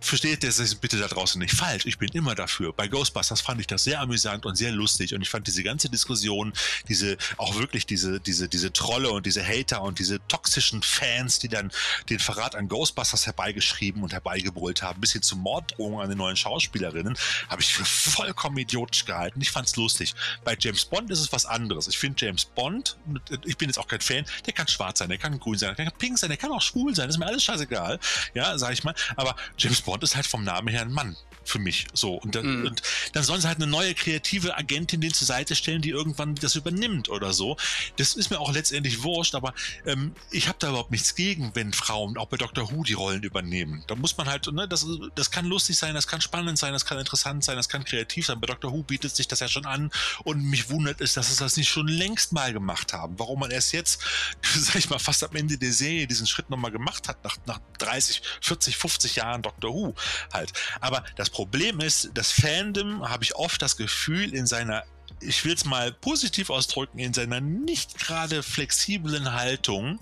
versteht 0.00 0.42
das 0.42 0.74
bitte 0.76 0.98
da 0.98 1.08
draußen 1.08 1.38
nicht 1.40 1.54
falsch. 1.54 1.86
Ich 1.86 1.98
bin 1.98 2.08
immer 2.12 2.34
dafür. 2.34 2.72
Bei 2.72 2.88
Ghostbusters 2.88 3.40
fand 3.40 3.60
ich 3.60 3.66
das 3.66 3.84
sehr 3.84 4.00
amüsant 4.00 4.46
und 4.46 4.56
sehr 4.56 4.72
lustig 4.72 5.14
und 5.14 5.22
ich 5.22 5.28
fand 5.28 5.46
diese 5.46 5.62
ganze 5.62 5.88
Diskussion, 5.88 6.52
diese, 6.88 7.16
auch 7.36 7.56
wirklich 7.56 7.86
diese, 7.86 8.20
diese, 8.20 8.48
diese 8.48 8.72
Trolle 8.72 9.10
und 9.10 9.26
diese 9.26 9.46
Hater 9.46 9.82
und 9.82 9.98
diese 9.98 10.18
toxischen 10.28 10.82
Fans, 10.82 11.38
die 11.38 11.48
dann 11.48 11.70
den 12.08 12.18
Verrat 12.18 12.54
an 12.54 12.68
Ghostbusters 12.68 13.26
herbeigeschrieben 13.26 14.02
und 14.02 14.12
herbeigebrüllt 14.12 14.82
haben, 14.82 15.00
bis 15.00 15.12
hin 15.12 15.22
zu 15.22 15.36
Morddrohungen 15.36 16.00
an 16.00 16.08
den 16.08 16.18
neuen 16.18 16.36
Schauspielerinnen, 16.36 17.16
habe 17.48 17.60
ich 17.60 17.74
für 17.74 17.84
vollkommen 17.84 18.56
idiotisch 18.56 19.04
gehalten. 19.04 19.40
Ich 19.40 19.50
fand's 19.50 19.76
lustig. 19.76 20.14
Bei 20.44 20.56
James 20.58 20.84
Bond 20.84 21.10
ist 21.10 21.20
es 21.20 21.32
was 21.32 21.44
anderes. 21.44 21.88
Ich 21.88 21.98
finde 21.98 22.24
James 22.24 22.46
Bond, 22.46 22.96
ich 23.44 23.56
bin 23.58 23.68
jetzt 23.68 23.78
auch 23.78 23.88
kein 23.88 24.00
Fan, 24.00 24.24
der 24.46 24.52
kann 24.54 24.66
schwarz 24.66 24.98
sein, 24.98 25.08
der 25.08 25.18
kann 25.18 25.38
grün 25.38 25.58
sein, 25.58 25.74
der 25.76 25.86
kann 25.86 25.98
pink 25.98 26.18
sein, 26.18 26.30
der 26.30 26.38
kann 26.38 26.50
auch 26.52 26.62
schwul 26.62 26.94
sein, 26.94 27.06
das 27.06 27.16
ist 27.16 27.18
mir 27.18 27.26
alles 27.26 27.44
scheißegal. 27.44 27.98
Ja, 28.34 28.56
sag 28.58 28.72
ich 28.72 28.82
mal. 28.82 28.94
Aber 29.16 29.36
James 29.58 29.80
Bond 29.80 29.89
Bond 29.90 30.04
ist 30.04 30.14
halt 30.14 30.28
vom 30.28 30.44
Namen 30.44 30.68
her 30.68 30.82
ein 30.82 30.92
Mann 30.92 31.16
für 31.44 31.58
mich. 31.58 31.86
So. 31.92 32.14
Und 32.14 32.34
dann, 32.34 32.62
mm. 32.62 32.66
und 32.66 32.82
dann 33.12 33.24
sollen 33.24 33.40
sie 33.40 33.48
halt 33.48 33.58
eine 33.58 33.66
neue 33.66 33.94
kreative 33.94 34.56
Agentin 34.56 35.00
den 35.00 35.12
zur 35.12 35.26
Seite 35.26 35.56
stellen, 35.56 35.82
die 35.82 35.90
irgendwann 35.90 36.34
das 36.36 36.54
übernimmt 36.54 37.08
oder 37.08 37.32
so. 37.32 37.56
Das 37.96 38.14
ist 38.14 38.30
mir 38.30 38.38
auch 38.38 38.52
letztendlich 38.52 39.02
wurscht, 39.02 39.34
aber 39.34 39.52
ähm, 39.84 40.14
ich 40.30 40.48
habe 40.48 40.58
da 40.60 40.68
überhaupt 40.68 40.90
nichts 40.90 41.14
gegen, 41.14 41.54
wenn 41.54 41.72
Frauen 41.72 42.16
auch 42.16 42.28
bei 42.28 42.36
Dr. 42.36 42.70
Who 42.70 42.84
die 42.84 42.92
Rollen 42.92 43.22
übernehmen. 43.22 43.82
Da 43.88 43.94
muss 43.96 44.16
man 44.16 44.28
halt, 44.28 44.46
ne, 44.52 44.68
das, 44.68 44.86
das 45.14 45.30
kann 45.30 45.46
lustig 45.46 45.76
sein, 45.76 45.94
das 45.94 46.06
kann 46.06 46.20
spannend 46.20 46.58
sein, 46.58 46.72
das 46.72 46.84
kann 46.84 46.98
interessant 46.98 47.44
sein, 47.44 47.56
das 47.56 47.68
kann 47.68 47.84
kreativ 47.84 48.26
sein. 48.26 48.40
Bei 48.40 48.46
Dr. 48.46 48.72
Who 48.72 48.82
bietet 48.82 49.14
sich 49.16 49.26
das 49.26 49.40
ja 49.40 49.48
schon 49.48 49.66
an 49.66 49.90
und 50.24 50.42
mich 50.42 50.70
wundert 50.70 51.00
es, 51.00 51.14
dass 51.14 51.30
sie 51.30 51.42
das 51.42 51.56
nicht 51.56 51.68
schon 51.68 51.88
längst 51.88 52.32
mal 52.32 52.52
gemacht 52.52 52.92
haben. 52.92 53.18
Warum 53.18 53.40
man 53.40 53.50
erst 53.50 53.72
jetzt, 53.72 54.00
sag 54.42 54.76
ich 54.76 54.88
mal, 54.88 54.98
fast 54.98 55.24
am 55.24 55.34
Ende 55.34 55.58
der 55.58 55.72
Serie 55.72 56.06
diesen 56.06 56.26
Schritt 56.26 56.48
nochmal 56.48 56.70
gemacht 56.70 57.08
hat, 57.08 57.24
nach, 57.24 57.36
nach 57.46 57.60
30, 57.78 58.22
40, 58.40 58.76
50 58.76 59.16
Jahren 59.16 59.42
Dr. 59.42 59.72
Who 59.72 59.80
Who 59.80 59.94
halt. 60.32 60.52
Aber 60.80 61.04
das 61.16 61.29
Problem 61.30 61.80
ist, 61.80 62.10
das 62.14 62.32
Fandom 62.32 63.08
habe 63.08 63.24
ich 63.24 63.34
oft 63.36 63.62
das 63.62 63.76
Gefühl 63.76 64.34
in 64.34 64.46
seiner 64.46 64.84
ich 65.20 65.44
will 65.44 65.52
es 65.52 65.64
mal 65.64 65.92
positiv 65.92 66.50
ausdrücken, 66.50 66.98
in 66.98 67.12
seiner 67.12 67.40
nicht 67.40 67.98
gerade 67.98 68.42
flexiblen 68.42 69.32
Haltung, 69.34 70.00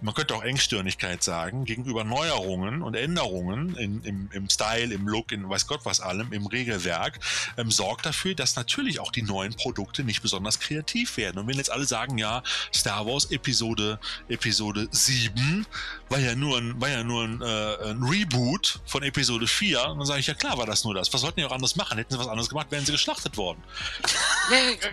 man 0.00 0.14
könnte 0.14 0.34
auch 0.34 0.42
Engstirnigkeit 0.42 1.22
sagen, 1.22 1.64
gegenüber 1.64 2.04
Neuerungen 2.04 2.82
und 2.82 2.94
Änderungen 2.94 3.76
in, 3.76 4.02
im, 4.04 4.28
im 4.32 4.48
Style, 4.48 4.92
im 4.92 5.08
Look, 5.08 5.32
in 5.32 5.48
weiß 5.48 5.66
Gott 5.66 5.80
was 5.84 6.00
allem, 6.00 6.32
im 6.32 6.46
Regelwerk, 6.46 7.18
ähm, 7.56 7.70
sorgt 7.70 8.06
dafür, 8.06 8.34
dass 8.34 8.56
natürlich 8.56 9.00
auch 9.00 9.10
die 9.10 9.22
neuen 9.22 9.54
Produkte 9.54 10.04
nicht 10.04 10.22
besonders 10.22 10.60
kreativ 10.60 11.16
werden. 11.16 11.38
Und 11.38 11.48
wenn 11.48 11.56
jetzt 11.56 11.70
alle 11.70 11.84
sagen, 11.84 12.18
ja, 12.18 12.42
Star 12.72 13.06
Wars 13.06 13.30
Episode, 13.30 13.98
Episode 14.28 14.88
7 14.90 15.66
war 16.12 16.18
ja 16.18 16.34
nur 16.34 16.58
ein, 16.58 16.80
war 16.80 16.90
ja 16.90 17.02
nur 17.02 17.24
ein, 17.24 17.40
äh, 17.40 17.90
ein 17.90 18.02
Reboot 18.02 18.80
von 18.86 19.02
Episode 19.02 19.46
4, 19.46 19.78
dann 19.78 20.04
sage 20.04 20.20
ich, 20.20 20.26
ja 20.26 20.34
klar 20.34 20.58
war 20.58 20.66
das 20.66 20.84
nur 20.84 20.94
das. 20.94 21.12
Was 21.12 21.22
sollten 21.22 21.40
die 21.40 21.46
auch 21.46 21.52
anders 21.52 21.74
machen? 21.74 21.96
Hätten 21.96 22.12
sie 22.12 22.18
was 22.18 22.28
anderes 22.28 22.50
gemacht, 22.50 22.66
wären 22.70 22.84
sie 22.84 22.92
geschlachtet 22.92 23.36
worden. 23.36 23.62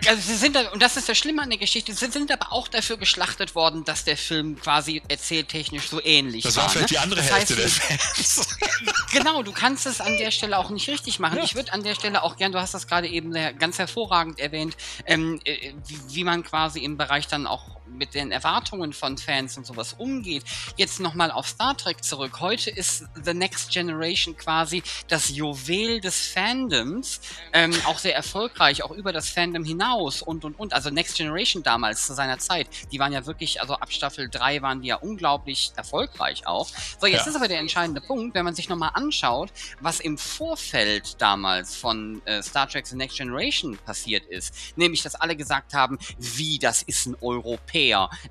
also 0.08 0.22
sie 0.22 0.36
sind, 0.36 0.56
und 0.72 0.82
das 0.82 0.96
ist 0.96 1.08
das 1.08 1.18
Schlimme 1.18 1.42
an 1.42 1.50
der 1.50 1.58
Geschichte, 1.58 1.92
sie 1.92 2.10
sind 2.10 2.32
aber 2.32 2.52
auch 2.52 2.68
dafür 2.68 2.96
geschlachtet 2.96 3.54
worden, 3.54 3.84
dass 3.84 4.04
der 4.04 4.16
Film 4.16 4.58
quasi 4.58 5.02
erzähltechnisch 5.08 5.88
so 5.88 6.02
ähnlich 6.02 6.42
das 6.42 6.56
war. 6.56 6.64
Das 6.64 6.74
war 6.74 6.82
vielleicht 6.82 6.92
ne? 6.92 6.96
die 6.96 6.98
andere 6.98 7.20
das 7.20 7.32
Hälfte 7.32 7.62
heißt, 7.62 7.90
der 7.90 7.98
Fans. 7.98 8.58
genau, 9.12 9.42
du 9.42 9.52
kannst 9.52 9.86
es 9.86 10.00
an 10.00 10.16
der 10.16 10.30
Stelle 10.30 10.56
auch 10.56 10.70
nicht 10.70 10.88
richtig 10.88 11.18
machen. 11.18 11.36
Ja. 11.36 11.44
Ich 11.44 11.54
würde 11.54 11.72
an 11.74 11.82
der 11.82 11.94
Stelle 11.94 12.22
auch 12.22 12.36
gern, 12.38 12.52
du 12.52 12.60
hast 12.60 12.72
das 12.72 12.86
gerade 12.86 13.08
eben 13.08 13.32
ganz 13.58 13.78
hervorragend 13.78 14.40
erwähnt, 14.40 14.74
ähm, 15.04 15.38
äh, 15.44 15.74
wie 16.08 16.24
man 16.24 16.42
quasi 16.44 16.80
im 16.80 16.96
Bereich 16.96 17.26
dann 17.28 17.46
auch 17.46 17.69
mit 17.96 18.14
den 18.14 18.32
Erwartungen 18.32 18.92
von 18.92 19.18
Fans 19.18 19.56
und 19.56 19.66
sowas 19.66 19.94
umgeht. 19.94 20.44
Jetzt 20.76 21.00
nochmal 21.00 21.30
auf 21.30 21.48
Star 21.48 21.76
Trek 21.76 22.02
zurück. 22.04 22.40
Heute 22.40 22.70
ist 22.70 23.04
The 23.22 23.34
Next 23.34 23.70
Generation 23.70 24.36
quasi 24.36 24.82
das 25.08 25.30
Juwel 25.30 26.00
des 26.00 26.28
Fandoms, 26.28 27.20
ähm, 27.52 27.72
auch 27.86 27.98
sehr 27.98 28.14
erfolgreich, 28.14 28.82
auch 28.82 28.90
über 28.90 29.12
das 29.12 29.28
Fandom 29.28 29.64
hinaus 29.64 30.22
und 30.22 30.44
und 30.44 30.58
und. 30.58 30.72
Also 30.72 30.90
Next 30.90 31.16
Generation 31.16 31.62
damals 31.62 32.06
zu 32.06 32.14
seiner 32.14 32.38
Zeit, 32.38 32.68
die 32.92 32.98
waren 32.98 33.12
ja 33.12 33.26
wirklich, 33.26 33.60
also 33.60 33.74
ab 33.74 33.92
Staffel 33.92 34.28
3 34.28 34.62
waren 34.62 34.80
die 34.80 34.88
ja 34.88 34.96
unglaublich 34.96 35.72
erfolgreich 35.76 36.46
auch. 36.46 36.68
So, 36.98 37.06
jetzt 37.06 37.26
ja. 37.26 37.30
ist 37.30 37.36
aber 37.36 37.48
der 37.48 37.58
entscheidende 37.58 38.00
Punkt, 38.00 38.34
wenn 38.34 38.44
man 38.44 38.54
sich 38.54 38.68
nochmal 38.68 38.90
anschaut, 38.94 39.50
was 39.80 40.00
im 40.00 40.18
Vorfeld 40.18 41.20
damals 41.20 41.76
von 41.76 42.22
äh, 42.26 42.42
Star 42.42 42.68
Trek 42.68 42.86
The 42.86 42.96
Next 42.96 43.16
Generation 43.16 43.78
passiert 43.84 44.24
ist. 44.26 44.54
Nämlich, 44.76 45.02
dass 45.02 45.14
alle 45.14 45.36
gesagt 45.36 45.74
haben, 45.74 45.98
wie, 46.18 46.58
das 46.58 46.82
ist 46.82 47.06
ein 47.06 47.16
Europäer, 47.20 47.79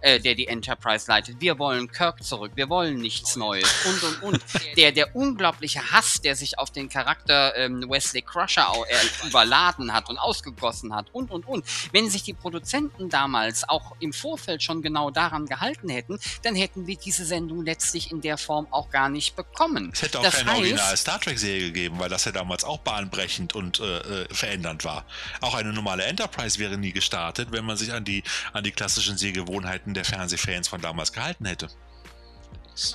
äh, 0.02 0.20
der 0.20 0.36
die 0.36 0.48
Enterprise 0.48 1.06
leitet. 1.08 1.40
Wir 1.40 1.58
wollen 1.60 1.92
Kirk 1.92 2.24
zurück, 2.24 2.52
wir 2.56 2.70
wollen 2.70 2.98
nichts 3.00 3.36
Neues 3.36 3.70
und 3.86 4.04
und 4.04 4.24
und. 4.24 4.40
Der, 4.76 4.92
der 4.92 5.16
unglaubliche 5.16 5.92
Hass, 5.92 6.22
der 6.22 6.36
sich 6.36 6.58
auf 6.60 6.72
den 6.72 6.90
Charakter 6.90 7.56
ähm, 7.56 7.90
Wesley 7.90 8.22
Crusher 8.22 8.72
äh, 8.88 9.28
überladen 9.28 9.94
hat 9.94 10.10
und 10.10 10.18
ausgegossen 10.18 10.96
hat 10.96 11.08
und 11.12 11.32
und 11.32 11.48
und. 11.48 11.66
Wenn 11.92 12.10
sich 12.10 12.24
die 12.24 12.34
Produzenten 12.34 13.10
damals 13.10 13.68
auch 13.68 13.96
im 14.00 14.14
Vorfeld 14.14 14.62
schon 14.64 14.82
genau 14.82 15.10
daran 15.12 15.46
gehalten 15.48 15.90
hätten, 15.90 16.20
dann 16.44 16.56
hätten 16.56 16.88
wir 16.88 16.98
diese 16.98 17.26
Sendung 17.26 17.66
letztlich 17.66 18.12
in 18.12 18.22
der 18.22 18.38
Form 18.38 18.68
auch 18.72 18.90
gar 18.90 19.10
nicht 19.10 19.36
bekommen. 19.36 19.92
Es 19.94 20.02
hätte 20.02 20.20
auch 20.20 20.24
das 20.24 20.38
keine 20.38 20.52
Original 20.52 20.98
Star 20.98 21.20
Trek 21.20 21.40
Serie 21.40 21.68
gegeben, 21.68 22.00
weil 22.00 22.10
das 22.10 22.26
ja 22.26 22.32
damals 22.32 22.64
auch 22.64 22.80
bahnbrechend 22.80 23.56
und 23.56 23.80
äh, 23.80 24.24
äh, 24.24 24.34
verändernd 24.34 24.84
war. 24.84 25.06
Auch 25.42 25.56
eine 25.56 25.74
normale 25.74 26.04
Enterprise 26.04 26.60
wäre 26.60 26.78
nie 26.78 26.92
gestartet, 26.92 27.52
wenn 27.52 27.66
man 27.66 27.78
sich 27.78 27.94
an 27.94 28.06
die, 28.06 28.24
an 28.54 28.64
die 28.64 28.72
klassischen 28.72 29.18
Sehgewohnheiten 29.40 29.94
der 29.94 30.06
Fernsehfans 30.06 30.68
von 30.68 30.82
damals 30.82 31.14
gehalten 31.14 31.46
hätte. 31.46 31.68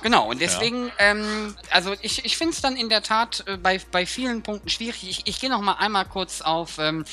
Genau, 0.01 0.29
und 0.29 0.41
deswegen, 0.41 0.87
ja. 0.87 0.93
ähm, 0.97 1.55
also 1.69 1.93
ich, 2.01 2.25
ich 2.25 2.37
finde 2.37 2.53
es 2.53 2.61
dann 2.61 2.75
in 2.75 2.89
der 2.89 3.03
Tat 3.03 3.43
äh, 3.45 3.57
bei, 3.57 3.79
bei 3.91 4.07
vielen 4.07 4.41
Punkten 4.41 4.69
schwierig. 4.69 5.07
Ich, 5.07 5.27
ich 5.27 5.39
gehe 5.39 5.49
noch 5.49 5.61
mal 5.61 5.73
einmal 5.73 6.05
kurz 6.05 6.41
auf 6.41 6.79
ähm, 6.79 7.05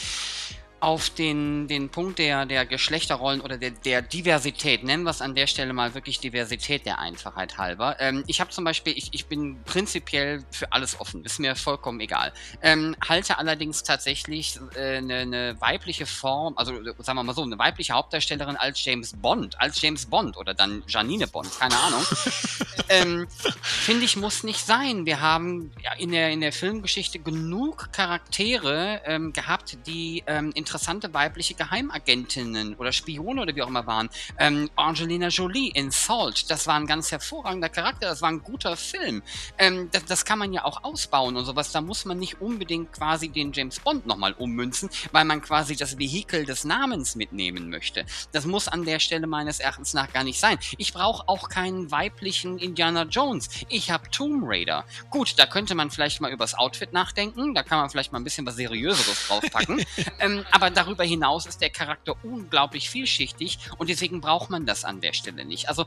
auf 0.82 1.10
den, 1.10 1.68
den 1.68 1.90
Punkt 1.90 2.18
der, 2.18 2.44
der 2.44 2.66
Geschlechterrollen 2.66 3.40
oder 3.40 3.56
der, 3.56 3.70
der 3.70 4.02
Diversität, 4.02 4.82
nennen 4.82 5.04
wir 5.04 5.10
es 5.10 5.22
an 5.22 5.36
der 5.36 5.46
Stelle 5.46 5.72
mal 5.72 5.94
wirklich 5.94 6.18
Diversität 6.18 6.86
der 6.86 6.98
Einfachheit 6.98 7.56
halber. 7.56 7.96
Ähm, 8.00 8.24
ich 8.26 8.40
habe 8.40 8.50
zum 8.50 8.64
Beispiel, 8.64 8.92
ich, 8.98 9.08
ich 9.12 9.26
bin 9.26 9.62
prinzipiell 9.62 10.44
für 10.50 10.72
alles 10.72 10.98
offen, 11.00 11.24
ist 11.24 11.38
mir 11.38 11.54
vollkommen 11.54 12.00
egal. 12.00 12.32
Ähm, 12.62 12.96
halte 13.06 13.38
allerdings 13.38 13.84
tatsächlich 13.84 14.58
äh, 14.74 14.96
eine, 14.96 15.18
eine 15.18 15.60
weibliche 15.60 16.04
Form, 16.04 16.54
also 16.56 16.72
sagen 16.98 17.16
wir 17.16 17.22
mal 17.22 17.34
so, 17.34 17.42
eine 17.42 17.58
weibliche 17.60 17.92
Hauptdarstellerin 17.92 18.56
als 18.56 18.84
James 18.84 19.12
Bond, 19.16 19.60
als 19.60 19.80
James 19.80 20.06
Bond 20.06 20.36
oder 20.36 20.52
dann 20.52 20.82
Janine 20.88 21.28
Bond, 21.28 21.60
keine 21.60 21.78
Ahnung. 21.78 22.04
ähm, 22.88 23.28
Finde 23.62 24.04
ich, 24.04 24.16
muss 24.16 24.42
nicht 24.42 24.66
sein. 24.66 25.06
Wir 25.06 25.20
haben 25.20 25.70
in, 25.98 26.10
der, 26.10 26.30
in 26.30 26.40
der 26.40 26.52
Filmgeschichte 26.52 27.20
genug 27.20 27.92
Charaktere 27.92 29.00
ähm, 29.04 29.32
gehabt, 29.32 29.78
die 29.86 30.24
ähm, 30.26 30.50
interessante 30.72 31.12
weibliche 31.12 31.52
Geheimagentinnen 31.52 32.76
oder 32.76 32.92
Spione 32.92 33.42
oder 33.42 33.54
wie 33.54 33.60
auch 33.60 33.68
immer 33.68 33.86
waren. 33.86 34.08
Ähm, 34.38 34.70
Angelina 34.74 35.28
Jolie 35.28 35.68
in 35.68 35.90
Salt, 35.90 36.50
das 36.50 36.66
war 36.66 36.76
ein 36.76 36.86
ganz 36.86 37.12
hervorragender 37.12 37.68
Charakter, 37.68 38.06
das 38.06 38.22
war 38.22 38.30
ein 38.30 38.42
guter 38.42 38.74
Film. 38.74 39.22
Ähm, 39.58 39.90
das, 39.92 40.06
das, 40.06 40.24
kann 40.24 40.38
man 40.38 40.54
ja 40.54 40.64
auch 40.64 40.82
ausbauen 40.82 41.36
und 41.36 41.44
sowas. 41.44 41.72
Da 41.72 41.82
muss 41.82 42.06
man 42.06 42.18
nicht 42.18 42.40
unbedingt 42.40 42.92
quasi 42.92 43.28
den 43.28 43.52
James 43.52 43.80
Bond 43.80 44.06
nochmal 44.06 44.32
ummünzen, 44.32 44.88
weil 45.10 45.26
man 45.26 45.42
quasi 45.42 45.76
das 45.76 45.98
Vehikel 45.98 46.46
des 46.46 46.64
Namens 46.64 47.16
mitnehmen 47.16 47.68
möchte. 47.68 48.06
Das 48.30 48.46
muss 48.46 48.66
an 48.66 48.86
der 48.86 48.98
Stelle 48.98 49.26
meines 49.26 49.60
Erachtens 49.60 49.92
nach 49.92 50.10
gar 50.10 50.24
nicht 50.24 50.40
sein. 50.40 50.58
Ich 50.78 50.94
brauche 50.94 51.28
auch 51.28 51.50
keinen 51.50 51.90
weiblichen 51.90 52.56
Indiana 52.56 53.02
Jones. 53.02 53.50
Ich 53.68 53.90
habe 53.90 54.08
Tomb 54.10 54.42
Raider. 54.46 54.86
Gut, 55.10 55.38
da 55.38 55.44
könnte 55.44 55.74
man 55.74 55.90
vielleicht 55.90 56.22
mal 56.22 56.32
übers 56.32 56.54
Outfit 56.54 56.94
nachdenken, 56.94 57.52
da 57.52 57.62
kann 57.62 57.78
man 57.78 57.90
vielleicht 57.90 58.12
mal 58.12 58.20
ein 58.20 58.24
bisschen 58.24 58.46
was 58.46 58.56
Seriöseres 58.56 59.28
draufpacken. 59.28 59.84
ähm, 60.20 60.46
aber 60.52 60.61
darüber 60.70 61.04
hinaus 61.04 61.46
ist 61.46 61.60
der 61.60 61.70
Charakter 61.70 62.14
unglaublich 62.22 62.90
vielschichtig 62.90 63.58
und 63.78 63.88
deswegen 63.88 64.20
braucht 64.20 64.50
man 64.50 64.66
das 64.66 64.84
an 64.84 65.00
der 65.00 65.12
Stelle 65.12 65.44
nicht. 65.44 65.68
Also 65.68 65.86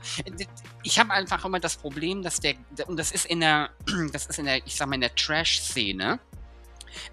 ich 0.82 0.98
habe 0.98 1.12
einfach 1.12 1.44
immer 1.44 1.60
das 1.60 1.76
Problem, 1.76 2.22
dass 2.22 2.40
der, 2.40 2.54
und 2.86 2.98
das 2.98 3.12
ist 3.12 3.26
in 3.26 3.40
der, 3.40 3.70
das 4.12 4.26
ist 4.26 4.38
in 4.38 4.46
der, 4.46 4.66
ich 4.66 4.76
sag 4.76 4.88
mal, 4.88 4.94
in 4.96 5.00
der 5.02 5.14
Trash-Szene, 5.14 6.18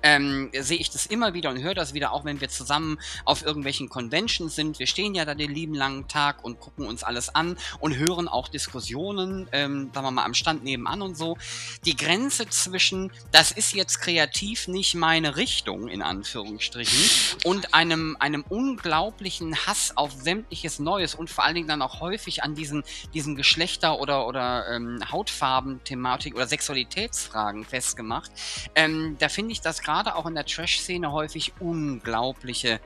ähm, 0.02 0.50
sehe 0.58 0.78
ich 0.78 0.90
das 0.90 1.06
immer 1.06 1.34
wieder 1.34 1.50
und 1.50 1.62
höre 1.62 1.74
das 1.74 1.94
wieder, 1.94 2.12
auch 2.14 2.26
wenn 2.26 2.42
wir 2.42 2.50
zusammen 2.50 3.00
auf 3.26 3.44
irgendwelchen 3.44 3.90
Conventions 3.90 4.56
sind. 4.56 4.80
Wir 4.80 4.88
stehen 4.88 5.16
ja 5.16 5.26
da 5.26 5.36
den 5.36 5.54
lieben 5.54 5.74
langen 5.74 6.08
Tag 6.08 6.44
und 6.44 6.60
gucken 6.60 6.86
uns 6.86 7.04
alles 7.04 7.34
an 7.34 7.58
und 7.80 7.98
hören 7.98 8.28
auch 8.28 8.48
Diskussionen, 8.48 9.48
ähm, 9.52 9.92
sagen 9.94 10.06
wir 10.06 10.12
mal, 10.12 10.26
am 10.26 10.34
Stand 10.34 10.64
nebenan 10.64 11.02
und 11.02 11.18
so. 11.18 11.38
Die 11.86 11.96
Grenze 11.96 12.48
zwischen, 12.50 13.12
das 13.32 13.52
ist 13.52 13.74
jetzt 13.74 14.00
kreativ 14.00 14.68
nicht 14.68 14.96
meine 14.96 15.36
Richtung, 15.36 15.88
in 15.88 16.02
Anführungsstrichen, 16.02 17.40
und 17.44 17.74
einem, 17.74 18.18
einem 18.20 18.44
unglaublichen 18.48 19.56
Hass 19.66 19.96
auf 19.96 20.12
sämtliches 20.12 20.80
Neues 20.80 21.16
und 21.16 21.30
vor 21.30 21.44
allen 21.44 21.56
Dingen 21.56 21.68
dann 21.68 21.82
auch 21.82 22.00
häufig 22.00 22.44
an 22.44 22.56
diesen, 22.56 22.84
diesen 23.14 23.36
Geschlechter- 23.36 24.00
oder, 24.00 24.28
oder 24.28 24.70
ähm, 24.70 25.00
Hautfarben-Thematik 25.12 26.36
oder 26.36 26.48
Sexualitätsfragen 26.48 27.66
festgemacht. 27.66 28.32
Ähm, 28.76 29.16
da 29.20 29.30
finde 29.30 29.54
ich 29.54 29.62
das 29.62 29.73
dass 29.74 29.82
gerade 29.82 30.16
auch 30.16 30.28
in 30.28 30.36
der 30.36 30.46
Trash-Szene 30.46 31.12
häufig 31.12 31.54
unglaubliche 31.60 32.80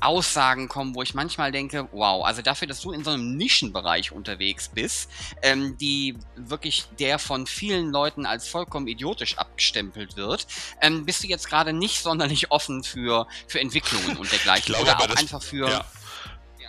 Aussagen 0.00 0.66
kommen, 0.66 0.96
wo 0.96 1.02
ich 1.02 1.14
manchmal 1.14 1.52
denke, 1.52 1.88
wow, 1.92 2.24
also 2.24 2.42
dafür, 2.42 2.66
dass 2.66 2.80
du 2.80 2.90
in 2.90 3.04
so 3.04 3.10
einem 3.12 3.36
Nischenbereich 3.36 4.10
unterwegs 4.10 4.68
bist, 4.68 5.08
ähm, 5.42 5.78
die 5.78 6.16
wirklich 6.34 6.86
der 6.98 7.20
von 7.20 7.46
vielen 7.46 7.92
Leuten 7.92 8.26
als 8.26 8.48
vollkommen 8.48 8.88
idiotisch 8.88 9.38
abgestempelt 9.38 10.16
wird, 10.16 10.48
ähm, 10.82 11.06
bist 11.06 11.22
du 11.22 11.28
jetzt 11.28 11.48
gerade 11.48 11.72
nicht 11.72 12.02
sonderlich 12.02 12.50
offen 12.50 12.82
für, 12.82 13.28
für 13.46 13.60
Entwicklungen 13.60 14.16
und 14.16 14.30
dergleichen. 14.30 14.74
Glaube, 14.74 14.82
Oder 14.82 15.00
auch 15.00 15.16
einfach 15.16 15.42
für. 15.42 15.70
Ja 15.70 15.84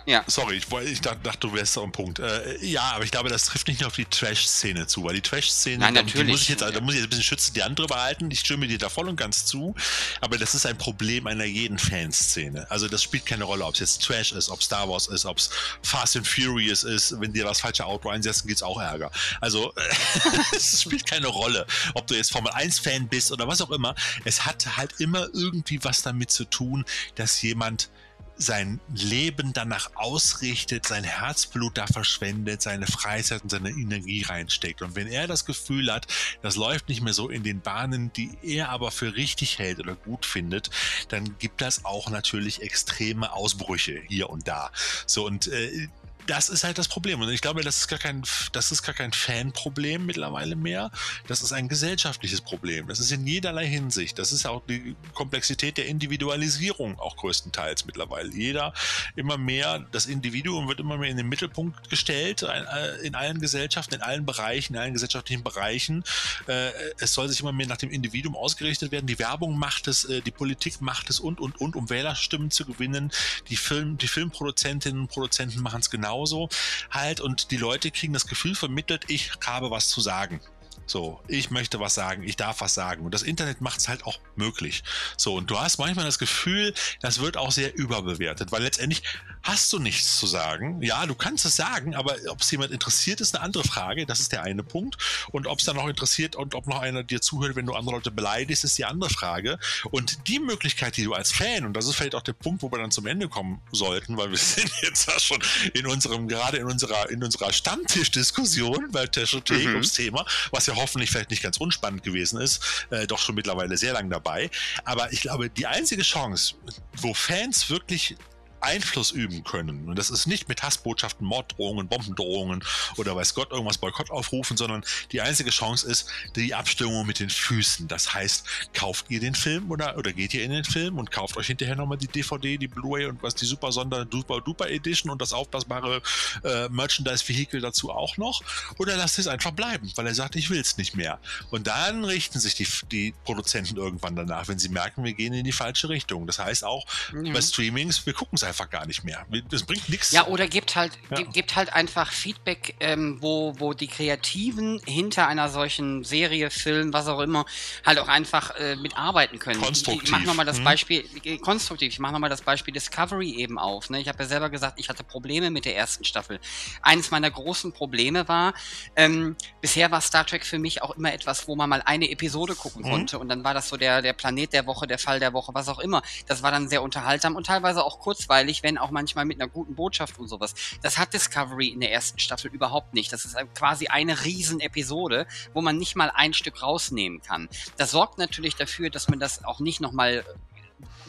ja. 0.08 0.24
Sorry, 0.26 0.56
ich, 0.56 0.66
ich 0.90 1.02
dachte, 1.02 1.38
du 1.38 1.52
wärst 1.52 1.74
so 1.74 1.82
am 1.82 1.92
Punkt. 1.92 2.18
Äh, 2.18 2.64
ja, 2.64 2.92
aber 2.94 3.04
ich 3.04 3.10
glaube, 3.10 3.28
das 3.28 3.44
trifft 3.44 3.68
nicht 3.68 3.80
nur 3.80 3.88
auf 3.88 3.94
die 3.94 4.06
Trash-Szene 4.06 4.86
zu, 4.86 5.04
weil 5.04 5.14
die 5.14 5.20
Trash-Szene, 5.20 5.92
natürlich. 5.92 6.14
Die 6.14 6.24
muss 6.24 6.42
ich 6.42 6.48
jetzt, 6.48 6.62
da 6.62 6.80
muss 6.80 6.94
ich 6.94 7.00
jetzt 7.00 7.06
ein 7.06 7.10
bisschen 7.10 7.24
schützen, 7.24 7.52
die 7.52 7.62
andere 7.62 7.86
behalten. 7.88 8.30
Ich 8.30 8.40
stimme 8.40 8.66
dir 8.66 8.78
da 8.78 8.88
voll 8.88 9.06
und 9.06 9.16
ganz 9.16 9.44
zu. 9.44 9.74
Aber 10.22 10.38
das 10.38 10.54
ist 10.54 10.64
ein 10.64 10.78
Problem 10.78 11.26
einer 11.26 11.44
jeden 11.44 11.78
Fanszene. 11.78 12.66
Also 12.70 12.88
das 12.88 13.02
spielt 13.02 13.26
keine 13.26 13.44
Rolle, 13.44 13.66
ob 13.66 13.74
es 13.74 13.80
jetzt 13.80 14.02
Trash 14.02 14.32
ist, 14.32 14.48
ob 14.48 14.62
Star 14.62 14.88
Wars 14.88 15.08
ist, 15.08 15.26
ob 15.26 15.36
es 15.36 15.50
Fast 15.82 16.16
and 16.16 16.26
Furious 16.26 16.84
ist. 16.84 17.20
Wenn 17.20 17.34
dir 17.34 17.44
das 17.44 17.60
falsche 17.60 17.84
Auto 17.84 18.08
einsetzen, 18.08 18.50
es 18.50 18.62
auch 18.62 18.80
Ärger. 18.80 19.10
Also 19.42 19.74
es 20.56 20.80
spielt 20.80 21.04
keine 21.04 21.26
Rolle, 21.26 21.66
ob 21.92 22.06
du 22.06 22.14
jetzt 22.14 22.32
Formel 22.32 22.50
1-Fan 22.52 23.08
bist 23.08 23.30
oder 23.30 23.46
was 23.46 23.60
auch 23.60 23.70
immer. 23.70 23.94
Es 24.24 24.46
hat 24.46 24.78
halt 24.78 24.94
immer 25.00 25.28
irgendwie 25.34 25.84
was 25.84 26.00
damit 26.00 26.30
zu 26.30 26.46
tun, 26.46 26.86
dass 27.14 27.42
jemand 27.42 27.90
sein 28.38 28.80
Leben 28.94 29.52
danach 29.52 29.90
ausrichtet, 29.94 30.86
sein 30.86 31.04
Herzblut 31.04 31.76
da 31.76 31.86
verschwendet, 31.86 32.62
seine 32.62 32.86
Freizeit 32.86 33.42
und 33.42 33.50
seine 33.50 33.70
Energie 33.70 34.22
reinsteckt. 34.22 34.82
Und 34.82 34.96
wenn 34.96 35.08
er 35.08 35.26
das 35.26 35.44
Gefühl 35.44 35.92
hat, 35.92 36.06
das 36.42 36.56
läuft 36.56 36.88
nicht 36.88 37.02
mehr 37.02 37.12
so 37.12 37.28
in 37.28 37.42
den 37.42 37.60
Bahnen, 37.60 38.12
die 38.12 38.30
er 38.42 38.70
aber 38.70 38.90
für 38.90 39.14
richtig 39.14 39.58
hält 39.58 39.80
oder 39.80 39.94
gut 39.94 40.24
findet, 40.24 40.70
dann 41.08 41.36
gibt 41.38 41.60
das 41.60 41.84
auch 41.84 42.10
natürlich 42.10 42.62
extreme 42.62 43.32
Ausbrüche 43.32 44.00
hier 44.08 44.30
und 44.30 44.46
da. 44.48 44.70
So 45.06 45.26
und 45.26 45.48
äh, 45.48 45.88
das 46.28 46.50
ist 46.50 46.62
halt 46.62 46.76
das 46.76 46.88
Problem. 46.88 47.20
Und 47.20 47.30
ich 47.30 47.40
glaube, 47.40 47.62
das 47.62 47.78
ist 47.78 47.88
gar 47.88 47.98
kein, 47.98 48.22
das 48.52 48.70
ist 48.70 48.82
gar 48.82 48.94
kein 48.94 49.12
Fanproblem 49.12 50.04
mittlerweile 50.04 50.56
mehr. 50.56 50.90
Das 51.26 51.42
ist 51.42 51.52
ein 51.52 51.68
gesellschaftliches 51.68 52.42
Problem. 52.42 52.86
Das 52.86 53.00
ist 53.00 53.10
in 53.10 53.26
jederlei 53.26 53.66
Hinsicht. 53.66 54.18
Das 54.18 54.30
ist 54.30 54.46
auch 54.46 54.62
die 54.68 54.94
Komplexität 55.14 55.78
der 55.78 55.86
Individualisierung 55.86 56.98
auch 57.00 57.16
größtenteils 57.16 57.86
mittlerweile. 57.86 58.30
Jeder 58.30 58.74
immer 59.16 59.38
mehr, 59.38 59.86
das 59.90 60.04
Individuum 60.04 60.68
wird 60.68 60.80
immer 60.80 60.98
mehr 60.98 61.08
in 61.08 61.16
den 61.16 61.28
Mittelpunkt 61.28 61.88
gestellt, 61.88 62.42
äh, 62.42 63.06
in 63.06 63.14
allen 63.14 63.40
Gesellschaften, 63.40 63.94
in 63.94 64.02
allen 64.02 64.26
Bereichen, 64.26 64.74
in 64.74 64.80
allen 64.80 64.92
gesellschaftlichen 64.92 65.42
Bereichen. 65.42 66.04
Äh, 66.46 66.70
es 66.98 67.14
soll 67.14 67.28
sich 67.28 67.40
immer 67.40 67.52
mehr 67.52 67.66
nach 67.66 67.78
dem 67.78 67.90
Individuum 67.90 68.36
ausgerichtet 68.36 68.92
werden. 68.92 69.06
Die 69.06 69.18
Werbung 69.18 69.58
macht 69.58 69.88
es, 69.88 70.04
äh, 70.04 70.20
die 70.20 70.30
Politik 70.30 70.82
macht 70.82 71.08
es 71.08 71.20
und, 71.20 71.40
und, 71.40 71.58
und, 71.58 71.74
um 71.74 71.88
Wählerstimmen 71.88 72.50
zu 72.50 72.66
gewinnen. 72.66 73.12
Die 73.48 73.56
Film, 73.56 73.96
die 73.96 74.08
Filmproduzentinnen 74.08 75.00
und 75.00 75.08
Produzenten 75.08 75.62
machen 75.62 75.80
es 75.80 75.88
genau 75.88 76.17
genauso 76.18 76.48
halt 76.90 77.20
und 77.20 77.50
die 77.50 77.56
Leute 77.56 77.90
kriegen 77.90 78.12
das 78.12 78.26
Gefühl 78.26 78.54
vermittelt, 78.54 79.04
ich 79.08 79.30
habe 79.46 79.70
was 79.70 79.88
zu 79.88 80.00
sagen. 80.00 80.40
So, 80.88 81.20
ich 81.28 81.50
möchte 81.50 81.80
was 81.80 81.94
sagen, 81.94 82.22
ich 82.22 82.36
darf 82.36 82.62
was 82.62 82.72
sagen. 82.74 83.04
Und 83.04 83.12
das 83.12 83.22
Internet 83.22 83.60
macht 83.60 83.80
es 83.80 83.88
halt 83.88 84.04
auch 84.04 84.18
möglich. 84.36 84.82
So, 85.16 85.34
und 85.34 85.50
du 85.50 85.60
hast 85.60 85.78
manchmal 85.78 86.06
das 86.06 86.18
Gefühl, 86.18 86.72
das 87.00 87.20
wird 87.20 87.36
auch 87.36 87.52
sehr 87.52 87.76
überbewertet, 87.76 88.52
weil 88.52 88.62
letztendlich 88.62 89.02
hast 89.42 89.72
du 89.72 89.78
nichts 89.78 90.18
zu 90.18 90.26
sagen. 90.26 90.82
Ja, 90.82 91.06
du 91.06 91.14
kannst 91.14 91.44
es 91.44 91.56
sagen, 91.56 91.94
aber 91.94 92.16
ob 92.28 92.40
es 92.40 92.50
jemand 92.50 92.72
interessiert, 92.72 93.20
ist 93.20 93.34
eine 93.34 93.44
andere 93.44 93.64
Frage. 93.64 94.06
Das 94.06 94.20
ist 94.20 94.32
der 94.32 94.42
eine 94.42 94.62
Punkt. 94.62 94.96
Und 95.30 95.46
ob 95.46 95.58
es 95.58 95.66
dann 95.66 95.76
noch 95.76 95.88
interessiert 95.88 96.36
und 96.36 96.54
ob 96.54 96.66
noch 96.66 96.80
einer 96.80 97.02
dir 97.02 97.20
zuhört, 97.20 97.54
wenn 97.54 97.66
du 97.66 97.74
andere 97.74 97.96
Leute 97.96 98.10
beleidigst, 98.10 98.64
ist 98.64 98.78
die 98.78 98.84
andere 98.84 99.10
Frage. 99.10 99.58
Und 99.90 100.26
die 100.28 100.38
Möglichkeit, 100.38 100.96
die 100.96 101.04
du 101.04 101.12
als 101.12 101.32
Fan, 101.32 101.66
und 101.66 101.74
das 101.74 101.86
ist 101.86 101.96
vielleicht 101.96 102.14
auch 102.14 102.22
der 102.22 102.32
Punkt, 102.32 102.62
wo 102.62 102.70
wir 102.70 102.78
dann 102.78 102.90
zum 102.90 103.06
Ende 103.06 103.28
kommen 103.28 103.60
sollten, 103.72 104.16
weil 104.16 104.30
wir 104.30 104.38
sind 104.38 104.72
jetzt 104.82 105.08
ja 105.08 105.18
schon 105.20 105.42
in 105.74 105.86
unserem, 105.86 106.28
gerade 106.28 106.56
in 106.56 106.64
unserer, 106.64 107.10
in 107.10 107.22
unserer 107.22 107.52
Stammtischdiskussion 107.52 108.90
bei 108.90 109.06
Teschothek 109.06 109.66
mhm. 109.66 109.74
ums 109.74 109.92
Thema, 109.92 110.24
was 110.50 110.66
ja 110.66 110.77
hoffentlich 110.80 111.10
vielleicht 111.10 111.30
nicht 111.30 111.42
ganz 111.42 111.58
unspannend 111.58 112.02
gewesen 112.02 112.40
ist, 112.40 112.86
äh, 112.90 113.06
doch 113.06 113.18
schon 113.18 113.34
mittlerweile 113.34 113.76
sehr 113.76 113.92
lang 113.92 114.10
dabei. 114.10 114.50
Aber 114.84 115.12
ich 115.12 115.20
glaube, 115.20 115.50
die 115.50 115.66
einzige 115.66 116.02
Chance, 116.02 116.54
wo 116.96 117.14
Fans 117.14 117.70
wirklich 117.70 118.16
Einfluss 118.60 119.10
üben 119.10 119.44
können. 119.44 119.88
Und 119.88 119.96
das 119.96 120.10
ist 120.10 120.26
nicht 120.26 120.48
mit 120.48 120.62
Hassbotschaften, 120.62 121.26
Morddrohungen, 121.26 121.88
Bombendrohungen 121.88 122.64
oder 122.96 123.14
weiß 123.16 123.34
Gott 123.34 123.50
irgendwas 123.50 123.78
Boykott 123.78 124.10
aufrufen, 124.10 124.56
sondern 124.56 124.84
die 125.12 125.20
einzige 125.20 125.50
Chance 125.50 125.88
ist 125.88 126.08
die 126.36 126.54
Abstimmung 126.54 127.06
mit 127.06 127.20
den 127.20 127.30
Füßen. 127.30 127.88
Das 127.88 128.14
heißt, 128.14 128.44
kauft 128.74 129.06
ihr 129.08 129.20
den 129.20 129.34
Film 129.34 129.70
oder, 129.70 129.96
oder 129.96 130.12
geht 130.12 130.34
ihr 130.34 130.44
in 130.44 130.50
den 130.50 130.64
Film 130.64 130.98
und 130.98 131.10
kauft 131.10 131.36
euch 131.36 131.46
hinterher 131.46 131.76
nochmal 131.76 131.98
die 131.98 132.08
DVD, 132.08 132.56
die 132.56 132.68
Blu-ray 132.68 133.06
und 133.06 133.22
was 133.22 133.34
die 133.34 133.46
super 133.46 133.72
Sonder 133.72 134.04
Duper 134.04 134.40
Duper 134.40 134.68
Edition 134.68 135.10
und 135.10 135.20
das 135.20 135.32
aufblasbare 135.32 136.02
äh, 136.44 136.68
Merchandise-Vehikel 136.68 137.60
dazu 137.60 137.90
auch 137.90 138.16
noch 138.16 138.42
oder 138.78 138.96
lasst 138.96 139.18
es 139.18 139.26
einfach 139.26 139.52
bleiben, 139.52 139.90
weil 139.96 140.06
er 140.06 140.14
sagt, 140.14 140.36
ich 140.36 140.50
will 140.50 140.60
es 140.60 140.76
nicht 140.76 140.96
mehr. 140.96 141.18
Und 141.50 141.66
dann 141.66 142.04
richten 142.04 142.38
sich 142.38 142.54
die, 142.54 142.66
die 142.90 143.14
Produzenten 143.24 143.76
irgendwann 143.76 144.16
danach, 144.16 144.48
wenn 144.48 144.58
sie 144.58 144.68
merken, 144.68 145.04
wir 145.04 145.14
gehen 145.14 145.32
in 145.32 145.44
die 145.44 145.52
falsche 145.52 145.88
Richtung. 145.88 146.26
Das 146.26 146.38
heißt 146.38 146.64
auch 146.64 146.86
mhm. 147.12 147.32
bei 147.32 147.40
Streamings, 147.40 148.04
wir 148.06 148.12
gucken 148.12 148.36
es 148.36 148.42
einfach 148.48 148.70
gar 148.70 148.86
nicht 148.86 149.04
mehr. 149.04 149.24
Das 149.50 149.62
bringt 149.62 149.88
nichts. 149.88 150.10
Ja, 150.12 150.26
oder 150.26 150.48
gibt 150.48 150.74
halt, 150.74 150.92
ja. 151.10 151.22
gibt 151.22 151.54
halt 151.54 151.72
einfach 151.72 152.10
Feedback, 152.10 152.74
ähm, 152.80 153.18
wo, 153.20 153.54
wo 153.58 153.74
die 153.74 153.86
Kreativen 153.86 154.80
hinter 154.84 155.28
einer 155.28 155.48
solchen 155.48 156.04
Serie, 156.04 156.50
Film, 156.50 156.92
was 156.92 157.06
auch 157.06 157.20
immer, 157.20 157.44
halt 157.84 157.98
auch 157.98 158.08
einfach 158.08 158.56
äh, 158.56 158.76
mitarbeiten 158.76 159.38
können. 159.38 159.60
Konstruktiv. 159.60 160.02
Ich, 160.02 160.08
ich 160.08 160.12
mache 160.12 160.24
nochmal 160.24 160.46
das 160.46 160.58
hm. 160.58 160.64
Beispiel, 160.64 161.04
äh, 161.24 161.38
konstruktiv, 161.38 161.92
ich 161.92 161.98
mache 161.98 162.12
nochmal 162.12 162.30
das 162.30 162.42
Beispiel 162.42 162.74
Discovery 162.74 163.36
eben 163.36 163.58
auf. 163.58 163.90
Ne? 163.90 164.00
Ich 164.00 164.08
habe 164.08 164.18
ja 164.20 164.26
selber 164.26 164.50
gesagt, 164.50 164.80
ich 164.80 164.88
hatte 164.88 165.04
Probleme 165.04 165.50
mit 165.50 165.64
der 165.64 165.76
ersten 165.76 166.04
Staffel. 166.04 166.40
Eines 166.82 167.10
meiner 167.10 167.30
großen 167.30 167.72
Probleme 167.72 168.26
war, 168.28 168.54
ähm, 168.96 169.36
bisher 169.60 169.90
war 169.90 170.00
Star 170.00 170.26
Trek 170.26 170.44
für 170.44 170.58
mich 170.58 170.82
auch 170.82 170.96
immer 170.96 171.12
etwas, 171.12 171.46
wo 171.46 171.54
man 171.54 171.68
mal 171.68 171.82
eine 171.84 172.10
Episode 172.10 172.54
gucken 172.54 172.84
hm. 172.84 172.90
konnte 172.90 173.18
und 173.18 173.28
dann 173.28 173.44
war 173.44 173.54
das 173.54 173.68
so 173.68 173.76
der, 173.76 174.02
der 174.02 174.14
Planet 174.14 174.52
der 174.52 174.66
Woche, 174.66 174.86
der 174.86 174.98
Fall 174.98 175.20
der 175.20 175.32
Woche, 175.32 175.54
was 175.54 175.68
auch 175.68 175.78
immer. 175.78 176.02
Das 176.26 176.42
war 176.42 176.50
dann 176.50 176.68
sehr 176.68 176.82
unterhaltsam 176.82 177.36
und 177.36 177.46
teilweise 177.46 177.84
auch 177.84 178.00
kurzweilig 178.00 178.37
kurzweilig, 178.38 178.62
wenn 178.62 178.78
auch 178.78 178.90
manchmal 178.90 179.24
mit 179.24 179.40
einer 179.40 179.50
guten 179.50 179.74
Botschaft 179.74 180.18
und 180.18 180.28
sowas. 180.28 180.54
Das 180.82 180.98
hat 180.98 181.12
Discovery 181.12 181.68
in 181.68 181.80
der 181.80 181.92
ersten 181.92 182.18
Staffel 182.18 182.50
überhaupt 182.50 182.94
nicht. 182.94 183.12
Das 183.12 183.24
ist 183.24 183.36
quasi 183.54 183.88
eine 183.88 184.24
Riesenepisode, 184.24 185.26
wo 185.54 185.60
man 185.60 185.76
nicht 185.76 185.96
mal 185.96 186.10
ein 186.14 186.32
Stück 186.34 186.62
rausnehmen 186.62 187.20
kann. 187.20 187.48
Das 187.76 187.90
sorgt 187.90 188.18
natürlich 188.18 188.54
dafür, 188.54 188.90
dass 188.90 189.08
man 189.08 189.18
das 189.18 189.44
auch 189.44 189.60
nicht 189.60 189.80
nochmal 189.80 190.24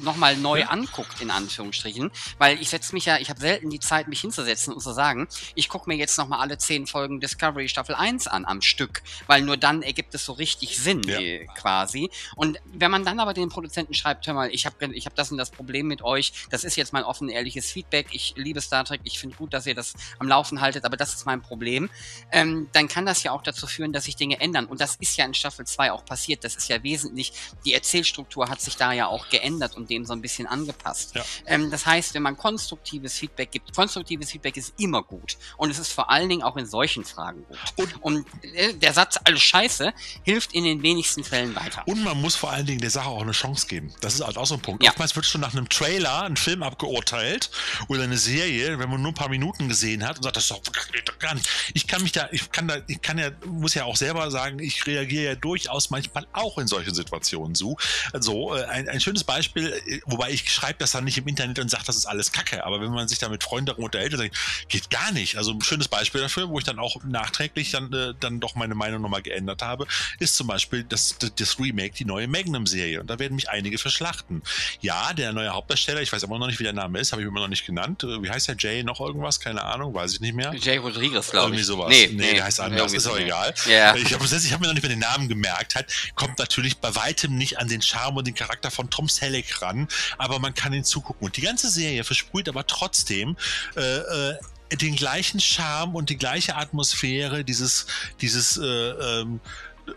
nochmal 0.02 0.38
neu 0.38 0.62
ja. 0.62 0.68
anguckt, 0.68 1.22
in 1.22 1.32
Anführungsstrichen. 1.32 2.12
Weil 2.38 2.62
ich 2.62 2.70
setze 2.70 2.94
mich 2.94 3.06
ja, 3.06 3.18
ich 3.18 3.30
habe 3.30 3.40
selten 3.40 3.70
die 3.70 3.80
Zeit, 3.80 4.08
mich 4.08 4.22
hinzusetzen 4.22 4.74
und 4.74 4.82
zu 4.82 4.94
sagen, 4.94 5.28
ich 5.56 5.70
gucke 5.70 5.90
mir 5.90 5.96
jetzt 5.96 6.18
nochmal 6.18 6.40
alle 6.40 6.58
zehn 6.58 6.88
Folgen 6.88 7.20
Discovery 7.20 7.70
Staffel 7.70 7.96
1 7.96 8.28
an 8.28 8.46
am 8.46 8.62
Stück, 8.62 9.02
weil 9.28 9.42
nur 9.42 9.58
dann 9.58 9.82
ergibt 9.82 10.14
es 10.16 10.26
so 10.26 10.34
richtig 10.34 10.78
Sinn 10.78 11.02
ja. 11.04 11.20
äh, 11.20 11.48
quasi. 11.58 12.10
Und 12.36 12.60
wenn 12.74 12.92
man 12.92 13.06
dann 13.06 13.20
aber 13.20 13.34
den 13.34 13.50
Produzenten 13.50 13.94
schreibt, 13.94 14.26
hör 14.28 14.34
mal, 14.34 14.50
ich 14.52 14.66
habe 14.66 14.94
ich 14.94 15.06
hab 15.06 15.16
das 15.16 15.32
und 15.32 15.38
das 15.38 15.52
Problem 15.52 15.88
mit 15.88 16.02
euch, 16.02 16.34
das 16.50 16.64
ist 16.64 16.76
jetzt 16.76 16.94
mein 16.94 17.04
offen, 17.04 17.30
ehrliches 17.30 17.72
Feedback, 17.72 18.08
ich 18.12 18.34
liebe 18.36 18.62
Star 18.62 18.86
Trek, 18.86 19.02
ich 19.04 19.20
finde 19.20 19.36
gut, 19.36 19.54
dass 19.54 19.66
ihr 19.66 19.76
das 19.76 19.94
am 20.20 20.28
Laufen 20.28 20.62
haltet, 20.62 20.86
aber 20.86 20.98
das 20.98 21.14
ist 21.14 21.26
mein 21.26 21.42
Problem, 21.42 21.90
ähm, 22.32 22.70
dann 22.74 22.88
kann 22.88 23.06
das 23.06 23.24
ja 23.24 23.32
auch 23.32 23.42
dazu 23.42 23.68
führen, 23.68 23.94
dass 23.94 24.06
sich 24.06 24.16
Dinge 24.16 24.40
ändern. 24.40 24.66
Und 24.66 24.82
das 24.82 24.96
ist 24.98 25.18
ja 25.18 25.26
in 25.26 25.34
Staffel 25.34 25.66
2 25.66 25.92
auch 25.92 26.06
passiert. 26.06 26.44
Das 26.44 26.56
ist 26.56 26.70
ja 26.70 26.82
wesentlich, 26.84 27.34
die 27.66 27.74
Erzählstruktur 27.74 28.50
hat 28.50 28.62
sich 28.62 28.78
da 28.78 28.92
ja 28.92 29.08
auch 29.08 29.30
geändert 29.30 29.59
und 29.76 29.90
dem 29.90 30.06
so 30.06 30.14
ein 30.14 30.22
bisschen 30.22 30.48
angepasst. 30.48 31.16
Ja. 31.16 31.24
Ähm, 31.46 31.72
das 31.72 31.86
heißt, 31.86 32.14
wenn 32.14 32.24
man 32.24 32.38
konstruktives 32.38 33.14
Feedback 33.14 33.52
gibt, 33.52 33.74
konstruktives 33.76 34.32
Feedback 34.32 34.58
ist 34.58 34.74
immer 34.78 35.04
gut. 35.04 35.38
Und 35.58 35.70
es 35.70 35.80
ist 35.80 35.92
vor 35.92 36.10
allen 36.10 36.30
Dingen 36.30 36.44
auch 36.44 36.58
in 36.58 36.66
solchen 36.66 37.06
Fragen 37.06 37.46
gut. 37.46 37.60
Und, 37.76 38.04
und 38.04 38.26
äh, 38.56 38.74
der 38.74 38.94
Satz, 38.94 39.20
alles 39.24 39.42
scheiße, 39.42 39.94
hilft 40.24 40.54
in 40.54 40.64
den 40.64 40.82
wenigsten 40.84 41.24
Fällen 41.24 41.56
weiter. 41.56 41.84
Und 41.88 42.04
man 42.04 42.20
muss 42.20 42.36
vor 42.36 42.52
allen 42.52 42.66
Dingen 42.66 42.80
der 42.80 42.90
Sache 42.90 43.10
auch 43.10 43.22
eine 43.22 43.32
Chance 43.32 43.68
geben. 43.68 43.94
Das 44.02 44.16
ist 44.16 44.26
halt 44.26 44.38
auch 44.38 44.46
so 44.46 44.56
ein 44.56 44.62
Punkt. 44.62 44.84
Ja. 44.84 44.92
Oftmals 44.92 45.16
wird 45.16 45.26
schon 45.26 45.42
nach 45.42 45.54
einem 45.54 45.70
Trailer 45.70 46.24
ein 46.24 46.38
Film 46.38 46.64
abgeurteilt 46.64 47.52
oder 47.88 48.04
eine 48.04 48.18
Serie, 48.18 48.80
wenn 48.80 48.90
man 48.90 49.02
nur 49.02 49.12
ein 49.12 49.16
paar 49.16 49.30
Minuten 49.30 49.68
gesehen 49.68 50.06
hat 50.06 50.18
und 50.18 50.24
sagt, 50.24 50.38
das 50.38 50.44
ist 50.44 50.52
doch 50.52 51.20
gar 51.20 51.36
nicht. 51.36 51.50
Ich 51.74 51.88
kann 51.88 52.02
mich 52.02 52.12
da, 52.12 52.28
ich 52.32 52.52
kann 52.52 52.68
da, 52.68 52.78
ich 52.88 53.02
kann 53.02 53.18
ja, 53.18 53.32
muss 53.46 53.74
ja 53.74 53.86
auch 53.86 53.96
selber 53.96 54.30
sagen, 54.32 54.60
ich 54.60 54.86
reagiere 54.86 55.24
ja 55.24 55.36
durchaus 55.36 55.90
manchmal 55.90 56.28
auch 56.34 56.58
in 56.58 56.68
solchen 56.68 56.94
Situationen 56.94 57.56
so. 57.56 57.78
Also 58.14 58.56
äh, 58.56 58.66
ein, 58.66 58.88
ein 58.88 59.02
schönes 59.02 59.24
Beispiel, 59.24 59.49
äh, 59.56 60.02
wobei 60.06 60.32
ich 60.32 60.52
schreibe 60.52 60.80
das 60.80 60.92
dann 60.92 61.04
nicht 61.04 61.18
im 61.18 61.28
Internet 61.28 61.60
und 61.60 61.70
sage, 61.70 61.84
das 61.86 61.96
ist 61.96 62.06
alles 62.06 62.32
Kacke. 62.32 62.64
Aber 62.66 62.82
wenn 62.82 62.92
man 62.92 63.08
sich 63.08 63.20
da 63.20 63.30
mit 63.30 63.44
Freunden 63.44 63.72
unterhält, 63.72 64.14
dann 64.14 64.30
geht 64.68 64.90
gar 64.90 65.12
nicht. 65.12 65.38
Also 65.38 65.52
ein 65.52 65.62
schönes 65.62 65.88
Beispiel 65.88 66.22
dafür, 66.22 66.50
wo 66.50 66.60
ich 66.60 66.66
dann 66.66 66.80
auch 66.80 67.04
nachträglich 67.04 67.72
dann, 67.72 67.92
äh, 67.94 68.14
dann 68.20 68.40
doch 68.40 68.56
meine 68.56 68.76
Meinung 68.76 69.02
nochmal 69.02 69.22
geändert 69.22 69.62
habe, 69.62 69.88
ist 70.20 70.36
zum 70.36 70.48
Beispiel 70.48 70.84
das, 70.84 71.16
das 71.36 71.60
Remake, 71.60 71.96
die 71.96 72.06
neue 72.06 72.28
Magnum-Serie. 72.28 73.02
Und 73.02 73.10
da 73.10 73.20
werden 73.20 73.36
mich 73.36 73.50
einige 73.50 73.78
verschlachten. 73.78 74.42
Ja, 74.82 75.14
der 75.14 75.34
neue 75.34 75.50
Hauptdarsteller, 75.50 76.02
ich 76.02 76.12
weiß 76.12 76.24
immer 76.24 76.40
noch 76.40 76.48
nicht, 76.48 76.60
wie 76.60 76.64
der 76.64 76.74
Name 76.74 77.00
ist, 77.00 77.12
habe 77.12 77.22
ich 77.22 77.28
immer 77.28 77.42
noch 77.42 77.48
nicht 77.48 77.66
genannt. 77.66 78.04
Äh, 78.04 78.22
wie 78.24 78.30
heißt 78.30 78.48
der? 78.48 78.56
Jay 78.58 78.84
noch 78.84 79.00
irgendwas? 79.00 79.40
Keine 79.40 79.64
Ahnung, 79.64 79.94
weiß 79.94 80.14
ich 80.14 80.20
nicht 80.20 80.36
mehr. 80.36 80.54
Jay 80.56 80.78
Rodriguez, 80.78 81.32
glaube 81.32 81.56
ich. 81.56 81.62
Irgendwie 81.62 81.64
sowas. 81.64 81.90
Nee, 81.90 82.08
nee, 82.08 82.14
nee 82.14 82.34
der 82.36 82.46
heißt 82.46 82.60
anders, 82.60 82.94
ist 82.94 83.08
auch 83.08 83.18
egal. 83.18 83.54
Yeah. 83.68 83.96
Ich 83.96 84.14
habe 84.14 84.26
hab 84.26 84.62
mir 84.62 84.68
noch 84.68 84.74
nicht 84.74 84.84
mehr 84.84 84.90
den 84.90 85.00
Namen 85.00 85.28
gemerkt. 85.28 85.76
Halt, 85.76 85.88
kommt 86.16 86.38
natürlich 86.40 86.78
bei 86.78 86.94
weitem 86.96 87.38
nicht 87.38 87.60
an 87.60 87.68
den 87.68 87.82
Charme 87.82 88.18
und 88.18 88.28
den 88.28 88.36
Charakter 88.36 88.72
von 88.72 88.90
Tom 88.90 89.08
Selleck 89.08 89.39
ran, 89.62 89.88
aber 90.18 90.40
man 90.40 90.54
kann 90.54 90.74
ihn 90.74 90.84
zugucken. 90.84 91.26
Und 91.26 91.38
die 91.38 91.42
ganze 91.42 91.70
Serie 91.70 92.04
versprüht 92.04 92.50
aber 92.50 92.66
trotzdem 92.68 93.38
äh, 93.76 93.82
äh, 93.82 94.38
den 94.82 94.96
gleichen 94.96 95.40
Charme 95.40 95.96
und 95.96 96.10
die 96.10 96.18
gleiche 96.18 96.56
Atmosphäre, 96.56 97.44
dieses, 97.44 97.88
dieses 98.22 98.58
äh, 98.58 98.64
ähm, 98.64 99.40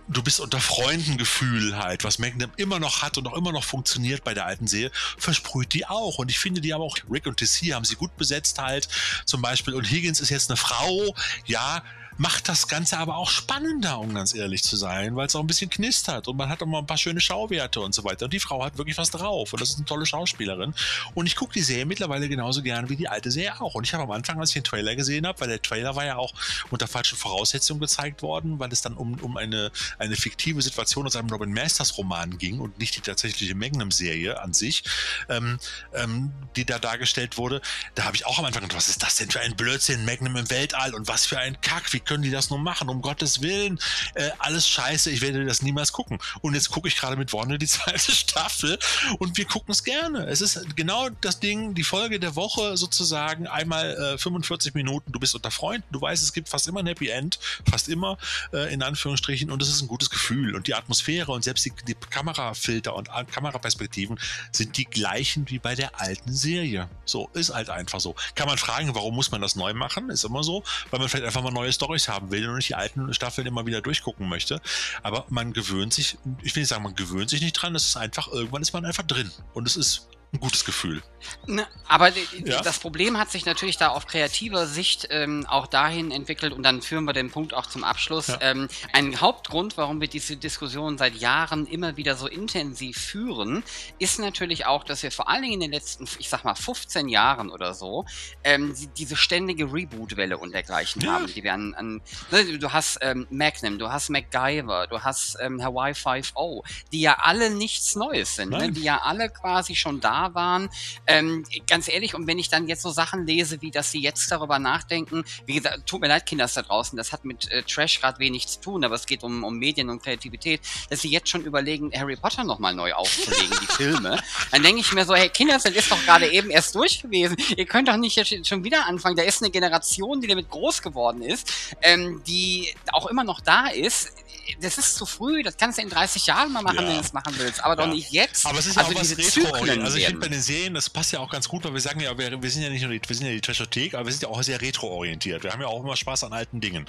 du 0.08 0.22
bist 0.22 0.40
unter 0.40 0.60
Freunden 0.60 1.18
Gefühl 1.18 1.76
halt, 1.76 2.04
was 2.04 2.18
Magnum 2.18 2.50
immer 2.56 2.78
noch 2.78 3.02
hat 3.02 3.18
und 3.18 3.26
auch 3.26 3.36
immer 3.36 3.52
noch 3.52 3.64
funktioniert 3.64 4.24
bei 4.24 4.34
der 4.34 4.46
alten 4.46 4.66
Serie, 4.66 4.90
versprüht 5.18 5.72
die 5.74 5.86
auch. 5.86 6.18
Und 6.18 6.30
ich 6.30 6.38
finde, 6.38 6.60
die 6.60 6.72
haben 6.72 6.80
auch 6.80 6.96
Rick 7.10 7.26
und 7.26 7.38
TC 7.38 7.74
haben 7.74 7.84
sie 7.84 7.96
gut 7.96 8.16
besetzt 8.16 8.58
halt, 8.58 8.88
zum 9.24 9.42
Beispiel. 9.42 9.74
Und 9.74 9.90
Higgins 9.90 10.20
ist 10.20 10.30
jetzt 10.30 10.50
eine 10.50 10.56
Frau, 10.56 11.14
ja, 11.46 11.82
macht 12.18 12.48
das 12.48 12.68
Ganze 12.68 12.98
aber 12.98 13.16
auch 13.16 13.30
spannender, 13.30 13.98
um 13.98 14.14
ganz 14.14 14.34
ehrlich 14.34 14.62
zu 14.62 14.76
sein, 14.76 15.16
weil 15.16 15.26
es 15.26 15.36
auch 15.36 15.40
ein 15.40 15.46
bisschen 15.46 15.70
knistert 15.70 16.28
und 16.28 16.36
man 16.36 16.48
hat 16.48 16.62
auch 16.62 16.66
mal 16.66 16.78
ein 16.78 16.86
paar 16.86 16.98
schöne 16.98 17.20
Schauwerte 17.20 17.80
und 17.80 17.94
so 17.94 18.04
weiter. 18.04 18.26
Und 18.26 18.32
die 18.32 18.40
Frau 18.40 18.64
hat 18.64 18.78
wirklich 18.78 18.98
was 18.98 19.10
drauf 19.10 19.52
und 19.52 19.60
das 19.60 19.70
ist 19.70 19.76
eine 19.76 19.86
tolle 19.86 20.06
Schauspielerin. 20.06 20.74
Und 21.14 21.26
ich 21.26 21.36
gucke 21.36 21.52
die 21.52 21.62
Serie 21.62 21.86
mittlerweile 21.86 22.28
genauso 22.28 22.62
gern 22.62 22.88
wie 22.88 22.96
die 22.96 23.08
alte 23.08 23.30
Serie 23.30 23.60
auch. 23.60 23.74
Und 23.74 23.84
ich 23.84 23.94
habe 23.94 24.04
am 24.04 24.10
Anfang, 24.10 24.38
als 24.38 24.50
ich 24.50 24.54
den 24.54 24.64
Trailer 24.64 24.96
gesehen 24.96 25.26
habe, 25.26 25.40
weil 25.40 25.48
der 25.48 25.62
Trailer 25.62 25.96
war 25.96 26.04
ja 26.04 26.16
auch 26.16 26.32
unter 26.70 26.86
falschen 26.86 27.16
Voraussetzungen 27.16 27.80
gezeigt 27.80 28.22
worden, 28.22 28.58
weil 28.58 28.72
es 28.72 28.82
dann 28.82 28.94
um, 28.94 29.14
um 29.20 29.36
eine, 29.36 29.70
eine 29.98 30.16
fiktive 30.16 30.62
Situation 30.62 31.06
aus 31.06 31.16
einem 31.16 31.30
Robin 31.30 31.52
Masters 31.52 31.96
Roman 31.98 32.38
ging 32.38 32.60
und 32.60 32.78
nicht 32.78 32.96
die 32.96 33.00
tatsächliche 33.00 33.54
Magnum-Serie 33.54 34.40
an 34.40 34.52
sich, 34.52 34.84
ähm, 35.28 35.58
ähm, 35.94 36.32
die 36.56 36.64
da 36.64 36.78
dargestellt 36.78 37.38
wurde. 37.38 37.60
Da 37.94 38.04
habe 38.04 38.16
ich 38.16 38.26
auch 38.26 38.38
am 38.38 38.44
Anfang 38.44 38.62
gedacht, 38.62 38.76
was 38.76 38.88
ist 38.88 39.02
das 39.02 39.16
denn 39.16 39.30
für 39.30 39.40
ein 39.40 39.56
Blödsinn, 39.56 40.04
Magnum 40.04 40.36
im 40.36 40.50
Weltall 40.50 40.94
und 40.94 41.08
was 41.08 41.26
für 41.26 41.38
ein 41.38 41.60
Kack, 41.60 41.92
wie 41.92 42.00
können 42.04 42.22
die 42.22 42.30
das 42.30 42.50
nur 42.50 42.58
machen? 42.58 42.88
Um 42.88 43.02
Gottes 43.02 43.42
Willen, 43.42 43.78
äh, 44.14 44.30
alles 44.38 44.68
scheiße, 44.68 45.10
ich 45.10 45.20
werde 45.20 45.44
das 45.44 45.62
niemals 45.62 45.92
gucken. 45.92 46.18
Und 46.40 46.54
jetzt 46.54 46.70
gucke 46.70 46.88
ich 46.88 46.96
gerade 46.96 47.16
mit 47.16 47.32
Warner 47.32 47.58
die 47.58 47.66
zweite 47.72 48.12
Staffel 48.12 48.78
und 49.18 49.36
wir 49.36 49.44
gucken 49.44 49.72
es 49.72 49.84
gerne. 49.84 50.26
Es 50.26 50.40
ist 50.40 50.76
genau 50.76 51.08
das 51.20 51.40
Ding, 51.40 51.74
die 51.74 51.84
Folge 51.84 52.20
der 52.20 52.36
Woche 52.36 52.76
sozusagen, 52.76 53.46
einmal 53.46 54.14
äh, 54.14 54.18
45 54.18 54.74
Minuten, 54.74 55.12
du 55.12 55.20
bist 55.20 55.34
unter 55.34 55.50
Freunden, 55.50 55.86
du 55.90 56.00
weißt, 56.00 56.22
es 56.22 56.32
gibt 56.32 56.48
fast 56.48 56.68
immer 56.68 56.80
ein 56.80 56.86
Happy 56.86 57.08
End, 57.08 57.38
fast 57.70 57.88
immer, 57.88 58.18
äh, 58.52 58.72
in 58.72 58.82
Anführungsstrichen, 58.82 59.50
und 59.50 59.62
es 59.62 59.68
ist 59.68 59.82
ein 59.82 59.88
gutes 59.88 60.10
Gefühl. 60.10 60.54
Und 60.54 60.66
die 60.66 60.74
Atmosphäre 60.74 61.32
und 61.32 61.44
selbst 61.44 61.64
die, 61.64 61.72
die 61.86 61.94
Kamerafilter 61.94 62.94
und 62.94 63.08
äh, 63.08 63.24
Kameraperspektiven 63.24 64.18
sind 64.50 64.76
die 64.76 64.84
gleichen 64.84 65.48
wie 65.48 65.58
bei 65.58 65.74
der 65.74 66.00
alten 66.00 66.32
Serie. 66.32 66.88
So, 67.04 67.28
ist 67.34 67.54
halt 67.54 67.70
einfach 67.70 68.00
so. 68.00 68.14
Kann 68.34 68.48
man 68.48 68.58
fragen, 68.58 68.94
warum 68.94 69.14
muss 69.14 69.30
man 69.30 69.40
das 69.40 69.56
neu 69.56 69.74
machen? 69.74 70.10
Ist 70.10 70.24
immer 70.24 70.42
so, 70.42 70.64
weil 70.90 71.00
man 71.00 71.08
vielleicht 71.08 71.26
einfach 71.26 71.42
mal 71.42 71.50
neue 71.50 71.72
Storys 71.72 71.91
Storys 71.92 72.08
haben 72.08 72.30
will 72.30 72.48
und 72.48 72.56
nicht 72.56 72.70
die 72.70 72.74
alten 72.74 73.12
Staffeln 73.12 73.46
immer 73.46 73.66
wieder 73.66 73.80
durchgucken 73.80 74.28
möchte. 74.28 74.60
Aber 75.02 75.26
man 75.28 75.52
gewöhnt 75.52 75.92
sich, 75.92 76.18
ich 76.42 76.54
will 76.54 76.62
nicht 76.62 76.68
sagen, 76.68 76.82
man 76.82 76.94
gewöhnt 76.94 77.30
sich 77.30 77.40
nicht 77.42 77.52
dran, 77.54 77.74
es 77.74 77.86
ist 77.88 77.96
einfach, 77.96 78.28
irgendwann 78.28 78.62
ist 78.62 78.72
man 78.72 78.84
einfach 78.84 79.04
drin. 79.04 79.30
Und 79.54 79.66
es 79.66 79.76
ist 79.76 80.08
ein 80.32 80.40
gutes 80.40 80.64
Gefühl. 80.64 81.02
Ne, 81.46 81.66
aber 81.86 82.08
ja. 82.08 82.62
das 82.62 82.78
Problem 82.78 83.18
hat 83.18 83.30
sich 83.30 83.44
natürlich 83.44 83.76
da 83.76 83.88
auf 83.88 84.06
kreativer 84.06 84.66
Sicht 84.66 85.08
ähm, 85.10 85.46
auch 85.48 85.66
dahin 85.66 86.10
entwickelt 86.10 86.52
und 86.52 86.62
dann 86.62 86.82
führen 86.82 87.04
wir 87.04 87.12
den 87.12 87.30
Punkt 87.30 87.54
auch 87.54 87.66
zum 87.66 87.84
Abschluss. 87.84 88.28
Ja. 88.28 88.38
Ähm, 88.40 88.68
ein 88.92 89.20
Hauptgrund, 89.20 89.76
warum 89.76 90.00
wir 90.00 90.08
diese 90.08 90.36
Diskussion 90.36 90.98
seit 90.98 91.14
Jahren 91.14 91.66
immer 91.66 91.96
wieder 91.96 92.16
so 92.16 92.26
intensiv 92.26 92.96
führen, 92.96 93.62
ist 93.98 94.18
natürlich 94.18 94.66
auch, 94.66 94.84
dass 94.84 95.02
wir 95.02 95.12
vor 95.12 95.28
allen 95.28 95.42
Dingen 95.42 95.54
in 95.54 95.60
den 95.60 95.72
letzten, 95.72 96.08
ich 96.18 96.28
sag 96.28 96.44
mal, 96.44 96.54
15 96.54 97.08
Jahren 97.08 97.50
oder 97.50 97.74
so, 97.74 98.04
ähm, 98.42 98.74
diese 98.96 99.16
ständige 99.16 99.72
Reboot-Welle 99.72 100.38
und 100.38 100.52
dergleichen 100.52 101.02
ja. 101.02 101.12
haben, 101.12 101.26
die 101.26 101.44
wir 101.44 101.52
an, 101.52 101.74
an 101.74 102.00
ne, 102.30 102.58
du 102.58 102.72
hast 102.72 102.98
ähm, 103.02 103.26
Magnum, 103.30 103.78
du 103.78 103.90
hast 103.90 104.08
MacGyver, 104.08 104.86
du 104.86 105.00
hast 105.00 105.36
ähm, 105.40 105.62
Hawaii 105.62 105.92
5.0, 105.92 106.62
die 106.90 107.00
ja 107.00 107.18
alle 107.20 107.50
nichts 107.50 107.96
Neues 107.96 108.36
sind, 108.36 108.50
ne? 108.50 108.72
die 108.72 108.82
ja 108.82 109.02
alle 109.02 109.28
quasi 109.28 109.74
schon 109.74 110.00
da 110.00 110.21
waren. 110.34 110.70
Ähm, 111.06 111.44
ganz 111.66 111.88
ehrlich, 111.88 112.14
und 112.14 112.26
wenn 112.26 112.38
ich 112.38 112.48
dann 112.48 112.68
jetzt 112.68 112.82
so 112.82 112.90
Sachen 112.90 113.26
lese, 113.26 113.60
wie 113.62 113.70
dass 113.70 113.90
sie 113.90 114.00
jetzt 114.00 114.30
darüber 114.30 114.58
nachdenken, 114.58 115.24
wie 115.46 115.54
gesagt, 115.54 115.86
tut 115.86 116.00
mir 116.00 116.08
leid, 116.08 116.26
Kinders 116.26 116.54
da 116.54 116.62
draußen, 116.62 116.96
das 116.96 117.12
hat 117.12 117.24
mit 117.24 117.50
äh, 117.50 117.62
Trash 117.62 118.00
gerade 118.00 118.18
wenig 118.18 118.46
zu 118.48 118.60
tun, 118.60 118.84
aber 118.84 118.94
es 118.94 119.06
geht 119.06 119.22
um, 119.22 119.44
um 119.44 119.58
Medien 119.58 119.90
und 119.90 120.02
Kreativität, 120.02 120.60
dass 120.90 121.00
sie 121.00 121.10
jetzt 121.10 121.28
schon 121.28 121.42
überlegen, 121.42 121.90
Harry 121.94 122.16
Potter 122.16 122.44
nochmal 122.44 122.74
neu 122.74 122.92
aufzulegen, 122.92 123.56
die 123.60 123.66
Filme. 123.72 124.18
Dann 124.50 124.62
denke 124.62 124.80
ich 124.80 124.92
mir 124.92 125.04
so, 125.04 125.14
hey, 125.14 125.28
Kinders, 125.28 125.64
das 125.64 125.72
ist 125.72 125.90
doch 125.90 126.02
gerade 126.04 126.30
eben 126.30 126.50
erst 126.50 126.74
durch 126.74 127.02
gewesen. 127.02 127.36
Ihr 127.56 127.66
könnt 127.66 127.88
doch 127.88 127.96
nicht 127.96 128.16
jetzt 128.16 128.46
schon 128.46 128.64
wieder 128.64 128.86
anfangen. 128.86 129.16
Da 129.16 129.22
ist 129.22 129.42
eine 129.42 129.50
Generation, 129.50 130.20
die 130.20 130.28
damit 130.28 130.48
groß 130.50 130.82
geworden 130.82 131.22
ist, 131.22 131.76
ähm, 131.82 132.22
die 132.26 132.74
auch 132.92 133.06
immer 133.06 133.24
noch 133.24 133.40
da 133.40 133.68
ist. 133.68 134.12
Das 134.60 134.78
ist 134.78 134.96
zu 134.96 135.06
früh, 135.06 135.42
das 135.42 135.56
kannst 135.56 135.78
du 135.78 135.82
in 135.82 135.88
30 135.88 136.26
Jahren 136.26 136.52
mal 136.52 136.62
machen, 136.62 136.76
ja. 136.76 136.88
wenn 136.88 136.94
du 136.94 137.00
es 137.00 137.12
machen 137.12 137.34
willst, 137.38 137.62
aber 137.62 137.76
ja. 137.76 137.86
doch 137.86 137.94
nicht 137.94 138.10
jetzt. 138.10 138.46
Aber 138.46 138.58
es 138.58 138.66
ist 138.66 138.76
also 138.76 138.90
auch 138.92 139.00
was 139.00 139.16
retro 139.16 139.54
Also 139.82 139.96
ich 139.98 140.06
finde 140.06 140.20
bei 140.20 140.28
den 140.28 140.42
Serien, 140.42 140.74
das 140.74 140.90
passt 140.90 141.12
ja 141.12 141.20
auch 141.20 141.30
ganz 141.30 141.48
gut, 141.48 141.64
weil 141.64 141.74
wir 141.74 141.80
sagen 141.80 142.00
ja, 142.00 142.16
wir, 142.16 142.42
wir 142.42 142.50
sind 142.50 142.62
ja 142.62 142.70
nicht 142.70 142.82
nur 142.82 142.90
die, 142.90 143.00
wir 143.06 143.16
sind 143.16 143.26
ja 143.26 143.32
die 143.32 143.40
Trashothek, 143.40 143.94
aber 143.94 144.06
wir 144.06 144.12
sind 144.12 144.22
ja 144.22 144.28
auch 144.28 144.42
sehr 144.42 144.60
retro-orientiert. 144.60 145.44
Wir 145.44 145.52
haben 145.52 145.60
ja 145.60 145.68
auch 145.68 145.82
immer 145.82 145.96
Spaß 145.96 146.24
an 146.24 146.32
alten 146.32 146.60
Dingen. 146.60 146.86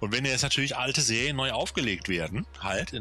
Und 0.00 0.12
wenn 0.12 0.24
jetzt 0.24 0.42
natürlich 0.42 0.76
alte 0.76 1.00
Serien 1.00 1.36
neu 1.36 1.52
aufgelegt 1.52 2.08
werden, 2.08 2.46
halt, 2.60 2.92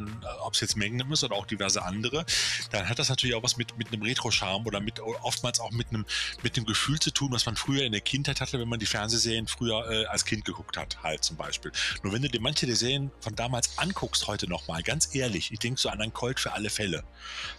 ob 0.41 0.53
es 0.53 0.61
jetzt 0.61 0.77
Magnum 0.77 1.11
ist 1.11 1.23
oder 1.23 1.35
auch 1.35 1.45
diverse 1.45 1.83
andere, 1.83 2.25
dann 2.71 2.87
hat 2.87 2.99
das 2.99 3.09
natürlich 3.09 3.35
auch 3.35 3.43
was 3.43 3.57
mit, 3.57 3.77
mit 3.77 3.91
einem 3.91 4.03
Retro-Charme 4.03 4.65
oder 4.65 4.79
mit 4.79 4.99
oftmals 4.99 5.59
auch 5.59 5.71
mit 5.71 5.89
einem, 5.89 6.05
mit 6.43 6.57
dem 6.57 6.65
Gefühl 6.65 6.99
zu 6.99 7.11
tun, 7.11 7.31
was 7.31 7.45
man 7.45 7.55
früher 7.55 7.83
in 7.83 7.91
der 7.91 8.01
Kindheit 8.01 8.41
hatte, 8.41 8.59
wenn 8.59 8.69
man 8.69 8.79
die 8.79 8.85
Fernsehserien 8.85 9.47
früher 9.47 9.89
äh, 9.89 10.05
als 10.05 10.25
Kind 10.25 10.45
geguckt 10.45 10.77
hat, 10.77 10.97
halt 11.03 11.23
zum 11.23 11.37
Beispiel. 11.37 11.71
Nur 12.03 12.13
wenn 12.13 12.21
du 12.21 12.29
dir 12.29 12.41
manche 12.41 12.65
der 12.65 12.75
Serien 12.75 13.11
von 13.19 13.35
damals 13.35 13.77
anguckst 13.77 13.94
heute 14.27 14.47
nochmal, 14.47 14.83
ganz 14.83 15.13
ehrlich, 15.13 15.51
ich 15.51 15.59
denke 15.59 15.79
so 15.79 15.89
an 15.89 16.01
ein 16.01 16.13
Colt 16.13 16.39
für 16.39 16.53
alle 16.53 16.69
Fälle 16.69 17.03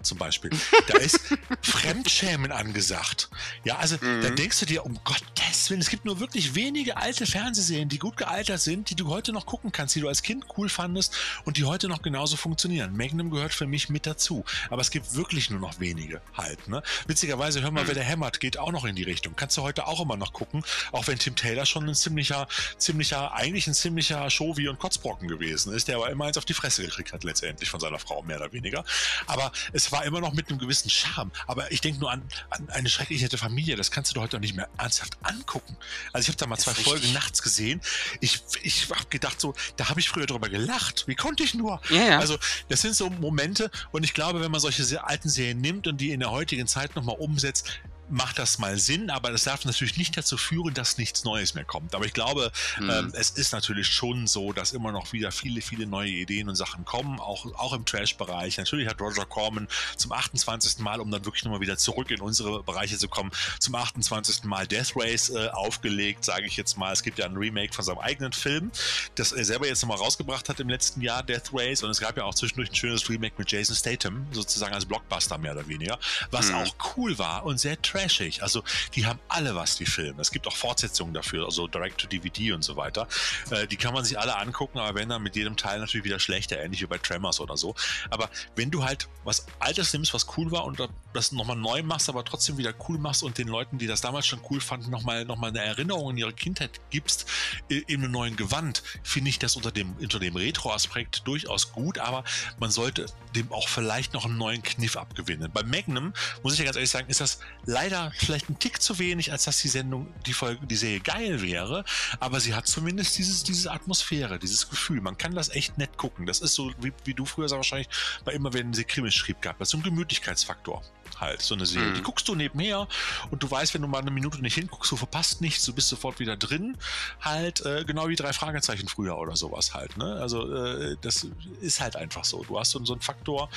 zum 0.02 0.18
Beispiel. 0.18 0.50
Da 0.86 0.98
ist 0.98 1.20
Fremdschämen 1.62 2.52
angesagt. 2.52 3.28
Ja, 3.64 3.76
also 3.76 3.96
mhm. 4.00 4.22
da 4.22 4.30
denkst 4.30 4.60
du 4.60 4.66
dir, 4.66 4.84
um 4.84 4.98
Gottes 5.04 5.70
Willen, 5.70 5.80
es 5.80 5.90
gibt 5.90 6.04
nur 6.04 6.20
wirklich 6.20 6.54
wenige 6.54 6.96
alte 6.96 7.26
Fernsehserien, 7.26 7.88
die 7.88 7.98
gut 7.98 8.16
gealtert 8.16 8.60
sind, 8.60 8.90
die 8.90 8.94
du 8.94 9.08
heute 9.08 9.32
noch 9.32 9.46
gucken 9.46 9.72
kannst, 9.72 9.94
die 9.94 10.00
du 10.00 10.08
als 10.08 10.22
Kind 10.22 10.44
cool 10.56 10.68
fandest 10.68 11.16
und 11.44 11.56
die 11.56 11.64
heute 11.64 11.88
noch 11.88 12.02
genauso 12.02 12.36
funktionieren. 12.36 12.96
Magnum 12.96 13.30
gehört 13.30 13.54
für 13.54 13.66
mich 13.66 13.88
mit 13.88 14.06
dazu. 14.06 14.44
Aber 14.70 14.80
es 14.80 14.90
gibt 14.90 15.14
wirklich 15.14 15.50
nur 15.50 15.60
noch 15.60 15.80
wenige 15.80 16.20
halt. 16.34 16.68
Ne? 16.68 16.82
Witzigerweise, 17.06 17.62
hör 17.62 17.70
mal, 17.70 17.84
mhm. 17.84 17.88
wer 17.88 17.94
der 17.94 18.04
hämmert, 18.04 18.40
geht 18.40 18.58
auch 18.58 18.72
noch 18.72 18.84
in 18.84 18.94
die 18.94 19.02
Richtung. 19.02 19.34
Kannst 19.36 19.56
du 19.56 19.62
heute 19.62 19.86
auch 19.86 20.00
immer 20.00 20.16
noch 20.16 20.32
gucken, 20.32 20.64
auch 20.92 21.06
wenn 21.06 21.18
Tim 21.18 21.36
Taylor 21.36 21.66
schon 21.66 21.88
ein 21.88 21.94
ziemlicher, 21.94 22.46
ziemlicher, 22.78 23.32
eigentlich 23.32 23.66
ein 23.66 23.74
ziemlicher 23.74 24.28
Show- 24.30 24.46
und 24.46 24.78
Kotzbrocken 24.78 25.28
gewesen 25.28 25.72
ist, 25.74 25.88
der 25.88 25.96
aber 25.96 26.10
immer 26.10 26.25
eins 26.26 26.38
auf 26.38 26.44
die 26.44 26.54
Fresse 26.54 26.82
gekriegt 26.82 27.12
hat, 27.12 27.24
letztendlich 27.24 27.70
von 27.70 27.80
seiner 27.80 27.98
Frau, 27.98 28.22
mehr 28.22 28.36
oder 28.36 28.52
weniger. 28.52 28.84
Aber 29.26 29.52
es 29.72 29.92
war 29.92 30.04
immer 30.04 30.20
noch 30.20 30.32
mit 30.32 30.48
einem 30.48 30.58
gewissen 30.58 30.90
Charme. 30.90 31.30
Aber 31.46 31.70
ich 31.72 31.80
denke 31.80 32.00
nur 32.00 32.10
an, 32.10 32.22
an 32.50 32.68
eine 32.70 32.88
schrecklich 32.88 33.22
nette 33.22 33.38
Familie, 33.38 33.76
das 33.76 33.90
kannst 33.90 34.14
du 34.14 34.20
heute 34.20 34.36
auch 34.36 34.40
nicht 34.40 34.56
mehr 34.56 34.68
ernsthaft 34.78 35.16
angucken. 35.22 35.76
Also 36.12 36.24
ich 36.24 36.28
habe 36.28 36.38
da 36.38 36.46
mal 36.46 36.58
zwei 36.58 36.74
Folgen 36.74 37.12
nachts 37.12 37.42
gesehen. 37.42 37.80
Ich, 38.20 38.42
ich 38.62 38.90
habe 38.90 39.06
gedacht 39.10 39.40
so, 39.40 39.54
da 39.76 39.88
habe 39.88 40.00
ich 40.00 40.08
früher 40.08 40.26
drüber 40.26 40.48
gelacht. 40.48 41.04
Wie 41.06 41.14
konnte 41.14 41.42
ich 41.42 41.54
nur? 41.54 41.80
Ja, 41.90 42.02
ja. 42.02 42.18
Also 42.18 42.38
das 42.68 42.82
sind 42.82 42.94
so 42.94 43.08
Momente 43.10 43.70
und 43.92 44.04
ich 44.04 44.14
glaube, 44.14 44.40
wenn 44.40 44.50
man 44.50 44.60
solche 44.60 44.84
sehr 44.84 45.08
alten 45.08 45.28
Serien 45.28 45.60
nimmt 45.60 45.86
und 45.86 46.00
die 46.00 46.10
in 46.10 46.20
der 46.20 46.30
heutigen 46.30 46.66
Zeit 46.66 46.96
nochmal 46.96 47.16
umsetzt, 47.16 47.80
macht 48.08 48.38
das 48.38 48.58
mal 48.58 48.78
Sinn, 48.78 49.10
aber 49.10 49.30
das 49.30 49.44
darf 49.44 49.64
natürlich 49.64 49.96
nicht 49.96 50.16
dazu 50.16 50.36
führen, 50.36 50.74
dass 50.74 50.98
nichts 50.98 51.24
Neues 51.24 51.54
mehr 51.54 51.64
kommt. 51.64 51.94
Aber 51.94 52.04
ich 52.04 52.12
glaube, 52.12 52.52
mhm. 52.78 52.90
ähm, 52.90 53.12
es 53.14 53.30
ist 53.30 53.52
natürlich 53.52 53.88
schon 53.88 54.26
so, 54.26 54.52
dass 54.52 54.72
immer 54.72 54.92
noch 54.92 55.12
wieder 55.12 55.32
viele, 55.32 55.60
viele 55.60 55.86
neue 55.86 56.10
Ideen 56.10 56.48
und 56.48 56.56
Sachen 56.56 56.84
kommen, 56.84 57.20
auch, 57.20 57.46
auch 57.56 57.72
im 57.72 57.84
Trash-Bereich. 57.84 58.58
Natürlich 58.58 58.88
hat 58.88 59.00
Roger 59.00 59.26
Corman 59.26 59.68
zum 59.96 60.12
28. 60.12 60.78
Mal, 60.78 61.00
um 61.00 61.10
dann 61.10 61.24
wirklich 61.24 61.44
nochmal 61.44 61.60
wieder 61.60 61.76
zurück 61.78 62.10
in 62.10 62.20
unsere 62.20 62.62
Bereiche 62.62 62.98
zu 62.98 63.08
kommen, 63.08 63.30
zum 63.58 63.74
28. 63.74 64.44
Mal 64.44 64.66
Death 64.66 64.92
Race 64.94 65.30
äh, 65.30 65.48
aufgelegt, 65.48 66.24
sage 66.24 66.46
ich 66.46 66.56
jetzt 66.56 66.76
mal. 66.76 66.92
Es 66.92 67.02
gibt 67.02 67.18
ja 67.18 67.26
ein 67.26 67.36
Remake 67.36 67.74
von 67.74 67.84
seinem 67.84 67.98
eigenen 67.98 68.32
Film, 68.32 68.70
das 69.14 69.32
er 69.32 69.44
selber 69.44 69.66
jetzt 69.66 69.82
nochmal 69.82 69.98
rausgebracht 69.98 70.48
hat 70.48 70.60
im 70.60 70.68
letzten 70.68 71.00
Jahr, 71.00 71.22
Death 71.22 71.50
Race. 71.52 71.82
Und 71.82 71.90
es 71.90 72.00
gab 72.00 72.16
ja 72.16 72.24
auch 72.24 72.34
zwischendurch 72.34 72.70
ein 72.70 72.74
schönes 72.74 73.08
Remake 73.08 73.34
mit 73.38 73.50
Jason 73.50 73.74
Statham, 73.74 74.26
sozusagen 74.32 74.74
als 74.74 74.84
Blockbuster 74.84 75.38
mehr 75.38 75.52
oder 75.52 75.66
weniger, 75.66 75.98
was 76.30 76.48
mhm. 76.48 76.56
auch 76.56 76.74
cool 76.96 77.18
war 77.18 77.44
und 77.44 77.58
sehr 77.58 77.80
trashig. 77.97 78.43
Also 78.43 78.62
die 78.94 79.06
haben 79.06 79.18
alle 79.28 79.55
was, 79.55 79.77
die 79.77 79.86
Filme. 79.86 80.20
Es 80.20 80.31
gibt 80.31 80.47
auch 80.47 80.56
Fortsetzungen 80.56 81.14
dafür, 81.14 81.44
also 81.44 81.66
Direct-to-DVD 81.66 82.52
und 82.52 82.62
so 82.62 82.77
weiter. 82.77 83.09
Äh, 83.51 83.66
die 83.66 83.77
kann 83.77 83.94
man 83.94 84.05
sich 84.05 84.18
alle 84.18 84.36
angucken, 84.36 84.78
aber 84.78 84.98
wenn 84.98 85.09
dann 85.09 85.23
mit 85.23 85.36
jedem 85.36 85.56
Teil 85.56 85.81
natürlich 85.81 86.05
wieder 86.05 86.18
schlechter, 86.18 86.59
ähnlich 86.59 86.82
wie 86.82 86.86
bei 86.86 86.98
Tremors 86.98 87.40
oder 87.40 87.56
so. 87.56 87.74
Aber 88.10 88.31
wenn 88.55 88.70
du 88.70 88.85
halt 88.85 89.09
was 89.24 89.47
Altes 89.59 89.93
nimmst, 89.93 90.14
was 90.14 90.27
cool 90.36 90.51
war 90.51 90.64
und 90.64 90.78
das 91.16 91.32
nochmal 91.32 91.56
neu 91.56 91.82
machst, 91.82 92.09
aber 92.09 92.24
trotzdem 92.24 92.59
wieder 92.59 92.74
cool 92.88 92.98
machst 92.98 93.22
und 93.22 93.38
den 93.38 93.48
Leuten, 93.48 93.78
die 93.78 93.86
das 93.86 94.01
damals 94.01 94.26
schon 94.26 94.40
cool 94.51 94.60
fanden, 94.60 94.90
nochmal 94.90 95.24
noch 95.24 95.36
mal 95.36 95.48
eine 95.48 95.60
Erinnerung 95.60 96.10
in 96.10 96.18
ihre 96.18 96.32
Kindheit 96.32 96.80
gibst, 96.90 97.26
in 97.68 98.02
einem 98.02 98.12
neuen 98.12 98.36
Gewand, 98.36 98.82
finde 99.02 99.30
ich 99.30 99.38
das 99.38 99.56
unter 99.56 99.72
dem, 99.72 99.94
unter 99.97 100.20
dem 100.20 100.36
Retro-Aspekt 100.36 101.26
durchaus 101.26 101.72
gut, 101.72 101.98
aber 101.98 102.24
man 102.59 102.70
sollte 102.70 103.06
dem 103.34 103.52
auch 103.52 103.68
vielleicht 103.68 104.14
noch 104.14 104.24
einen 104.24 104.38
neuen 104.38 104.62
Kniff 104.62 104.97
abgewinnen. 104.97 105.51
Bei 105.52 105.62
Magnum, 105.62 106.12
muss 106.43 106.52
ich 106.52 106.59
ja 106.59 106.64
ganz 106.64 106.76
ehrlich 106.76 106.90
sagen, 106.90 107.09
ist 107.09 107.20
das 107.20 107.40
leider 107.64 108.12
vielleicht 108.16 108.48
ein 108.48 108.59
Tick 108.59 108.80
zu 108.80 108.98
wenig, 108.98 109.32
als 109.32 109.44
dass 109.44 109.60
die 109.60 109.68
Sendung, 109.68 110.12
die 110.26 110.32
Folge, 110.32 110.66
die 110.66 110.76
Serie 110.76 111.01
geil 111.01 111.43
wäre, 111.43 111.84
aber 112.20 112.40
sie 112.40 112.55
hat 112.55 112.66
zumindest 112.66 113.18
dieses, 113.18 113.43
diese 113.43 113.70
Atmosphäre, 113.70 114.38
dieses 114.38 114.68
Gefühl. 114.68 115.01
Man 115.01 115.18
kann 115.18 115.34
das 115.34 115.48
echt 115.48 115.78
nett 115.78 115.97
gucken. 115.97 116.26
Das 116.26 116.40
ist 116.40 116.55
so, 116.55 116.72
wie, 116.80 116.93
wie 117.05 117.14
du 117.14 117.24
früher 117.24 117.51
wahrscheinlich 117.51 117.88
bei 118.24 118.32
immer, 118.32 118.52
wenn 118.52 118.72
sie 118.74 118.84
Krimis 118.84 119.14
schrieb, 119.14 119.40
gab. 119.40 119.59
Das 119.59 119.70
so 119.70 119.78
ein 119.78 119.82
Gemütlichkeitsfaktor 119.82 120.82
halt, 121.20 121.43
so 121.43 121.55
eine 121.55 121.66
Serie. 121.66 121.90
Mhm. 121.90 121.94
Die 121.94 122.02
guckst 122.02 122.28
du 122.28 122.34
nebenher 122.34 122.88
und 123.30 123.43
du 123.43 123.51
weißt, 123.51 123.74
wenn 123.74 123.82
du 123.82 123.88
mal 123.88 124.01
eine 124.01 124.10
Minute 124.10 124.40
nicht 124.40 124.55
hinguckst, 124.55 124.90
du 124.90 124.97
verpasst 124.97 125.40
nichts, 125.40 125.64
du 125.64 125.72
bist 125.72 125.88
sofort 125.88 126.18
wieder 126.18 126.36
drin. 126.36 126.76
Halt, 127.20 127.64
äh, 127.64 127.84
genau 127.84 128.09
wie 128.09 128.16
drei 128.16 128.32
Fragezeichen 128.32 128.88
früher 128.88 129.16
oder 129.16 129.36
sowas 129.36 129.74
halt. 129.74 129.97
Ne? 129.97 130.16
Also, 130.20 130.52
äh, 130.52 130.97
das 131.01 131.26
ist 131.60 131.80
halt 131.80 131.97
einfach 131.97 132.24
so. 132.24 132.44
Du 132.44 132.59
hast 132.59 132.70
so, 132.70 132.84
so 132.84 132.93
einen 132.93 133.02
Faktor, 133.02 133.48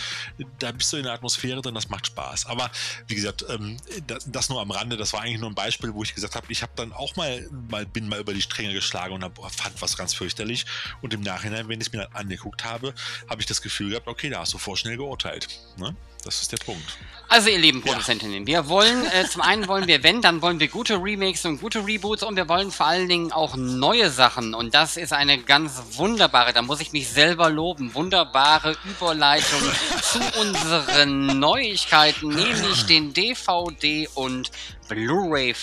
da 0.59 0.71
bist 0.71 0.91
du 0.93 0.97
in 0.97 1.03
der 1.03 1.13
Atmosphäre 1.13 1.61
drin, 1.61 1.75
das 1.75 1.89
macht 1.89 2.07
Spaß. 2.07 2.45
Aber 2.45 2.71
wie 3.07 3.15
gesagt, 3.15 3.45
ähm, 3.49 3.77
das, 4.07 4.25
das, 4.31 4.49
nur 4.49 4.61
am 4.61 4.71
Rande, 4.71 4.97
das 4.97 5.13
war 5.13 5.21
eigentlich 5.21 5.39
nur 5.39 5.49
ein 5.49 5.55
Beispiel, 5.55 5.93
wo 5.93 6.03
ich 6.03 6.15
gesagt 6.15 6.35
habe, 6.35 6.47
ich 6.49 6.61
habe 6.61 6.71
dann 6.75 6.93
auch 6.93 7.15
mal, 7.15 7.47
mal, 7.69 7.85
bin 7.85 8.07
mal 8.07 8.19
über 8.19 8.33
die 8.33 8.41
Stränge 8.41 8.73
geschlagen 8.73 9.13
und 9.13 9.23
hab, 9.23 9.37
fand 9.53 9.81
was 9.81 9.97
ganz 9.97 10.13
fürchterlich. 10.13 10.65
Und 11.01 11.13
im 11.13 11.21
Nachhinein, 11.21 11.67
wenn 11.67 11.79
ich 11.79 11.87
es 11.87 11.93
mir 11.93 11.99
dann 12.03 12.13
angeguckt 12.13 12.63
habe, 12.63 12.93
habe 13.29 13.41
ich 13.41 13.47
das 13.47 13.61
Gefühl 13.61 13.91
gehabt, 13.91 14.07
okay, 14.07 14.29
da 14.29 14.39
hast 14.39 14.53
du 14.53 14.57
vorschnell 14.57 14.97
geurteilt. 14.97 15.47
Ne? 15.77 15.95
Das 16.23 16.41
ist 16.41 16.51
der 16.51 16.57
Punkt. 16.57 16.97
Also 17.31 17.49
ihr 17.49 17.59
lieben 17.59 17.83
Produzentinnen, 17.83 18.47
ja. 18.47 18.47
wir 18.47 18.69
wollen, 18.69 19.05
äh, 19.05 19.23
zum 19.29 19.43
einen 19.43 19.67
wollen 19.67 19.85
wir, 19.85 20.01
wenn, 20.01 20.19
dann 20.19 20.41
wollen 20.41 20.59
wir 20.59 20.67
gute 20.67 20.95
Remakes 20.95 21.45
und 21.45 21.61
gute 21.61 21.85
Reboots 21.85 22.23
und 22.23 22.35
wir 22.35 22.49
wollen 22.49 22.71
vor 22.71 22.87
allen 22.87 23.07
Dingen 23.07 23.31
auch 23.31 23.55
neue 23.55 24.09
Sachen 24.09 24.55
und 24.55 24.73
das 24.73 24.97
ist 24.97 25.13
eine 25.13 25.37
ganz 25.37 25.79
wunderbare, 25.91 26.53
da 26.53 26.63
muss 26.63 26.81
ich 26.81 26.91
mich 26.91 27.07
selber 27.07 27.51
loben, 27.51 27.93
wunderbare 27.93 28.75
Überleitung 28.83 29.61
zu 30.01 30.19
unseren 30.39 31.39
Neuigkeiten, 31.39 32.29
nämlich 32.29 32.87
den 32.87 33.13
DVD 33.13 34.09
und 34.15 34.49
Blu-ray 34.87 35.53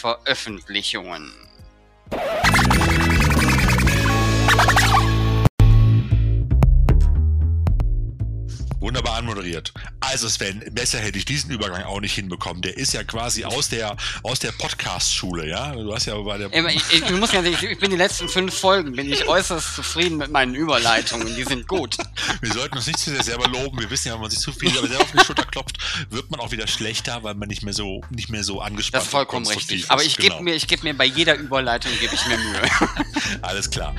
Anmoderiert. 9.57 9.73
Also 10.01 10.29
Sven, 10.29 10.63
besser 10.73 10.99
hätte 10.99 11.19
ich 11.19 11.25
diesen 11.25 11.51
Übergang 11.51 11.83
auch 11.85 12.01
nicht 12.01 12.15
hinbekommen. 12.15 12.63
Der 12.63 12.77
ist 12.77 12.93
ja 12.93 13.05
quasi 13.05 13.45
aus 13.45 13.69
der, 13.69 13.97
aus 14.23 14.39
der 14.39 14.53
Podcast-Schule, 14.53 15.49
ja? 15.49 15.73
Du 15.75 15.95
hast 15.95 16.07
ja 16.07 16.17
bei 16.19 16.39
der... 16.39 16.53
Ich, 16.69 16.83
ich, 16.93 17.03
ich 17.03 17.11
muss 17.13 17.33
ganz 17.33 17.47
ehrlich, 17.47 17.63
ich 17.63 17.79
bin 17.79 17.91
die 17.91 17.97
letzten 17.97 18.29
fünf 18.29 18.55
Folgen, 18.55 18.93
bin 18.93 19.11
ich 19.11 19.27
äußerst 19.27 19.75
zufrieden 19.75 20.19
mit 20.19 20.31
meinen 20.31 20.55
Überleitungen. 20.55 21.35
Die 21.35 21.45
sind 21.45 21.67
gut. 21.67 21.97
Wir 22.41 22.53
sollten 22.53 22.77
uns 22.77 22.87
nicht 22.87 22.99
zu 22.99 23.11
sehr 23.11 23.23
selber 23.23 23.49
loben. 23.49 23.79
Wir 23.81 23.91
wissen 23.91 24.09
ja, 24.09 24.15
wenn 24.15 24.23
man 24.23 24.31
sich 24.31 24.41
zu 24.41 24.53
viel 24.53 24.71
selber 24.71 25.01
auf 25.01 25.13
die 25.13 25.25
Schulter 25.25 25.45
klopft, 25.45 25.77
wird 26.11 26.31
man 26.31 26.41
auch 26.41 26.53
wieder 26.53 26.67
schlechter, 26.67 27.23
weil 27.23 27.35
man 27.35 27.49
nicht 27.49 27.63
mehr 27.63 27.75
so, 27.75 28.03
nicht 28.11 28.31
mehr 28.31 28.45
so 28.45 28.61
angespannt 28.61 28.79
ist. 28.79 28.95
Das 28.95 29.05
ist 29.05 29.11
vollkommen 29.11 29.47
richtig. 29.47 29.91
Aber 29.91 30.03
ich 30.03 30.17
genau. 30.17 30.39
gebe 30.39 30.45
mir, 30.45 30.59
geb 30.59 30.83
mir 30.83 30.97
bei 30.97 31.05
jeder 31.05 31.37
Überleitung 31.37 31.93
gebe 32.01 32.15
ich 32.15 32.27
mir 32.27 32.39
Mühe. 32.39 32.63
Alles 33.43 33.71
klar. 33.71 33.95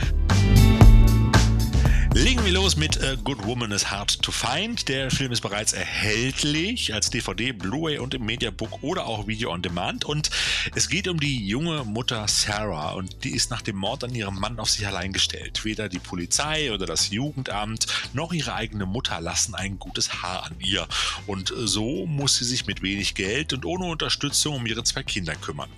Legen 2.18 2.44
wir 2.44 2.52
los 2.52 2.76
mit 2.76 3.00
A 3.04 3.14
Good 3.14 3.46
Woman 3.46 3.72
is 3.72 3.92
Hard 3.92 4.24
to 4.24 4.32
Find. 4.32 4.88
Der 4.88 5.12
Film 5.12 5.32
ist 5.32 5.42
bereits 5.42 5.74
erhältlich 5.74 6.92
als 6.92 7.12
DVD, 7.12 7.52
Blu-ray 7.52 8.00
und 8.00 8.16
im 8.16 8.26
Mediabook 8.26 8.82
oder 8.82 9.06
auch 9.06 9.28
Video 9.28 9.52
on 9.52 9.62
Demand. 9.62 10.04
Und 10.04 10.32
es 10.74 10.90
geht 10.90 11.08
um 11.08 11.20
die 11.20 11.48
junge 11.48 11.84
Mutter 11.84 12.28
Sarah 12.28 12.94
und 12.94 13.24
die 13.24 13.36
ist 13.36 13.52
nach 13.52 13.62
dem 13.62 13.76
Mord 13.76 14.04
an 14.04 14.16
ihrem 14.16 14.40
Mann 14.40 14.58
auf 14.58 14.72
sich 14.72 14.88
allein 14.88 15.14
gestellt. 15.14 15.64
Weder 15.64 15.90
die 15.90 16.00
Polizei 16.00 16.74
oder 16.74 16.88
das 16.88 17.12
Jugendamt 17.12 17.86
noch 18.14 18.34
ihre 18.34 18.56
eigene 18.56 18.88
Mutter 18.88 19.22
lassen 19.22 19.54
ein 19.54 19.78
gutes 19.78 20.24
Haar 20.24 20.48
an 20.48 20.56
ihr. 20.60 20.88
Und 21.28 21.54
so 21.56 22.08
muss 22.08 22.38
sie 22.38 22.46
sich 22.46 22.66
mit 22.66 22.82
wenig 22.82 23.14
Geld 23.14 23.54
und 23.54 23.64
ohne 23.64 23.86
Unterstützung 23.86 24.56
um 24.56 24.66
ihre 24.66 24.84
zwei 24.84 25.04
Kinder 25.04 25.36
kümmern. 25.36 25.70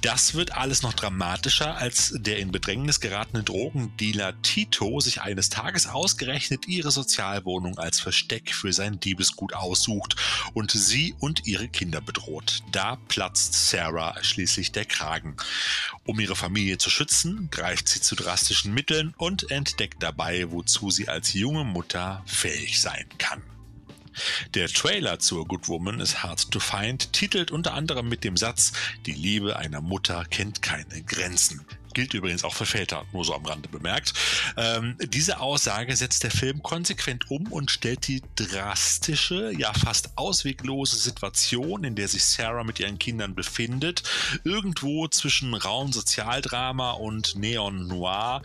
Das 0.00 0.32
wird 0.32 0.52
alles 0.52 0.82
noch 0.82 0.94
dramatischer, 0.94 1.76
als 1.76 2.14
der 2.16 2.38
in 2.38 2.52
Bedrängnis 2.52 3.00
geratene 3.00 3.42
Drogendealer 3.42 4.40
Tito 4.40 5.00
sich 5.00 5.20
eines 5.20 5.50
Tages 5.50 5.57
ausgerechnet 5.86 6.68
ihre 6.68 6.90
Sozialwohnung 6.90 7.78
als 7.78 8.00
Versteck 8.00 8.54
für 8.54 8.72
sein 8.72 9.00
Diebesgut 9.00 9.54
aussucht 9.54 10.16
und 10.54 10.70
sie 10.70 11.14
und 11.18 11.46
ihre 11.46 11.68
Kinder 11.68 12.00
bedroht. 12.00 12.62
Da 12.72 12.96
platzt 13.08 13.68
Sarah 13.68 14.22
schließlich 14.22 14.72
der 14.72 14.84
Kragen. 14.84 15.36
Um 16.04 16.20
ihre 16.20 16.36
Familie 16.36 16.78
zu 16.78 16.90
schützen, 16.90 17.48
greift 17.50 17.88
sie 17.88 18.00
zu 18.00 18.14
drastischen 18.14 18.72
Mitteln 18.72 19.14
und 19.18 19.50
entdeckt 19.50 20.02
dabei, 20.02 20.50
wozu 20.50 20.90
sie 20.90 21.08
als 21.08 21.32
junge 21.32 21.64
Mutter 21.64 22.22
fähig 22.26 22.80
sein 22.80 23.06
kann. 23.18 23.42
Der 24.54 24.68
Trailer 24.68 25.18
zur 25.18 25.46
Good 25.46 25.68
Woman 25.68 26.00
is 26.00 26.22
Hard 26.22 26.50
to 26.50 26.60
Find 26.60 27.12
titelt 27.12 27.50
unter 27.50 27.74
anderem 27.74 28.08
mit 28.08 28.24
dem 28.24 28.36
Satz, 28.36 28.72
die 29.06 29.12
Liebe 29.12 29.56
einer 29.56 29.80
Mutter 29.80 30.24
kennt 30.24 30.62
keine 30.62 31.02
Grenzen. 31.02 31.64
Gilt 31.98 32.14
übrigens 32.14 32.44
auch 32.44 32.54
für 32.54 32.64
Väter, 32.64 33.04
nur 33.12 33.24
so 33.24 33.34
am 33.34 33.44
Rande 33.44 33.68
bemerkt. 33.68 34.14
Ähm, 34.56 34.96
diese 35.02 35.40
Aussage 35.40 35.96
setzt 35.96 36.22
der 36.22 36.30
Film 36.30 36.62
konsequent 36.62 37.28
um 37.28 37.50
und 37.50 37.72
stellt 37.72 38.06
die 38.06 38.22
drastische, 38.36 39.50
ja 39.58 39.72
fast 39.72 40.16
ausweglose 40.16 40.94
Situation, 40.94 41.82
in 41.82 41.96
der 41.96 42.06
sich 42.06 42.24
Sarah 42.24 42.62
mit 42.62 42.78
ihren 42.78 43.00
Kindern 43.00 43.34
befindet, 43.34 44.04
irgendwo 44.44 45.08
zwischen 45.08 45.54
Raum 45.54 45.92
Sozialdrama 45.92 46.92
und 46.92 47.34
Neon 47.34 47.88
Noir, 47.88 48.42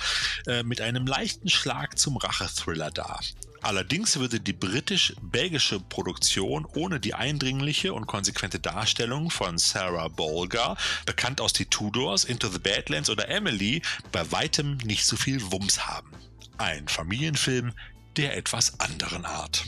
äh, 0.47 0.63
mit 0.63 0.81
einem 0.81 1.05
leichten 1.05 1.47
Schlag 1.47 1.99
zum 1.99 2.17
Rachethriller 2.17 2.89
dar. 2.89 3.19
Allerdings 3.63 4.19
würde 4.19 4.41
die 4.41 4.51
britisch-belgische 4.51 5.79
Produktion 5.79 6.67
ohne 6.75 6.99
die 6.99 7.13
eindringliche 7.13 7.93
und 7.93 8.07
konsequente 8.07 8.59
Darstellung 8.59 9.31
von 9.31 9.57
Sarah 9.57 10.09
Bolger, 10.09 10.75
bekannt 11.05 11.39
aus 11.39 11.53
die 11.53 11.65
Tudors, 11.65 12.25
Into 12.25 12.49
the 12.49 12.59
Badlands 12.59 13.09
oder 13.09 13.29
Emily, 13.29 13.81
bei 14.11 14.29
weitem 14.33 14.75
nicht 14.83 15.05
so 15.05 15.15
viel 15.15 15.41
Wumms 15.53 15.87
haben. 15.87 16.11
Ein 16.57 16.89
Familienfilm 16.89 17.71
der 18.17 18.35
etwas 18.35 18.81
anderen 18.81 19.23
Art. 19.23 19.63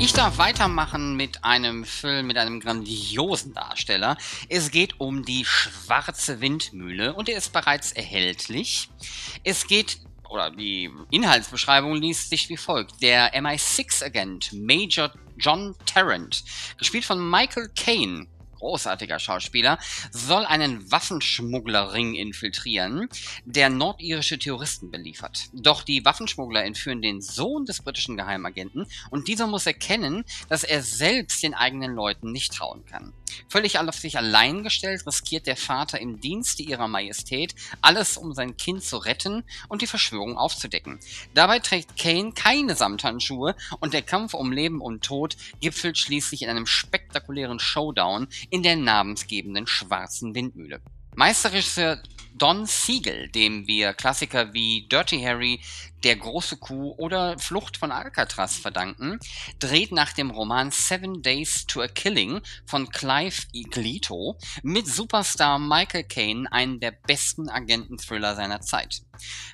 Ich 0.00 0.12
darf 0.12 0.38
weitermachen 0.38 1.14
mit 1.14 1.44
einem 1.44 1.84
Film 1.84 2.26
mit 2.26 2.36
einem 2.36 2.58
grandiosen 2.58 3.54
Darsteller. 3.54 4.16
Es 4.48 4.72
geht 4.72 5.00
um 5.00 5.24
die 5.24 5.44
Schwarze 5.44 6.40
Windmühle 6.40 7.14
und 7.14 7.28
er 7.28 7.38
ist 7.38 7.52
bereits 7.52 7.92
erhältlich. 7.92 8.90
Es 9.44 9.66
geht 9.66 9.98
oder 10.28 10.50
die 10.50 10.90
Inhaltsbeschreibung 11.10 11.94
liest 11.94 12.30
sich 12.30 12.48
wie 12.48 12.56
folgt. 12.56 13.02
Der 13.02 13.34
MI6-Agent 13.34 14.52
Major 14.52 15.12
John 15.36 15.74
Tarrant, 15.86 16.44
gespielt 16.78 17.04
von 17.04 17.30
Michael 17.30 17.70
Caine, 17.76 18.26
großartiger 18.58 19.18
Schauspieler, 19.18 19.78
soll 20.10 20.44
einen 20.44 20.90
Waffenschmugglerring 20.90 22.14
infiltrieren, 22.14 23.08
der 23.44 23.70
nordirische 23.70 24.38
Terroristen 24.38 24.90
beliefert. 24.90 25.48
Doch 25.52 25.82
die 25.82 26.04
Waffenschmuggler 26.04 26.64
entführen 26.64 27.02
den 27.02 27.20
Sohn 27.20 27.64
des 27.64 27.82
britischen 27.82 28.16
Geheimagenten 28.16 28.86
und 29.10 29.28
dieser 29.28 29.46
muss 29.46 29.66
erkennen, 29.66 30.24
dass 30.48 30.64
er 30.64 30.82
selbst 30.82 31.42
den 31.42 31.54
eigenen 31.54 31.94
Leuten 31.94 32.32
nicht 32.32 32.52
trauen 32.52 32.84
kann. 32.84 33.12
Völlig 33.48 33.78
auf 33.78 33.94
sich 33.94 34.16
allein 34.16 34.62
gestellt 34.62 35.06
riskiert 35.06 35.46
der 35.46 35.56
Vater 35.56 36.00
im 36.00 36.20
Dienste 36.20 36.62
ihrer 36.62 36.88
Majestät 36.88 37.54
alles, 37.80 38.16
um 38.16 38.34
sein 38.34 38.56
Kind 38.56 38.82
zu 38.82 38.98
retten 38.98 39.44
und 39.68 39.82
die 39.82 39.86
Verschwörung 39.86 40.36
aufzudecken. 40.36 40.98
Dabei 41.34 41.58
trägt 41.58 41.96
Kane 41.96 42.32
keine 42.32 42.74
Samthandschuhe 42.74 43.54
und 43.80 43.94
der 43.94 44.02
Kampf 44.02 44.34
um 44.34 44.52
Leben 44.52 44.80
und 44.80 45.04
Tod 45.04 45.36
gipfelt 45.60 45.98
schließlich 45.98 46.42
in 46.42 46.50
einem 46.50 46.66
spektakulären 46.66 47.58
Showdown 47.58 48.28
in 48.50 48.62
der 48.62 48.76
namensgebenden 48.76 49.66
schwarzen 49.66 50.34
Windmühle. 50.34 50.80
Meisterregisseur 51.14 52.00
Don 52.38 52.66
Siegel, 52.66 53.28
dem 53.28 53.66
wir 53.66 53.94
Klassiker 53.94 54.54
wie 54.54 54.86
Dirty 54.88 55.20
Harry, 55.20 55.60
Der 56.04 56.14
große 56.14 56.58
Kuh 56.58 56.94
oder 56.96 57.36
Flucht 57.40 57.76
von 57.76 57.90
Alcatraz 57.90 58.56
verdanken, 58.56 59.18
dreht 59.58 59.90
nach 59.90 60.12
dem 60.12 60.30
Roman 60.30 60.70
Seven 60.70 61.22
Days 61.22 61.66
to 61.66 61.82
a 61.82 61.88
Killing 61.88 62.40
von 62.66 62.88
Clive 62.88 63.42
Iglito 63.52 64.38
mit 64.62 64.86
Superstar 64.86 65.58
Michael 65.58 66.04
Caine 66.04 66.46
einen 66.52 66.78
der 66.78 66.92
besten 66.92 67.48
Agenten-Thriller 67.48 68.36
seiner 68.36 68.60
Zeit. 68.60 69.02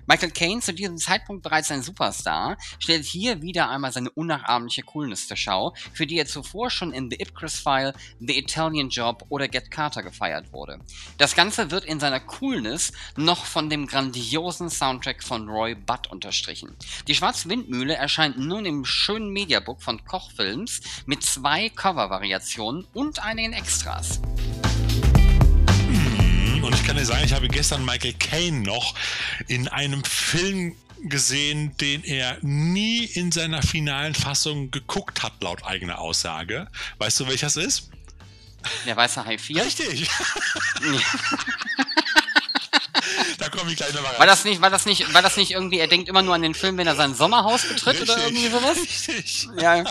Michael 0.07 0.33
Caine, 0.33 0.61
zu 0.61 0.75
diesem 0.75 0.99
Zeitpunkt 0.99 1.43
bereits 1.43 1.71
ein 1.71 1.83
Superstar, 1.83 2.59
stellt 2.79 3.07
hier 3.07 3.41
wieder 3.41 3.71
einmal 3.71 3.93
seine 3.93 4.11
unnachahmliche 4.11 4.83
Coolness 4.83 5.27
zur 5.27 5.39
Schau, 5.39 5.75
für 5.95 6.07
die 6.07 6.19
er 6.19 6.27
zuvor 6.27 6.69
schon 6.69 6.93
in 6.93 7.09
The 7.09 7.23
Ipcris 7.23 7.59
File, 7.59 7.95
The 8.21 8.39
Italian 8.39 8.91
Job 8.91 9.25
oder 9.31 9.49
Get 9.49 9.71
Carter 9.71 10.03
gefeiert 10.03 10.53
wurde. 10.53 10.79
Das 11.17 11.35
Ganze 11.35 11.71
wird 11.71 11.87
in 11.87 12.01
seiner 12.01 12.21
Coolness 12.21 12.74
noch 13.17 13.45
von 13.45 13.71
dem 13.71 13.87
grandiosen 13.87 14.71
Soundtrack 14.71 15.23
von 15.23 15.49
Roy 15.49 15.75
Budd 15.75 16.09
unterstrichen. 16.11 16.77
Die 17.09 17.15
Schwarze 17.15 17.49
Windmühle 17.49 17.95
erscheint 17.95 18.39
nun 18.39 18.67
im 18.67 18.85
schönen 18.85 19.31
Mediabook 19.31 19.83
von 19.83 20.05
Koch 20.05 20.31
Films 20.33 20.81
mit 21.07 21.23
zwei 21.23 21.69
Cover-Variationen 21.71 22.87
und 22.93 23.23
einigen 23.23 23.53
Extras. 23.53 24.21
Und 26.63 26.75
ich 26.75 26.85
kann 26.85 26.97
dir 26.97 27.05
sagen, 27.05 27.25
ich 27.25 27.33
habe 27.33 27.49
gestern 27.49 27.85
Michael 27.85 28.15
Caine 28.15 28.61
noch 28.61 28.95
in 29.49 29.69
einem 29.69 30.03
Film 30.05 30.75
gesehen, 31.03 31.77
den 31.77 32.03
er 32.05 32.39
nie 32.41 33.05
in 33.05 33.31
seiner 33.31 33.63
finalen 33.63 34.15
Fassung 34.15 34.71
geguckt 34.71 35.23
hat, 35.23 35.43
laut 35.43 35.65
eigener 35.65 35.99
Aussage. 35.99 36.69
Weißt 36.99 37.21
du, 37.21 37.29
welcher 37.29 37.49
es 37.49 37.57
ist? 37.57 37.91
Der 38.87 38.97
weiße 38.97 39.25
Hai 39.25 39.39
4? 39.39 39.65
Richtig. 39.65 40.09
da 40.81 40.87
ich 43.71 43.77
gleich 43.77 43.93
nochmal 43.95 44.13
rein. 44.13 44.21
War 44.21 44.27
das 44.27 44.45
nicht, 44.45 44.61
war 44.61 44.71
das 44.71 44.87
nicht, 44.87 45.15
war 45.15 45.23
das 45.23 45.37
nicht 45.37 45.53
irgendwie, 45.53 45.79
er 45.79 45.89
denkt 45.89 46.09
immer 46.09 46.23
nur 46.23 46.35
an 46.35 46.43
den 46.43 46.55
Film, 46.55 46.77
wenn 46.79 46.87
er 46.87 46.97
sein 46.97 47.15
Sommerhaus 47.15 47.63
betritt 47.63 48.01
Richtig. 48.01 48.11
oder 48.11 48.25
irgendwie 48.25 48.49
sowas? 48.49 48.79
Richtig. 49.09 49.49
Ja. 49.61 49.85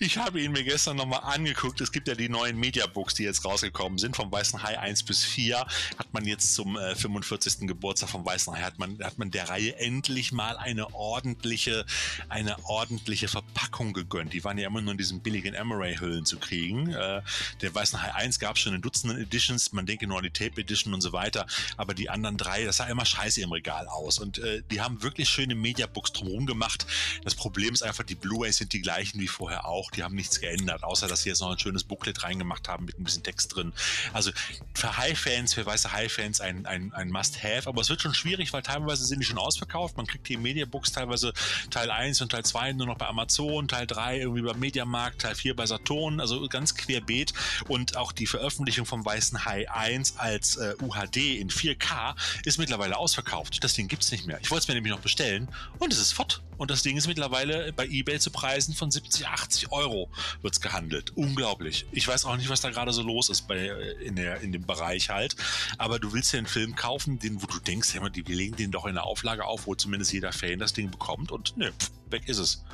Ich 0.00 0.18
habe 0.18 0.40
ihn 0.40 0.52
mir 0.52 0.62
gestern 0.64 0.96
nochmal 0.96 1.20
angeguckt. 1.22 1.80
Es 1.80 1.92
gibt 1.92 2.08
ja 2.08 2.14
die 2.14 2.28
neuen 2.28 2.58
Mediabooks, 2.58 3.14
die 3.14 3.24
jetzt 3.24 3.44
rausgekommen 3.44 3.98
sind. 3.98 4.16
Vom 4.16 4.30
Weißen 4.30 4.62
Hai 4.62 4.78
1 4.78 5.02
bis 5.02 5.24
4 5.24 5.58
hat 5.58 6.12
man 6.12 6.24
jetzt 6.24 6.54
zum 6.54 6.76
äh, 6.76 6.94
45. 6.94 7.66
Geburtstag 7.66 8.10
vom 8.10 8.24
Weißen 8.24 8.54
Hai 8.54 8.62
hat 8.62 8.78
man, 8.78 8.98
hat 9.02 9.18
man 9.18 9.30
der 9.30 9.48
Reihe 9.48 9.76
endlich 9.76 10.32
mal 10.32 10.56
eine 10.56 10.94
ordentliche, 10.94 11.84
eine 12.28 12.56
ordentliche 12.64 13.28
Verpackung 13.28 13.92
gegönnt. 13.92 14.32
Die 14.32 14.44
waren 14.44 14.58
ja 14.58 14.68
immer 14.68 14.80
nur 14.80 14.92
in 14.92 14.98
diesen 14.98 15.20
billigen 15.20 15.54
Emery-Hüllen 15.54 16.24
zu 16.24 16.38
kriegen. 16.38 16.92
Äh, 16.92 17.22
der 17.60 17.74
Weißen 17.74 18.00
Hai 18.00 18.14
1 18.14 18.38
gab 18.38 18.56
es 18.56 18.62
schon 18.62 18.74
in 18.74 18.82
Dutzenden 18.82 19.20
Editions. 19.20 19.72
Man 19.72 19.86
denke 19.86 20.06
nur 20.06 20.18
an 20.18 20.24
die 20.24 20.30
Tape 20.30 20.60
Edition 20.60 20.94
und 20.94 21.00
so 21.00 21.12
weiter. 21.12 21.46
Aber 21.76 21.94
die 21.94 22.10
anderen 22.10 22.36
drei, 22.36 22.64
das 22.64 22.76
sah 22.76 22.86
immer 22.86 23.04
scheiße 23.04 23.40
im 23.40 23.52
Regal 23.52 23.88
aus. 23.88 24.18
Und 24.18 24.38
äh, 24.38 24.62
die 24.70 24.80
haben 24.80 25.02
wirklich 25.02 25.28
schöne 25.28 25.54
Mediabooks 25.54 26.12
drumherum 26.12 26.46
gemacht. 26.46 26.86
Das 27.24 27.34
Problem 27.34 27.74
ist 27.74 27.82
einfach, 27.82 28.04
die 28.04 28.14
Blu-rays 28.14 28.58
sind 28.58 28.72
die 28.72 28.80
gleichen 28.80 29.20
wie 29.20 29.28
vorher 29.28 29.47
vorher 29.48 29.66
auch. 29.66 29.90
Die 29.90 30.02
haben 30.02 30.14
nichts 30.14 30.40
geändert, 30.40 30.84
außer 30.84 31.08
dass 31.08 31.22
sie 31.22 31.30
jetzt 31.30 31.40
noch 31.40 31.50
ein 31.50 31.58
schönes 31.58 31.84
Booklet 31.84 32.22
reingemacht 32.22 32.68
haben 32.68 32.84
mit 32.84 32.98
ein 32.98 33.04
bisschen 33.04 33.22
Text 33.22 33.56
drin. 33.56 33.72
Also 34.12 34.30
für 34.74 34.96
High-Fans, 34.96 35.54
für 35.54 35.64
weiße 35.64 35.90
High-Fans 35.90 36.40
ein, 36.40 36.66
ein, 36.66 36.92
ein 36.92 37.10
Must-Have, 37.10 37.66
aber 37.66 37.80
es 37.80 37.88
wird 37.88 38.02
schon 38.02 38.14
schwierig, 38.14 38.52
weil 38.52 38.62
teilweise 38.62 39.04
sind 39.04 39.20
die 39.20 39.24
schon 39.24 39.38
ausverkauft. 39.38 39.96
Man 39.96 40.06
kriegt 40.06 40.28
die 40.28 40.36
Media-Books 40.36 40.92
teilweise 40.92 41.32
Teil 41.70 41.90
1 41.90 42.20
und 42.20 42.30
Teil 42.30 42.44
2 42.44 42.74
nur 42.74 42.86
noch 42.86 42.98
bei 42.98 43.06
Amazon, 43.06 43.68
Teil 43.68 43.86
3 43.86 44.18
irgendwie 44.18 44.42
beim 44.42 44.58
Mediamarkt, 44.58 45.22
Teil 45.22 45.34
4 45.34 45.56
bei 45.56 45.64
Saturn, 45.64 46.20
also 46.20 46.46
ganz 46.48 46.74
querbeet. 46.74 47.32
Und 47.68 47.96
auch 47.96 48.12
die 48.12 48.26
Veröffentlichung 48.26 48.84
vom 48.84 49.04
Weißen 49.04 49.46
Hai 49.46 49.70
1 49.70 50.18
als 50.18 50.56
äh, 50.56 50.74
UHD 50.82 51.38
in 51.40 51.48
4K 51.48 52.14
ist 52.44 52.58
mittlerweile 52.58 52.98
ausverkauft. 52.98 53.64
Das 53.64 53.72
Ding 53.72 53.88
gibt 53.88 54.02
es 54.02 54.12
nicht 54.12 54.26
mehr. 54.26 54.38
Ich 54.42 54.50
wollte 54.50 54.62
es 54.62 54.68
mir 54.68 54.74
nämlich 54.74 54.92
noch 54.92 55.00
bestellen 55.00 55.48
und 55.78 55.92
es 55.92 55.98
ist 55.98 56.12
fort. 56.12 56.42
Und 56.58 56.70
das 56.70 56.82
Ding 56.82 56.96
ist 56.96 57.06
mittlerweile 57.06 57.72
bei 57.72 57.86
eBay 57.86 58.18
zu 58.18 58.30
Preisen 58.30 58.74
von 58.74 58.90
70, 58.90 59.26
80 59.26 59.72
Euro 59.72 60.10
wird 60.42 60.54
es 60.54 60.60
gehandelt. 60.60 61.12
Unglaublich. 61.16 61.86
Ich 61.92 62.06
weiß 62.06 62.24
auch 62.24 62.36
nicht, 62.36 62.50
was 62.50 62.60
da 62.60 62.70
gerade 62.70 62.92
so 62.92 63.02
los 63.02 63.28
ist 63.28 63.48
bei, 63.48 63.68
in, 64.04 64.16
der, 64.16 64.40
in 64.40 64.52
dem 64.52 64.66
Bereich 64.66 65.08
halt. 65.08 65.36
Aber 65.78 65.98
du 65.98 66.12
willst 66.12 66.32
ja 66.32 66.38
einen 66.38 66.46
Film 66.46 66.74
kaufen, 66.74 67.18
den, 67.18 67.40
wo 67.40 67.46
du 67.46 67.60
denkst, 67.60 67.94
hey, 67.94 68.10
die, 68.10 68.26
wir 68.26 68.36
legen 68.36 68.56
den 68.56 68.72
doch 68.72 68.86
in 68.86 68.94
der 68.94 69.04
Auflage 69.04 69.44
auf, 69.44 69.66
wo 69.66 69.74
zumindest 69.74 70.12
jeder 70.12 70.32
Fan 70.32 70.58
das 70.58 70.72
Ding 70.72 70.90
bekommt. 70.90 71.30
Und 71.30 71.56
ne, 71.56 71.72
weg 72.10 72.28
ist 72.28 72.38
es. 72.38 72.64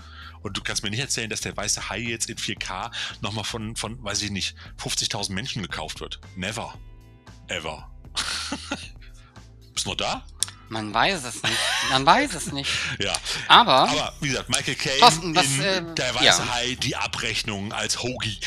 Und 0.43 0.57
du 0.57 0.63
kannst 0.63 0.83
mir 0.83 0.91
nicht 0.91 1.01
erzählen, 1.01 1.31
dass 1.31 1.41
der 1.43 1.57
weiße 1.57 1.89
Hai 1.89 2.01
jetzt 2.01 2.29
in 2.29 2.37
4K 2.37 2.91
nochmal 3.21 3.45
von, 3.45 3.77
von, 3.77 4.03
weiß 4.03 4.23
ich 4.23 4.31
nicht, 4.31 4.57
50.000 4.79 5.33
Menschen 5.33 5.63
gekauft 5.63 6.01
wird. 6.01 6.21
Never. 6.37 6.75
Ever. 7.49 7.91
Bist 9.75 9.87
noch 9.87 9.97
da? 9.97 10.25
Man 10.75 10.93
weiß 10.93 11.23
es 11.23 11.41
nicht. 11.41 11.59
Man 11.91 12.05
weiß 12.05 12.35
es 12.35 12.53
nicht. 12.53 12.69
Ja. 12.99 13.13
Aber, 13.47 13.89
Aber 13.89 14.13
wie 14.21 14.29
gesagt, 14.29 14.49
Michael 14.49 14.75
Caine 14.75 15.01
was, 15.01 15.19
in 15.19 15.35
äh, 15.63 15.95
Der 15.95 16.15
Weiße 16.15 16.25
ja. 16.25 16.53
Hai, 16.53 16.77
die 16.81 16.97
Abrechnung 16.97 17.73
als 17.73 18.03
Hoagie. 18.03 18.41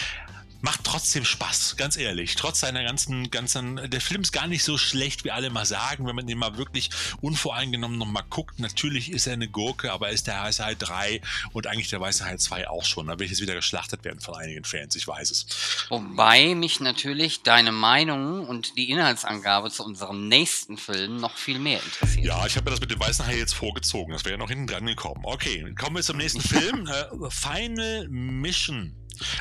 Macht 0.61 0.83
trotzdem 0.83 1.23
Spaß, 1.23 1.75
ganz 1.77 1.97
ehrlich. 1.97 2.35
Trotz 2.35 2.61
seiner 2.61 2.83
ganzen, 2.83 3.29
ganzen, 3.29 3.89
der 3.89 4.01
Film 4.01 4.21
ist 4.21 4.31
gar 4.31 4.47
nicht 4.47 4.63
so 4.63 4.77
schlecht, 4.77 5.23
wie 5.23 5.31
alle 5.31 5.49
mal 5.49 5.65
sagen, 5.65 6.07
wenn 6.07 6.15
man 6.15 6.25
den 6.25 6.37
mal 6.37 6.57
wirklich 6.57 6.89
unvoreingenommen 7.21 7.97
nochmal 7.97 8.23
guckt. 8.29 8.59
Natürlich 8.59 9.11
ist 9.11 9.27
er 9.27 9.33
eine 9.33 9.47
Gurke, 9.47 9.91
aber 9.91 10.07
er 10.07 10.13
ist 10.13 10.25
der 10.25 10.41
Weiße 10.41 10.65
Hai 10.65 10.75
3 10.75 11.21
und 11.53 11.67
eigentlich 11.67 11.89
der 11.89 12.01
Weiße 12.01 12.25
Hai 12.25 12.37
2 12.37 12.69
auch 12.69 12.85
schon. 12.85 13.07
Da 13.07 13.19
will 13.19 13.25
ich 13.25 13.31
jetzt 13.31 13.41
wieder 13.41 13.53
geschlachtet 13.53 14.03
werden 14.03 14.19
von 14.19 14.35
einigen 14.35 14.63
Fans, 14.63 14.95
ich 14.95 15.07
weiß 15.07 15.29
es. 15.29 15.45
wobei 15.89 16.55
mich 16.55 16.79
natürlich 16.79 17.43
deine 17.43 17.71
Meinung 17.71 18.47
und 18.47 18.77
die 18.77 18.89
Inhaltsangabe 18.89 19.69
zu 19.69 19.83
unserem 19.83 20.27
nächsten 20.27 20.77
Film 20.77 21.17
noch 21.17 21.37
viel 21.37 21.59
mehr 21.59 21.81
interessiert. 21.83 22.25
Ja, 22.25 22.45
ich 22.47 22.55
habe 22.55 22.65
mir 22.65 22.71
das 22.71 22.79
mit 22.79 22.89
dem 22.89 22.99
Weißen 22.99 23.25
Hai 23.27 23.37
jetzt 23.37 23.53
vorgezogen. 23.53 24.13
Das 24.13 24.25
wäre 24.25 24.33
ja 24.33 24.37
noch 24.37 24.49
hinten 24.49 24.67
dran 24.67 24.85
gekommen. 24.85 25.21
Okay, 25.23 25.73
kommen 25.79 25.97
wir 25.97 26.03
zum 26.03 26.17
nächsten 26.17 26.41
Film. 26.47 26.87
Äh, 26.87 27.29
Final 27.29 28.07
Mission. 28.09 28.95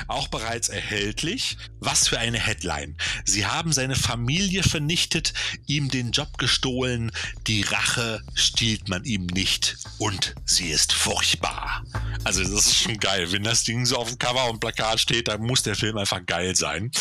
Auch 0.07 0.27
bereits 0.27 0.69
erhältlich. 0.69 1.57
Was 1.79 2.07
für 2.07 2.19
eine 2.19 2.39
Headline. 2.39 2.95
Sie 3.25 3.45
haben 3.45 3.71
seine 3.73 3.95
Familie 3.95 4.63
vernichtet, 4.63 5.33
ihm 5.67 5.89
den 5.89 6.11
Job 6.11 6.37
gestohlen. 6.37 7.11
Die 7.47 7.61
Rache 7.61 8.21
stiehlt 8.33 8.89
man 8.89 9.03
ihm 9.03 9.25
nicht. 9.27 9.77
Und 9.97 10.35
sie 10.45 10.69
ist 10.69 10.93
furchtbar. 10.93 11.83
Also 12.23 12.41
das 12.43 12.67
ist 12.67 12.77
schon 12.77 12.97
geil. 12.97 13.31
Wenn 13.31 13.43
das 13.43 13.63
Ding 13.63 13.85
so 13.85 13.97
auf 13.97 14.09
dem 14.09 14.19
Cover 14.19 14.49
und 14.49 14.59
Plakat 14.59 14.99
steht, 14.99 15.27
dann 15.27 15.41
muss 15.41 15.63
der 15.63 15.75
Film 15.75 15.97
einfach 15.97 16.25
geil 16.25 16.55
sein. 16.55 16.91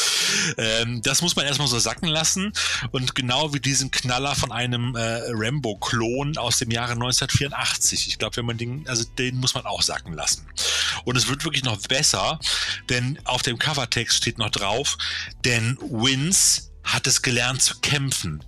Ähm, 0.59 1.03
das 1.03 1.23
muss 1.23 1.37
man 1.37 1.47
erstmal 1.47 1.69
so 1.69 1.79
sacken 1.79 2.09
lassen. 2.09 2.53
Und 2.93 3.15
genau 3.15 3.53
wie 3.55 3.61
diesen 3.61 3.91
Knaller 3.91 4.35
von 4.35 4.53
einem 4.53 4.95
äh, 4.95 5.21
Rambo-Klon 5.29 6.37
aus 6.37 6.59
dem 6.59 6.71
Jahre 6.71 6.93
1984. 6.93 8.09
Ich 8.09 8.19
glaube, 8.19 8.37
wenn 8.37 8.47
man 8.47 8.59
den, 8.59 8.87
also 8.89 9.05
den 9.19 9.37
muss 9.37 9.55
man 9.55 9.67
auch 9.67 9.83
sacken 9.83 10.13
lassen. 10.13 10.47
Und 11.05 11.17
es 11.17 11.29
wird 11.29 11.45
wirklich 11.45 11.65
noch 11.65 11.79
besser, 11.89 12.39
denn 12.89 13.19
auf 13.25 13.43
dem 13.43 13.59
Covertext 13.59 14.17
steht 14.17 14.39
noch 14.39 14.51
drauf, 14.51 14.97
denn 15.45 15.79
Vince 15.81 16.71
hat 16.85 17.07
es 17.07 17.23
gelernt 17.23 17.63
zu 17.63 17.79
kämpfen 17.81 18.45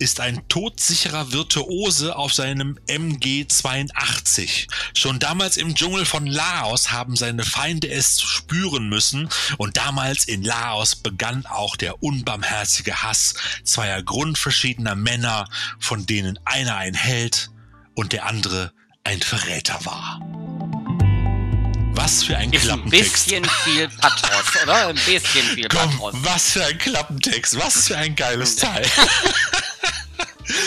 ist 0.00 0.18
ein 0.18 0.48
todsicherer 0.48 1.30
Virtuose 1.30 2.16
auf 2.16 2.32
seinem 2.32 2.78
MG82. 2.88 4.66
Schon 4.94 5.18
damals 5.18 5.58
im 5.58 5.74
Dschungel 5.74 6.06
von 6.06 6.26
Laos 6.26 6.90
haben 6.90 7.16
seine 7.16 7.44
Feinde 7.44 7.90
es 7.90 8.20
spüren 8.20 8.88
müssen 8.88 9.28
und 9.58 9.76
damals 9.76 10.24
in 10.24 10.42
Laos 10.42 10.96
begann 10.96 11.44
auch 11.44 11.76
der 11.76 12.02
unbarmherzige 12.02 13.02
Hass 13.02 13.34
zweier 13.62 14.02
grundverschiedener 14.02 14.94
Männer, 14.94 15.46
von 15.78 16.06
denen 16.06 16.38
einer 16.46 16.76
ein 16.76 16.94
Held 16.94 17.50
und 17.94 18.14
der 18.14 18.24
andere 18.24 18.72
ein 19.04 19.20
Verräter 19.20 19.84
war. 19.84 20.89
Was 22.02 22.24
für 22.24 22.34
ein 22.34 22.50
Ist 22.50 22.62
ein 22.62 22.66
Klappentext. 22.68 23.12
bisschen 23.26 23.44
viel 23.64 23.88
Pathos, 23.88 24.62
oder? 24.62 24.86
Ein 24.88 24.94
bisschen 24.94 25.44
viel 25.54 25.68
Komm, 25.68 25.90
Pathos. 25.98 26.14
was 26.22 26.50
für 26.52 26.64
ein 26.64 26.78
Klappentext, 26.78 27.58
was 27.58 27.88
für 27.88 27.96
ein 27.98 28.16
geiles 28.16 28.56
Teil. 28.56 28.86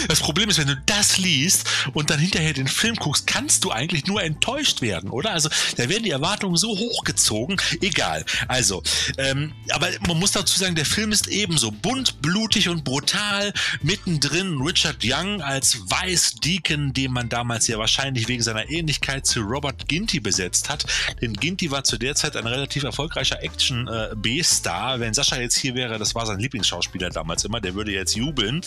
Das 0.08 0.20
Problem 0.20 0.50
ist, 0.50 0.58
wenn 0.58 0.68
du 0.68 0.78
das 0.86 1.18
liest 1.18 1.68
und 1.94 2.10
dann 2.10 2.20
hinterher 2.20 2.54
den 2.54 2.68
Film 2.68 2.96
guckst, 2.96 3.28
kannst 3.28 3.64
du 3.64 3.72
eigentlich 3.72 4.06
nur 4.06 4.24
enttäuscht 4.24 4.82
werden, 4.82 5.10
oder? 5.10 5.32
Also 5.32 5.50
da 5.78 5.90
werden 5.90 6.04
die 6.04 6.12
Erwartungen 6.12 6.56
so 6.56 6.70
hochgezogen. 6.70 7.60
Egal. 7.82 8.26
Also, 8.48 8.84
ähm, 9.18 9.54
aber 9.70 9.88
man 10.08 10.20
muss 10.20 10.32
dazu 10.32 10.58
sagen, 10.58 10.76
der 10.76 10.86
Film 10.86 11.12
ist 11.12 11.28
ebenso 11.28 11.72
bunt, 11.72 12.22
blutig 12.22 12.70
und 12.70 12.84
brutal. 12.84 13.54
Mittendrin 13.82 14.62
Richard 14.62 14.98
Young 15.04 15.42
als 15.42 15.78
Vice 15.90 16.36
Deacon, 16.36 16.94
den 16.94 17.12
man 17.12 17.30
damals 17.30 17.68
ja 17.68 17.78
wahrscheinlich 17.78 18.28
wegen 18.28 18.44
seiner 18.44 18.70
Ähnlichkeit 18.70 19.26
zu 19.26 19.42
Robert 19.42 19.88
Ginty 19.88 20.20
besetzt 20.20 20.70
hat. 20.70 20.86
Denn 21.22 21.34
Ginty 21.34 21.72
war 21.72 21.84
zu 21.84 21.98
der 21.98 22.16
Zeit 22.16 22.36
ein 22.36 22.48
relativ 22.48 22.84
erfolgreicher 22.84 23.42
Action-B-Star. 23.42 25.00
Wenn 25.00 25.14
Sascha 25.14 25.40
jetzt 25.40 25.58
hier 25.58 25.76
wäre, 25.76 25.98
das 25.98 26.16
war 26.16 26.26
sein 26.26 26.40
Lieblingsschauspieler 26.40 27.10
damals 27.10 27.44
immer, 27.44 27.60
der 27.62 27.76
würde 27.76 27.92
jetzt 27.92 28.16
jubeln. 28.16 28.62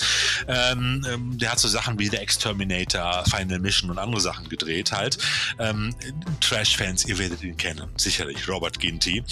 Ähm, 0.49 1.06
ähm, 1.13 1.39
der 1.39 1.53
hat 1.53 1.59
so 1.59 1.69
Sachen 1.69 1.99
wie 1.99 2.09
der 2.09 2.23
Exterminator, 2.23 3.25
Final 3.27 3.59
Mission 3.59 3.91
und 3.91 3.99
andere 3.99 4.21
Sachen 4.21 4.49
gedreht 4.49 4.93
halt. 4.93 5.19
Ähm, 5.59 5.95
Trash-Fans, 6.41 7.07
ihr 7.07 7.19
werdet 7.19 7.43
ihn 7.43 7.57
kennen, 7.57 7.89
sicherlich, 7.97 8.49
Robert 8.49 8.79
Ginty. 8.79 9.23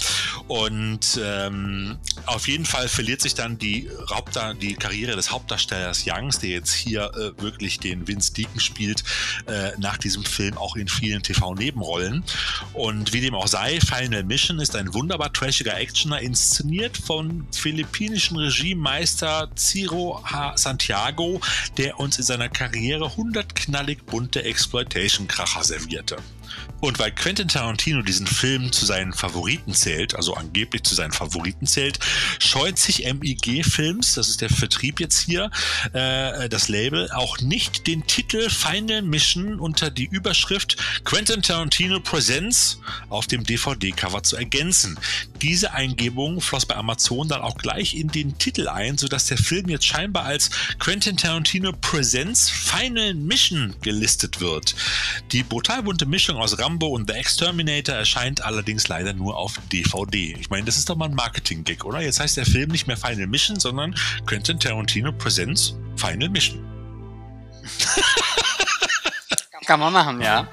Und 0.47 1.19
ähm, 1.21 1.97
auf 2.25 2.47
jeden 2.47 2.65
Fall 2.65 2.87
verliert 2.87 3.21
sich 3.21 3.35
dann 3.35 3.57
die, 3.57 3.89
Hauptda 4.11 4.53
die 4.53 4.75
Karriere 4.75 5.15
des 5.15 5.31
Hauptdarstellers 5.31 6.03
Youngs, 6.05 6.39
der 6.39 6.49
jetzt 6.49 6.73
hier 6.73 7.11
äh, 7.15 7.41
wirklich 7.41 7.79
den 7.79 8.07
Vince 8.07 8.33
Deacon 8.33 8.59
spielt, 8.59 9.03
äh, 9.47 9.71
nach 9.77 9.97
diesem 9.97 10.23
Film 10.23 10.57
auch 10.57 10.75
in 10.75 10.87
vielen 10.87 11.23
TV-Nebenrollen. 11.23 12.23
Und 12.73 13.13
wie 13.13 13.21
dem 13.21 13.35
auch 13.35 13.47
sei, 13.47 13.79
Final 13.79 14.23
Mission 14.23 14.59
ist 14.59 14.75
ein 14.75 14.93
wunderbar 14.93 15.31
trashiger 15.33 15.75
Actioner, 15.75 16.19
inszeniert 16.21 16.97
von 16.97 17.47
philippinischen 17.51 18.37
Regiemeister 18.37 19.49
Ciro 19.55 20.21
H. 20.23 20.57
Santiago, 20.57 21.39
der 21.69 21.99
uns 21.99 22.17
in 22.17 22.23
seiner 22.23 22.49
Karriere 22.49 23.05
100 23.05 23.55
knallig 23.55 24.05
bunte 24.05 24.43
Exploitation-Kracher 24.43 25.63
servierte. 25.63 26.17
Und 26.81 26.99
weil 26.99 27.11
Quentin 27.11 27.47
Tarantino 27.47 28.01
diesen 28.01 28.27
Film 28.27 28.71
zu 28.71 28.85
seinen 28.85 29.13
Favoriten 29.13 29.73
zählt, 29.73 30.15
also 30.15 30.35
angeblich 30.35 30.83
zu 30.83 30.93
seinen 30.93 31.11
Favoriten 31.11 31.65
zählt, 31.65 31.99
scheut 32.39 32.77
sich 32.77 33.05
MIG 33.11 33.65
Films, 33.65 34.13
das 34.13 34.29
ist 34.29 34.41
der 34.41 34.49
Vertrieb 34.49 34.99
jetzt 34.99 35.19
hier, 35.21 35.49
äh, 35.93 36.47
das 36.49 36.67
Label, 36.67 37.09
auch 37.11 37.39
nicht 37.39 37.87
den 37.87 38.05
Titel 38.05 38.49
Final 38.49 39.01
Mission 39.01 39.59
unter 39.59 39.89
die 39.89 40.05
Überschrift 40.05 40.77
Quentin 41.03 41.41
Tarantino 41.41 41.99
Presents 41.99 42.79
auf 43.09 43.27
dem 43.27 43.43
DVD-Cover 43.43 44.23
zu 44.23 44.35
ergänzen. 44.35 44.99
Diese 45.41 45.73
Eingebung 45.73 46.41
floss 46.41 46.65
bei 46.65 46.75
Amazon 46.75 47.27
dann 47.27 47.41
auch 47.41 47.57
gleich 47.57 47.95
in 47.95 48.09
den 48.09 48.37
Titel 48.37 48.67
ein, 48.67 48.97
sodass 48.97 49.27
der 49.27 49.37
Film 49.37 49.69
jetzt 49.69 49.85
scheinbar 49.85 50.25
als 50.25 50.49
Quentin 50.79 51.17
Tarantino 51.17 51.71
Presents 51.71 52.49
Final 52.49 53.13
Mission 53.13 53.75
gelistet 53.81 54.39
wird. 54.39 54.75
Die 55.31 55.43
brutal 55.43 55.83
bunte 55.83 56.05
Mischung 56.05 56.34
aus 56.37 56.59
Rambo 56.59 56.87
und 56.87 57.09
The 57.09 57.15
Exterminator 57.17 57.95
erscheint 57.95 58.43
allerdings 58.43 58.87
leider 58.87 59.13
nur 59.13 59.37
auf 59.37 59.59
DVD. 59.71 60.35
Ich 60.39 60.49
meine, 60.49 60.65
das 60.65 60.77
ist 60.77 60.89
doch 60.89 60.95
mal 60.95 61.05
ein 61.05 61.15
Marketing-Gag, 61.15 61.85
oder? 61.85 62.01
Jetzt 62.01 62.19
heißt 62.19 62.37
der 62.37 62.45
Film 62.45 62.69
nicht 62.69 62.87
mehr 62.87 62.97
Final 62.97 63.27
Mission, 63.27 63.59
sondern 63.59 63.95
Quentin 64.25 64.59
Tarantino 64.59 65.11
Presents 65.11 65.75
Final 65.95 66.29
Mission. 66.29 66.65
Kann 69.65 69.79
man 69.79 69.93
machen, 69.93 70.21
ja. 70.21 70.47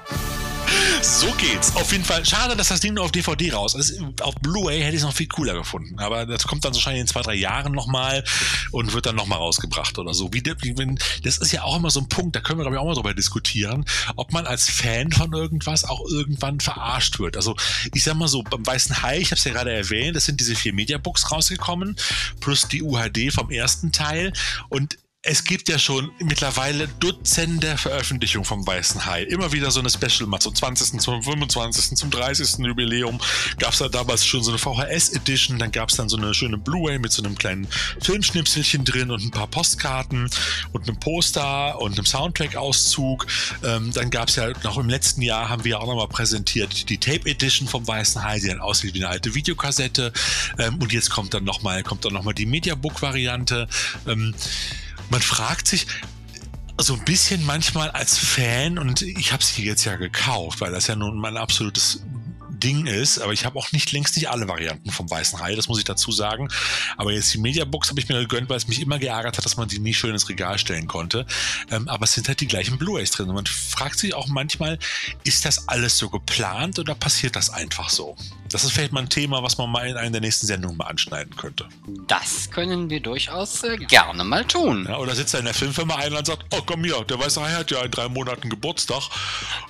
So 1.01 1.31
geht's. 1.33 1.75
Auf 1.75 1.91
jeden 1.91 2.03
Fall. 2.03 2.25
Schade, 2.25 2.55
dass 2.55 2.69
das 2.69 2.79
Ding 2.79 2.93
nur 2.93 3.05
auf 3.05 3.11
DVD 3.11 3.51
raus 3.53 3.75
ist. 3.75 3.99
Auf 4.21 4.35
Blu-ray 4.35 4.81
hätte 4.81 4.95
ich 4.95 5.01
es 5.01 5.03
noch 5.03 5.13
viel 5.13 5.27
cooler 5.27 5.53
gefunden. 5.53 5.99
Aber 5.99 6.25
das 6.25 6.45
kommt 6.47 6.65
dann 6.65 6.73
wahrscheinlich 6.73 7.01
in 7.01 7.07
zwei, 7.07 7.21
drei 7.21 7.35
Jahren 7.35 7.73
nochmal 7.73 8.23
und 8.71 8.93
wird 8.93 9.05
dann 9.05 9.15
nochmal 9.15 9.37
rausgebracht 9.37 9.97
oder 9.99 10.13
so. 10.13 10.33
Wie, 10.33 10.43
wie 10.43 10.95
das 11.23 11.37
ist 11.37 11.51
ja 11.51 11.63
auch 11.63 11.77
immer 11.77 11.89
so 11.89 11.99
ein 11.99 12.09
Punkt, 12.09 12.35
da 12.35 12.41
können 12.41 12.59
wir, 12.59 12.63
glaube 12.63 12.75
ich, 12.75 12.81
auch 12.81 12.85
mal 12.85 12.95
drüber 12.95 13.13
diskutieren, 13.13 13.85
ob 14.15 14.33
man 14.33 14.45
als 14.45 14.69
Fan 14.69 15.11
von 15.11 15.33
irgendwas 15.33 15.83
auch 15.83 16.05
irgendwann 16.09 16.59
verarscht 16.59 17.19
wird. 17.19 17.37
Also, 17.37 17.55
ich 17.93 18.03
sag 18.03 18.15
mal 18.15 18.27
so, 18.27 18.43
beim 18.43 18.65
Weißen 18.65 19.01
Hai, 19.01 19.19
ich 19.19 19.27
habe 19.27 19.37
es 19.37 19.43
ja 19.43 19.53
gerade 19.53 19.71
erwähnt, 19.71 20.15
es 20.15 20.25
sind 20.25 20.39
diese 20.39 20.55
vier 20.55 20.73
Mediabooks 20.73 21.31
rausgekommen, 21.31 21.95
plus 22.39 22.67
die 22.67 22.81
UHD 22.81 23.31
vom 23.33 23.49
ersten 23.51 23.91
Teil. 23.91 24.33
Und 24.69 24.97
es 25.25 25.45
gibt 25.45 25.69
ja 25.69 25.79
schon 25.79 26.11
mittlerweile 26.19 26.89
Dutzende 26.99 27.77
Veröffentlichungen 27.77 28.43
vom 28.43 28.67
Weißen 28.67 29.05
Hai. 29.05 29.23
Immer 29.23 29.53
wieder 29.53 29.71
so 29.71 29.79
eine 29.79 29.89
Special, 29.89 30.27
mal 30.27 30.41
zum 30.41 30.53
20., 30.53 30.99
zum 30.99 31.23
25., 31.23 31.97
zum 31.97 32.11
30. 32.11 32.65
Jubiläum 32.65 33.21
gab 33.57 33.71
es 33.71 33.79
da 33.79 33.87
damals 33.87 34.25
schon 34.25 34.43
so 34.43 34.51
eine 34.51 34.57
VHS-Edition, 34.57 35.59
dann 35.59 35.71
gab 35.71 35.89
es 35.89 35.95
dann 35.95 36.09
so 36.09 36.17
eine 36.17 36.33
schöne 36.33 36.57
Blu-ray 36.57 36.99
mit 36.99 37.13
so 37.13 37.23
einem 37.23 37.37
kleinen 37.37 37.69
Filmschnipselchen 38.01 38.83
drin 38.83 39.11
und 39.11 39.23
ein 39.23 39.31
paar 39.31 39.47
Postkarten 39.47 40.29
und 40.73 40.89
einem 40.89 40.99
Poster 40.99 41.79
und 41.79 41.93
einem 41.93 42.05
Soundtrack-Auszug. 42.05 43.25
Ähm, 43.63 43.91
dann 43.93 44.09
gab 44.09 44.27
es 44.27 44.35
ja 44.35 44.49
noch 44.63 44.77
im 44.77 44.89
letzten 44.89 45.21
Jahr, 45.21 45.47
haben 45.47 45.63
wir 45.63 45.79
auch 45.79 45.87
nochmal 45.87 46.09
präsentiert, 46.09 46.89
die 46.89 46.97
Tape-Edition 46.97 47.69
vom 47.69 47.87
Weißen 47.87 48.21
Hai, 48.21 48.39
die 48.39 48.47
dann 48.47 48.59
aussieht 48.59 48.93
wie 48.93 48.99
eine 48.99 49.07
alte 49.07 49.33
Videokassette. 49.33 50.11
Ähm, 50.59 50.79
und 50.81 50.91
jetzt 50.91 51.09
kommt 51.11 51.33
dann 51.33 51.45
nochmal, 51.45 51.81
kommt 51.81 52.03
dann 52.03 52.11
noch 52.11 52.29
die 52.33 52.45
Mediabook-Variante. 52.45 53.69
Ähm, 54.05 54.35
man 55.09 55.21
fragt 55.21 55.67
sich 55.67 55.87
so 56.79 56.95
ein 56.95 57.05
bisschen 57.05 57.45
manchmal 57.45 57.91
als 57.91 58.17
Fan, 58.17 58.79
und 58.79 59.01
ich 59.01 59.31
habe 59.31 59.43
sie 59.43 59.63
jetzt 59.63 59.85
ja 59.85 59.95
gekauft, 59.95 60.61
weil 60.61 60.71
das 60.71 60.87
ja 60.87 60.95
nun 60.95 61.17
mein 61.17 61.37
absolutes 61.37 62.03
Ding 62.63 62.85
ist, 62.85 63.19
aber 63.19 63.33
ich 63.33 63.45
habe 63.45 63.59
auch 63.59 63.71
nicht 63.71 63.91
längst 63.91 64.15
nicht 64.15 64.29
alle 64.29 64.47
Varianten 64.47 64.91
vom 64.91 65.09
Weißen 65.09 65.39
Hai, 65.39 65.55
das 65.55 65.67
muss 65.67 65.79
ich 65.79 65.83
dazu 65.83 66.11
sagen. 66.11 66.47
Aber 66.97 67.11
jetzt 67.11 67.33
die 67.33 67.37
Mediabooks 67.37 67.89
habe 67.89 67.99
ich 67.99 68.07
mir 68.07 68.19
gegönnt, 68.19 68.49
weil 68.49 68.57
es 68.57 68.67
mich 68.67 68.81
immer 68.81 68.99
geärgert 68.99 69.37
hat, 69.37 69.45
dass 69.45 69.57
man 69.57 69.67
die 69.67 69.79
nie 69.79 69.93
schön 69.93 70.11
ins 70.11 70.29
Regal 70.29 70.57
stellen 70.57 70.87
konnte. 70.87 71.25
Ähm, 71.71 71.87
aber 71.87 72.05
es 72.05 72.13
sind 72.13 72.27
halt 72.27 72.39
die 72.39 72.47
gleichen 72.47 72.77
Blu-rays 72.77 73.11
drin. 73.11 73.29
Und 73.29 73.35
man 73.35 73.45
fragt 73.45 73.99
sich 73.99 74.13
auch 74.13 74.27
manchmal, 74.27 74.79
ist 75.23 75.45
das 75.45 75.67
alles 75.67 75.97
so 75.97 76.09
geplant 76.09 76.79
oder 76.79 76.95
passiert 76.95 77.35
das 77.35 77.49
einfach 77.49 77.89
so? 77.89 78.15
Das 78.53 78.63
ist 78.63 78.71
vielleicht 78.71 78.91
mal 78.91 79.01
ein 79.01 79.09
Thema, 79.09 79.41
was 79.41 79.57
man 79.57 79.71
mal 79.71 79.87
in 79.87 79.97
einer 79.97 80.11
der 80.11 80.21
nächsten 80.21 80.45
Sendungen 80.45 80.77
mal 80.77 80.85
anschneiden 80.85 81.35
könnte. 81.35 81.67
Das 82.07 82.51
können 82.51 82.87
wir 82.89 82.99
durchaus 82.99 83.63
äh, 83.63 83.77
gerne 83.77 84.23
mal 84.23 84.45
tun. 84.45 84.85
Ja, 84.87 84.99
oder 84.99 85.15
sitzt 85.15 85.33
da 85.33 85.39
in 85.39 85.45
der 85.45 85.55
Filmfirma 85.55 85.95
ein 85.95 86.13
und 86.13 86.27
sagt, 86.27 86.45
oh 86.51 86.61
komm 86.63 86.83
hier, 86.83 87.03
der 87.03 87.17
Weiße 87.17 87.41
Hai 87.41 87.51
hat 87.51 87.71
ja 87.71 87.81
in 87.81 87.89
drei 87.89 88.07
Monaten 88.09 88.49
Geburtstag. 88.49 89.01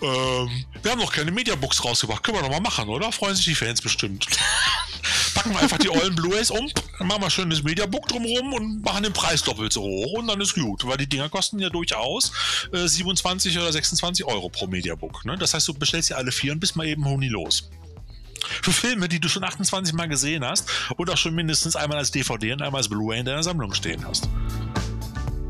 Ähm, 0.01 0.65
wir 0.81 0.91
haben 0.91 0.99
noch 0.99 1.13
keine 1.13 1.31
Mediabooks 1.31 1.85
rausgebracht. 1.85 2.23
Können 2.23 2.39
wir 2.39 2.41
doch 2.41 2.49
mal 2.49 2.59
machen, 2.59 2.82
oder? 2.89 3.11
Freuen 3.11 3.35
sich 3.35 3.45
die 3.45 3.55
Fans 3.55 3.81
bestimmt. 3.81 4.27
Packen 5.33 5.51
wir 5.51 5.59
einfach 5.59 5.79
die 5.79 5.89
ollen 5.89 6.15
Blu-rays 6.15 6.51
um, 6.51 6.69
machen 6.99 7.21
wir 7.21 7.29
schön 7.29 7.49
das 7.49 7.63
Mediabook 7.63 8.07
drumherum 8.07 8.53
und 8.53 8.83
machen 8.83 9.03
den 9.03 9.13
Preis 9.13 9.43
doppelt 9.43 9.73
so 9.73 9.81
hoch 9.81 10.13
und 10.19 10.27
dann 10.27 10.39
ist 10.39 10.53
gut. 10.53 10.85
Weil 10.85 10.97
die 10.97 11.07
Dinger 11.07 11.29
kosten 11.29 11.59
ja 11.59 11.69
durchaus 11.69 12.31
äh, 12.71 12.87
27 12.87 13.57
oder 13.57 13.71
26 13.71 14.25
Euro 14.25 14.49
pro 14.49 14.67
Mediabook. 14.67 15.25
Ne? 15.25 15.37
Das 15.37 15.53
heißt, 15.53 15.67
du 15.67 15.73
bestellst 15.73 16.09
ja 16.09 16.17
alle 16.17 16.31
vier 16.31 16.53
und 16.53 16.59
bist 16.59 16.75
mal 16.75 16.87
eben 16.87 17.05
Huni 17.05 17.27
los. 17.27 17.69
Für 18.61 18.73
Filme, 18.73 19.09
die 19.09 19.19
du 19.19 19.29
schon 19.29 19.43
28 19.43 19.93
Mal 19.93 20.07
gesehen 20.07 20.45
hast 20.45 20.69
und 20.97 21.09
auch 21.09 21.17
schon 21.17 21.33
mindestens 21.33 21.75
einmal 21.75 21.97
als 21.97 22.11
DVD 22.11 22.53
und 22.53 22.61
einmal 22.61 22.79
als 22.79 22.89
Blu-ray 22.89 23.19
in 23.19 23.25
deiner 23.25 23.43
Sammlung 23.43 23.73
stehen 23.73 24.05
hast. 24.05 24.27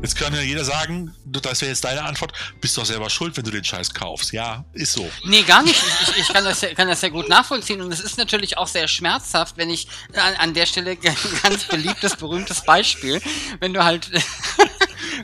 Jetzt 0.04 0.16
kann 0.16 0.34
ja 0.34 0.42
jeder 0.42 0.66
sagen, 0.66 1.14
das 1.24 1.62
wäre 1.62 1.70
jetzt 1.70 1.82
deine 1.82 2.02
Antwort, 2.02 2.34
bist 2.60 2.76
doch 2.76 2.84
selber 2.84 3.08
schuld, 3.08 3.38
wenn 3.38 3.44
du 3.44 3.50
den 3.50 3.64
Scheiß 3.64 3.94
kaufst. 3.94 4.34
Ja, 4.34 4.66
ist 4.74 4.92
so. 4.92 5.10
Nee, 5.24 5.44
gar 5.44 5.62
nicht. 5.62 5.82
Ich, 6.02 6.18
ich, 6.18 6.28
kann, 6.28 6.44
das, 6.44 6.60
kann 6.76 6.88
das 6.88 7.00
sehr 7.00 7.10
gut 7.10 7.30
nachvollziehen 7.30 7.80
und 7.80 7.90
es 7.90 8.00
ist 8.00 8.18
natürlich 8.18 8.58
auch 8.58 8.66
sehr 8.66 8.86
schmerzhaft, 8.86 9.56
wenn 9.56 9.70
ich 9.70 9.88
an, 10.12 10.34
an 10.34 10.52
der 10.52 10.66
Stelle 10.66 10.90
ein 11.02 11.16
ganz 11.42 11.64
beliebtes, 11.64 12.16
berühmtes 12.16 12.60
Beispiel, 12.66 13.18
wenn 13.60 13.72
du 13.72 13.82
halt 13.82 14.10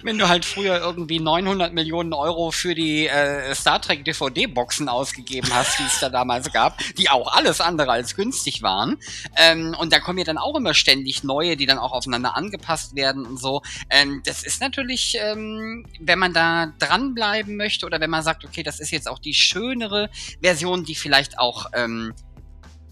wenn 0.02 0.18
du 0.18 0.28
halt 0.28 0.44
früher 0.44 0.78
irgendwie 0.78 1.20
900 1.20 1.72
Millionen 1.72 2.12
Euro 2.12 2.50
für 2.50 2.74
die 2.74 3.06
äh, 3.06 3.54
Star 3.54 3.80
Trek 3.80 4.04
DVD-Boxen 4.04 4.88
ausgegeben 4.88 5.48
hast, 5.52 5.78
die 5.78 5.84
es 5.84 6.00
da 6.00 6.08
damals 6.08 6.52
gab, 6.52 6.78
die 6.96 7.08
auch 7.10 7.32
alles 7.32 7.60
andere 7.60 7.92
als 7.92 8.14
günstig 8.16 8.62
waren. 8.62 8.98
Ähm, 9.36 9.74
und 9.78 9.92
da 9.92 10.00
kommen 10.00 10.18
ja 10.18 10.24
dann 10.24 10.38
auch 10.38 10.56
immer 10.56 10.74
ständig 10.74 11.24
neue, 11.24 11.56
die 11.56 11.66
dann 11.66 11.78
auch 11.78 11.92
aufeinander 11.92 12.36
angepasst 12.36 12.96
werden 12.96 13.26
und 13.26 13.38
so. 13.38 13.62
Ähm, 13.90 14.22
das 14.24 14.42
ist 14.42 14.60
natürlich, 14.60 15.16
ähm, 15.20 15.86
wenn 16.00 16.18
man 16.18 16.32
da 16.32 16.72
dranbleiben 16.78 17.56
möchte 17.56 17.86
oder 17.86 18.00
wenn 18.00 18.10
man 18.10 18.22
sagt, 18.22 18.44
okay, 18.44 18.62
das 18.62 18.80
ist 18.80 18.90
jetzt 18.90 19.08
auch 19.08 19.18
die 19.18 19.34
schönere 19.34 20.10
Version, 20.42 20.84
die 20.84 20.94
vielleicht 20.94 21.38
auch 21.38 21.66
ähm, 21.74 22.14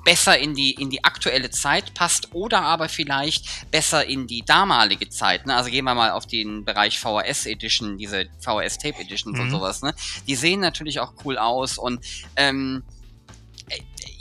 besser 0.05 0.39
in 0.39 0.55
die, 0.55 0.73
in 0.73 0.91
die 0.91 1.05
aktuelle 1.05 1.51
Zeit 1.51 1.95
passt 1.95 2.35
oder 2.35 2.63
aber 2.63 2.89
vielleicht 2.89 3.71
besser 3.71 4.07
in 4.07 4.27
die 4.27 4.43
damalige 4.43 5.09
Zeit. 5.09 5.47
Ne? 5.47 5.55
Also 5.55 5.71
gehen 5.71 5.85
wir 5.85 5.95
mal 5.95 6.11
auf 6.11 6.27
den 6.27 6.65
Bereich 6.65 6.99
VHS 6.99 7.47
Edition, 7.47 7.99
diese 7.99 8.27
VHS 8.41 8.79
Tape 8.79 9.01
Editions 9.01 9.37
mhm. 9.37 9.45
und 9.45 9.51
sowas. 9.51 9.83
Ne? 9.83 9.95
Die 10.27 10.35
sehen 10.35 10.61
natürlich 10.61 11.01
auch 11.01 11.13
cool 11.25 11.39
aus 11.39 11.79
und 11.79 12.05
ähm, 12.37 12.83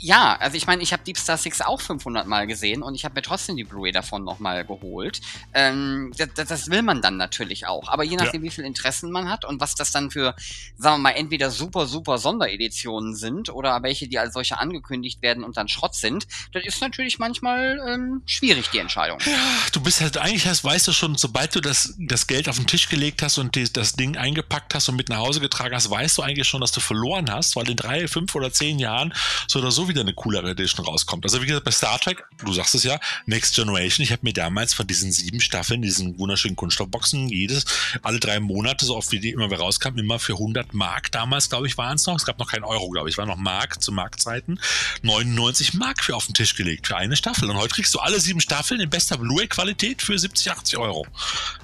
ja, 0.00 0.36
also 0.36 0.56
ich 0.56 0.66
meine, 0.66 0.82
ich 0.82 0.92
habe 0.92 1.02
Deep 1.02 1.18
Star 1.18 1.36
6 1.36 1.62
auch 1.62 1.80
500 1.80 2.26
Mal 2.26 2.46
gesehen 2.46 2.82
und 2.82 2.94
ich 2.94 3.04
habe 3.04 3.16
mir 3.16 3.22
trotzdem 3.22 3.56
die 3.56 3.64
Blu-ray 3.64 3.90
davon 3.90 4.22
nochmal 4.24 4.64
geholt. 4.64 5.20
Ähm, 5.54 6.12
das, 6.16 6.46
das, 6.48 6.70
will 6.70 6.82
man 6.82 7.02
dann 7.02 7.16
natürlich 7.16 7.66
auch. 7.66 7.88
Aber 7.88 8.04
je 8.04 8.16
nachdem, 8.16 8.42
ja. 8.42 8.50
wie 8.50 8.54
viel 8.54 8.64
Interessen 8.64 9.10
man 9.10 9.28
hat 9.28 9.44
und 9.44 9.60
was 9.60 9.74
das 9.74 9.90
dann 9.90 10.10
für, 10.10 10.36
sagen 10.76 10.96
wir 10.96 10.98
mal, 10.98 11.10
entweder 11.10 11.50
super, 11.50 11.86
super 11.86 12.18
Sondereditionen 12.18 13.16
sind 13.16 13.50
oder 13.50 13.82
welche, 13.82 14.06
die 14.06 14.18
als 14.18 14.34
solche 14.34 14.58
angekündigt 14.58 15.20
werden 15.22 15.42
und 15.42 15.56
dann 15.56 15.68
Schrott 15.68 15.94
sind, 15.94 16.28
das 16.52 16.64
ist 16.64 16.80
natürlich 16.80 17.18
manchmal 17.18 17.80
ähm, 17.88 18.22
schwierig, 18.26 18.70
die 18.70 18.78
Entscheidung. 18.78 19.18
Ja, 19.26 19.32
du 19.72 19.80
bist 19.80 20.00
halt 20.00 20.16
eigentlich, 20.16 20.46
hast, 20.46 20.62
weißt 20.62 20.86
du 20.86 20.92
schon, 20.92 21.16
sobald 21.16 21.56
du 21.56 21.60
das, 21.60 21.94
das 21.98 22.28
Geld 22.28 22.48
auf 22.48 22.56
den 22.56 22.66
Tisch 22.66 22.88
gelegt 22.88 23.22
hast 23.22 23.38
und 23.38 23.56
die, 23.56 23.72
das 23.72 23.94
Ding 23.94 24.16
eingepackt 24.16 24.74
hast 24.74 24.88
und 24.88 24.96
mit 24.96 25.08
nach 25.08 25.18
Hause 25.18 25.40
getragen 25.40 25.74
hast, 25.74 25.90
weißt 25.90 26.18
du 26.18 26.22
eigentlich 26.22 26.46
schon, 26.46 26.60
dass 26.60 26.70
du 26.70 26.80
verloren 26.80 27.30
hast, 27.30 27.56
weil 27.56 27.68
in 27.68 27.76
drei, 27.76 28.06
fünf 28.06 28.34
oder 28.36 28.52
zehn 28.52 28.78
Jahren 28.78 29.12
so 29.48 29.58
oder 29.58 29.72
so 29.72 29.87
wieder 29.88 30.02
eine 30.02 30.14
coolere 30.14 30.50
Edition 30.50 30.84
rauskommt. 30.84 31.24
Also 31.24 31.42
wie 31.42 31.46
gesagt, 31.46 31.64
bei 31.64 31.70
Star 31.70 31.98
Trek, 31.98 32.24
du 32.44 32.52
sagst 32.52 32.74
es 32.74 32.84
ja, 32.84 32.98
Next 33.26 33.54
Generation, 33.54 34.04
ich 34.04 34.12
habe 34.12 34.20
mir 34.22 34.32
damals 34.32 34.74
von 34.74 34.86
diesen 34.86 35.12
sieben 35.12 35.40
Staffeln, 35.40 35.82
diesen 35.82 36.18
wunderschönen 36.18 36.56
Kunststoffboxen, 36.56 37.28
jedes, 37.28 37.64
alle 38.02 38.20
drei 38.20 38.40
Monate, 38.40 38.84
so 38.84 38.96
oft 38.96 39.10
wie 39.12 39.20
die 39.20 39.30
immer 39.30 39.50
wieder 39.50 39.60
rauskamen, 39.60 39.98
immer 39.98 40.18
für 40.18 40.34
100 40.34 40.74
Mark 40.74 41.10
damals, 41.12 41.48
glaube 41.48 41.66
ich, 41.66 41.78
waren 41.78 41.96
es 41.96 42.06
noch. 42.06 42.16
Es 42.16 42.24
gab 42.24 42.38
noch 42.38 42.50
keinen 42.50 42.64
Euro, 42.64 42.88
glaube 42.90 43.08
ich, 43.08 43.18
war 43.18 43.26
noch 43.26 43.36
Mark 43.36 43.82
zu 43.82 43.92
Markzeiten. 43.92 44.60
99 45.02 45.74
Mark 45.74 46.04
für 46.04 46.16
auf 46.16 46.26
den 46.26 46.34
Tisch 46.34 46.54
gelegt 46.54 46.86
für 46.86 46.96
eine 46.96 47.16
Staffel. 47.16 47.48
Und 47.50 47.56
heute 47.56 47.74
kriegst 47.74 47.94
du 47.94 47.98
alle 47.98 48.20
sieben 48.20 48.40
Staffeln 48.40 48.80
in 48.80 48.90
bester 48.90 49.18
Blu-ray-Qualität 49.18 50.02
für 50.02 50.18
70, 50.18 50.50
80 50.50 50.78
Euro. 50.78 51.06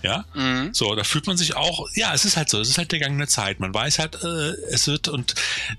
Ja, 0.03 0.25
mhm. 0.35 0.73
so, 0.73 0.95
da 0.95 1.05
fühlt 1.05 1.27
man 1.27 1.37
sich 1.37 1.57
auch, 1.57 1.87
ja, 1.95 2.15
es 2.15 2.25
ist 2.25 2.37
halt 2.37 2.49
so, 2.49 2.61
es 2.61 2.69
ist 2.69 2.79
halt 2.79 2.93
der 2.93 2.99
Gang 2.99 3.19
der 3.19 3.29
Zeit. 3.29 3.61
Man 3.61 3.73
weiß 3.73 3.99
halt, 3.99 4.17
äh, 4.23 4.53
es 4.71 4.87
wird 4.87 5.09
und 5.09 5.35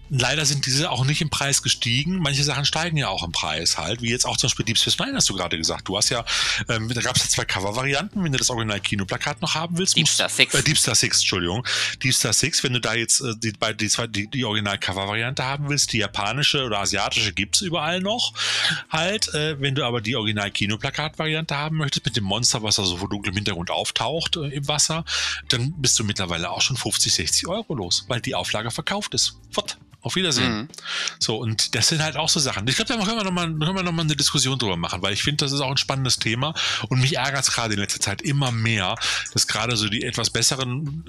leider 0.10 0.46
sind 0.46 0.66
diese 0.66 0.90
auch 0.92 1.06
nicht 1.06 1.22
im 1.22 1.30
Preis 1.30 1.62
gestiegen. 1.62 2.20
Manche 2.20 2.35
Sachen 2.44 2.66
steigen 2.66 2.98
ja 2.98 3.10
auch 3.10 3.24
im 3.24 3.32
Preis 3.32 3.78
halt, 3.78 4.02
wie 4.02 4.10
jetzt 4.10 4.26
auch 4.26 4.38
zum 4.38 4.48
Beispiel 4.48 4.66
Deep 4.66 4.78
Space 4.78 4.98
Nine 5.00 5.16
hast 5.16 5.30
du 5.30 5.34
gerade 5.34 5.58
gesagt. 5.58 5.88
Du 5.88 5.98
hast 5.98 6.10
ja, 6.10 6.26
ähm, 6.70 6.92
da 6.94 7.02
gab 7.02 7.16
es 7.16 7.24
ja 7.24 7.30
zwei 7.30 7.46
Cover-Varianten, 7.46 8.24
wenn 8.24 8.32
du 8.32 8.38
das 8.38 8.50
Original-Kinoplakat 8.50 9.42
noch 9.42 9.56
haben 9.56 9.78
willst. 9.78 9.96
Deep 9.96 10.08
Star 10.08 10.30
6. 10.30 10.54
Äh, 10.54 10.64
Deep 10.64 10.78
Star 10.78 10.96
6, 10.96 11.20
Entschuldigung. 11.20 11.66
Deep 12.04 12.14
Star 12.14 12.34
6, 12.34 12.64
wenn 12.64 12.74
du 12.74 12.82
da 12.82 12.94
jetzt 12.94 13.22
äh, 13.22 13.34
die, 13.38 13.52
bei, 13.52 13.74
die, 13.74 13.90
zwei, 13.90 14.08
die, 14.08 14.28
die 14.28 14.46
Original-Cover-Variante 14.46 15.44
haben 15.44 15.70
willst, 15.70 15.94
die 15.94 16.00
japanische 16.00 16.64
oder 16.64 16.80
asiatische 16.80 17.34
gibt's 17.34 17.62
überall 17.62 18.02
noch 18.02 18.34
halt. 18.90 19.34
Äh, 19.34 19.60
wenn 19.60 19.76
du 19.76 19.86
aber 19.86 20.02
die 20.02 20.16
Original-Kinoplakat-Variante 20.16 21.56
haben 21.56 21.78
möchtest, 21.78 22.06
mit 22.06 22.16
dem 22.16 22.24
Monster, 22.24 22.64
was 22.64 22.76
da 22.76 22.84
so 22.84 22.98
vor 22.98 23.10
dunklem 23.10 23.36
Hintergrund 23.36 23.72
auftaucht 23.72 24.38
äh, 24.38 24.48
im 24.50 24.68
Wasser, 24.68 25.06
dann 25.50 25.74
bist 25.78 25.98
du 26.00 26.04
mittlerweile 26.04 26.50
auch 26.50 26.62
schon 26.62 26.78
50, 26.78 27.14
60 27.14 27.48
Euro 27.48 27.74
los, 27.76 28.06
weil 28.08 28.22
die 28.22 28.36
Auflage 28.36 28.72
verkauft 28.72 29.14
ist. 29.14 29.40
Fort. 29.52 29.78
Auf 30.06 30.16
Wiedersehen. 30.16 30.56
Mhm. 30.56 30.68
So, 31.18 31.38
und 31.38 31.74
das 31.74 31.88
sind 31.88 32.00
halt 32.04 32.16
auch 32.16 32.30
so 32.30 32.40
Sachen. 32.40 32.68
Ich 32.68 32.76
glaube, 32.76 32.94
da 32.94 33.04
können 33.04 33.18
wir 33.18 33.24
nochmal 33.24 33.50
noch, 33.50 33.74
noch 33.74 33.92
mal 33.92 34.04
eine 34.04 34.16
Diskussion 34.16 34.60
drüber 34.60 34.78
machen, 34.78 35.02
weil 35.02 35.14
ich 35.14 35.24
finde, 35.24 35.44
das 35.44 35.52
ist 35.52 35.62
auch 35.62 35.72
ein 35.72 35.78
spannendes 35.78 36.20
Thema 36.20 36.54
und 36.90 37.00
mich 37.00 37.16
ärgert 37.16 37.42
es 37.42 37.52
gerade 37.52 37.74
in 37.74 37.80
letzter 37.80 38.00
Zeit 38.00 38.22
immer 38.22 38.52
mehr, 38.52 38.98
dass 39.34 39.48
gerade 39.48 39.76
so 39.76 39.90
die 39.90 40.04
etwas 40.04 40.30
besseren, 40.30 41.04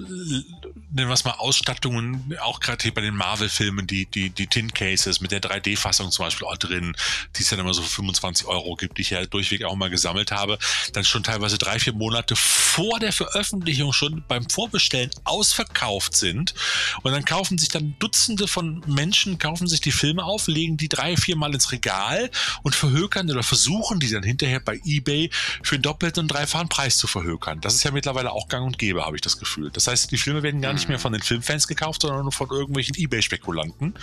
nennen 0.89 1.09
wir 1.09 1.13
es 1.13 1.25
mal, 1.25 1.33
Ausstattungen, 1.33 2.35
auch 2.41 2.59
gerade 2.59 2.81
hier 2.81 2.91
bei 2.91 3.01
den 3.01 3.13
Marvel-Filmen, 3.13 3.85
die, 3.85 4.07
die, 4.07 4.31
die 4.31 4.47
Tin 4.47 4.73
Cases 4.73 5.21
mit 5.21 5.29
der 5.29 5.43
3D-Fassung 5.43 6.09
zum 6.09 6.25
Beispiel 6.25 6.47
auch 6.47 6.57
drin, 6.57 6.95
die 7.35 7.43
es 7.43 7.49
dann 7.49 7.59
immer 7.59 7.75
so 7.75 7.83
für 7.83 7.97
25 7.97 8.47
Euro 8.47 8.75
gibt, 8.77 8.97
die 8.97 9.03
ich 9.03 9.11
ja 9.11 9.23
durchweg 9.27 9.63
auch 9.63 9.75
mal 9.75 9.91
gesammelt 9.91 10.31
habe, 10.31 10.57
dann 10.93 11.05
schon 11.05 11.21
teilweise 11.21 11.59
drei, 11.59 11.77
vier 11.77 11.93
Monate 11.93 12.35
vor 12.35 12.97
der 12.97 13.13
Veröffentlichung 13.13 13.93
schon 13.93 14.23
beim 14.27 14.49
Vorbestellen 14.49 15.11
ausverkauft 15.23 16.15
sind 16.15 16.55
und 17.03 17.11
dann 17.11 17.25
kaufen 17.25 17.59
sich 17.59 17.69
dann 17.69 17.95
Dutzende 17.99 18.47
von 18.47 18.86
Menschen 18.87 19.39
kaufen 19.39 19.67
sich 19.67 19.81
die 19.81 19.91
Filme 19.91 20.23
auf, 20.23 20.47
legen 20.47 20.77
die 20.77 20.89
drei, 20.89 21.17
vier 21.17 21.35
Mal 21.35 21.53
ins 21.53 21.71
Regal 21.71 22.29
und 22.63 22.75
verhökern 22.75 23.29
oder 23.29 23.43
versuchen 23.43 23.99
die 23.99 24.09
dann 24.09 24.23
hinterher 24.23 24.59
bei 24.59 24.79
eBay 24.85 25.29
für 25.63 25.75
einen 25.75 25.83
doppelten 25.83 26.23
und 26.23 26.27
dreifachen 26.27 26.69
Preis 26.69 26.97
zu 26.97 27.07
verhökern. 27.07 27.61
Das 27.61 27.75
ist 27.75 27.83
ja 27.83 27.91
mittlerweile 27.91 28.31
auch 28.31 28.47
gang 28.47 28.65
und 28.65 28.77
gäbe, 28.77 29.05
habe 29.05 29.15
ich 29.15 29.21
das 29.21 29.39
Gefühl. 29.39 29.69
Das 29.71 29.87
heißt, 29.87 30.11
die 30.11 30.17
Filme 30.17 30.43
werden 30.43 30.61
gar 30.61 30.73
nicht 30.73 30.87
mehr 30.87 30.97
mhm. 30.97 31.01
von 31.01 31.13
den 31.13 31.21
Filmfans 31.21 31.67
gekauft, 31.67 32.01
sondern 32.01 32.23
nur 32.23 32.31
von 32.31 32.49
irgendwelchen 32.49 32.95
eBay-Spekulanten 32.95 33.93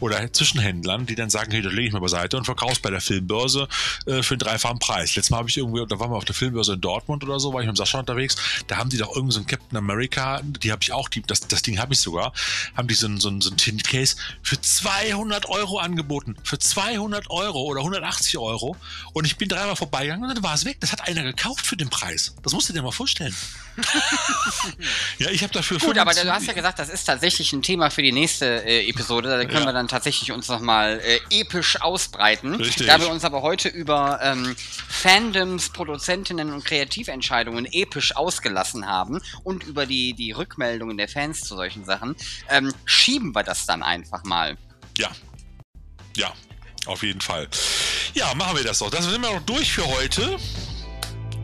oder 0.00 0.32
Zwischenhändlern, 0.32 1.06
die 1.06 1.14
dann 1.14 1.30
sagen, 1.30 1.52
hey, 1.52 1.62
das 1.62 1.72
lege 1.72 1.88
ich 1.88 1.92
mal 1.92 2.00
beiseite 2.00 2.36
und 2.36 2.44
verkauf's 2.44 2.80
bei 2.80 2.90
der 2.90 3.00
Filmbörse 3.00 3.68
äh, 4.06 4.22
für 4.22 4.34
einen 4.34 4.40
dreifachen 4.40 4.78
Preis. 4.78 5.14
Letztes 5.16 5.30
Mal 5.30 5.38
habe 5.38 5.48
ich 5.48 5.56
irgendwie, 5.56 5.84
da 5.86 5.98
waren 5.98 6.10
wir 6.10 6.16
auf 6.16 6.24
der 6.24 6.34
Filmbörse 6.34 6.74
in 6.74 6.80
Dortmund 6.80 7.24
oder 7.24 7.40
so, 7.40 7.52
war 7.52 7.60
ich 7.60 7.66
mit 7.66 7.76
Sascha 7.76 7.98
unterwegs, 7.98 8.36
da 8.66 8.76
haben 8.76 8.90
die 8.90 8.96
doch 8.96 9.14
irgend 9.14 9.32
so 9.32 9.40
ein 9.40 9.46
Captain 9.46 9.76
America, 9.76 10.40
die 10.42 10.72
habe 10.72 10.82
ich 10.82 10.92
auch, 10.92 11.08
die, 11.08 11.22
das, 11.22 11.40
das 11.40 11.62
Ding 11.62 11.78
habe 11.78 11.94
ich 11.94 12.00
sogar, 12.00 12.32
haben 12.76 12.88
die 12.88 12.94
so 12.94 13.06
ein, 13.06 13.20
so 13.20 13.28
ein, 13.28 13.40
so 13.40 13.50
ein 13.50 13.56
Case 13.82 14.16
für 14.42 14.60
200 14.60 15.48
Euro 15.48 15.78
angeboten. 15.78 16.36
Für 16.42 16.58
200 16.58 17.30
Euro 17.30 17.62
oder 17.62 17.80
180 17.80 18.38
Euro. 18.38 18.76
Und 19.12 19.26
ich 19.26 19.36
bin 19.36 19.48
dreimal 19.48 19.76
vorbeigegangen 19.76 20.28
und 20.28 20.34
dann 20.34 20.42
war 20.42 20.54
es 20.54 20.64
weg. 20.64 20.78
Das 20.80 20.92
hat 20.92 21.06
einer 21.06 21.22
gekauft 21.22 21.66
für 21.66 21.76
den 21.76 21.90
Preis. 21.90 22.34
Das 22.42 22.52
musst 22.52 22.68
du 22.68 22.72
dir 22.72 22.82
mal 22.82 22.92
vorstellen. 22.92 23.34
ja, 25.18 25.30
ich 25.30 25.42
habe 25.42 25.52
dafür. 25.52 25.78
Gut, 25.78 25.98
aber 25.98 26.14
du 26.14 26.32
hast 26.32 26.46
ja 26.46 26.52
gesagt, 26.52 26.78
das 26.78 26.88
ist 26.88 27.04
tatsächlich 27.04 27.52
ein 27.52 27.62
Thema 27.62 27.90
für 27.90 28.02
die 28.02 28.12
nächste 28.12 28.64
äh, 28.64 28.88
Episode. 28.88 29.28
Da 29.28 29.44
können 29.44 29.60
ja. 29.60 29.66
wir 29.66 29.72
dann 29.72 29.88
tatsächlich 29.88 30.30
uns 30.32 30.48
nochmal 30.48 31.00
äh, 31.00 31.18
episch 31.30 31.80
ausbreiten. 31.80 32.54
Richtig. 32.54 32.86
Da 32.86 33.00
wir 33.00 33.08
uns 33.08 33.24
aber 33.24 33.42
heute 33.42 33.68
über 33.68 34.20
ähm, 34.22 34.54
Fandoms, 34.88 35.70
Produzentinnen 35.70 36.52
und 36.52 36.64
Kreativentscheidungen 36.64 37.66
episch 37.66 38.14
ausgelassen 38.14 38.86
haben 38.86 39.20
und 39.42 39.64
über 39.64 39.86
die, 39.86 40.12
die 40.12 40.32
Rückmeldungen 40.32 40.96
der 40.96 41.08
Fans 41.08 41.40
zu 41.40 41.56
solchen 41.56 41.84
Sachen, 41.84 42.14
ähm, 42.48 42.72
schieben 42.84 43.34
wir 43.34 43.42
das 43.42 43.66
dann 43.66 43.82
einfach 43.82 44.13
mal. 44.22 44.56
Ja. 44.96 45.10
Ja, 46.16 46.32
auf 46.86 47.02
jeden 47.02 47.20
Fall. 47.20 47.48
Ja, 48.14 48.32
machen 48.34 48.56
wir 48.56 48.64
das 48.64 48.78
doch. 48.78 48.90
Das 48.90 49.04
sind 49.04 49.20
wir 49.20 49.32
noch 49.32 49.40
durch 49.40 49.72
für 49.72 49.86
heute. 49.86 50.38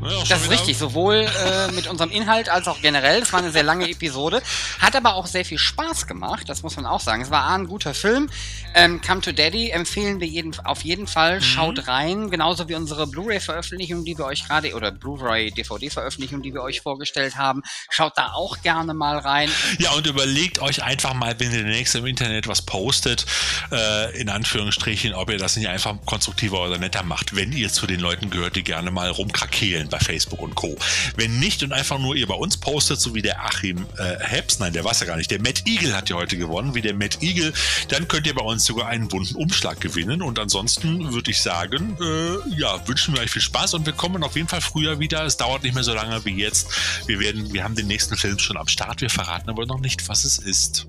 Ja, 0.02 0.24
das 0.28 0.43
ist 0.43 0.51
richtig, 0.51 0.78
sowohl 0.78 1.14
äh, 1.14 1.72
mit 1.72 1.86
unserem 1.86 2.10
Inhalt 2.10 2.48
als 2.48 2.68
auch 2.68 2.81
generell. 2.81 3.22
Es 3.22 3.32
war 3.32 3.40
eine 3.40 3.51
sehr 3.51 3.62
lange 3.62 3.89
Episode, 3.89 4.43
hat 4.78 4.97
aber 4.97 5.14
auch 5.14 5.27
sehr 5.27 5.44
viel 5.44 5.59
Spaß 5.59 6.06
gemacht, 6.06 6.48
das 6.48 6.62
muss 6.62 6.77
man 6.77 6.86
auch 6.86 7.01
sagen. 7.01 7.22
Es 7.22 7.31
war 7.31 7.48
ein 7.51 7.66
guter 7.66 7.94
Film. 7.94 8.31
Ähm, 8.74 9.01
Come 9.01 9.20
to 9.20 9.32
Daddy 9.32 9.70
empfehlen 9.70 10.20
wir 10.20 10.27
jeden, 10.27 10.59
auf 10.64 10.82
jeden 10.82 11.06
Fall. 11.06 11.36
Mhm. 11.36 11.43
Schaut 11.43 11.89
rein, 11.89 12.31
genauso 12.31 12.68
wie 12.68 12.74
unsere 12.74 13.06
Blu-ray-Veröffentlichung, 13.06 14.05
die 14.05 14.16
wir 14.16 14.24
euch 14.24 14.47
gerade, 14.47 14.74
oder 14.74 14.90
Blu-ray-DVD-Veröffentlichung, 14.90 16.43
die 16.43 16.55
wir 16.55 16.62
euch 16.62 16.81
vorgestellt 16.81 17.36
haben. 17.36 17.62
Schaut 17.90 18.16
da 18.16 18.32
auch 18.32 18.62
gerne 18.62 18.94
mal 18.94 19.18
rein. 19.18 19.51
Ja, 19.78 19.93
und 19.93 20.06
überlegt 20.06 20.60
euch 20.60 20.82
einfach 20.82 21.14
mal, 21.14 21.39
wenn 21.39 21.52
ihr 21.52 21.59
demnächst 21.59 21.94
im 21.94 22.06
Internet 22.06 22.48
was 22.48 22.62
postet, 22.62 23.27
äh, 23.70 24.18
in 24.18 24.28
Anführungsstrichen, 24.28 25.14
ob 25.14 25.31
ihr 25.31 25.39
das 25.39 25.56
nicht 25.56 25.68
einfach 25.68 25.97
konstruktiver 26.06 26.62
oder 26.62 26.78
netter 26.78 27.02
macht, 27.02 27.36
wenn 27.36 27.52
ihr 27.52 27.70
zu 27.70 27.86
den 27.86 28.01
Leuten 28.01 28.31
gehört, 28.31 28.56
die 28.56 28.64
gerne 28.64 28.90
mal 28.90 29.10
rumkrakehlen 29.10 29.89
bei 29.90 29.98
Facebook 29.98 30.40
und 30.40 30.54
Co. 30.54 30.76
Wenn 31.16 31.38
nicht 31.38 31.62
und 31.62 31.72
einfach 31.72 31.98
nur 31.98 32.16
ihr 32.16 32.26
bei 32.26 32.34
uns 32.34 32.56
postet, 32.56 33.00
so 33.00 33.14
wie 33.14 33.22
der 33.22 33.44
Achim 33.44 33.86
äh, 33.98 34.18
Heps, 34.20 34.58
nein, 34.58 34.72
der 34.72 34.84
weiß 34.84 35.00
ja 35.00 35.06
gar 35.06 35.16
nicht, 35.16 35.30
der 35.30 35.40
Matt 35.40 35.66
Eagle 35.66 35.96
hat 35.96 36.08
ja 36.08 36.16
heute 36.16 36.36
gewonnen, 36.36 36.74
wie 36.74 36.80
der 36.80 36.94
Matt 36.94 37.22
Eagle, 37.22 37.52
dann 37.88 38.08
könnt 38.08 38.26
ihr 38.26 38.34
bei 38.34 38.44
uns 38.44 38.64
sogar 38.64 38.88
einen 38.88 39.08
bunten 39.08 39.34
Umschlag 39.34 39.80
gewinnen 39.80 40.22
und 40.22 40.38
ansonsten 40.38 41.12
würde 41.12 41.30
ich 41.30 41.42
sagen, 41.42 41.96
äh, 42.00 42.58
ja, 42.58 42.86
wünschen 42.86 43.14
wir 43.14 43.22
euch 43.22 43.30
viel 43.30 43.42
Spaß 43.42 43.74
und 43.74 43.86
wir 43.86 43.92
kommen 43.92 44.22
auf 44.22 44.36
jeden 44.36 44.48
Fall 44.48 44.60
früher 44.60 44.98
wieder. 44.98 45.24
Es 45.24 45.36
dauert 45.36 45.62
nicht 45.62 45.74
mehr 45.74 45.84
so 45.84 45.94
lange 45.94 46.24
wie 46.24 46.34
jetzt. 46.34 46.68
Wir 47.06 47.20
werden, 47.20 47.52
wir 47.52 47.64
haben 47.64 47.74
den 47.74 47.86
nächsten 47.86 48.16
Film 48.16 48.38
schon 48.38 48.56
am 48.56 48.68
Start, 48.68 49.00
wir 49.00 49.10
verraten 49.10 49.50
aber 49.50 49.66
noch 49.66 49.80
nicht, 49.80 50.08
was 50.08 50.24
es 50.24 50.38
ist. 50.38 50.86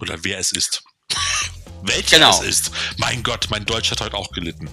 Oder 0.00 0.18
wer 0.22 0.38
es 0.38 0.52
ist. 0.52 0.82
Welcher 1.82 2.18
genau. 2.18 2.30
es 2.30 2.46
ist. 2.46 2.70
Mein 2.96 3.22
Gott, 3.22 3.48
mein 3.50 3.64
Deutsch 3.64 3.90
hat 3.90 4.00
heute 4.00 4.16
auch 4.16 4.30
gelitten. 4.32 4.68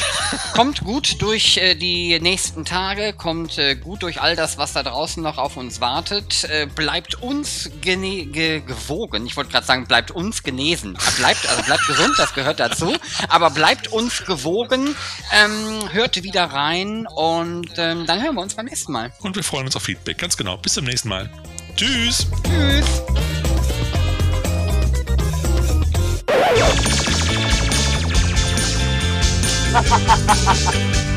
Kommt 0.52 0.80
gut 0.82 1.20
durch 1.20 1.58
äh, 1.58 1.74
die 1.74 2.18
nächsten 2.20 2.64
Tage, 2.64 3.12
kommt 3.12 3.58
äh, 3.58 3.74
gut 3.74 4.02
durch 4.02 4.20
all 4.20 4.36
das, 4.36 4.58
was 4.58 4.72
da 4.72 4.82
draußen 4.82 5.22
noch 5.22 5.38
auf 5.38 5.56
uns 5.56 5.80
wartet. 5.80 6.44
Äh, 6.44 6.66
bleibt 6.66 7.16
uns 7.22 7.70
ge 7.80 8.26
gewogen. 8.60 9.26
Ich 9.26 9.36
wollte 9.36 9.50
gerade 9.50 9.66
sagen, 9.66 9.86
bleibt 9.86 10.10
uns 10.10 10.42
genesen. 10.42 10.96
Bleibt, 11.18 11.48
also 11.48 11.62
bleibt 11.62 11.86
gesund, 11.86 12.14
das 12.16 12.34
gehört 12.34 12.60
dazu. 12.60 12.96
Aber 13.28 13.50
bleibt 13.50 13.88
uns 13.88 14.24
gewogen. 14.24 14.96
Ähm, 15.32 15.92
hört 15.92 16.22
wieder 16.22 16.44
rein 16.44 17.06
und 17.06 17.70
ähm, 17.76 18.06
dann 18.06 18.22
hören 18.22 18.34
wir 18.34 18.42
uns 18.42 18.54
beim 18.54 18.66
nächsten 18.66 18.92
Mal. 18.92 19.12
Und 19.20 19.36
wir 19.36 19.44
freuen 19.44 19.66
uns 19.66 19.76
auf 19.76 19.82
Feedback, 19.82 20.18
ganz 20.18 20.36
genau. 20.36 20.56
Bis 20.56 20.74
zum 20.74 20.84
nächsten 20.84 21.08
Mal. 21.08 21.30
Tschüss. 21.76 22.26
Tschüss. 22.44 23.02
Hahaha. 29.72 31.15